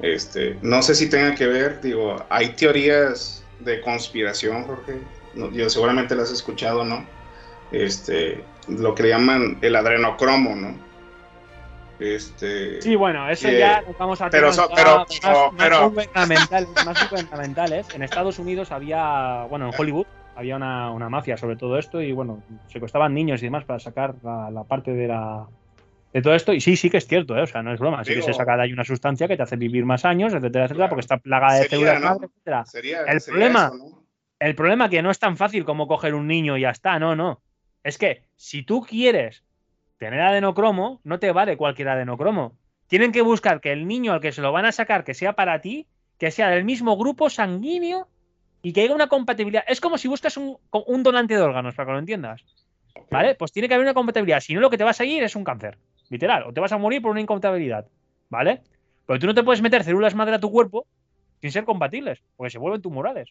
Este, 0.02 0.58
no 0.62 0.82
sé 0.82 0.96
si 0.96 1.10
tenga 1.10 1.36
que 1.36 1.48
ver, 1.48 1.80
digo, 1.82 2.26
hay 2.30 2.50
teorías 2.50 3.44
de 3.60 3.82
conspiración, 3.82 4.64
Jorge. 4.64 5.00
yo 5.54 5.70
seguramente 5.70 6.16
las 6.16 6.32
he 6.32 6.34
escuchado, 6.34 6.84
¿no? 6.84 7.06
Este, 7.72 8.44
lo 8.68 8.96
que 8.96 9.08
llaman 9.08 9.58
el 9.62 9.76
adrenocromo, 9.76 10.56
¿no? 10.56 10.85
Este, 12.00 12.82
sí, 12.82 12.96
bueno, 12.96 13.30
eso 13.30 13.50
ya 13.50 13.84
vamos 13.98 14.22
a 14.22 14.30
pero, 14.30 14.50
pero, 14.76 15.06
pero, 15.58 15.92
más, 15.92 17.10
gubernamentales. 17.10 17.88
En 17.96 18.04
Estados 18.04 18.38
Unidos 18.40 18.72
había, 18.72 19.46
bueno, 19.50 19.68
en 19.68 19.74
Hollywood 19.78 20.06
había 20.36 20.58
una, 20.58 20.92
una, 20.92 21.10
mafia 21.10 21.38
sobre 21.38 21.56
todo 21.56 21.80
esto 21.80 22.02
y 22.02 22.12
bueno, 22.12 22.44
secuestraban 22.68 23.14
niños 23.14 23.42
y 23.42 23.46
demás 23.46 23.64
para 23.64 23.80
sacar 23.80 24.16
la 24.24 24.64
parte 24.68 24.92
de 24.92 25.08
la, 25.08 25.48
de 26.16 26.22
todo 26.22 26.34
esto. 26.34 26.54
Y 26.54 26.62
sí, 26.62 26.78
sí 26.78 26.90
que 26.90 26.96
es 26.96 27.08
cierto, 27.08 27.38
¿eh? 27.38 27.42
o 27.42 27.48
sea, 27.48 27.62
no 27.62 27.74
es 27.74 27.80
broma. 27.80 28.06
Sí 28.06 28.14
que 28.14 28.22
se 28.22 28.34
saca 28.34 28.56
de 28.56 28.64
ahí 28.64 28.74
una 28.74 28.86
sustancia 28.86 29.28
que 29.28 29.36
te 29.36 29.44
hace 29.44 29.58
vivir 29.58 29.84
más 29.84 30.06
años, 30.06 30.34
etcétera, 30.34 30.64
etcétera, 30.64 30.88
porque 30.88 31.02
está 31.02 31.18
plagada 31.18 31.60
de 31.60 31.68
células 31.68 32.02
etcétera. 32.22 32.64
el 33.06 33.22
problema, 33.22 33.72
el 34.40 34.56
problema 34.56 34.90
que 34.90 35.02
no 35.02 35.12
es 35.12 35.20
tan 35.20 35.36
fácil 35.36 35.66
como 35.66 35.90
coger 35.90 36.14
un 36.14 36.26
niño 36.26 36.58
y 36.58 36.62
ya 36.62 36.70
está, 36.70 37.00
no, 37.00 37.18
no. 37.18 37.42
Es 37.84 37.98
que 37.98 38.24
si 38.38 38.64
tú 38.64 38.82
quieres 38.82 39.44
tener 39.98 40.22
adenocromo, 40.22 41.02
no 41.04 41.20
te 41.20 41.32
vale 41.32 41.58
cualquier 41.58 41.90
adenocromo. 41.90 42.58
Tienen 42.88 43.12
que 43.12 43.22
buscar 43.22 43.62
que 43.62 43.72
el 43.72 43.88
niño 43.88 44.14
al 44.14 44.22
que 44.22 44.32
se 44.32 44.42
lo 44.42 44.52
van 44.52 44.66
a 44.66 44.72
sacar 44.72 45.04
que 45.04 45.14
sea 45.14 45.34
para 45.34 45.62
ti, 45.62 45.88
que 46.20 46.32
sea 46.32 46.50
del 46.50 46.64
mismo 46.64 46.98
grupo 46.98 47.30
sanguíneo 47.30 48.08
y 48.62 48.74
que 48.74 48.82
haya 48.82 48.96
una 48.96 49.08
compatibilidad. 49.08 49.64
Es 49.68 49.82
como 49.82 49.98
si 49.98 50.08
buscas 50.08 50.38
un, 50.38 50.58
un 50.72 51.04
donante 51.04 51.36
de 51.36 51.42
órganos, 51.42 51.76
para 51.76 51.88
que 51.88 51.92
lo 51.94 52.00
entiendas. 52.00 52.44
¿Vale? 53.12 53.36
Pues 53.36 53.52
tiene 53.52 53.68
que 53.68 53.74
haber 53.74 53.86
una 53.86 53.94
compatibilidad. 53.94 54.40
Si 54.40 54.54
no, 54.54 54.62
lo 54.62 54.70
que 54.70 54.78
te 54.78 54.84
va 54.84 54.92
a 54.92 54.94
seguir 54.94 55.24
es 55.24 55.36
un 55.36 55.44
cáncer. 55.44 55.78
Literal, 56.10 56.44
o 56.44 56.54
te 56.54 56.62
vas 56.62 56.72
a 56.72 56.78
morir 56.78 57.02
por 57.02 57.12
una 57.12 57.22
incompatibilidad, 57.22 57.88
¿vale? 58.30 58.62
Pero 59.06 59.20
tú 59.20 59.28
no 59.28 59.34
te 59.34 59.44
puedes 59.44 59.62
meter 59.62 59.84
células 59.84 60.16
madre 60.16 60.36
a 60.36 60.40
tu 60.40 60.52
cuerpo 60.52 60.86
sin 61.42 61.52
ser 61.52 61.66
compatibles, 61.66 62.24
porque 62.36 62.52
se 62.52 62.60
vuelven 62.60 62.82
tumorales. 62.82 63.30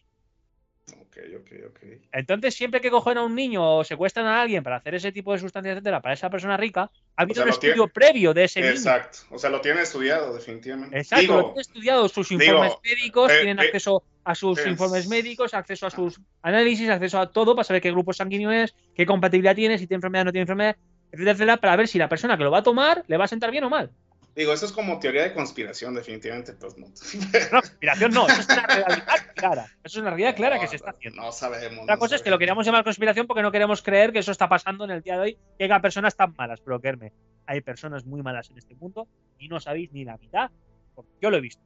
Ok, 0.93 1.17
ok, 1.39 1.51
ok. 1.69 1.79
Entonces, 2.11 2.53
siempre 2.53 2.79
que 2.79 2.91
cogen 2.91 3.17
a 3.17 3.23
un 3.23 3.33
niño 3.33 3.77
o 3.77 3.83
secuestran 3.83 4.27
a 4.27 4.41
alguien 4.41 4.63
para 4.63 4.77
hacer 4.77 4.93
ese 4.93 5.11
tipo 5.11 5.33
de 5.33 5.39
sustancias, 5.39 5.73
etcétera, 5.73 6.01
para 6.01 6.13
esa 6.13 6.29
persona 6.29 6.57
rica, 6.57 6.91
ha 7.15 7.21
habido 7.23 7.43
un 7.43 7.49
estudio 7.49 7.87
previo 7.87 8.33
de 8.33 8.43
ese 8.43 8.61
niño. 8.61 8.73
Exacto. 8.73 9.19
O 9.31 9.39
sea, 9.39 9.49
lo 9.49 9.61
tiene 9.61 9.81
estudiado, 9.81 10.33
definitivamente. 10.33 10.97
Exacto, 10.97 11.37
lo 11.37 11.45
tiene 11.45 11.61
estudiado. 11.61 12.07
Sus 12.07 12.31
informes 12.31 12.73
médicos, 12.83 13.31
eh, 13.31 13.35
tienen 13.37 13.59
eh, 13.59 13.63
acceso 13.63 14.03
a 14.23 14.35
sus 14.35 14.65
informes 14.67 15.07
médicos, 15.07 15.53
acceso 15.53 15.87
a 15.87 15.89
sus 15.89 16.19
análisis, 16.43 16.87
acceso 16.89 17.19
a 17.19 17.31
todo 17.31 17.55
para 17.55 17.63
saber 17.63 17.81
qué 17.81 17.91
grupo 17.91 18.13
sanguíneo 18.13 18.51
es, 18.51 18.75
qué 18.93 19.05
compatibilidad 19.05 19.55
tiene, 19.55 19.77
si 19.79 19.87
tiene 19.87 19.97
enfermedad 19.97 20.23
o 20.23 20.25
no 20.25 20.31
tiene 20.31 20.43
enfermedad 20.43 21.59
para 21.59 21.75
ver 21.75 21.87
si 21.87 21.97
la 21.97 22.09
persona 22.09 22.37
que 22.37 22.43
lo 22.43 22.51
va 22.51 22.59
a 22.59 22.63
tomar 22.63 23.03
le 23.07 23.17
va 23.17 23.25
a 23.25 23.27
sentar 23.27 23.49
bien 23.51 23.63
o 23.63 23.69
mal. 23.69 23.91
Digo, 24.35 24.51
eso 24.51 24.65
es 24.65 24.73
como 24.73 24.99
teoría 24.99 25.23
de 25.23 25.33
conspiración, 25.33 25.95
definitivamente, 25.95 26.53
pues 26.53 26.77
no. 26.77 26.87
No, 27.51 27.61
conspiración 27.61 28.11
no, 28.11 28.27
eso 28.27 28.41
es 28.41 28.49
una 28.49 28.67
realidad 28.67 29.05
clara. 29.33 29.63
Eso 29.63 29.77
es 29.83 29.95
una 29.97 30.09
realidad 30.09 30.35
clara 30.35 30.59
que 30.59 30.67
se 30.67 30.75
está 30.75 30.91
haciendo. 30.91 31.21
No 31.21 31.31
sabemos. 31.31 31.85
La 31.87 31.97
cosa 31.97 32.15
es 32.17 32.21
que 32.21 32.29
lo 32.29 32.37
queríamos 32.37 32.65
llamar 32.65 32.83
conspiración 32.83 33.27
porque 33.27 33.41
no 33.41 33.51
queremos 33.51 33.81
creer 33.81 34.11
que 34.11 34.19
eso 34.19 34.33
está 34.33 34.49
pasando 34.49 34.83
en 34.83 34.91
el 34.91 35.01
día 35.01 35.13
de 35.15 35.19
hoy, 35.21 35.37
que 35.57 35.63
haya 35.63 35.79
personas 35.79 36.17
tan 36.17 36.35
malas, 36.37 36.59
pero 36.59 36.81
creerme, 36.81 37.13
hay 37.45 37.61
personas 37.61 38.05
muy 38.05 38.21
malas 38.21 38.49
en 38.49 38.57
este 38.57 38.75
mundo 38.75 39.07
y 39.39 39.47
no 39.47 39.61
sabéis 39.61 39.93
ni 39.93 40.03
la 40.03 40.17
mitad, 40.17 40.51
porque 40.93 41.11
yo 41.21 41.29
lo 41.29 41.37
he 41.37 41.41
visto. 41.41 41.63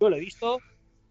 Yo 0.00 0.10
lo 0.10 0.16
he 0.16 0.20
visto 0.20 0.58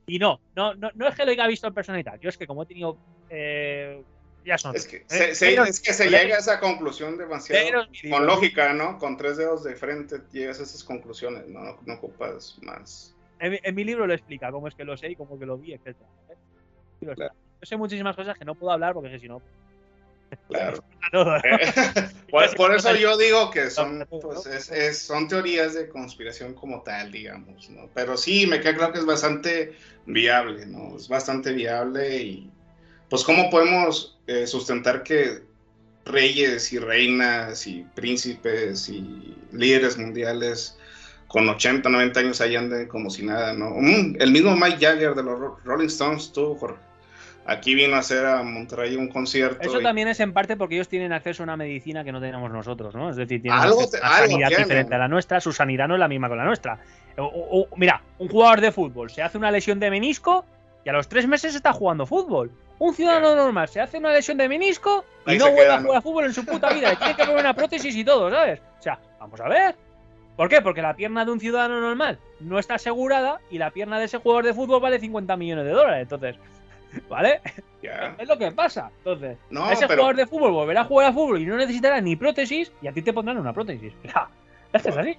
y 0.06 0.20
no, 0.20 0.42
no, 0.56 0.74
no, 0.74 0.90
no 0.96 1.08
es 1.08 1.16
que 1.16 1.24
lo 1.24 1.32
haya 1.32 1.48
visto 1.48 1.68
en 1.68 1.74
persona 1.74 2.00
y 2.00 2.04
tal, 2.04 2.20
yo 2.20 2.28
es 2.28 2.38
que 2.38 2.48
como 2.48 2.64
he 2.64 2.66
tenido 2.66 2.98
eh, 3.30 4.04
es 4.46 4.88
que, 4.88 4.98
¿eh? 4.98 5.36
se, 5.36 5.54
es 5.54 5.80
que 5.80 5.94
se 5.94 6.10
llega 6.10 6.36
a 6.36 6.40
esa 6.40 6.60
conclusión 6.60 7.18
demasiado 7.18 7.86
con 8.10 8.26
lógica, 8.26 8.74
¿no? 8.74 8.98
Con 8.98 9.18
tres 9.18 9.38
dedos 9.38 9.64
de 9.64 9.76
frente 9.76 10.22
llegas 10.32 10.60
a 10.60 10.64
esas 10.64 10.84
conclusiones, 10.84 11.48
¿no? 11.48 11.78
No, 11.86 11.94
ocupas 11.94 12.58
más. 12.62 13.16
En, 13.40 13.76
mi 13.76 13.84
libro 13.84 14.08
lo 14.08 14.14
explica, 14.14 14.52
cómo 14.52 14.68
es 14.68 14.76
que 14.76 14.84
lo 14.84 14.98
sé 14.98 15.12
y 15.12 15.16
cómo 15.16 15.38
que 15.40 15.46
lo 15.46 15.58
vi, 15.58 15.74
etc. 15.74 15.88
¿eh? 16.30 16.36
Yo 17.02 17.16
sé 17.64 17.78
muchísimas 17.78 18.16
cosas 18.16 18.38
que 18.38 18.46
no 18.46 18.56
puedo 18.56 18.72
hablar 18.72 18.94
porque 18.94 19.20
si 19.20 19.28
no... 19.28 19.42
Claro. 20.48 20.84
por, 22.30 22.56
por, 22.56 22.76
eso 22.76 22.96
yo 22.96 23.18
digo 23.18 23.50
que 23.50 23.70
son, 23.70 24.06
pues, 24.10 24.70
es, 24.70 25.00
son 25.00 25.28
teorías 25.28 25.74
de 25.74 25.90
conspiración 25.90 26.54
como 26.54 26.82
tal, 26.84 27.12
digamos, 27.12 27.70
¿no? 27.70 27.90
Pero 27.94 28.16
sí, 28.16 28.46
me 28.46 28.60
queda 28.62 28.76
claro 28.76 28.94
que 28.94 29.00
es 29.00 29.06
bastante 29.06 29.74
viable, 30.06 30.66
¿no? 30.68 30.96
Es 30.98 31.08
bastante 31.08 31.52
viable 31.52 32.18
y 32.18 32.52
pues 33.10 33.24
cómo 33.24 33.50
podemos 33.50 34.18
eh, 34.28 34.46
sustentar 34.48 35.04
que 35.04 35.42
reyes 36.06 36.72
y 36.74 36.80
reinas 36.80 37.68
y 37.68 37.86
príncipes 37.96 38.90
y 38.90 39.36
líderes 39.52 39.98
mundiales 39.98 40.78
con 41.28 41.48
80, 41.48 41.88
90 41.90 42.20
años 42.20 42.42
ahí 42.42 42.56
anden 42.56 42.88
como 42.88 43.10
si 43.10 43.24
nada, 43.24 43.54
¿no? 43.54 43.72
Mm, 43.72 44.16
el 44.20 44.32
mismo 44.32 44.56
Mike 44.56 44.78
Jagger 44.80 45.14
de 45.14 45.24
los 45.24 45.64
Rolling 45.64 45.88
Stones, 45.88 46.32
tú, 46.34 46.56
Jorge. 46.56 46.80
Aquí 47.46 47.74
vino 47.74 47.96
a 47.96 48.00
hacer 48.00 48.26
a 48.26 48.44
Monterrey 48.44 48.96
un 48.96 49.08
concierto. 49.08 49.62
Eso 49.62 49.80
también 49.80 50.08
es 50.08 50.20
en 50.20 50.34
parte 50.34 50.56
porque 50.56 50.76
ellos 50.76 50.88
tienen 50.88 51.14
acceso 51.14 51.42
a 51.42 51.46
una 51.46 51.58
medicina 51.58 52.04
que 52.04 52.12
no 52.12 52.20
tenemos 52.20 52.52
nosotros, 52.52 52.94
¿no? 52.94 53.10
Es 53.10 53.16
decir, 53.16 53.42
tienen 53.42 53.60
una 53.60 53.88
sanidad 53.88 54.50
diferente 54.50 54.94
a 54.94 55.00
la 55.00 55.08
nuestra, 55.08 55.42
su 55.42 55.52
sanidad 55.52 55.88
no 55.88 55.96
es 55.96 56.00
la 56.00 56.08
misma 56.08 56.30
con 56.30 56.38
la 56.38 56.46
nuestra. 56.46 56.80
mira, 57.76 58.04
un 58.20 58.28
jugador 58.28 58.62
de 58.62 58.72
fútbol 58.72 59.10
se 59.10 59.24
hace 59.24 59.38
una 59.38 59.50
lesión 59.50 59.80
de 59.80 59.90
menisco 59.90 60.46
y 60.84 60.90
a 60.90 60.94
los 60.94 61.08
tres 61.08 61.28
meses 61.28 61.56
está 61.56 61.74
jugando 61.74 62.06
fútbol. 62.06 62.52
Un 62.80 62.94
ciudadano 62.94 63.36
normal 63.36 63.68
se 63.68 63.82
hace 63.82 63.98
una 63.98 64.12
lesión 64.12 64.38
de 64.38 64.48
menisco 64.48 65.04
y 65.28 65.38
no 65.38 65.52
vuelve 65.52 65.74
a 65.74 65.82
jugar 65.82 66.02
fútbol 66.02 66.26
en 66.26 66.34
su 66.34 66.46
puta 66.46 66.72
vida. 66.74 66.96
tiene 66.96 67.16
que 67.16 67.24
poner 67.24 67.40
una 67.40 67.54
prótesis 67.54 67.96
y 67.96 68.06
todo, 68.06 68.30
¿sabes? 68.30 68.62
O 68.80 68.82
sea, 68.82 69.00
vamos 69.20 69.40
a 69.42 69.50
ver. 69.50 69.76
¿Por 70.38 70.48
qué? 70.48 70.62
Porque 70.62 70.82
la 70.82 70.96
pierna 70.96 71.26
de 71.26 71.32
un 71.32 71.40
ciudadano 71.42 71.82
normal 71.82 72.18
no 72.40 72.60
está 72.60 72.76
asegurada 72.76 73.42
y 73.52 73.58
la 73.58 73.72
pierna 73.72 74.00
de 74.00 74.06
ese 74.06 74.20
jugador 74.20 74.46
de 74.46 74.54
fútbol 74.54 74.80
vale 74.80 74.98
50 74.98 75.36
millones 75.36 75.66
de 75.66 75.72
dólares. 75.72 76.04
Entonces, 76.04 76.38
¿vale? 77.10 77.42
Es 78.18 78.28
lo 78.28 78.38
que 78.38 78.52
pasa. 78.54 78.90
Entonces, 79.00 79.38
ese 79.72 79.88
jugador 79.88 80.16
de 80.16 80.26
fútbol 80.26 80.54
volverá 80.54 80.82
a 80.82 80.86
jugar 80.86 81.08
a 81.08 81.14
fútbol 81.14 81.42
y 81.42 81.46
no 81.46 81.58
necesitará 81.58 82.00
ni 82.00 82.16
prótesis 82.16 82.72
y 82.82 82.88
a 82.88 82.94
ti 82.94 83.02
te 83.02 83.12
pondrán 83.12 83.38
una 83.38 83.52
prótesis. 83.52 83.94
es 84.72 84.82
que 84.82 84.90
es 84.90 84.98
así. 84.98 85.18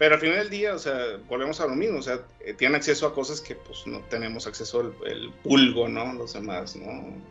Pero 0.00 0.14
al 0.14 0.20
final 0.22 0.38
del 0.38 0.48
día, 0.48 0.74
o 0.74 0.78
sea, 0.78 1.18
volvemos 1.28 1.60
a 1.60 1.66
lo 1.66 1.74
mismo, 1.74 1.98
o 1.98 2.02
sea, 2.02 2.20
eh, 2.40 2.54
tienen 2.54 2.76
acceso 2.76 3.06
a 3.06 3.12
cosas 3.12 3.38
que 3.38 3.54
pues 3.54 3.86
no 3.86 4.00
tenemos 4.08 4.46
acceso 4.46 4.80
el, 4.80 4.94
el 5.06 5.30
pulgo, 5.42 5.88
¿no? 5.88 6.10
Los 6.14 6.32
demás, 6.32 6.74
¿no? 6.74 7.22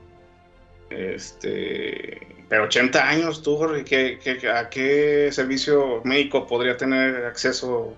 Este, 0.91 2.20
pero 2.48 2.66
80 2.66 3.10
años, 3.10 3.41
tú, 3.41 3.58
Jorge, 3.58 3.84
¿qué, 4.20 4.50
a 4.52 4.70
qué 4.70 5.30
servicio 5.32 6.02
médico 6.04 6.46
podría 6.46 6.78
tener 6.78 7.26
acceso 7.26 7.96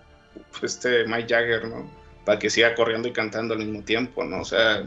este 0.61 1.06
Mike 1.06 1.27
Jagger, 1.27 1.68
¿no? 1.68 1.91
Para 2.23 2.39
que 2.39 2.49
siga 2.49 2.73
corriendo 2.73 3.10
y 3.10 3.11
cantando 3.11 3.56
al 3.56 3.60
mismo 3.60 3.84
tiempo, 3.84 4.23
¿no? 4.23 4.39
O 4.39 4.45
sea, 4.45 4.85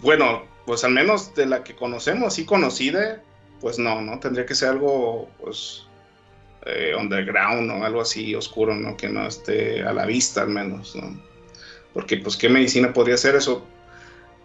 bueno, 0.00 0.46
pues 0.64 0.84
al 0.84 0.92
menos 0.92 1.34
de 1.34 1.44
la 1.44 1.62
que 1.62 1.76
conocemos, 1.76 2.28
así 2.28 2.46
conocida, 2.46 3.22
pues 3.60 3.78
no, 3.78 4.00
¿no? 4.00 4.18
Tendría 4.20 4.46
que 4.46 4.54
ser 4.54 4.70
algo, 4.70 5.28
pues, 5.38 5.84
eh, 6.66 6.94
underground 6.98 7.70
o 7.70 7.84
algo 7.84 8.00
así 8.00 8.34
oscuro, 8.34 8.74
¿no? 8.74 8.96
Que 8.96 9.08
no 9.08 9.26
esté 9.26 9.82
a 9.82 9.92
la 9.92 10.06
vista 10.06 10.42
al 10.42 10.48
menos, 10.48 10.96
¿no? 10.96 11.20
Porque 11.92 12.18
pues 12.18 12.36
qué 12.36 12.48
medicina 12.48 12.92
podría 12.92 13.16
ser 13.16 13.36
eso. 13.36 13.64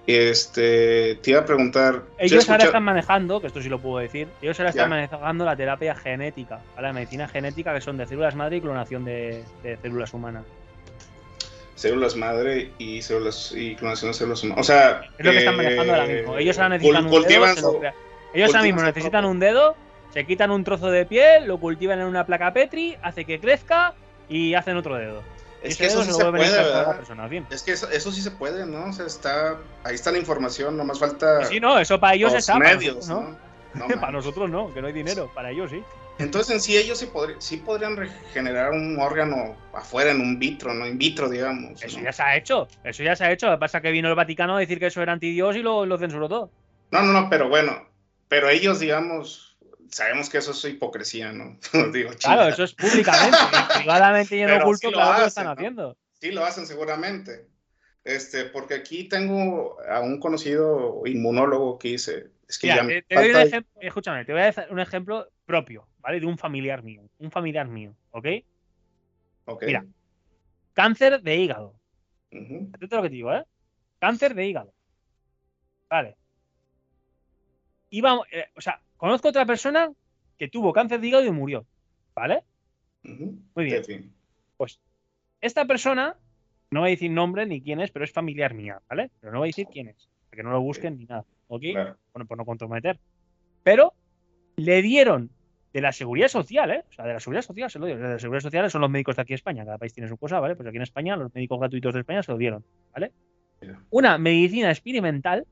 Este, 0.05 1.15
te 1.21 1.31
iba 1.31 1.39
a 1.39 1.45
preguntar. 1.45 2.03
Ellos 2.17 2.49
ahora 2.49 2.65
están 2.65 2.83
manejando, 2.83 3.39
que 3.39 3.47
esto 3.47 3.61
sí 3.61 3.69
lo 3.69 3.79
puedo 3.79 3.99
decir, 3.99 4.27
ellos 4.41 4.59
ahora 4.59 4.71
están 4.71 4.89
manejando 4.89 5.45
la 5.45 5.55
terapia 5.55 5.95
genética, 5.95 6.59
la 6.79 6.91
medicina 6.91 7.27
genética 7.27 7.73
que 7.73 7.79
son 7.79 7.97
de 7.97 8.05
células 8.05 8.35
madre 8.35 8.57
y 8.57 8.61
clonación 8.61 9.05
de, 9.05 9.43
células 9.81 10.13
humanas. 10.13 10.43
Células 11.75 12.15
madre 12.15 12.69
y 12.77 13.01
células 13.01 13.53
y 13.55 13.75
clonación 13.75 14.11
de 14.11 14.17
células 14.17 14.43
humanas. 14.43 14.61
O 14.61 14.63
sea, 14.63 15.01
es 15.17 15.25
lo 15.25 15.31
que 15.31 15.37
están 15.37 15.57
manejando 15.57 15.93
ahora 15.93 16.05
mismo. 16.05 16.37
Ellos 16.37 16.57
ahora 16.57 16.69
necesitan 16.69 17.05
un 17.05 17.23
dedo. 17.23 17.81
ellos 18.33 18.49
ahora 18.49 18.63
mismo 18.63 18.81
necesitan 18.83 19.25
un 19.25 19.39
dedo 19.39 19.75
se 20.13 20.25
quitan 20.25 20.51
un 20.51 20.63
trozo 20.63 20.91
de 20.91 21.05
piel, 21.05 21.47
lo 21.47 21.59
cultivan 21.59 21.99
en 21.99 22.05
una 22.05 22.25
placa 22.25 22.53
Petri, 22.53 22.95
hace 23.01 23.25
que 23.25 23.39
crezca 23.39 23.95
y 24.29 24.53
hacen 24.53 24.77
otro 24.77 24.95
dedo. 24.95 25.23
Es 25.63 25.77
que 25.77 25.85
eso 25.85 26.03
sí 26.03 26.11
se 26.11 26.25
puede, 26.25 26.45
Es 27.49 27.63
que 27.63 27.71
eso, 27.71 28.11
sí 28.11 28.21
se 28.21 28.31
puede, 28.31 28.65
¿no? 28.65 28.89
O 28.89 28.93
sea, 28.93 29.05
está, 29.05 29.57
ahí 29.83 29.95
está 29.95 30.11
la 30.11 30.19
información, 30.19 30.77
nomás 30.77 30.99
falta... 30.99 31.45
Sí, 31.45 31.59
no, 31.59 31.79
eso 31.79 31.99
para 31.99 32.15
ellos 32.15 32.33
está. 32.33 32.59
medios, 32.59 33.07
¿no? 33.07 33.37
para 33.99 34.11
nosotros 34.11 34.49
no, 34.49 34.71
que 34.73 34.81
no 34.81 34.87
hay 34.87 34.93
dinero, 34.93 35.31
para 35.33 35.49
ellos 35.49 35.71
sí. 35.71 35.81
Entonces 36.19 36.53
en 36.53 36.61
sí 36.61 36.77
ellos 36.77 36.99
sí, 36.99 37.09
sí 37.39 37.57
podrían 37.57 37.95
regenerar 37.95 38.71
un 38.71 38.99
órgano 38.99 39.55
afuera 39.73 40.11
en 40.11 40.21
un 40.21 40.37
vitro, 40.37 40.73
¿no? 40.73 40.85
In 40.85 40.99
vitro, 40.99 41.27
digamos. 41.27 41.81
Eso 41.81 41.99
ya 41.99 42.11
se 42.11 42.21
ha 42.21 42.35
hecho, 42.35 42.67
eso 42.83 43.01
ya 43.01 43.15
se 43.15 43.23
ha 43.23 43.31
hecho. 43.31 43.47
Lo 43.47 43.53
que 43.53 43.61
pasa 43.61 43.79
es 43.79 43.81
que 43.81 43.91
vino 43.91 44.09
el 44.09 44.15
Vaticano 44.15 44.57
a 44.57 44.59
decir 44.59 44.77
que 44.77 44.87
eso 44.87 45.01
era 45.01 45.13
anti-Dios 45.13 45.55
y 45.55 45.63
lo, 45.63 45.87
lo 45.87 45.97
censuró 45.97 46.29
todo. 46.29 46.51
No, 46.91 47.01
no, 47.01 47.13
no, 47.13 47.29
pero 47.31 47.49
bueno, 47.49 47.87
pero 48.27 48.49
ellos, 48.49 48.79
digamos, 48.79 49.52
sabemos 49.93 50.29
que 50.29 50.39
eso 50.39 50.51
es 50.51 50.65
hipocresía, 50.65 51.31
¿no? 51.31 51.57
Digo, 51.93 52.11
claro, 52.19 52.47
eso 52.47 52.63
es 52.63 52.73
públicamente, 52.73 53.37
privadamente 53.79 54.35
y 54.35 54.41
en 54.41 54.61
oculto, 54.61 54.89
sí 54.89 54.95
lo, 54.95 55.25
están 55.25 55.47
haciendo. 55.47 55.97
Sí, 56.19 56.31
lo 56.31 56.45
hacen 56.45 56.65
seguramente. 56.65 57.47
Este, 58.03 58.45
porque 58.45 58.73
aquí 58.73 59.05
tengo 59.05 59.79
a 59.87 60.01
un 60.01 60.19
conocido 60.19 61.03
inmunólogo 61.05 61.79
que 61.79 61.89
dice, 61.89 62.31
es 62.49 62.57
que 62.57 62.67
ya 62.67 62.85
te, 62.85 63.05
doy 63.09 63.29
un 63.29 63.37
ejemplo, 63.37 63.81
escúchame, 63.81 64.25
te 64.25 64.33
voy 64.33 64.41
a 64.41 64.51
dar 64.51 64.67
un 64.71 64.79
ejemplo 64.79 65.29
propio, 65.45 65.87
¿vale? 65.99 66.19
De 66.19 66.25
un 66.25 66.37
familiar 66.37 66.83
mío, 66.83 67.03
un 67.19 67.31
familiar 67.31 67.67
mío, 67.67 67.95
¿ok? 68.11 68.27
Ok. 69.45 69.63
Mira, 69.65 69.85
cáncer 70.73 71.21
de 71.21 71.35
hígado. 71.37 71.79
Atento 72.73 72.95
a 72.95 72.97
lo 72.97 73.03
que 73.03 73.09
te 73.09 73.15
digo, 73.15 73.33
¿eh? 73.33 73.45
Cáncer 73.99 74.33
de 74.33 74.47
hígado. 74.47 74.73
Vale. 75.89 76.17
Iba, 77.89 78.19
eh, 78.31 78.47
o 78.55 78.61
sea, 78.61 78.81
conozco 79.03 79.27
otra 79.27 79.45
persona 79.45 79.91
que 80.37 80.47
tuvo 80.47 80.71
cáncer 80.71 81.01
de 81.01 81.07
hígado 81.07 81.25
y 81.25 81.31
murió. 81.31 81.65
¿Vale? 82.15 82.45
Muy 83.03 83.65
bien. 83.65 83.83
Sí, 83.83 83.99
sí. 83.99 84.79
Esta 85.41 85.65
persona, 85.65 86.15
no 86.71 86.79
voy 86.79 86.87
a 86.87 86.91
decir 86.91 87.11
nombre 87.11 87.45
ni 87.45 87.61
quién 87.61 87.81
es, 87.81 87.91
pero 87.91 88.05
es 88.05 88.13
familiar 88.13 88.53
mía, 88.53 88.81
¿vale? 88.87 89.11
Pero 89.19 89.33
no 89.33 89.39
voy 89.39 89.47
a 89.47 89.49
decir 89.49 89.67
quién 89.69 89.89
es, 89.89 90.07
para 90.29 90.37
que 90.37 90.43
no 90.43 90.51
lo 90.51 90.61
busquen 90.61 90.97
ni 90.97 91.03
nada, 91.03 91.25
¿ok? 91.49 91.61
Claro. 91.73 91.97
Bueno, 92.13 92.25
por 92.25 92.37
no 92.37 92.45
comprometer. 92.45 92.97
Pero 93.61 93.93
le 94.55 94.81
dieron 94.81 95.31
de 95.73 95.81
la 95.81 95.91
seguridad 95.91 96.29
social, 96.29 96.71
¿eh? 96.71 96.85
O 96.89 96.93
sea, 96.93 97.05
de 97.05 97.11
la 97.11 97.19
seguridad 97.19 97.41
social 97.41 97.69
se 97.69 97.79
lo 97.79 97.87
dieron. 97.87 98.03
De 98.03 98.09
la 98.09 98.19
seguridad 98.19 98.41
social 98.41 98.71
son 98.71 98.79
los 98.79 98.89
médicos 98.89 99.17
de 99.17 99.21
aquí 99.21 99.33
en 99.33 99.35
España, 99.35 99.65
cada 99.65 99.79
país 99.79 99.93
tiene 99.93 100.07
su 100.07 100.15
cosa, 100.15 100.39
¿vale? 100.39 100.55
Pues 100.55 100.65
aquí 100.65 100.77
en 100.77 100.83
España, 100.83 101.17
los 101.17 101.35
médicos 101.35 101.59
gratuitos 101.59 101.93
de 101.93 101.99
España 101.99 102.23
se 102.23 102.31
lo 102.31 102.37
dieron, 102.37 102.63
¿vale? 102.93 103.11
Una 103.89 104.17
medicina 104.17 104.69
experimental 104.69 105.45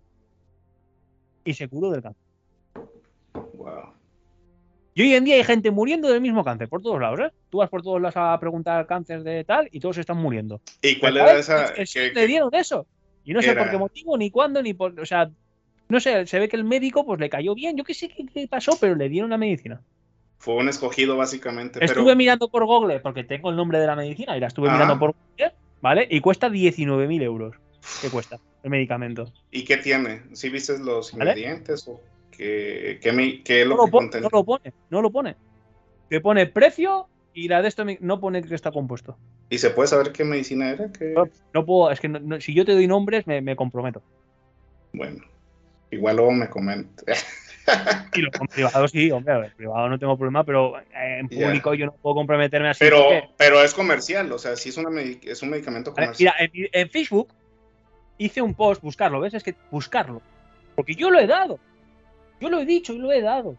y 1.43 1.53
se 1.53 1.67
curó 1.67 1.91
del 1.91 2.01
cáncer. 2.01 2.30
Wow. 3.63 3.93
Y 4.93 5.03
hoy 5.03 5.13
en 5.15 5.23
día 5.23 5.35
hay 5.35 5.43
gente 5.43 5.71
muriendo 5.71 6.09
del 6.11 6.19
mismo 6.21 6.43
cáncer, 6.43 6.67
por 6.67 6.81
todos 6.81 6.99
lados, 6.99 7.19
¿eh? 7.21 7.31
Tú 7.49 7.59
vas 7.59 7.69
por 7.69 7.81
todos 7.81 8.01
lados 8.01 8.17
a 8.17 8.37
preguntar 8.39 8.85
cáncer 8.87 9.23
de 9.23 9.43
tal 9.45 9.69
y 9.71 9.79
todos 9.79 9.97
están 9.97 10.17
muriendo. 10.17 10.59
¿Y 10.81 10.97
cuál 10.99 11.17
era 11.17 11.37
esa? 11.37 11.65
Es 11.65 11.71
que 11.71 11.85
sí 11.85 11.99
que- 11.99 12.13
le 12.13 12.27
dieron 12.27 12.53
eso. 12.53 12.85
Y 13.23 13.33
no 13.33 13.41
sé 13.41 13.51
era? 13.51 13.61
por 13.61 13.71
qué 13.71 13.77
motivo, 13.77 14.17
ni 14.17 14.29
cuándo, 14.31 14.61
ni 14.61 14.73
por. 14.73 14.99
O 14.99 15.05
sea, 15.05 15.29
no 15.87 15.99
sé, 15.99 16.25
se 16.25 16.39
ve 16.39 16.49
que 16.49 16.57
el 16.57 16.63
médico 16.63 17.05
pues 17.05 17.19
le 17.19 17.29
cayó 17.29 17.55
bien. 17.55 17.77
Yo 17.77 17.83
qué 17.83 17.93
sé 17.93 18.09
qué, 18.09 18.25
qué 18.25 18.47
pasó, 18.47 18.77
pero 18.81 18.95
le 18.95 19.07
dieron 19.09 19.29
la 19.29 19.37
medicina. 19.37 19.81
Fue 20.39 20.55
un 20.55 20.67
escogido 20.67 21.15
básicamente. 21.15 21.83
Estuve 21.85 22.03
pero, 22.05 22.15
mirando 22.15 22.49
por 22.49 22.65
Google, 22.65 22.99
porque 22.99 23.23
tengo 23.23 23.51
el 23.51 23.55
nombre 23.55 23.79
de 23.79 23.85
la 23.87 23.95
medicina 23.95 24.35
y 24.35 24.39
la 24.39 24.47
estuve 24.47 24.67
Ajá. 24.69 24.77
mirando 24.77 24.99
por 24.99 25.13
Google, 25.13 25.53
¿vale? 25.81 26.07
Y 26.09 26.19
cuesta 26.19 26.49
19.000 26.49 27.21
euros. 27.21 27.55
¿Qué 28.01 28.09
cuesta 28.09 28.37
el 28.63 28.69
medicamento? 28.71 29.31
¿Y 29.51 29.63
qué 29.63 29.77
tiene? 29.77 30.23
¿Sí 30.33 30.49
viste 30.49 30.79
los 30.79 31.13
¿Vale? 31.13 31.31
ingredientes 31.31 31.87
o 31.87 32.01
mi- 33.13 33.43
qué 33.43 33.61
es 33.61 33.67
No 33.67 33.75
lo 33.75 33.85
que 33.85 33.91
pone, 33.91 34.09
no 34.21 34.29
lo 34.31 34.43
pone, 34.43 34.73
no 34.89 35.01
lo 35.01 35.11
pone. 35.11 35.35
Te 36.09 36.19
pone 36.21 36.45
precio 36.47 37.07
y 37.33 37.47
la 37.47 37.61
de 37.61 37.67
esto 37.69 37.85
no 37.99 38.19
pone 38.19 38.41
que 38.43 38.55
está 38.55 38.71
compuesto. 38.71 39.17
¿Y 39.49 39.57
se 39.57 39.69
puede 39.69 39.87
saber 39.87 40.11
qué 40.11 40.23
medicina 40.23 40.69
era? 40.71 40.91
¿Qué- 40.91 41.13
No, 41.15 41.25
no 41.53 41.65
puedo, 41.65 41.91
es 41.91 41.99
que 41.99 42.09
no- 42.09 42.39
si 42.41 42.53
yo 42.53 42.65
te 42.65 42.73
doy 42.73 42.87
nombres 42.87 43.27
me, 43.27 43.41
me 43.41 43.55
comprometo. 43.55 44.01
Bueno, 44.93 45.23
igual 45.89 46.15
luego 46.17 46.31
me 46.31 46.49
comenta. 46.49 47.03
Y 48.13 48.21
lo 48.21 48.31
con 48.31 48.47
privado 48.47 48.87
sí, 48.87 49.11
hombre, 49.11 49.33
en 49.35 49.51
privado 49.53 49.87
no 49.87 49.99
tengo 49.99 50.17
problema, 50.17 50.43
pero 50.43 50.79
eh, 50.79 51.19
en 51.19 51.29
público 51.29 51.73
yo 51.75 51.85
no 51.85 51.93
puedo 51.93 52.15
comprometerme 52.15 52.69
así. 52.69 52.79
pero, 52.83 52.97
porque- 53.03 53.29
pero 53.37 53.61
es 53.63 53.73
comercial, 53.73 54.29
o 54.31 54.39
sea, 54.39 54.55
sí 54.55 54.69
es, 54.69 54.77
una 54.77 54.89
es 55.01 55.41
un 55.43 55.49
medicamento 55.51 55.93
comercial. 55.93 56.33
Mira, 56.43 56.67
en, 56.73 56.81
en 56.81 56.89
Facebook 56.89 57.29
hice 58.17 58.41
un 58.41 58.55
post, 58.55 58.81
buscarlo, 58.81 59.19
¿ves? 59.21 59.35
Es 59.35 59.43
que 59.43 59.55
buscarlo. 59.69 60.21
Porque 60.75 60.95
yo 60.95 61.11
lo 61.11 61.19
he 61.19 61.27
dado. 61.27 61.59
Yo 62.41 62.49
lo 62.49 62.59
he 62.59 62.65
dicho 62.65 62.93
y 62.93 62.97
lo 62.99 63.11
he 63.11 63.21
dado. 63.21 63.55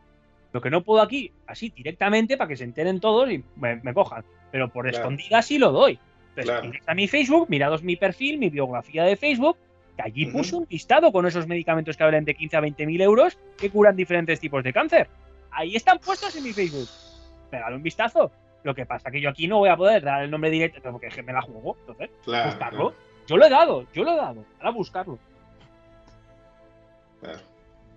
Lo 0.52 0.60
que 0.60 0.68
no 0.68 0.82
puedo 0.82 1.00
aquí, 1.00 1.32
así 1.46 1.70
directamente, 1.70 2.36
para 2.36 2.48
que 2.48 2.56
se 2.56 2.64
enteren 2.64 3.00
todos 3.00 3.30
y 3.30 3.42
me, 3.56 3.76
me 3.76 3.94
cojan. 3.94 4.22
Pero 4.50 4.68
por 4.68 4.84
Claro. 4.84 4.98
escondida 4.98 5.40
sí 5.40 5.56
lo 5.58 5.72
doy. 5.72 5.98
Entonces, 6.30 6.44
Claro. 6.44 6.72
a 6.86 6.94
mi 6.94 7.08
Facebook, 7.08 7.46
mirados 7.48 7.82
mi 7.82 7.96
perfil, 7.96 8.38
mi 8.38 8.50
biografía 8.50 9.04
de 9.04 9.16
Facebook, 9.16 9.56
que 9.96 10.02
allí 10.02 10.26
puse 10.26 10.56
un 10.56 10.66
listado 10.68 11.10
con 11.12 11.26
esos 11.26 11.46
medicamentos 11.46 11.96
que 11.96 12.04
valen 12.04 12.24
de 12.24 12.34
15 12.34 12.56
a 12.56 12.60
20 12.60 12.86
mil 12.86 13.00
euros 13.00 13.38
que 13.56 13.70
curan 13.70 13.96
diferentes 13.96 14.40
tipos 14.40 14.62
de 14.64 14.72
cáncer. 14.72 15.08
Ahí 15.50 15.76
están 15.76 15.98
puestos 15.98 16.34
en 16.36 16.42
mi 16.44 16.52
Facebook. 16.52 16.88
Pegad 17.50 17.74
un 17.74 17.82
vistazo. 17.82 18.30
Lo 18.64 18.74
que 18.74 18.86
pasa 18.86 19.10
que 19.10 19.20
yo 19.20 19.28
aquí 19.30 19.46
no 19.48 19.58
voy 19.58 19.68
a 19.70 19.76
poder 19.76 20.02
dar 20.02 20.22
el 20.22 20.30
nombre 20.30 20.48
directo 20.50 20.80
porque 20.90 21.08
es 21.08 21.14
que 21.14 21.22
me 21.22 21.32
la 21.32 21.42
juego. 21.42 21.76
Entonces, 21.80 22.10
Claro, 22.24 22.50
buscarlo. 22.50 22.90
claro, 22.90 22.96
Yo 23.26 23.36
lo 23.36 23.44
he 23.46 23.50
dado, 23.50 23.86
yo 23.92 24.04
lo 24.04 24.12
he 24.12 24.16
dado. 24.16 24.44
Ahora 24.58 24.70
buscarlo. 24.70 25.18
claro. 27.20 27.38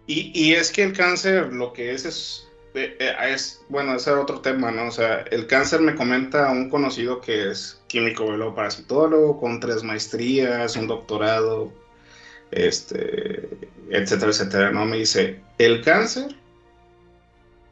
Y, 0.08 0.32
y 0.34 0.54
es 0.54 0.72
que 0.72 0.84
el 0.84 0.94
cáncer 0.94 1.52
lo 1.54 1.74
que 1.74 1.94
es 1.94 2.06
es, 2.06 2.48
eh, 2.76 2.96
eh, 3.00 3.16
es, 3.30 3.62
bueno, 3.70 3.96
ese 3.96 4.12
es 4.12 4.18
otro 4.18 4.42
tema, 4.42 4.72
¿no? 4.72 4.88
O 4.88 4.92
sea, 4.92 5.22
el 5.32 5.48
cáncer 5.48 5.82
me 5.82 5.96
comenta 5.96 6.52
un 6.52 6.70
conocido 6.70 7.22
que 7.22 7.52
es 7.52 7.82
químico 7.88 8.26
parasitólogo 8.54 9.40
con 9.40 9.60
tres 9.60 9.84
maestrías, 9.84 10.76
un 10.76 10.88
doctorado, 10.88 11.72
este, 12.52 13.50
etcétera, 13.90 14.32
etcétera, 14.32 14.72
¿no? 14.72 14.86
Me 14.86 14.98
dice, 14.98 15.42
el 15.58 15.82
cáncer 15.84 16.36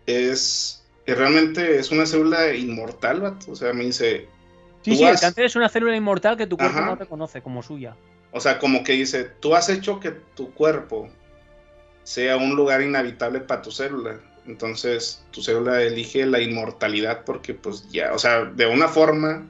es, 0.07 0.83
realmente 1.05 1.77
es 1.77 1.91
una 1.91 2.05
célula 2.05 2.55
inmortal, 2.55 3.21
vato. 3.21 3.51
O 3.51 3.55
sea, 3.55 3.73
me 3.73 3.85
dice, 3.85 4.27
Sí, 4.83 4.97
sí, 4.97 5.03
el 5.03 5.19
cáncer 5.19 5.45
es 5.45 5.55
una 5.55 5.69
célula 5.69 5.95
inmortal 5.95 6.35
que 6.35 6.45
tu 6.45 6.57
cuerpo 6.57 6.77
Ajá. 6.77 6.85
no 6.87 6.95
reconoce 6.95 7.41
como 7.41 7.63
suya. 7.63 7.95
O 8.31 8.41
sea, 8.41 8.59
como 8.59 8.83
que 8.83 8.93
dice, 8.93 9.23
tú 9.23 9.55
has 9.55 9.69
hecho 9.69 9.99
que 9.99 10.11
tu 10.11 10.53
cuerpo 10.53 11.09
sea 12.03 12.37
un 12.37 12.55
lugar 12.55 12.81
inhabitable 12.81 13.39
para 13.41 13.61
tu 13.61 13.71
célula. 13.71 14.19
Entonces, 14.45 15.23
tu 15.31 15.41
célula 15.41 15.81
elige 15.81 16.25
la 16.25 16.41
inmortalidad 16.41 17.23
porque, 17.23 17.53
pues 17.53 17.89
ya, 17.91 18.13
o 18.13 18.19
sea, 18.19 18.43
de 18.45 18.65
una 18.65 18.87
forma, 18.89 19.47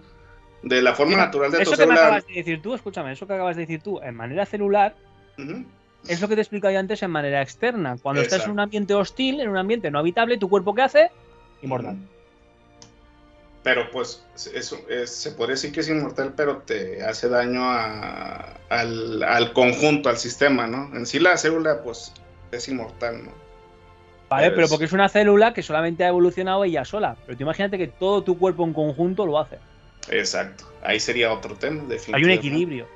de 0.61 0.81
la 0.81 0.93
forma 0.93 1.13
Mira, 1.13 1.25
natural 1.25 1.51
de 1.51 1.57
tu 1.57 1.63
Eso 1.63 1.71
que 1.71 1.77
me 1.77 1.83
célula. 1.85 2.01
acabas 2.01 2.27
de 2.27 2.33
decir 2.33 2.61
tú, 2.61 2.75
escúchame, 2.75 3.11
eso 3.11 3.25
que 3.25 3.33
acabas 3.33 3.55
de 3.55 3.61
decir 3.63 3.81
tú, 3.81 3.99
en 4.01 4.15
manera 4.15 4.45
celular, 4.45 4.95
es 6.07 6.21
lo 6.21 6.27
que 6.27 6.35
te 6.35 6.41
explicaba 6.41 6.77
antes 6.77 7.01
en 7.01 7.09
manera 7.09 7.41
externa. 7.41 7.97
Cuando 8.01 8.21
estás 8.21 8.45
en 8.45 8.51
un 8.51 8.59
ambiente 8.59 8.93
hostil, 8.93 9.41
en 9.41 9.49
un 9.49 9.57
ambiente 9.57 9.89
no 9.89 9.97
habitable, 9.99 10.37
¿tu 10.37 10.47
cuerpo 10.49 10.75
qué 10.75 10.83
hace? 10.83 11.11
Inmortal. 11.63 11.97
Pero 13.63 13.89
pues 13.91 14.23
eso 14.53 14.77
es- 14.89 15.09
se 15.09 15.31
podría 15.31 15.53
decir 15.53 15.71
que 15.71 15.79
es 15.79 15.87
inmortal, 15.89 16.33
pero 16.35 16.57
te 16.57 17.01
hace 17.01 17.29
daño 17.29 17.63
a- 17.63 18.57
al, 18.69 19.23
al 19.23 19.53
conjunto, 19.53 20.09
al 20.09 20.17
sistema, 20.17 20.67
¿no? 20.67 20.93
En 20.95 21.05
sí 21.05 21.17
la 21.19 21.37
célula 21.37 21.81
pues 21.81 22.11
es 22.57 22.67
inmortal, 22.67 23.25
¿no? 23.25 23.31
¿Vale? 24.29 24.47
Pues- 24.47 24.55
Pero 24.55 24.67
porque 24.69 24.85
es 24.85 24.93
una 24.93 25.09
célula 25.09 25.53
que 25.53 25.61
solamente 25.61 26.03
ha 26.03 26.07
evolucionado 26.07 26.63
ella 26.63 26.85
sola. 26.85 27.15
Pero 27.25 27.37
tú 27.37 27.43
imagínate 27.43 27.77
que 27.77 27.87
todo 27.87 28.23
tu 28.23 28.37
cuerpo 28.37 28.63
en 28.65 28.73
conjunto 28.73 29.25
lo 29.25 29.37
hace. 29.39 29.57
Exacto. 30.09 30.65
Ahí 30.83 30.99
sería 30.99 31.31
otro 31.31 31.55
tema, 31.55 31.75
Hay 31.77 31.81
un 31.83 31.89
definitivamente. 31.89 32.33
equilibrio. 32.47 32.87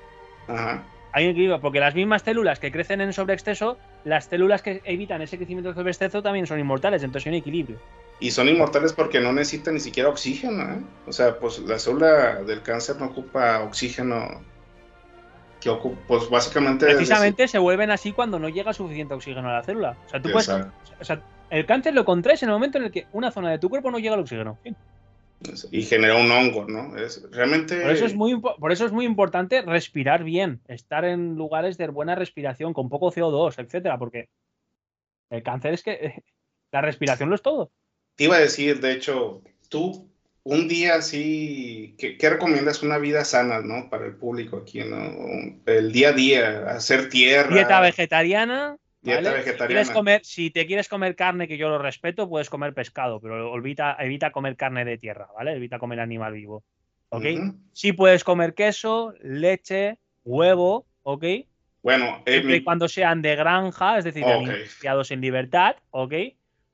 Ajá. 0.48 0.84
Hay 1.14 1.26
un 1.26 1.32
equilibrio, 1.32 1.60
porque 1.62 1.80
las 1.80 1.96
mismas 1.96 2.22
células 2.22 2.60
que 2.60 2.72
crecen 2.72 3.02
en 3.02 3.14
sobreexceso, 3.14 3.78
las 4.04 4.26
células 4.26 4.62
que 4.62 4.82
evitan 4.84 5.22
ese 5.22 5.38
crecimiento 5.38 5.70
de 5.70 5.76
sobreexceso 5.76 6.22
también 6.22 6.46
son 6.48 6.60
inmortales, 6.60 7.02
entonces 7.04 7.28
hay 7.28 7.34
un 7.34 7.40
equilibrio. 7.40 7.78
Y 8.20 8.32
son 8.32 8.50
inmortales 8.50 8.94
porque 8.94 9.20
no 9.20 9.32
necesitan 9.32 9.76
ni 9.76 9.80
siquiera 9.80 10.10
oxígeno, 10.10 10.64
¿eh? 10.74 10.80
O 11.06 11.14
sea, 11.14 11.38
pues 11.40 11.60
la 11.60 11.78
célula 11.80 12.36
del 12.44 12.62
cáncer 12.64 12.98
no 12.98 13.06
ocupa 13.08 13.62
oxígeno. 13.64 14.42
Que 15.62 15.72
pues 16.08 16.30
básicamente. 16.30 16.86
Precisamente 16.86 17.48
se 17.48 17.58
vuelven 17.58 17.92
así 17.92 18.12
cuando 18.12 18.40
no 18.40 18.50
llega 18.50 18.74
suficiente 18.74 19.14
oxígeno 19.14 19.50
a 19.50 19.54
la 19.54 19.64
célula. 19.64 19.98
O 20.06 20.10
sea, 20.10 20.22
tú 20.22 20.32
puedes, 20.32 20.50
Exacto. 20.50 20.72
o 21.00 21.04
sea, 21.04 21.22
el 21.50 21.66
cáncer 21.66 21.94
lo 21.94 22.06
contraes 22.06 22.44
en 22.44 22.50
el 22.50 22.54
momento 22.54 22.78
en 22.78 22.86
el 22.86 22.92
que 22.92 23.08
una 23.14 23.32
zona 23.32 23.52
de 23.52 23.60
tu 23.60 23.70
cuerpo 23.70 23.90
no 23.90 24.00
llega 24.00 24.14
al 24.14 24.22
oxígeno. 24.22 24.58
Y 25.72 25.84
genera 25.84 26.16
un 26.16 26.32
hongo, 26.32 26.66
¿no? 26.68 26.98
Es, 26.98 27.24
realmente. 27.32 27.80
Por 27.82 27.92
eso 27.92 28.06
es 28.06 28.16
muy 28.16 28.40
por 28.40 28.72
eso 28.72 28.86
es 28.86 28.92
muy 28.92 29.06
importante 29.06 29.62
respirar 29.62 30.24
bien, 30.24 30.62
estar 30.68 31.06
en 31.06 31.36
lugares 31.36 31.78
de 31.78 31.88
buena 31.90 32.16
respiración, 32.16 32.74
con 32.74 32.90
poco 32.90 33.12
CO2, 33.12 33.60
etcétera, 33.60 34.00
porque 34.00 34.30
el 35.30 35.44
cáncer 35.44 35.74
es 35.74 35.84
que 35.84 36.24
la 36.72 36.82
respiración 36.82 37.30
lo 37.30 37.36
es 37.36 37.42
todo. 37.44 37.72
Te 38.16 38.24
iba 38.24 38.36
a 38.36 38.40
decir, 38.40 38.80
de 38.80 38.94
hecho, 38.94 39.44
tú 39.70 40.10
un 40.50 40.68
día 40.68 40.96
así. 40.96 41.96
¿qué, 41.98 42.18
qué 42.18 42.30
recomiendas 42.30 42.82
una 42.84 42.98
vida 42.98 43.26
sana, 43.26 43.62
¿no? 43.62 43.90
Para 43.90 44.06
el 44.06 44.16
público 44.16 44.58
aquí, 44.58 44.80
¿no? 44.84 44.98
El 45.66 45.92
día 45.92 46.10
a 46.10 46.14
día, 46.14 46.70
hacer 46.70 47.10
tierra. 47.10 47.54
Dieta 47.54 47.80
vegetariana. 47.82 48.78
Dieta 49.02 49.22
¿vale? 49.22 49.30
Si, 49.30 49.36
vegetariana. 49.36 49.68
quieres 49.68 49.90
comer, 49.92 50.22
si 50.26 50.50
te 50.52 50.66
quieres 50.66 50.88
comer 50.90 51.16
carne, 51.16 51.48
que 51.48 51.58
yo 51.58 51.70
lo 51.70 51.78
respeto, 51.78 52.28
puedes 52.28 52.50
comer 52.50 52.74
pescado, 52.74 53.20
pero 53.20 53.56
evita, 53.58 53.96
evita 54.00 54.32
comer 54.32 54.56
carne 54.56 54.86
de 54.86 54.98
tierra, 54.98 55.28
¿vale? 55.36 55.54
Evita 55.54 55.80
comer 55.80 56.00
animal 56.00 56.34
vivo. 56.34 56.64
¿Ok? 57.10 57.26
Ujú. 57.36 57.56
Sí 57.74 57.94
puedes 57.94 58.24
comer 58.24 58.54
queso, 58.54 59.14
leche, 59.22 59.98
huevo, 60.26 60.86
¿ok? 61.04 61.24
Bueno, 61.84 62.22
eh, 62.26 62.32
Siempre 62.32 62.56
y 62.56 62.60
mi- 62.60 62.64
cuando 62.66 62.88
sean 62.90 63.22
de 63.22 63.36
granja, 63.36 63.98
es 63.98 64.04
decir, 64.04 64.26
de 64.26 64.34
Ok. 64.34 64.40
animales 64.40 64.76
criados 64.80 65.12
en 65.12 65.22
libertad, 65.22 65.76
¿ok? 65.92 66.14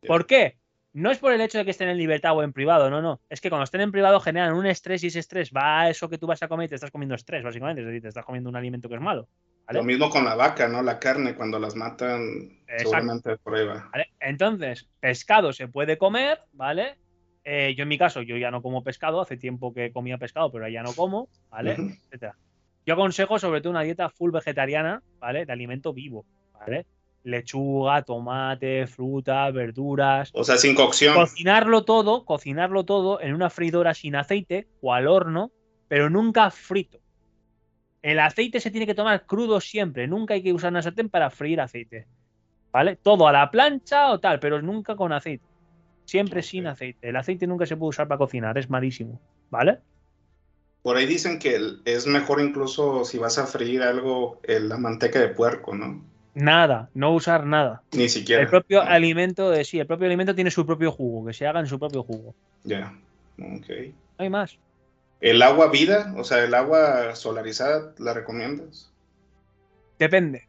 ¿Por 0.08 0.26
qué? 0.26 0.58
No 0.94 1.10
es 1.10 1.18
por 1.18 1.34
el 1.34 1.42
hecho 1.42 1.58
de 1.58 1.66
que 1.66 1.72
estén 1.72 1.90
en 1.90 1.98
libertad 1.98 2.38
o 2.38 2.44
en 2.44 2.54
privado, 2.54 2.90
no, 2.90 3.02
no. 3.02 3.20
Es 3.28 3.42
que 3.42 3.50
cuando 3.50 3.64
estén 3.64 3.82
en 3.82 3.92
privado 3.92 4.20
generan 4.20 4.54
un 4.54 4.68
estrés 4.68 5.04
y 5.04 5.08
ese 5.08 5.20
estrés 5.20 5.52
va 5.52 5.82
a 5.82 5.90
eso 5.90 6.08
que 6.08 6.20
tú 6.20 6.28
vas 6.28 6.44
a 6.44 6.48
comer 6.48 6.66
y 6.66 6.70
te 6.70 6.76
estás 6.76 6.92
comiendo 6.92 7.16
estrés, 7.16 7.44
básicamente. 7.44 7.82
Es 7.82 7.88
decir, 7.88 8.04
te 8.04 8.08
estás 8.10 8.24
comiendo 8.24 8.50
un 8.50 8.56
alimento 8.56 8.88
que 8.88 8.96
es 8.96 9.02
malo. 9.02 9.28
¿vale? 9.66 9.80
Lo 9.80 9.86
mismo 9.86 10.10
con 10.10 10.24
la 10.24 10.36
vaca, 10.36 10.68
¿no? 10.68 10.84
La 10.84 11.00
carne, 11.00 11.36
cuando 11.36 11.58
las 11.58 11.76
matan, 11.76 12.22
Exacto. 12.68 12.84
seguramente 12.84 13.38
por 13.38 13.56
ahí 13.56 13.66
va. 13.66 13.90
¿vale? 13.92 14.14
Entonces, 14.20 14.88
pescado 15.00 15.52
se 15.52 15.68
puede 15.68 15.98
comer, 15.98 16.42
¿vale? 16.52 16.98
Eh, 17.44 17.74
yo 17.76 17.84
en 17.84 17.90
mi 17.90 17.98
caso, 17.98 18.22
yo 18.22 18.38
ya 18.38 18.52
no 18.52 18.62
como 18.62 18.84
pescado, 18.84 19.20
hace 19.20 19.36
tiempo 19.36 19.74
que 19.74 19.92
comía 19.92 20.20
pescado, 20.20 20.52
pero 20.52 20.68
ya 20.70 20.84
no 20.84 20.94
como, 20.94 21.28
¿vale? 21.50 21.72
Etcétera. 22.06 22.38
Yo 22.86 22.94
aconsejo 22.94 23.40
sobre 23.40 23.62
todo 23.62 23.72
una 23.72 23.82
dieta 23.82 24.10
full 24.10 24.32
vegetariana, 24.32 25.02
¿vale? 25.20 25.46
De 25.46 25.54
alimento 25.54 25.94
vivo, 25.94 26.26
¿vale? 26.54 26.86
Lechuga, 27.24 28.02
tomate, 28.04 28.86
fruta, 28.88 29.50
verduras. 29.52 30.30
O 30.34 30.44
sea, 30.44 30.58
sin 30.58 30.76
cocción. 30.76 31.16
Cocinarlo 31.16 31.86
todo, 31.86 32.26
cocinarlo 32.26 32.84
todo 32.84 33.22
en 33.22 33.34
una 33.34 33.50
freidora 33.50 33.94
sin 33.94 34.16
aceite 34.16 34.68
o 34.82 34.94
al 34.94 35.08
horno, 35.08 35.52
pero 35.88 36.10
nunca 36.10 36.52
frito. 36.52 37.00
El 38.02 38.20
aceite 38.20 38.60
se 38.60 38.70
tiene 38.70 38.86
que 38.86 38.96
tomar 38.96 39.26
crudo 39.26 39.62
siempre, 39.62 40.08
nunca 40.08 40.34
hay 40.34 40.44
que 40.44 40.52
usar 40.52 40.72
una 40.72 40.82
sartén 40.82 41.10
para 41.10 41.30
freír 41.30 41.62
aceite. 41.62 42.06
¿Vale? 42.72 42.98
Todo 42.98 43.28
a 43.28 43.32
la 43.32 43.50
plancha 43.52 44.12
o 44.12 44.20
tal, 44.20 44.40
pero 44.40 44.62
nunca 44.62 44.96
con 44.96 45.14
aceite. 45.14 45.46
Siempre 46.06 46.42
sin 46.42 46.68
aceite. 46.68 47.08
El 47.08 47.16
aceite 47.16 47.48
nunca 47.48 47.66
se 47.66 47.78
puede 47.78 47.92
usar 47.92 48.08
para 48.08 48.18
cocinar, 48.18 48.58
es 48.58 48.70
malísimo. 48.70 49.22
¿Vale? 49.50 49.80
Por 50.82 50.98
ahí 50.98 51.06
dicen 51.06 51.40
que 51.40 51.78
es 51.86 52.08
mejor 52.08 52.42
incluso 52.42 53.06
si 53.06 53.18
vas 53.18 53.38
a 53.38 53.46
freír 53.46 53.82
algo, 53.84 54.42
la 54.46 54.78
manteca 54.78 55.20
de 55.20 55.30
puerco, 55.30 55.74
¿no? 55.74 56.04
Nada, 56.36 56.90
no 56.94 57.14
usar 57.14 57.46
nada. 57.46 57.84
Ni 57.92 58.10
siquiera. 58.10 58.42
El 58.42 58.50
propio 58.50 58.82
alimento, 58.82 59.52
de, 59.52 59.64
sí, 59.64 59.80
el 59.80 59.88
propio 59.88 60.08
alimento 60.08 60.34
tiene 60.34 60.50
su 60.50 60.66
propio 60.66 60.92
jugo, 60.92 61.26
que 61.26 61.34
se 61.34 61.46
haga 61.46 61.60
en 61.60 61.68
su 61.68 61.80
propio 61.80 62.04
jugo. 62.04 62.34
Ya, 62.64 62.94
ok. 63.38 63.70
No 64.18 64.24
hay 64.24 64.30
más. 64.30 64.58
¿El 65.22 65.42
agua 65.42 65.70
vida, 65.70 66.14
o 66.18 66.24
sea, 66.24 66.44
el 66.44 66.54
agua 66.54 67.16
solarizada, 67.16 67.94
la 67.98 68.14
recomiendas? 68.14 68.92
Depende. 70.00 70.48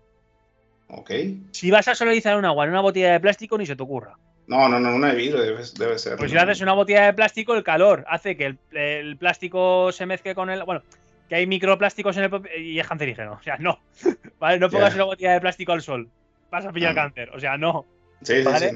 Ok. 0.88 1.10
Si 1.52 1.70
vas 1.70 1.86
a 1.88 1.94
solarizar 1.94 2.36
un 2.36 2.44
agua 2.44 2.64
en 2.64 2.70
una 2.70 2.80
botella 2.80 3.12
de 3.12 3.20
plástico, 3.20 3.58
ni 3.58 3.66
se 3.66 3.76
te 3.76 3.82
ocurra. 3.82 4.16
No, 4.46 4.68
no, 4.68 4.78
no, 4.78 4.94
una 4.94 5.08
de 5.08 5.16
vidrio 5.16 5.40
debe, 5.40 5.98
ser. 5.98 6.16
Pues 6.16 6.30
si 6.30 6.36
haces 6.36 6.60
una 6.60 6.74
botella 6.74 7.06
de 7.06 7.14
plástico, 7.14 7.54
el 7.54 7.64
calor 7.64 8.04
hace 8.08 8.36
que 8.36 8.56
el, 8.72 9.16
plástico 9.16 9.90
se 9.92 10.06
mezcle 10.06 10.34
con 10.34 10.50
el. 10.50 10.62
Bueno, 10.64 10.82
que 11.28 11.34
hay 11.36 11.46
microplásticos 11.46 12.16
en 12.16 12.24
el 12.24 12.60
y 12.60 12.78
es 12.78 12.86
cancerígeno. 12.86 13.32
O 13.32 13.42
sea, 13.42 13.56
no. 13.58 13.80
¿Vale? 14.38 14.58
No 14.58 14.70
pongas 14.70 14.94
una 14.94 15.04
botella 15.04 15.32
de 15.32 15.40
plástico 15.40 15.72
al 15.72 15.82
sol. 15.82 16.08
Vas 16.50 16.66
a 16.66 16.72
pillar 16.72 16.94
cáncer. 16.94 17.30
O 17.30 17.40
sea, 17.40 17.56
no. 17.56 17.86
Sí, 18.22 18.42
sí, 18.42 18.48
sí, 18.58 18.66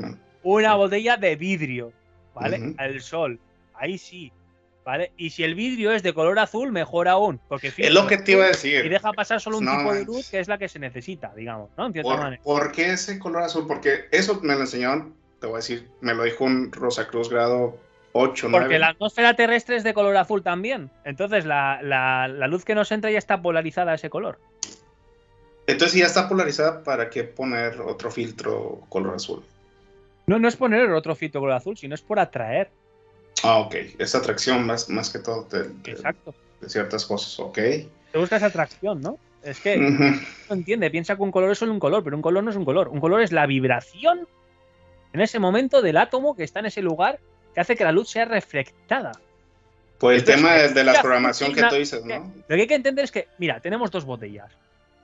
Una 0.42 0.74
botella 0.74 1.16
de 1.16 1.36
vidrio, 1.36 1.92
¿vale? 2.34 2.74
Al 2.78 3.00
sol. 3.00 3.38
Ahí 3.74 3.98
sí. 3.98 4.32
¿Vale? 4.84 5.12
Y 5.18 5.30
si 5.30 5.44
el 5.44 5.54
vidrio 5.54 5.92
es 5.92 6.02
de 6.02 6.14
color 6.14 6.38
azul, 6.38 6.72
mejor 6.72 7.08
aún. 7.08 7.38
Porque 7.46 7.72
es 7.76 7.92
lo 7.92 8.06
que 8.06 8.16
te 8.16 8.32
iba 8.32 8.44
a 8.44 8.48
decir. 8.48 8.86
Y 8.86 8.88
deja 8.88 9.12
pasar 9.12 9.38
solo 9.38 9.58
un 9.58 9.66
tipo 9.66 9.92
de 9.92 10.04
luz 10.04 10.30
que 10.30 10.40
es 10.40 10.48
la 10.48 10.56
que 10.56 10.66
se 10.66 10.78
necesita, 10.78 11.34
digamos, 11.36 11.68
¿no? 11.76 11.86
En 11.86 11.92
cierta 11.92 12.10
¿Por, 12.10 12.18
manera. 12.18 12.42
¿Por 12.42 12.72
qué 12.72 12.92
ese 12.92 13.18
color 13.18 13.42
azul? 13.42 13.66
Porque 13.66 14.06
eso 14.10 14.40
me 14.42 14.54
lo 14.54 14.62
enseñaron, 14.62 15.14
te 15.40 15.46
voy 15.46 15.56
a 15.56 15.58
decir, 15.58 15.90
me 16.00 16.14
lo 16.14 16.24
dijo 16.24 16.44
un 16.44 16.72
Rosacruz 16.72 17.28
grado 17.28 17.78
8, 18.12 18.48
9. 18.48 18.64
Porque 18.64 18.78
la 18.78 18.88
atmósfera 18.88 19.34
terrestre 19.34 19.76
es 19.76 19.84
de 19.84 19.94
color 19.94 20.16
azul 20.16 20.42
también. 20.42 20.90
Entonces 21.04 21.44
la, 21.44 21.80
la, 21.82 22.48
luz 22.48 22.64
que 22.64 22.74
nos 22.74 22.90
entra 22.92 23.10
ya 23.10 23.18
está 23.18 23.40
polarizada 23.42 23.92
a 23.92 23.94
ese 23.96 24.10
color. 24.10 24.38
Entonces, 25.66 25.92
si 25.92 25.98
ya 26.00 26.06
está 26.06 26.28
polarizada, 26.28 26.82
¿para 26.82 27.10
qué 27.10 27.24
poner 27.24 27.80
otro 27.82 28.10
filtro 28.10 28.80
color 28.88 29.16
azul? 29.16 29.44
No, 30.26 30.38
no 30.38 30.48
es 30.48 30.56
poner 30.56 30.90
otro 30.92 31.14
filtro 31.14 31.42
color 31.42 31.56
azul, 31.56 31.76
sino 31.76 31.94
es 31.94 32.00
por 32.00 32.18
atraer. 32.18 32.70
Ah, 33.42 33.58
ok. 33.58 33.74
Es 33.98 34.14
atracción 34.14 34.66
más, 34.66 34.88
más 34.88 35.10
que 35.10 35.18
todo 35.18 35.44
de, 35.44 35.70
Exacto. 35.90 36.34
de 36.60 36.68
ciertas 36.70 37.04
cosas, 37.04 37.38
ok. 37.38 37.54
Te 37.54 38.18
gusta 38.18 38.36
esa 38.36 38.46
atracción, 38.46 39.02
¿no? 39.02 39.18
Es 39.42 39.60
que 39.60 39.76
no 39.76 40.54
entiende, 40.54 40.90
piensa 40.90 41.16
que 41.16 41.22
un 41.22 41.30
color 41.30 41.50
es 41.50 41.58
solo 41.58 41.72
un 41.72 41.80
color, 41.80 42.02
pero 42.02 42.16
un 42.16 42.22
color 42.22 42.42
no 42.42 42.50
es 42.50 42.56
un 42.56 42.64
color. 42.64 42.88
Un 42.88 43.00
color 43.00 43.22
es 43.22 43.30
la 43.30 43.46
vibración 43.46 44.26
en 45.12 45.20
ese 45.20 45.38
momento 45.38 45.82
del 45.82 45.96
átomo 45.96 46.34
que 46.34 46.44
está 46.44 46.60
en 46.60 46.66
ese 46.66 46.82
lugar 46.82 47.20
que 47.54 47.60
hace 47.60 47.76
que 47.76 47.84
la 47.84 47.92
luz 47.92 48.10
sea 48.10 48.24
reflectada. 48.24 49.12
Pues 49.98 50.18
el 50.18 50.24
tema 50.24 50.54
de, 50.54 50.84
la 50.84 51.00
programación 51.00 51.52
que 51.52 51.62
tú 51.64 51.74
dices, 51.74 52.04
¿no? 52.04 52.32
Lo 52.48 52.56
que 52.56 52.62
hay 52.62 52.66
que 52.66 52.74
entender 52.74 53.04
es 53.04 53.10
que, 53.10 53.28
mira, 53.38 53.60
tenemos 53.60 53.90
dos 53.90 54.04
botellas. 54.04 54.52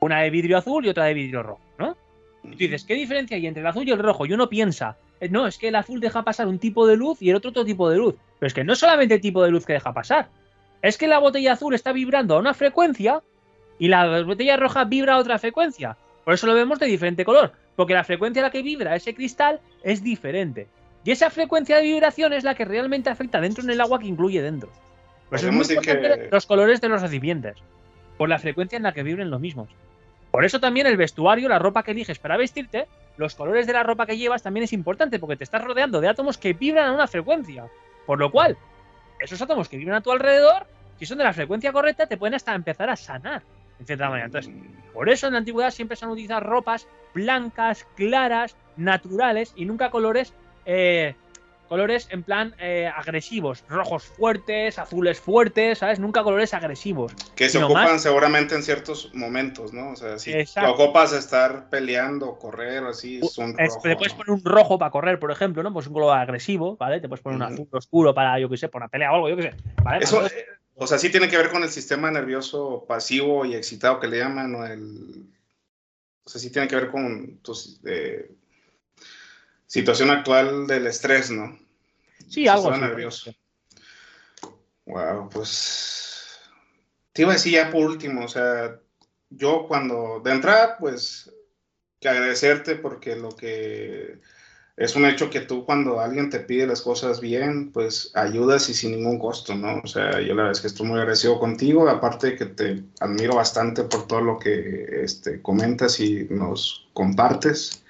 Una 0.01 0.21
de 0.21 0.31
vidrio 0.31 0.59
azul 0.59 0.87
y 0.87 0.89
otra 0.89 1.05
de 1.05 1.15
vidrio 1.15 1.43
rojo, 1.43 1.63
¿no? 1.79 1.97
Y 2.45 2.51
tú 2.51 2.59
dices, 2.59 2.85
¿qué 2.85 2.95
diferencia 2.95 3.37
hay 3.37 3.47
entre 3.47 3.63
el 3.63 3.67
azul 3.67 3.89
y 3.89 3.91
el 3.91 3.99
rojo? 3.99 4.27
Y 4.27 4.33
uno 4.33 4.49
piensa, 4.49 4.97
eh, 5.21 5.29
no, 5.29 5.47
es 5.47 5.59
que 5.59 5.69
el 5.69 5.77
azul 5.77 6.01
deja 6.01 6.23
pasar 6.23 6.47
un 6.47 6.59
tipo 6.59 6.87
de 6.87 6.97
luz 6.97 7.21
y 7.23 7.31
el 7.31 7.37
otro 7.37 7.51
otro 7.51 7.65
tipo 7.65 7.89
de 7.91 7.97
luz. 7.97 8.15
Pero 8.39 8.47
es 8.47 8.55
que 8.55 8.65
no 8.65 8.75
es 8.75 8.79
solamente 8.79 9.15
el 9.15 9.21
tipo 9.21 9.43
de 9.43 9.51
luz 9.51 9.65
que 9.67 9.73
deja 9.73 9.93
pasar. 9.93 10.29
Es 10.83 10.99
que 10.99 11.09
la 11.09 11.19
botella 11.19 11.55
azul 11.55 11.75
está 11.75 11.93
vibrando 11.93 12.37
a 12.37 12.39
una 12.39 12.55
frecuencia 12.55 13.23
y 13.79 13.89
la 13.89 14.23
botella 14.23 14.57
roja 14.57 14.85
vibra 14.85 15.15
a 15.15 15.19
otra 15.19 15.39
frecuencia. 15.39 15.97
Por 16.25 16.35
eso 16.35 16.47
lo 16.47 16.55
vemos 16.55 16.79
de 16.79 16.87
diferente 16.87 17.25
color. 17.25 17.53
Porque 17.75 17.95
la 17.95 18.05
frecuencia 18.05 18.43
a 18.43 18.47
la 18.47 18.51
que 18.51 18.63
vibra 18.63 18.95
ese 18.95 19.15
cristal 19.15 19.61
es 19.83 20.03
diferente. 20.03 20.69
Y 21.05 21.11
esa 21.11 21.31
frecuencia 21.31 21.77
de 21.77 21.83
vibración 21.83 22.33
es 22.33 22.45
la 22.45 22.55
que 22.55 22.65
realmente 22.65 23.11
afecta 23.11 23.41
dentro 23.41 23.63
en 23.63 23.71
el 23.71 23.81
agua 23.81 23.99
que 23.99 24.07
incluye 24.07 24.41
dentro. 24.41 24.71
Por 25.29 25.39
eso 25.39 25.49
es 25.49 25.55
muy 25.55 25.67
importante 25.67 26.29
los 26.31 26.47
colores 26.47 26.81
de 26.81 26.89
los 26.89 27.03
recipientes. 27.03 27.57
Por 28.17 28.29
la 28.29 28.39
frecuencia 28.39 28.77
en 28.77 28.85
la 28.85 28.93
que 28.93 29.03
vibren 29.03 29.31
los 29.31 29.41
mismos. 29.41 29.69
Por 30.31 30.45
eso 30.45 30.61
también 30.61 30.87
el 30.87 30.97
vestuario, 30.97 31.49
la 31.49 31.59
ropa 31.59 31.83
que 31.83 31.91
eliges 31.91 32.19
para 32.19 32.37
vestirte, 32.37 32.89
los 33.17 33.35
colores 33.35 33.67
de 33.67 33.73
la 33.73 33.83
ropa 33.83 34.07
que 34.07 34.17
llevas 34.17 34.43
también 34.43 34.65
es 34.65 34.73
importante 34.73 35.19
porque 35.19 35.37
te 35.37 35.45
estás 35.45 35.63
rodeando 35.63 36.01
de 36.01 36.09
átomos 36.09 36.39
que 36.39 36.55
vibran 36.55 36.89
a 36.89 36.93
una 36.93 37.07
frecuencia. 37.07 37.67
Por 38.07 38.19
lo 38.19 38.31
cual, 38.31 38.57
esos 39.21 39.41
átomos 39.41 39.69
que 39.69 39.77
vibran 39.77 39.97
a 39.97 40.01
tu 40.01 40.11
alrededor, 40.11 40.67
si 40.99 41.07
son 41.07 41.19
de 41.19 41.25
la 41.25 41.33
frecuencia 41.33 41.73
correcta, 41.73 42.07
te 42.07 42.17
pueden 42.17 42.35
hasta 42.35 42.55
empezar 42.55 42.91
a 42.91 42.97
sanar, 42.97 43.43
en 43.79 43.87
cierta 43.87 44.09
manera. 44.09 44.27
Entonces, 44.27 44.53
por 44.93 45.09
eso 45.09 45.27
en 45.27 45.35
la 45.35 45.39
antigüedad 45.41 45.71
siempre 45.71 45.97
se 45.97 46.05
han 46.05 46.11
utilizado 46.11 46.41
ropas 46.41 46.89
blancas, 47.15 47.87
claras, 47.95 48.57
naturales 48.77 49.53
y 49.57 49.67
nunca 49.67 49.91
colores 49.91 50.35
eh, 50.67 51.15
colores 51.69 52.07
en 52.11 52.23
plan 52.23 52.55
eh, 52.59 52.87
agresivos, 52.87 53.65
rojos 53.69 54.05
fuertes, 54.05 54.79
azules 54.79 55.19
fuertes, 55.21 55.79
¿sabes? 55.79 55.99
Nunca 55.99 56.23
colores 56.23 56.55
agresivos. 56.55 57.13
Que 57.35 57.49
se 57.49 57.63
ocupan 57.63 57.99
seguramente 57.99 58.55
en 58.55 58.63
ciertos 58.63 59.13
momentos, 59.15 59.73
¿no? 59.73 59.91
O 59.91 59.97
sea, 59.97 60.19
si 60.19 60.33
te 60.33 60.67
ocupas 60.67 61.13
estar 61.13 61.69
peleando, 61.71 62.39
correr 62.39 62.83
o 62.85 62.91
así, 62.91 63.21
es 63.23 63.39
un 63.39 63.57
rojo. 63.57 63.81
Te 63.83 63.97
puedes 63.97 64.15
poner 64.15 64.31
un 64.31 64.45
rojo 64.45 64.79
para 64.79 64.91
correr, 64.91 65.19
por 65.19 65.31
ejemplo, 65.31 65.63
¿no? 65.63 65.73
Pues 65.73 65.87
un 65.87 65.95
color 65.95 66.17
agresivo, 66.17 66.77
¿vale? 66.77 67.01
Te 67.01 67.09
puedes 67.09 67.23
poner 67.23 67.37
un 67.37 67.43
azul 67.43 67.69
oscuro 67.73 68.15
para, 68.15 68.39
yo 68.39 68.49
qué 68.49 68.57
sé, 68.57 68.69
por 68.69 68.81
una 68.81 68.89
pelea 68.89 69.13
o 69.13 69.15
algo, 69.17 69.29
yo 69.31 69.37
qué 69.37 69.43
sé. 69.43 69.55
Eso, 70.01 70.25
eh, 70.27 70.47
o 70.77 70.87
sea, 70.87 70.99
sí 70.99 71.11
tiene 71.11 71.29
que 71.29 71.37
ver 71.37 71.51
con 71.51 71.63
el 71.63 71.71
sistema 71.71 72.11
nervioso 72.11 72.85
pasivo 72.87 73.45
y 73.45 73.55
excitado 73.55 74.01
que 74.01 74.09
le 74.09 74.19
llaman, 74.19 74.55
o 74.55 74.67
el... 74.67 75.25
O 76.27 76.29
sea, 76.29 76.41
sí 76.41 76.51
tiene 76.51 76.69
que 76.69 76.77
ver 76.77 76.91
con 76.91 77.39
tus... 77.39 77.81
Eh, 77.85 78.31
situación 79.67 80.11
actual 80.11 80.67
del 80.67 80.87
estrés, 80.87 81.31
¿no? 81.31 81.59
Sí, 82.29 82.49
algo 82.49 82.71
así. 82.71 82.81
nervioso. 82.81 83.35
Wow, 84.87 85.29
pues 85.31 86.39
te 87.13 87.23
iba 87.23 87.31
a 87.31 87.35
decir 87.35 87.53
ya 87.53 87.71
por 87.71 87.87
último, 87.87 88.25
o 88.25 88.29
sea, 88.29 88.79
yo 89.31 89.67
cuando 89.67 90.21
de 90.23 90.33
entrada, 90.33 90.77
pues 90.79 91.33
que 92.01 92.09
agradecerte 92.09 92.77
porque 92.77 93.17
lo 93.17 93.31
que 93.35 94.21
es 94.77 94.97
un 94.97 95.07
hecho 95.07 95.31
que 95.31 95.41
tú 95.41 95.65
cuando 95.65 96.01
alguien 96.01 96.31
te 96.31 96.41
pide 96.41 96.67
las 96.67 96.83
cosas 96.83 97.21
bien, 97.21 97.71
pues 97.71 98.11
ayudas 98.15 98.69
y 98.69 98.75
sin 98.75 98.91
ningún 98.91 99.19
costo, 99.19 99.55
¿no? 99.55 99.81
O 99.83 99.87
sea, 99.87 100.21
yo 100.21 100.35
la 100.35 100.43
verdad 100.43 100.53
es 100.53 100.61
que 100.61 100.67
estoy 100.67 100.87
muy 100.87 100.99
agradecido 100.99 101.39
contigo, 101.39 101.89
aparte 101.89 102.33
de 102.33 102.37
que 102.37 102.47
te 102.47 102.83
admiro 103.01 103.37
bastante 103.37 103.85
por 103.85 104.07
todo 104.09 104.21
lo 104.21 104.39
que 104.39 105.03
este, 105.05 105.41
comentas 105.41 106.01
y 106.01 106.27
nos 106.29 106.89
compartes. 106.93 107.84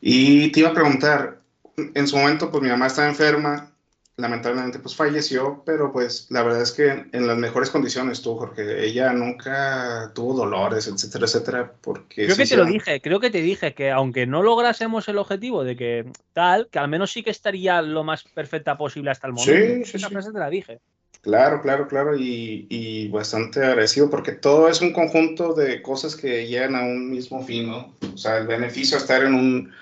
Y 0.00 0.50
te 0.52 0.60
iba 0.60 0.70
a 0.70 0.74
preguntar, 0.74 1.40
en 1.76 2.08
su 2.08 2.16
momento, 2.16 2.50
pues 2.50 2.62
mi 2.62 2.68
mamá 2.68 2.86
estaba 2.86 3.08
enferma, 3.08 3.72
lamentablemente 4.18 4.80
pues 4.80 4.96
falleció, 4.96 5.62
pero 5.64 5.92
pues 5.92 6.26
la 6.30 6.42
verdad 6.42 6.62
es 6.62 6.72
que 6.72 7.06
en 7.12 7.26
las 7.26 7.38
mejores 7.38 7.70
condiciones 7.70 8.20
tuvo, 8.20 8.40
porque 8.40 8.84
ella 8.84 9.12
nunca 9.12 10.10
tuvo 10.12 10.34
dolores, 10.34 10.88
etcétera, 10.88 11.26
etcétera, 11.26 11.72
porque... 11.80 12.24
Creo 12.24 12.36
que 12.36 12.46
te 12.46 12.56
lo 12.56 12.64
dije, 12.64 13.00
creo 13.00 13.20
que 13.20 13.30
te 13.30 13.40
dije 13.40 13.74
que 13.74 13.92
aunque 13.92 14.26
no 14.26 14.42
lográsemos 14.42 15.08
el 15.08 15.18
objetivo 15.18 15.62
de 15.62 15.76
que 15.76 16.04
tal, 16.32 16.68
que 16.70 16.80
al 16.80 16.88
menos 16.88 17.12
sí 17.12 17.22
que 17.22 17.30
estaría 17.30 17.80
lo 17.80 18.02
más 18.02 18.24
perfecta 18.24 18.76
posible 18.76 19.12
hasta 19.12 19.28
el 19.28 19.34
momento. 19.34 19.84
Sí, 19.84 19.84
sí, 19.84 19.96
Esa 19.98 20.10
frase 20.10 20.32
te 20.32 20.38
la 20.38 20.50
dije. 20.50 20.80
Claro, 21.20 21.62
claro, 21.62 21.86
claro, 21.88 22.16
y, 22.16 22.66
y, 22.70 23.08
bastante 23.08 23.64
agradecido 23.64 24.08
porque 24.08 24.32
todo 24.32 24.68
es 24.68 24.80
un 24.80 24.92
conjunto 24.92 25.52
de 25.52 25.82
cosas 25.82 26.14
que 26.14 26.46
llegan 26.46 26.74
a 26.76 26.82
un 26.82 27.10
mismo 27.10 27.44
fin, 27.44 27.68
¿no? 27.68 27.96
O 28.14 28.16
sea, 28.16 28.38
el 28.38 28.46
beneficio 28.46 28.96
de 28.96 29.02
estar 29.02 29.24
en 29.24 29.34
un 29.34 29.72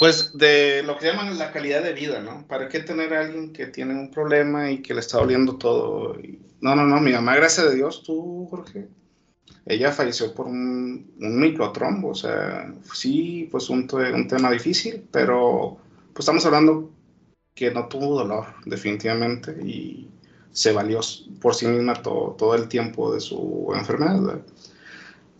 pues 0.00 0.32
de 0.32 0.82
lo 0.82 0.96
que 0.96 1.08
llaman 1.08 1.38
la 1.38 1.52
calidad 1.52 1.82
de 1.82 1.92
vida, 1.92 2.22
¿no? 2.22 2.46
¿Para 2.48 2.70
qué 2.70 2.80
tener 2.80 3.12
a 3.12 3.20
alguien 3.20 3.52
que 3.52 3.66
tiene 3.66 3.92
un 3.92 4.10
problema 4.10 4.70
y 4.70 4.80
que 4.80 4.94
le 4.94 5.00
está 5.00 5.18
doliendo 5.18 5.56
todo? 5.58 6.16
no, 6.62 6.74
no, 6.74 6.86
no, 6.86 7.00
mi 7.02 7.12
mamá, 7.12 7.36
gracias 7.36 7.66
a 7.66 7.70
Dios, 7.70 8.02
tú, 8.02 8.46
Jorge, 8.48 8.88
ella 9.66 9.92
falleció 9.92 10.32
por 10.32 10.46
un, 10.46 11.12
microtrombo, 11.18 12.08
o 12.08 12.14
sea, 12.14 12.72
sí, 12.94 13.46
pues 13.50 13.68
un, 13.68 13.86
un 13.92 14.26
tema 14.26 14.50
difícil, 14.50 15.06
pero 15.10 15.76
pues 16.14 16.20
estamos 16.20 16.46
hablando 16.46 16.90
que 17.54 17.70
no 17.70 17.86
tuvo 17.86 18.20
dolor, 18.20 18.46
definitivamente, 18.64 19.52
y 19.62 20.08
se 20.50 20.72
valió 20.72 21.00
por 21.42 21.54
sí 21.54 21.66
misma 21.66 21.92
todo, 21.92 22.36
todo 22.38 22.54
el 22.54 22.68
tiempo 22.68 23.12
de 23.12 23.20
su 23.20 23.70
enfermedad. 23.74 24.40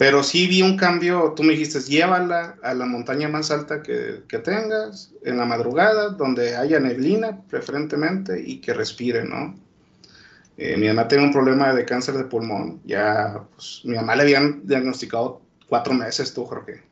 Pero 0.00 0.22
sí 0.22 0.46
vi 0.46 0.62
un 0.62 0.78
cambio, 0.78 1.34
tú 1.36 1.42
me 1.42 1.52
dijiste, 1.52 1.78
llévala 1.80 2.56
a 2.62 2.72
la 2.72 2.86
montaña 2.86 3.28
más 3.28 3.50
alta 3.50 3.82
que, 3.82 4.22
tengas, 4.42 5.12
en 5.22 5.36
la 5.36 5.44
madrugada, 5.44 6.08
donde 6.08 6.56
haya 6.56 6.80
neblina 6.80 7.42
preferentemente 7.50 8.42
y 8.42 8.62
que 8.62 8.72
respire, 8.72 9.24
¿no? 9.24 9.54
Eh, 10.56 10.78
mi 10.78 10.88
mamá 10.88 11.06
tiene 11.06 11.24
un 11.24 11.32
problema 11.34 11.74
de 11.74 11.84
cáncer 11.84 12.14
de 12.14 12.24
pulmón, 12.24 12.80
ya, 12.86 13.44
pues, 13.54 13.82
mi 13.84 13.94
mamá 13.94 14.16
le 14.16 14.22
habían 14.22 14.66
diagnosticado 14.66 15.42
cuatro 15.68 15.92
meses, 15.92 16.32
tú, 16.32 16.46
Jorge. 16.46 16.82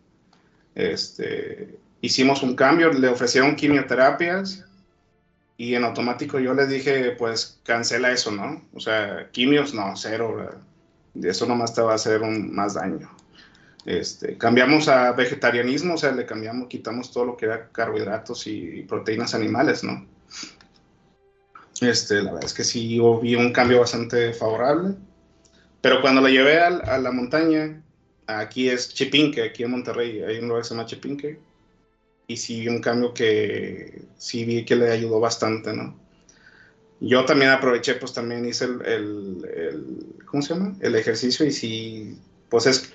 Este, 0.74 1.78
hicimos 2.02 2.42
un 2.42 2.54
cambio, 2.54 2.92
le 2.92 3.08
ofrecieron 3.08 3.56
quimioterapias 3.56 4.66
y 5.56 5.74
en 5.74 5.84
automático 5.84 6.38
yo 6.40 6.52
les 6.52 6.68
dije, 6.68 7.12
pues 7.12 7.58
cancela 7.64 8.12
eso, 8.12 8.30
¿no? 8.32 8.68
O 8.74 8.80
sea, 8.80 9.30
quimios, 9.32 9.72
no, 9.72 9.96
cero, 9.96 10.50
eso 11.22 11.46
nomás 11.46 11.74
te 11.74 11.82
va 11.82 11.92
a 11.92 11.96
hacer 11.96 12.22
un, 12.22 12.54
más 12.54 12.74
daño. 12.74 13.10
Este, 13.84 14.36
cambiamos 14.36 14.88
a 14.88 15.12
vegetarianismo, 15.12 15.94
o 15.94 15.98
sea, 15.98 16.12
le 16.12 16.26
cambiamos, 16.26 16.68
quitamos 16.68 17.10
todo 17.10 17.24
lo 17.24 17.36
que 17.36 17.46
era 17.46 17.68
carbohidratos 17.70 18.46
y 18.46 18.82
proteínas 18.82 19.34
animales, 19.34 19.82
¿no? 19.82 20.06
Este, 21.80 22.16
la 22.16 22.32
verdad 22.32 22.44
es 22.44 22.54
que 22.54 22.64
sí 22.64 23.00
vi 23.22 23.34
un 23.34 23.52
cambio 23.52 23.80
bastante 23.80 24.32
favorable. 24.32 24.96
Pero 25.80 26.00
cuando 26.00 26.20
lo 26.20 26.28
llevé 26.28 26.58
a, 26.60 26.98
la 26.98 27.12
montaña, 27.12 27.82
aquí 28.26 28.68
es 28.68 28.92
Chipinque, 28.92 29.42
aquí 29.42 29.62
en 29.62 29.70
Monterrey, 29.70 30.22
hay 30.22 30.38
un 30.38 30.48
lugar 30.48 30.62
que 30.62 30.68
se 30.68 30.74
llama 30.74 30.86
Chipinque, 30.86 31.38
y 32.26 32.36
sí 32.36 32.60
vi 32.60 32.68
un 32.68 32.80
cambio 32.80 33.14
que 33.14 34.02
sí 34.16 34.44
vi 34.44 34.64
que 34.64 34.76
le 34.76 34.90
ayudó 34.90 35.20
bastante, 35.20 35.72
¿no? 35.72 35.98
Yo 37.00 37.24
también 37.24 37.50
aproveché, 37.50 37.94
pues 37.94 38.12
también 38.12 38.44
hice 38.44 38.64
el, 38.64 39.44
el, 39.54 40.16
¿cómo 40.26 40.42
se 40.42 40.54
llama? 40.54 40.74
El 40.80 40.96
ejercicio 40.96 41.46
y 41.46 41.52
sí, 41.52 42.18
pues 42.48 42.66
es, 42.66 42.92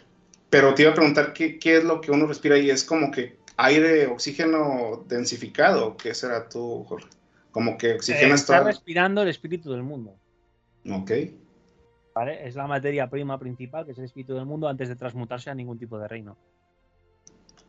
pero 0.50 0.74
te 0.74 0.84
iba 0.84 0.92
a 0.92 0.96
preguntar 0.96 1.34
qué, 1.34 1.58
qué 1.58 1.78
es 1.78 1.84
lo 1.84 2.02
que 2.02 2.12
uno 2.12 2.28
respira 2.28 2.58
y 2.58 2.70
es 2.70 2.84
como 2.84 3.12
que 3.12 3.38
aire, 3.58 4.08
oxígeno 4.08 5.06
densificado, 5.08 5.96
¿qué 5.96 6.14
será 6.14 6.50
tú, 6.50 6.84
Jorge? 6.84 7.08
Como 7.52 7.78
que 7.78 7.94
oxígeno 7.94 8.34
eh, 8.34 8.36
está 8.36 8.64
respirando 8.64 9.22
el 9.22 9.30
espíritu 9.30 9.72
del 9.72 9.84
mundo. 9.84 10.16
Ok. 10.90 11.12
¿Vale? 12.14 12.48
Es 12.48 12.56
la 12.56 12.68
materia 12.68 13.10
prima 13.10 13.40
principal, 13.40 13.86
que 13.86 13.92
es 13.92 13.98
el 13.98 14.06
espíritu 14.06 14.34
del 14.36 14.46
mundo, 14.46 14.68
antes 14.68 14.90
de 14.90 14.96
transmutarse 14.96 15.50
a 15.50 15.56
ningún 15.56 15.80
tipo 15.80 15.98
de 15.98 16.08
reino. 16.08 16.38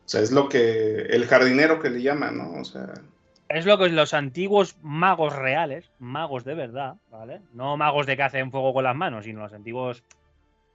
O 0.05 0.07
sea, 0.07 0.21
es 0.21 0.31
lo 0.31 0.49
que. 0.49 1.01
El 1.03 1.25
jardinero 1.25 1.79
que 1.79 1.89
le 1.89 2.01
llaman, 2.01 2.37
¿no? 2.37 2.61
O 2.61 2.65
sea. 2.65 2.93
Es 3.47 3.65
lo 3.65 3.77
que 3.77 3.89
los 3.89 4.13
antiguos 4.13 4.77
magos 4.81 5.35
reales, 5.35 5.91
magos 5.99 6.43
de 6.43 6.55
verdad, 6.55 6.95
¿vale? 7.11 7.41
No 7.53 7.77
magos 7.77 8.07
de 8.07 8.17
que 8.17 8.23
hacen 8.23 8.51
fuego 8.51 8.73
con 8.73 8.83
las 8.83 8.95
manos, 8.95 9.25
sino 9.25 9.41
los 9.41 9.53
antiguos 9.53 10.03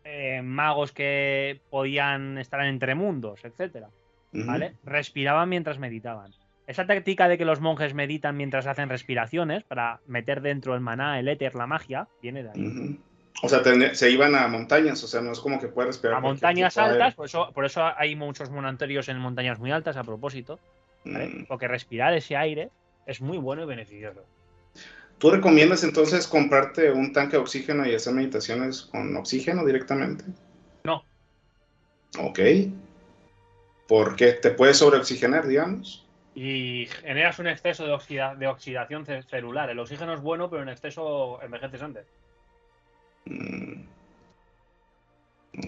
eh, 0.04 0.40
magos 0.42 0.92
que 0.92 1.60
podían 1.68 2.38
estar 2.38 2.64
entre 2.64 2.94
mundos, 2.94 3.44
etcétera, 3.44 3.88
¿vale? 4.32 4.76
Respiraban 4.84 5.48
mientras 5.48 5.78
meditaban. 5.78 6.32
Esa 6.66 6.86
táctica 6.86 7.26
de 7.26 7.36
que 7.36 7.44
los 7.44 7.60
monjes 7.60 7.94
meditan 7.94 8.36
mientras 8.36 8.68
hacen 8.68 8.88
respiraciones 8.88 9.64
para 9.64 10.00
meter 10.06 10.40
dentro 10.40 10.74
el 10.74 10.80
maná, 10.80 11.18
el 11.18 11.26
éter, 11.26 11.56
la 11.56 11.66
magia, 11.66 12.06
viene 12.22 12.44
de 12.44 12.50
ahí. 12.50 13.00
O 13.42 13.48
sea, 13.48 13.62
se 13.94 14.10
iban 14.10 14.34
a 14.34 14.46
montañas, 14.48 15.02
o 15.02 15.08
sea, 15.08 15.20
no 15.20 15.32
es 15.32 15.40
como 15.40 15.58
que 15.58 15.68
puede 15.68 15.88
respirar. 15.88 16.16
A 16.16 16.20
montañas 16.20 16.78
altas, 16.78 17.14
por 17.14 17.26
eso, 17.26 17.50
por 17.52 17.64
eso 17.64 17.82
hay 17.96 18.14
muchos 18.14 18.50
monasterios 18.50 19.08
en 19.08 19.18
montañas 19.18 19.58
muy 19.58 19.72
altas 19.72 19.96
a 19.96 20.04
propósito. 20.04 20.60
Mm. 21.04 21.44
Porque 21.48 21.68
respirar 21.68 22.14
ese 22.14 22.36
aire 22.36 22.70
es 23.06 23.20
muy 23.20 23.38
bueno 23.38 23.62
y 23.62 23.66
beneficioso. 23.66 24.24
¿Tú 25.18 25.30
recomiendas 25.30 25.84
entonces 25.84 26.26
comprarte 26.26 26.90
un 26.90 27.12
tanque 27.12 27.32
de 27.32 27.42
oxígeno 27.42 27.86
y 27.86 27.94
hacer 27.94 28.14
meditaciones 28.14 28.82
con 28.82 29.14
oxígeno 29.16 29.64
directamente? 29.66 30.24
No. 30.84 31.04
Ok. 32.18 32.40
¿Por 33.86 34.16
qué? 34.16 34.32
¿Te 34.32 34.50
puedes 34.50 34.78
sobreoxigenar, 34.78 35.46
digamos? 35.46 36.06
y 36.34 36.86
generas 36.86 37.38
un 37.38 37.48
exceso 37.48 37.84
de, 37.84 38.36
de 38.38 38.46
oxidación 38.46 39.04
celular. 39.28 39.68
El 39.70 39.78
oxígeno 39.78 40.14
es 40.14 40.20
bueno, 40.20 40.48
pero 40.48 40.62
en 40.62 40.68
exceso 40.68 41.38
envejeces 41.42 41.82
antes. 41.82 42.06
Mm. 43.26 43.82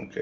Ok. 0.04 0.16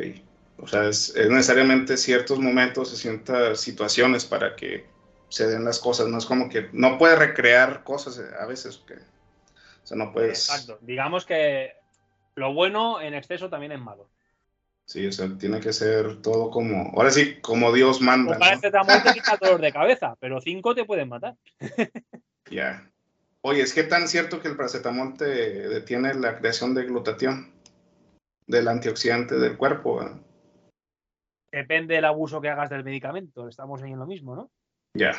O 0.59 0.67
sea, 0.67 0.89
es, 0.89 1.15
necesariamente 1.29 1.97
ciertos 1.97 2.39
momentos, 2.39 2.97
ciertas 2.99 3.61
situaciones 3.61 4.25
para 4.25 4.57
que 4.57 4.87
se 5.31 5.47
den 5.47 5.65
las 5.65 5.79
cosas. 5.79 6.09
No 6.09 6.19
es 6.19 6.27
como 6.27 6.51
que 6.51 6.69
no 6.73 6.99
puedes 6.99 7.19
recrear 7.19 7.83
cosas 7.83 8.21
a 8.39 8.45
veces. 8.45 8.83
Que, 8.87 8.95
o 8.95 9.87
sea, 9.87 9.97
no 9.97 10.13
puedes. 10.13 10.51
Exacto. 10.51 10.79
Digamos 10.83 11.25
que 11.25 11.73
lo 12.35 12.53
bueno 12.53 13.01
en 13.01 13.15
exceso 13.15 13.49
también 13.49 13.73
es 13.73 13.81
malo. 13.81 14.11
Sí, 14.85 15.07
o 15.07 15.13
sea, 15.13 15.29
tiene 15.39 15.61
que 15.61 15.73
ser 15.73 16.21
todo 16.21 16.51
como, 16.51 16.91
ahora 16.97 17.13
sí, 17.13 17.37
como 17.41 17.73
Dios 17.73 18.01
manda. 18.01 18.37
Pues 18.37 18.39
¿no? 18.41 18.45
Paracetamol 18.45 19.03
te 19.05 19.13
quita 19.13 19.39
dolor 19.41 19.61
de 19.61 19.73
cabeza, 19.73 20.17
pero 20.19 20.41
cinco 20.41 20.75
te 20.75 20.85
pueden 20.85 21.09
matar. 21.09 21.37
Ya. 22.51 22.91
Oye, 23.43 23.63
¿es 23.63 23.73
que 23.73 23.85
tan 23.85 24.09
cierto 24.09 24.41
que 24.41 24.49
el 24.49 24.57
paracetamol 24.57 25.17
te 25.17 25.25
detiene 25.25 26.13
la 26.15 26.37
creación 26.37 26.75
de 26.75 26.83
glutatión, 26.83 27.53
del 28.49 28.67
antioxidante 28.67 29.39
del 29.39 29.57
cuerpo? 29.57 30.05
Depende 31.53 31.95
del 31.95 32.05
abuso 32.07 32.41
que 32.41 32.49
hagas 32.49 32.69
del 32.69 32.83
medicamento, 32.83 33.47
estamos 33.47 33.81
ahí 33.83 33.93
en 33.93 34.01
lo 34.01 34.07
mismo, 34.07 34.35
¿no? 34.35 34.51
Ya. 34.95 35.13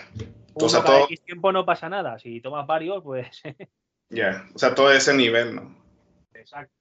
O 0.53 0.69
sea, 0.69 0.83
todo... 0.83 1.05
X 1.05 1.21
tiempo 1.21 1.51
no 1.51 1.65
pasa 1.65 1.89
nada, 1.89 2.19
si 2.19 2.41
tomas 2.41 2.67
varios, 2.67 3.03
pues... 3.03 3.41
ya, 4.09 4.47
o 4.53 4.59
sea, 4.59 4.75
todo 4.75 4.91
ese 4.91 5.13
nivel, 5.13 5.55
¿no? 5.55 5.75
Exacto. 6.33 6.73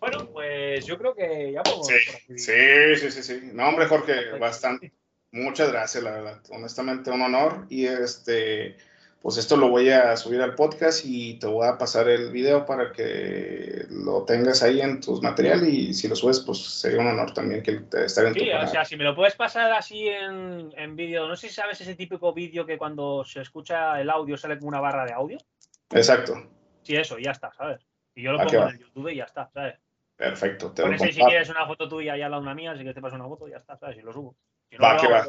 Bueno, 0.00 0.30
pues 0.32 0.86
yo 0.86 0.96
creo 0.96 1.14
que 1.14 1.52
ya 1.52 1.62
podemos. 1.62 1.86
Sí, 1.86 2.38
sí, 2.38 2.96
sí, 2.96 3.10
sí, 3.10 3.22
sí. 3.22 3.50
No, 3.52 3.68
hombre, 3.68 3.86
Jorge, 3.86 4.38
bastante. 4.38 4.92
Muchas 5.30 5.70
gracias, 5.70 6.02
la 6.02 6.12
verdad. 6.12 6.42
Honestamente, 6.48 7.10
un 7.10 7.20
honor. 7.20 7.66
Y 7.68 7.84
este, 7.84 8.78
pues 9.22 9.36
esto 9.36 9.56
lo 9.56 9.68
voy 9.68 9.90
a 9.90 10.16
subir 10.16 10.40
al 10.40 10.54
podcast 10.54 11.04
y 11.04 11.38
te 11.38 11.46
voy 11.46 11.68
a 11.68 11.76
pasar 11.76 12.08
el 12.08 12.30
video 12.30 12.64
para 12.64 12.90
que 12.90 13.84
lo 13.90 14.24
tengas 14.24 14.62
ahí 14.62 14.80
en 14.80 15.00
tus 15.00 15.20
materiales. 15.20 15.68
Y 15.68 15.92
si 15.92 16.08
lo 16.08 16.16
subes, 16.16 16.40
pues 16.40 16.58
sería 16.58 17.00
un 17.00 17.08
honor 17.08 17.34
también 17.34 17.62
que 17.62 17.82
estar 18.02 18.24
en 18.24 18.32
sí, 18.32 18.40
tu 18.40 18.56
o 18.56 18.66
sea, 18.66 18.84
si 18.84 18.96
me 18.96 19.04
lo 19.04 19.14
puedes 19.14 19.34
pasar 19.34 19.72
así 19.72 20.08
en, 20.08 20.72
en 20.74 20.96
vídeo, 20.96 21.28
no 21.28 21.36
sé 21.36 21.48
si 21.48 21.54
sabes 21.54 21.80
ese 21.82 21.96
típico 21.96 22.32
vídeo 22.32 22.64
que 22.64 22.78
cuando 22.78 23.22
se 23.24 23.42
escucha 23.42 24.00
el 24.00 24.08
audio 24.08 24.38
sale 24.38 24.56
como 24.56 24.68
una 24.68 24.80
barra 24.80 25.04
de 25.04 25.12
audio. 25.12 25.38
Exacto. 25.90 26.48
Sí, 26.82 26.96
eso, 26.96 27.18
ya 27.18 27.32
está, 27.32 27.52
¿sabes? 27.52 27.86
Y 28.14 28.22
yo 28.22 28.32
lo 28.32 28.38
pongo 28.38 28.70
en 28.70 28.78
YouTube 28.78 29.08
y 29.08 29.16
ya 29.16 29.24
está, 29.24 29.50
¿sabes? 29.52 29.74
Perfecto. 30.16 30.72
Te 30.72 31.12
si 31.12 31.22
quieres 31.22 31.48
una 31.50 31.66
foto 31.66 31.88
tuya 31.88 32.16
y 32.16 32.22
al 32.22 32.30
lado 32.30 32.42
una 32.42 32.54
mía, 32.54 32.72
si 32.72 32.78
quieres 32.78 32.94
te 32.94 33.02
paso 33.02 33.16
una 33.16 33.28
foto, 33.28 33.48
ya 33.48 33.58
está, 33.58 33.76
¿sabes? 33.76 33.98
Y 33.98 34.00
lo 34.00 34.12
subo. 34.14 34.34
va, 34.82 34.96
que 34.96 35.08
va. 35.08 35.26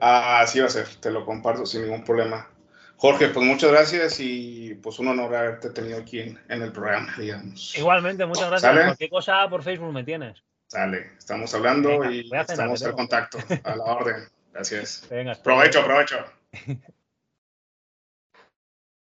ah, 0.00 0.40
así 0.40 0.60
va 0.60 0.66
a 0.66 0.70
ser, 0.70 0.86
te 1.00 1.10
lo 1.10 1.26
comparto 1.26 1.66
sin 1.66 1.82
ningún 1.82 2.02
problema. 2.02 2.48
Jorge, 2.96 3.28
pues 3.28 3.44
muchas 3.44 3.70
gracias 3.70 4.20
y 4.20 4.74
pues 4.82 4.98
un 4.98 5.08
honor 5.08 5.34
haberte 5.34 5.70
tenido 5.70 5.98
aquí 5.98 6.20
en, 6.20 6.38
el 6.48 6.72
programa, 6.72 7.14
digamos. 7.18 7.76
Igualmente, 7.76 8.24
muchas 8.24 8.48
gracias. 8.48 8.72
¿Sale? 8.72 8.84
Cualquier 8.84 9.10
cosa 9.10 9.48
por 9.48 9.62
Facebook 9.62 9.92
me 9.92 10.04
tienes. 10.04 10.42
Sale, 10.68 11.12
estamos 11.18 11.54
hablando 11.54 12.10
y 12.10 12.30
estamos 12.32 12.82
en 12.82 12.92
contacto. 12.92 13.38
A 13.64 13.76
la 13.76 13.84
orden. 13.84 14.24
Gracias. 14.52 15.06
Venga, 15.10 15.34
provecho, 15.34 15.84
provecho. 15.84 16.24